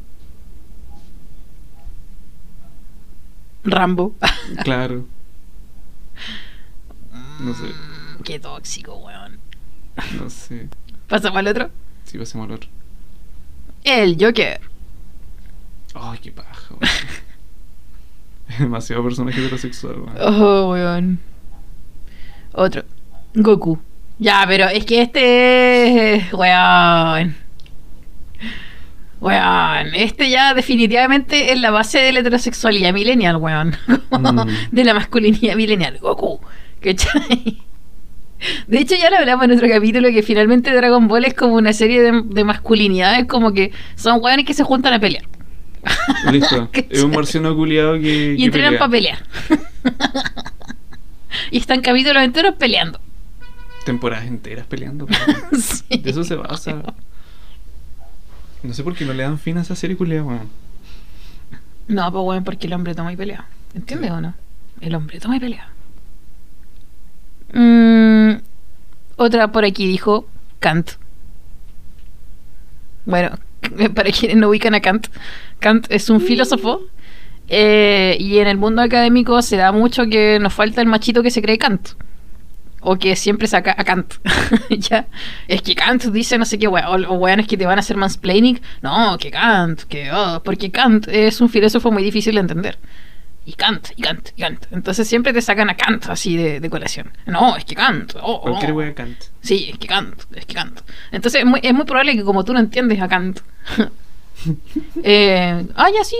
Rambo. 3.64 4.14
claro. 4.64 5.06
No 7.40 7.54
sé, 7.54 7.64
Qué 8.24 8.38
tóxico, 8.38 8.96
weón. 8.96 9.38
no 10.18 10.28
sé. 10.28 10.68
Pasamos 11.08 11.38
al 11.38 11.46
otro. 11.48 11.70
Si 12.04 12.18
pasemos 12.18 12.48
al 12.48 12.54
otro. 12.56 12.68
El 13.84 14.16
Joker. 14.20 14.60
Ay, 15.94 16.18
qué 16.18 16.32
paja, 16.32 16.74
weón. 16.74 16.92
Demasiado 18.58 19.02
personaje 19.02 19.40
heterosexual, 19.40 20.00
weón. 20.00 20.16
Oh, 20.20 20.70
weón. 20.72 21.18
Otro. 22.52 22.82
Goku. 23.34 23.78
Ya, 24.18 24.44
pero 24.46 24.66
es 24.68 24.84
que 24.84 25.02
este 25.02 26.14
es... 26.16 26.32
Weón. 26.32 27.34
Weón. 29.20 29.94
Este 29.94 30.30
ya 30.30 30.54
definitivamente 30.54 31.52
es 31.52 31.60
la 31.60 31.70
base 31.70 31.98
de 31.98 32.12
la 32.12 32.20
heterosexualidad 32.20 32.92
millennial, 32.92 33.36
weón. 33.36 33.76
Mm. 34.10 34.50
De 34.72 34.84
la 34.84 34.92
masculinidad 34.92 35.54
millennial. 35.54 35.98
Goku. 35.98 36.40
¿Cachai? 36.80 37.62
De 38.66 38.78
hecho, 38.78 38.96
ya 38.96 39.08
lo 39.08 39.18
hablamos 39.18 39.44
en 39.44 39.52
otro 39.52 39.68
capítulo 39.68 40.10
que 40.10 40.22
finalmente 40.22 40.74
Dragon 40.74 41.06
Ball 41.08 41.24
es 41.24 41.34
como 41.34 41.54
una 41.54 41.72
serie 41.72 42.02
de, 42.02 42.22
de 42.24 42.44
masculinidades, 42.44 43.26
como 43.26 43.52
que 43.52 43.72
son 43.94 44.18
weones 44.20 44.44
que 44.44 44.52
se 44.52 44.64
juntan 44.64 44.92
a 44.94 44.98
pelear. 44.98 45.24
Listo. 46.32 46.68
Es 46.88 47.02
un 47.02 47.12
marciano 47.12 47.54
culiado 47.54 47.94
que. 47.94 48.34
Y 48.34 48.36
que 48.36 48.44
entrenan 48.44 48.78
para 48.78 48.90
pelear. 48.90 49.18
y 51.50 51.58
están 51.58 51.80
capítulos 51.80 52.22
enteros 52.22 52.54
peleando. 52.56 53.00
Temporadas 53.84 54.26
enteras 54.26 54.66
peleando. 54.66 55.06
Sí. 55.58 55.98
De 55.98 56.10
eso 56.10 56.24
se 56.24 56.36
basa. 56.36 56.82
No 58.62 58.74
sé 58.74 58.82
por 58.84 58.94
qué 58.94 59.04
no 59.04 59.12
le 59.14 59.22
dan 59.22 59.38
fin 59.38 59.56
a 59.58 59.62
esa 59.62 59.74
serie 59.74 59.96
culiada, 59.96 60.22
weón. 60.24 60.48
No, 61.88 62.10
pues 62.12 62.22
bueno, 62.22 62.44
porque 62.44 62.66
el 62.66 62.72
hombre 62.74 62.94
toma 62.94 63.12
y 63.12 63.16
pelea. 63.16 63.46
¿Entiendes 63.74 64.10
Sí. 64.10 64.16
o 64.16 64.20
no? 64.20 64.34
El 64.80 64.94
hombre 64.94 65.18
toma 65.18 65.36
y 65.36 65.40
pelea. 65.40 65.68
Mm, 67.52 68.40
otra 69.16 69.50
por 69.52 69.64
aquí 69.64 69.86
dijo 69.86 70.26
Kant. 70.60 70.92
Bueno, 73.06 73.30
para 73.94 74.10
quienes 74.10 74.36
no 74.36 74.48
ubican 74.48 74.74
a 74.74 74.80
Kant, 74.80 75.08
Kant 75.58 75.86
es 75.90 76.10
un 76.10 76.20
filósofo 76.20 76.82
eh, 77.48 78.16
y 78.20 78.38
en 78.38 78.46
el 78.46 78.56
mundo 78.58 78.82
académico 78.82 79.42
se 79.42 79.56
da 79.56 79.72
mucho 79.72 80.06
que 80.06 80.38
nos 80.40 80.52
falta 80.52 80.80
el 80.80 80.86
machito 80.86 81.22
que 81.22 81.30
se 81.30 81.42
cree 81.42 81.58
Kant. 81.58 81.90
O 82.80 82.96
que 82.96 83.14
siempre 83.16 83.46
saca 83.46 83.74
a 83.76 83.84
Kant. 83.84 84.14
ya. 84.70 85.06
Es 85.48 85.62
que 85.62 85.74
Kant 85.74 86.04
dice 86.04 86.38
no 86.38 86.44
sé 86.44 86.58
qué 86.58 86.66
weón. 86.66 87.04
O 87.06 87.14
weones 87.14 87.46
que 87.46 87.56
te 87.56 87.66
van 87.66 87.78
a 87.78 87.80
hacer 87.80 87.96
mansplaining. 87.96 88.60
No, 88.82 89.18
que 89.18 89.30
Kant, 89.30 89.82
que. 89.82 90.10
oh, 90.12 90.42
porque 90.42 90.70
Kant 90.70 91.08
es 91.08 91.40
un 91.40 91.48
filósofo 91.48 91.90
muy 91.90 92.02
difícil 92.02 92.34
de 92.34 92.40
entender. 92.40 92.78
Y 93.46 93.54
Kant, 93.54 93.88
y 93.96 94.02
Kant, 94.02 94.30
y 94.36 94.42
Kant. 94.42 94.66
Entonces 94.70 95.08
siempre 95.08 95.32
te 95.32 95.42
sacan 95.42 95.70
a 95.70 95.76
Kant 95.76 96.06
así 96.08 96.36
de, 96.36 96.60
de 96.60 96.70
colación. 96.70 97.10
No, 97.26 97.56
es 97.56 97.64
que 97.64 97.74
Kant. 97.74 98.14
oh, 98.16 98.34
oh. 98.34 98.40
Cualquier 98.42 98.72
wea 98.72 98.94
Kant. 98.94 99.16
Sí, 99.40 99.70
es 99.72 99.78
que 99.78 99.86
Kant, 99.86 100.22
es 100.34 100.46
que 100.46 100.54
Kant. 100.54 100.80
Entonces 101.10 101.40
es 101.40 101.46
muy, 101.46 101.60
es 101.62 101.74
muy 101.74 101.84
probable 101.84 102.16
que 102.16 102.22
como 102.22 102.44
tú 102.44 102.52
no 102.52 102.60
entiendes 102.60 103.00
a 103.00 103.08
Kant, 103.08 103.40
eh, 105.02 105.66
ah, 105.74 105.88
ya 105.94 106.04
sí, 106.04 106.16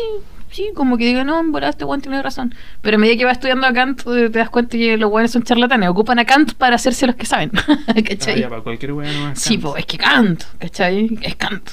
sí, 0.51 0.71
como 0.75 0.97
que 0.99 1.07
diga, 1.07 1.25
no, 1.25 1.41
en 1.41 1.65
este 1.65 1.85
weón 1.85 2.01
tiene 2.01 2.23
razón. 2.23 2.55
Pero 2.83 2.97
a 2.97 2.99
medida 2.99 3.17
que 3.17 3.25
vas 3.25 3.35
estudiando 3.39 3.67
a 3.67 3.73
Kant, 3.73 4.01
eh, 4.07 4.31
te 4.31 4.39
das 4.39 4.51
cuenta 4.51 4.77
que 4.77 4.97
los 4.97 5.11
weones 5.11 5.31
son 5.31 5.43
charlatanes, 5.43 5.89
ocupan 5.89 6.19
a 6.19 6.25
Kant 6.25 6.55
para 6.55 6.77
hacerse 6.77 7.07
los 7.07 7.17
que 7.17 7.27
saben. 7.27 7.51
Ah, 7.57 7.95
¿Cachai? 8.09 8.41
ya, 8.41 8.49
para 8.49 8.63
cualquier 8.63 8.93
wea 8.93 9.13
no 9.13 9.31
es 9.33 9.39
sí, 9.41 9.59
pues 9.59 9.75
es 9.81 9.87
que 9.87 9.99
Kant, 9.99 10.43
¿cachai? 10.59 11.19
Es 11.23 11.37
Kant. 11.37 11.71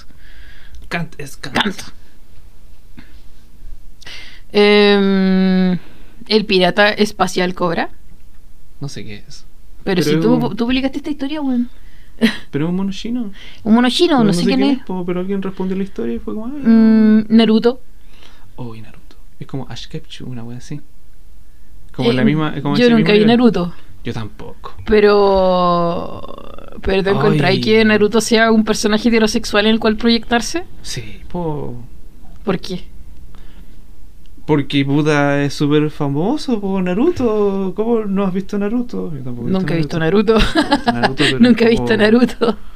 Kant 0.90 1.14
es 1.20 1.38
Kant. 1.38 1.56
Kant. 1.56 1.82
Em, 4.52 5.78
el 6.28 6.46
pirata 6.46 6.90
espacial 6.92 7.54
cobra. 7.54 7.90
No 8.80 8.90
sé 8.90 9.04
qué 9.04 9.24
es. 9.28 9.46
Pero, 9.84 10.02
Pero 10.02 10.04
si 10.04 10.20
tú, 10.20 10.56
publicaste 10.56 10.98
esta 10.98 11.10
historia, 11.10 11.42
weón. 11.42 11.70
Pero 12.52 12.70
un 12.70 12.76
mono 12.76 12.92
chino. 12.92 13.32
Un 13.64 13.74
mono 13.76 13.90
chino, 13.90 14.24
no, 14.24 14.34
sé 14.34 14.44
quién 14.44 14.64
es. 14.64 14.80
pero 15.06 15.20
alguien 15.20 15.42
respondió 15.42 15.78
la 15.78 15.84
historia 15.84 16.16
y 16.16 16.20
fue 16.20 16.34
como. 16.34 16.48
"Ay, 16.48 16.62
Mm, 16.64 17.26
Naruto. 17.30 17.82
Oh, 18.58 18.76
y 18.76 18.82
Naruto. 18.82 19.16
Es 19.40 19.48
como 19.48 19.66
Ash 19.70 19.88
Ketchum, 19.88 20.30
una 20.32 20.44
wea 20.44 20.58
así. 20.58 20.82
Como 21.94 22.12
Eh, 22.12 22.14
la 22.14 22.24
misma. 22.24 22.54
Como 22.62 22.76
yo 22.78 22.90
nunca 22.90 23.14
vi. 23.14 23.24
Naruto. 23.26 23.74
Yo 24.04 24.14
tampoco. 24.14 24.76
Pero. 24.86 26.22
Pero 26.82 27.04
te 27.04 27.10
encontráis 27.10 27.64
que 27.64 27.84
Naruto 27.86 28.22
sea 28.22 28.52
un 28.52 28.64
personaje 28.64 29.10
heterosexual 29.10 29.66
en 29.66 29.74
el 29.74 29.80
cual 29.80 29.96
proyectarse. 29.98 30.64
Sí, 30.82 31.22
po. 31.30 31.76
¿Por 32.44 32.60
qué? 32.60 32.84
Porque 34.46 34.84
Buda 34.86 35.44
es 35.44 35.54
súper 35.56 35.90
famoso, 35.90 36.62
po, 36.62 36.82
Naruto. 36.82 37.74
¿Cómo 37.76 38.06
no 38.06 38.24
has 38.26 38.34
visto 38.34 38.58
Naruto? 38.58 39.12
Yo 39.14 39.22
tampoco 39.24 39.50
Nunca 39.50 39.74
he 39.74 39.78
visto 39.78 40.00
Naruto. 40.00 40.38
Naruto, 40.86 41.24
Nunca 41.40 41.66
he 41.66 41.70
visto 41.70 41.98
Naruto. 41.98 42.58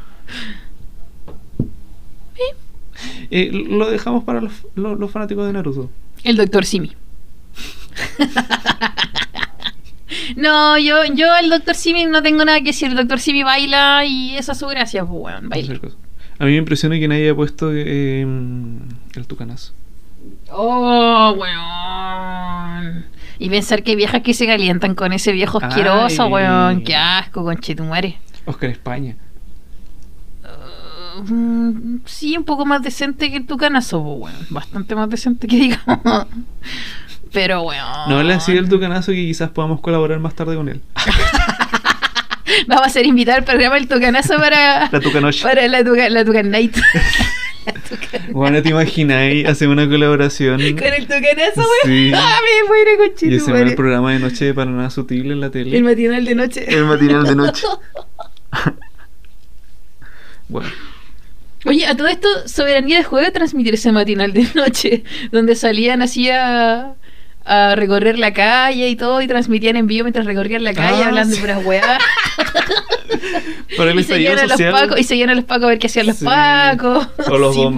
Eh, 3.32 3.50
lo 3.52 3.90
dejamos 3.90 4.24
para 4.26 4.42
los, 4.42 4.52
los- 4.76 5.00
los 5.00 5.10
fanáticos 5.10 5.48
de 5.48 5.54
Naruto. 5.54 5.90
El 6.24 6.38
Doctor 6.38 6.66
Simi. 6.66 6.92
no, 10.36 10.78
yo, 10.78 11.04
yo 11.14 11.26
el 11.42 11.50
Doctor 11.50 11.76
Simi 11.76 12.06
no 12.06 12.22
tengo 12.22 12.44
nada 12.46 12.60
que 12.60 12.66
decir. 12.66 12.90
El 12.90 12.98
Doctor 12.98 13.20
Simi 13.20 13.44
baila 13.44 14.04
y 14.06 14.36
esa 14.38 14.52
es 14.52 14.58
su 14.58 14.68
gracia, 14.68 15.06
pues, 15.06 15.22
weón, 15.24 15.50
baila. 15.50 15.80
A 16.40 16.46
mí 16.46 16.52
me 16.52 16.58
impresiona 16.58 16.98
que 17.00 17.08
nadie 17.08 17.24
haya 17.26 17.36
puesto 17.36 17.72
eh, 17.74 18.22
el 18.22 19.28
tucanazo. 19.28 19.74
Oh, 20.52 21.36
weón. 21.38 23.06
Y 23.40 23.50
pensar 23.50 23.84
que 23.84 23.96
viejas 23.96 24.22
que 24.22 24.34
se 24.34 24.46
calientan 24.46 24.96
con 24.96 25.14
ese 25.14 25.32
viejo 25.32 25.60
asqueroso, 25.64 26.24
Ay. 26.24 26.32
weón. 26.32 26.84
Qué 26.84 26.96
asco, 26.96 27.44
conchetumare. 27.44 28.18
Oscar 28.46 28.70
España. 28.70 29.16
Mm, 31.28 31.98
sí, 32.06 32.36
un 32.38 32.44
poco 32.44 32.66
más 32.66 32.82
decente 32.82 33.30
que 33.30 33.38
el 33.38 33.46
tucanazo, 33.46 34.04
po, 34.04 34.14
weón. 34.16 34.36
Bastante 34.50 34.96
más 34.96 35.10
decente 35.10 35.48
que 35.48 35.56
digamos. 35.86 36.28
Pero, 37.32 37.62
weón. 37.64 37.86
No 38.10 38.24
le 38.24 38.34
decía 38.34 38.56
el 38.60 38.68
tucanazo 38.70 39.12
que 39.12 39.18
quizás 39.26 39.50
podamos 39.52 39.80
colaborar 39.82 40.20
más 40.20 40.36
tarde 40.36 40.56
con 40.56 40.68
él. 40.70 40.82
Vamos 42.68 42.86
a 42.88 42.90
ser 42.90 43.06
invitados 43.06 43.40
al 43.40 43.46
programa 43.46 43.78
El 43.78 43.88
Tucanazo 43.88 44.36
para, 44.36 44.90
La 44.92 45.00
tucanoche. 45.00 45.42
para 45.42 45.66
la, 45.70 45.84
tuca, 45.86 46.10
la 46.10 46.26
Tucan 46.26 46.50
Night. 46.52 46.76
Bueno, 48.32 48.62
te 48.62 48.70
imagináis 48.70 49.48
hacer 49.48 49.68
una 49.70 49.88
colaboración 49.88 50.58
Con 50.60 50.94
el 50.94 51.04
Tucanazo, 51.06 51.62
weón. 51.62 51.68
Sí. 51.86 52.12
Ah, 52.14 52.40
me 52.44 52.68
muero, 52.68 52.92
y 52.92 52.96
ese 52.96 53.06
va 53.06 53.08
conchetumare. 53.08 53.70
el 53.70 53.76
programa 53.76 54.12
de 54.12 54.20
noche 54.20 54.46
de 54.46 54.54
Paraná 54.54 54.90
Sutil 54.90 55.32
en 55.32 55.40
la 55.40 55.50
tele. 55.50 55.78
El 55.78 55.84
matinal 55.84 56.26
de 56.26 56.36
noche. 56.36 56.66
El 56.68 56.84
matinal 56.86 57.24
de 57.24 57.36
noche. 57.36 57.66
bueno, 60.50 60.70
Oye, 61.66 61.86
a 61.86 61.96
todo 61.96 62.08
esto, 62.08 62.28
Soberanía 62.48 62.98
de 62.98 63.04
Juego 63.04 63.32
transmitir 63.32 63.74
ese 63.76 63.92
matinal 63.92 64.34
de 64.34 64.48
noche, 64.56 65.04
donde 65.32 65.56
salían 65.56 66.02
así 66.02 66.30
a, 66.30 66.96
a 67.46 67.76
recorrer 67.76 68.18
la 68.18 68.34
calle 68.34 68.90
y 68.90 68.96
todo, 68.96 69.22
y 69.22 69.28
transmitían 69.28 69.76
en 69.76 69.88
vivo 69.88 70.06
mientras 70.06 70.26
recorrían 70.26 70.64
la 70.64 70.74
calle 70.74 71.04
Ah, 71.04 71.08
hablando 71.08 71.36
sí. 71.36 71.42
de 71.42 71.48
puras 71.48 71.66
weas. 71.66 72.00
para 73.78 73.92
el 73.92 74.00
y 74.00 74.04
seguían 74.04 74.34
estallido 74.34 74.40
a 74.40 74.44
los 74.44 74.52
social. 74.52 74.72
pacos, 74.74 75.00
y 75.00 75.04
seguían 75.04 75.30
a 75.30 75.36
los 75.36 75.44
pacos 75.46 75.66
a 75.66 75.68
ver 75.68 75.80
qué 75.80 75.88
hacían 75.88 76.08
los 76.08 76.18
Sí. 76.18 76.26
pacos. 76.26 77.08
O 77.30 77.38
los 77.38 77.54
Sí, 77.56 77.62
po. 77.64 77.70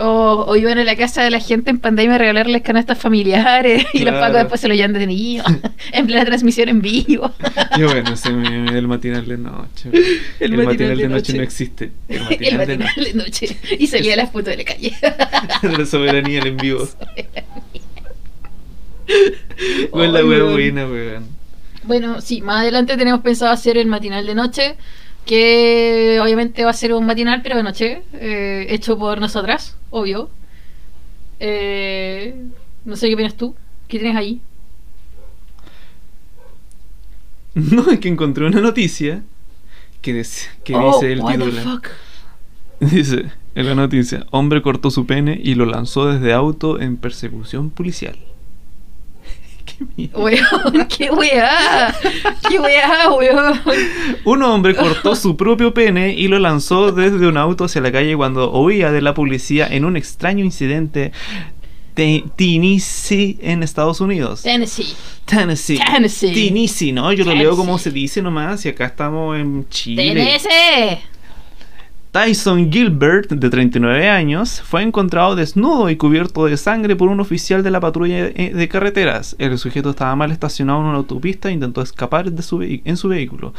O, 0.00 0.44
o 0.46 0.56
iban 0.56 0.78
a 0.78 0.84
la 0.84 0.94
casa 0.96 1.22
de 1.22 1.30
la 1.30 1.40
gente 1.40 1.70
en 1.70 1.78
pandemia 1.78 2.14
a 2.14 2.18
regalarles 2.18 2.62
canastas 2.62 2.98
familiares 2.98 3.84
y 3.92 4.00
los 4.04 4.14
pacos 4.14 4.36
después 4.38 4.60
se 4.60 4.68
lo 4.68 4.74
llevan 4.74 4.92
detenidos 4.92 5.46
en 5.92 6.06
plena 6.06 6.24
transmisión 6.24 6.68
en 6.68 6.80
vivo. 6.80 7.32
Qué 7.76 7.84
bueno 7.84 8.12
ese 8.14 8.30
meme 8.30 8.72
del 8.72 8.86
matinal 8.86 9.26
de 9.26 9.38
noche. 9.38 9.90
El 10.40 10.52
El, 10.52 10.56
matinal 10.56 10.66
matinal, 10.66 10.98
de 10.98 11.08
noche 11.08 11.32
no 11.34 11.42
existe. 11.42 11.92
El 12.08 12.22
El 12.40 12.58
matinal, 12.58 12.94
de 12.96 13.14
noche. 13.14 13.56
Y 13.78 13.86
salía 13.88 14.14
la 14.16 14.26
foto 14.28 14.50
de 14.50 14.58
la 14.58 14.64
calle. 14.64 14.94
la 15.62 15.84
soberanía 15.86 16.40
en 16.40 16.56
vivo. 16.56 16.88
Con 19.90 20.12
la 20.12 20.18
Ay, 20.20 20.24
wea 20.24 20.38
weón. 20.38 20.52
buena, 20.52 20.86
weón. 20.86 21.26
Bueno, 21.84 22.20
sí, 22.20 22.42
más 22.42 22.60
adelante 22.62 22.96
tenemos 22.96 23.20
pensado 23.20 23.50
hacer 23.50 23.78
el 23.78 23.86
matinal 23.86 24.26
de 24.26 24.34
noche, 24.34 24.76
que 25.28 26.20
obviamente 26.22 26.64
va 26.64 26.70
a 26.72 26.74
ser 26.74 26.94
un 26.94 27.06
matinal, 27.06 27.42
pero 27.42 27.58
de 27.58 27.64
noche, 27.64 28.04
eh, 28.14 28.68
hecho 28.70 28.98
por 28.98 29.20
nosotras, 29.20 29.78
obvio. 29.90 30.30
Eh, 31.40 32.34
no 32.84 32.96
sé 32.96 33.08
qué 33.08 33.14
opinas 33.14 33.34
tú. 33.36 33.54
¿Qué 33.88 33.98
tienes 33.98 34.16
ahí? 34.16 34.40
No, 37.54 37.90
es 37.90 37.98
que 38.00 38.08
encontré 38.08 38.46
una 38.46 38.60
noticia 38.60 39.22
que, 40.02 40.14
des- 40.14 40.50
que 40.64 40.74
Oh, 40.76 40.94
dice 40.94 41.12
el 41.12 41.24
título. 41.24 41.82
Dice 42.80 43.26
en 43.54 43.66
la 43.66 43.74
noticia: 43.74 44.26
Hombre 44.30 44.62
cortó 44.62 44.90
su 44.90 45.06
pene 45.06 45.38
y 45.42 45.54
lo 45.54 45.66
lanzó 45.66 46.06
desde 46.06 46.32
auto 46.32 46.80
en 46.80 46.96
persecución 46.96 47.70
policial. 47.70 48.16
Weón, 50.14 50.86
qué 50.88 51.10
weá. 51.10 51.94
Qué 52.48 52.58
weá, 52.58 53.10
weón. 53.10 53.60
Un 54.24 54.42
hombre 54.42 54.74
cortó 54.74 55.14
su 55.14 55.36
propio 55.36 55.72
pene 55.72 56.14
y 56.14 56.28
lo 56.28 56.38
lanzó 56.38 56.92
desde 56.92 57.26
un 57.26 57.36
auto 57.36 57.64
hacia 57.64 57.80
la 57.80 57.92
calle 57.92 58.16
cuando 58.16 58.50
huía 58.52 58.90
de 58.90 59.02
la 59.02 59.14
policía 59.14 59.66
en 59.70 59.84
un 59.84 59.96
extraño 59.96 60.44
incidente 60.44 61.12
de 61.94 62.24
Tennessee 62.36 63.38
en 63.40 63.62
Estados 63.62 64.00
Unidos. 64.00 64.42
Tennessee. 64.42 64.94
Tennessee. 65.24 65.78
Tennessee. 65.78 66.32
Tennessee, 66.32 66.92
¿no? 66.92 67.12
Yo 67.12 67.24
lo 67.24 67.34
leo 67.34 67.56
como 67.56 67.78
se 67.78 67.90
dice 67.90 68.22
nomás 68.22 68.64
y 68.64 68.68
acá 68.68 68.86
estamos 68.86 69.36
en 69.36 69.68
Chile. 69.68 70.14
Tennessee. 70.14 70.98
Tyson 72.10 72.72
Gilbert, 72.72 73.30
de 73.30 73.50
39 73.50 74.08
años, 74.08 74.62
fue 74.62 74.82
encontrado 74.82 75.36
desnudo 75.36 75.90
y 75.90 75.96
cubierto 75.96 76.46
de 76.46 76.56
sangre 76.56 76.96
por 76.96 77.08
un 77.08 77.20
oficial 77.20 77.62
de 77.62 77.70
la 77.70 77.80
patrulla 77.80 78.24
de 78.24 78.52
de 78.54 78.68
carreteras. 78.68 79.36
El 79.38 79.58
sujeto 79.58 79.90
estaba 79.90 80.16
mal 80.16 80.30
estacionado 80.30 80.80
en 80.80 80.86
una 80.86 80.96
autopista 80.96 81.48
e 81.48 81.52
intentó 81.52 81.82
escapar 81.82 82.32
de 82.32 82.42
su 82.42 82.62
en 82.62 82.96
su 82.96 83.08
vehículo. 83.08 83.52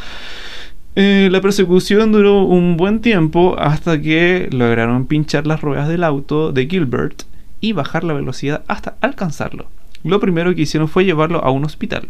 Eh, 0.96 1.30
la 1.32 1.42
persecución 1.42 2.12
duró 2.12 2.44
un 2.44 2.76
buen 2.76 3.00
tiempo 3.00 3.56
hasta 3.60 4.02
que 4.02 4.50
lograron 4.52 5.06
pinchar 5.06 5.46
las 5.46 5.62
ruedas 5.62 5.88
del 5.88 6.04
auto 6.04 6.52
de 6.52 6.68
Gilbert 6.68 7.24
y 7.62 7.74
bajar 7.74 8.04
la 8.04 8.14
velocidad 8.14 8.64
hasta 8.68 8.96
alcanzarlo. 9.02 9.68
Lo 10.04 10.20
primero 10.20 10.56
que 10.56 10.64
hicieron 10.64 10.88
fue 10.88 11.06
llevarlo 11.06 11.44
a 11.44 11.52
un 11.52 11.66
hospital. 11.66 12.10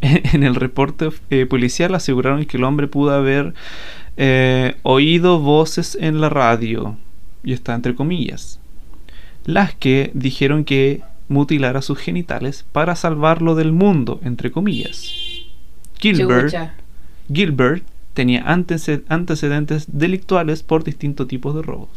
En 0.02 0.42
el 0.44 0.54
reporte 0.54 1.08
eh, 1.30 1.46
policial 1.46 1.94
aseguraron 1.94 2.44
que 2.44 2.56
el 2.56 2.64
hombre 2.64 2.86
pudo 2.86 3.12
haber 3.12 3.54
eh, 4.16 4.76
oído 4.82 5.38
voces 5.40 5.96
en 6.00 6.20
la 6.20 6.28
radio, 6.28 6.96
y 7.42 7.52
está 7.52 7.74
entre 7.74 7.94
comillas, 7.94 8.60
las 9.44 9.74
que 9.74 10.10
dijeron 10.14 10.64
que 10.64 11.02
mutilara 11.28 11.80
sus 11.82 11.98
genitales 11.98 12.64
para 12.72 12.96
salvarlo 12.96 13.54
del 13.54 13.72
mundo, 13.72 14.20
entre 14.24 14.50
comillas. 14.50 15.12
Gilbert. 15.98 16.52
Gilbert 17.32 17.84
tenía 18.14 18.44
antece- 18.44 19.02
antecedentes 19.08 19.86
delictuales 19.98 20.62
por 20.62 20.82
distintos 20.84 21.28
tipos 21.28 21.54
de 21.54 21.62
robos. 21.62 21.88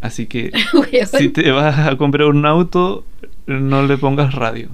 Así 0.00 0.26
que 0.26 0.52
si 1.18 1.28
te 1.30 1.50
vas 1.52 1.78
a 1.78 1.96
comprar 1.96 2.28
un 2.28 2.44
auto, 2.46 3.04
no 3.46 3.82
le 3.86 3.96
pongas 3.98 4.34
radio. 4.34 4.68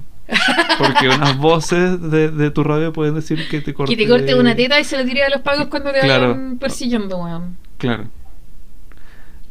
Porque 0.77 1.07
unas 1.09 1.37
voces 1.37 2.01
de, 2.11 2.29
de 2.31 2.51
tu 2.51 2.63
radio 2.63 2.91
pueden 2.93 3.15
decir 3.15 3.47
que 3.49 3.61
te 3.61 3.73
corte. 3.73 3.95
Que 3.95 4.03
te 4.03 4.09
corte 4.09 4.35
una 4.35 4.55
teta 4.55 4.79
y 4.79 4.83
se 4.83 4.97
la 4.97 5.05
tire 5.05 5.23
a 5.23 5.29
los 5.29 5.41
pagos 5.41 5.67
cuando 5.67 5.91
te 5.91 5.99
Claro. 6.01 6.29
vayan 6.35 6.57
persiguiendo, 6.57 7.17
weón. 7.17 7.57
Claro. 7.77 8.05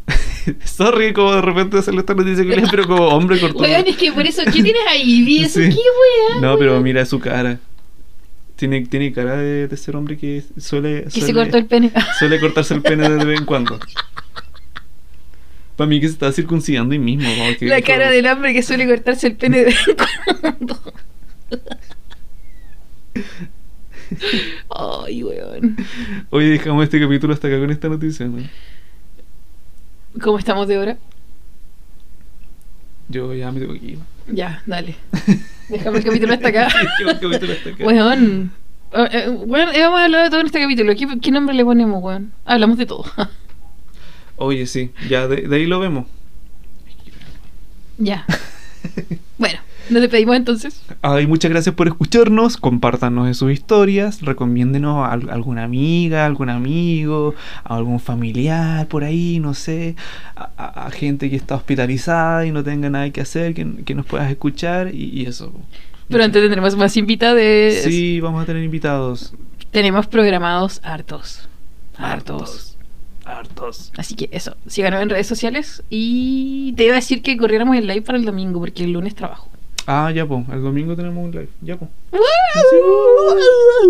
Sorry, 0.64 1.12
como 1.12 1.34
de 1.34 1.40
repente 1.42 1.78
hacerle 1.78 2.00
esta 2.00 2.14
noticia 2.14 2.44
que 2.44 2.62
pero 2.70 2.86
como 2.86 3.06
hombre 3.08 3.38
cortó. 3.40 3.58
Weón, 3.60 3.86
es 3.86 3.96
que 3.96 4.12
por 4.12 4.26
eso, 4.26 4.42
¿qué 4.44 4.62
tienes 4.62 4.82
ahí? 4.90 5.22
¿Vi 5.22 5.44
eso? 5.44 5.60
Sí. 5.60 5.68
¿Qué 5.68 5.76
weón? 6.30 6.42
No, 6.42 6.58
pero 6.58 6.80
mira 6.80 7.04
su 7.06 7.20
cara. 7.20 7.58
Tiene, 8.56 8.82
tiene 8.86 9.12
cara 9.12 9.36
de, 9.36 9.66
de 9.68 9.76
ser 9.76 9.96
hombre 9.96 10.16
que 10.16 10.42
suele. 10.58 11.04
Que 11.04 11.10
suele, 11.10 11.26
se 11.26 11.34
cortó 11.34 11.56
el 11.58 11.66
pene. 11.66 11.92
Suele 12.18 12.38
cortarse 12.40 12.74
el 12.74 12.82
pene 12.82 13.08
de 13.08 13.24
vez 13.24 13.38
en 13.38 13.44
cuando. 13.46 13.78
Para 15.76 15.88
mí 15.88 16.00
que 16.00 16.06
se 16.08 16.12
está 16.14 16.32
circuncidando 16.32 16.94
y 16.94 16.98
mismo. 16.98 17.28
como 17.36 17.56
que- 17.58 17.66
La 17.66 17.80
cara 17.82 18.04
como- 18.04 18.12
del 18.16 18.26
hombre 18.26 18.52
que 18.52 18.62
suele 18.62 18.86
cortarse 18.86 19.26
el 19.28 19.36
pene 19.36 19.64
de 19.64 19.74
cuando. 20.40 20.78
Ay, 24.68 25.22
weón. 25.24 25.76
Oye, 26.30 26.46
dejamos 26.50 26.84
este 26.84 27.00
capítulo 27.00 27.32
hasta 27.34 27.48
acá 27.48 27.58
con 27.58 27.70
esta 27.70 27.88
noticia, 27.88 28.26
¿no? 28.26 28.38
¿Cómo 30.20 30.38
estamos 30.38 30.68
de 30.68 30.78
hora? 30.78 30.96
Yo 33.08 33.34
ya 33.34 33.50
me 33.52 33.60
tengo 33.60 33.72
que 33.74 33.86
ir. 33.86 33.98
Ya, 34.28 34.62
dale. 34.66 34.94
Dejamos 35.68 36.00
el 36.00 36.04
capítulo 36.04 36.34
hasta 36.34 36.48
acá. 36.48 36.64
Dejamos 36.98 37.14
el 37.14 37.20
capítulo 37.30 37.52
hasta 37.52 37.70
acá. 37.70 37.84
Weón. 37.84 38.52
Eh, 38.94 39.08
eh, 39.12 39.28
Weón, 39.30 39.68
hemos 39.74 40.00
hablado 40.00 40.24
de 40.24 40.30
todo 40.30 40.40
en 40.40 40.46
este 40.46 40.60
capítulo. 40.60 40.94
¿Qué, 40.94 41.08
qué 41.20 41.30
nombre 41.30 41.54
le 41.54 41.64
ponemos, 41.64 42.02
weón? 42.02 42.32
Hablamos 42.44 42.76
de 42.78 42.86
todo. 42.86 43.04
Oye, 44.42 44.66
sí, 44.66 44.90
ya 45.08 45.26
de, 45.28 45.42
de 45.48 45.56
ahí 45.56 45.66
lo 45.66 45.80
vemos. 45.80 46.06
ya. 47.98 48.24
Bueno, 49.38 49.58
nos 49.90 50.02
despedimos 50.02 50.36
entonces. 50.36 50.82
Ay, 51.02 51.26
muchas 51.26 51.50
gracias 51.50 51.74
por 51.74 51.86
escucharnos. 51.88 52.56
Compártanos 52.56 53.26
en 53.28 53.34
sus 53.34 53.50
historias. 53.52 54.20
Recomiéndenos 54.22 55.04
a 55.06 55.12
al- 55.12 55.30
alguna 55.30 55.64
amiga, 55.64 56.26
algún 56.26 56.48
amigo, 56.48 57.34
a 57.64 57.76
algún 57.76 57.98
familiar 58.00 58.86
por 58.88 59.02
ahí, 59.04 59.38
no 59.40 59.54
sé. 59.54 59.96
A, 60.36 60.50
a- 60.56 60.86
a 60.86 60.90
gente 60.90 61.28
que 61.30 61.36
está 61.36 61.54
hospitalizada 61.56 62.44
y 62.46 62.52
no 62.52 62.62
tenga 62.62 62.90
nada 62.90 63.10
que 63.10 63.20
hacer, 63.20 63.54
que, 63.54 63.66
que 63.84 63.94
nos 63.96 64.06
puedas 64.06 64.30
escuchar 64.30 64.94
y, 64.94 65.10
y 65.22 65.26
eso. 65.26 65.52
Pero 66.08 66.22
antes 66.24 66.42
tendremos 66.42 66.76
más 66.76 66.96
invitados. 66.96 67.42
Sí, 67.84 68.20
vamos 68.20 68.42
a 68.42 68.46
tener 68.46 68.62
invitados. 68.64 69.32
Tenemos 69.72 70.06
programados 70.08 70.80
hartos. 70.84 71.48
Hartos. 71.96 72.40
Hartos. 72.40 72.71
Así 73.96 74.14
que 74.14 74.28
eso, 74.32 74.56
síganos 74.66 75.02
en 75.02 75.10
redes 75.10 75.26
sociales 75.26 75.82
y 75.90 76.74
te 76.76 76.84
iba 76.84 76.94
a 76.94 76.96
decir 76.96 77.22
que 77.22 77.36
corriéramos 77.36 77.76
el 77.76 77.86
live 77.86 78.02
para 78.02 78.18
el 78.18 78.24
domingo 78.24 78.60
porque 78.60 78.84
el 78.84 78.92
lunes 78.92 79.14
trabajo. 79.14 79.48
Ah, 79.86 80.10
ya, 80.14 80.26
pues. 80.26 80.48
El 80.52 80.62
domingo 80.62 80.94
tenemos 80.94 81.24
un 81.24 81.30
live. 81.32 81.48
Ya, 81.60 81.76
pues. 81.76 81.90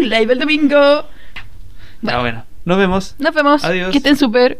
Live 0.01 0.33
el 0.33 0.39
domingo. 0.39 1.05
Ya, 2.01 2.21
bueno. 2.21 2.45
Nos 2.65 2.79
vemos. 2.79 3.15
Nos 3.19 3.35
vemos. 3.35 3.65
Adiós. 3.65 3.91
Que 3.91 3.99
estén 3.99 4.17
súper. 4.17 4.59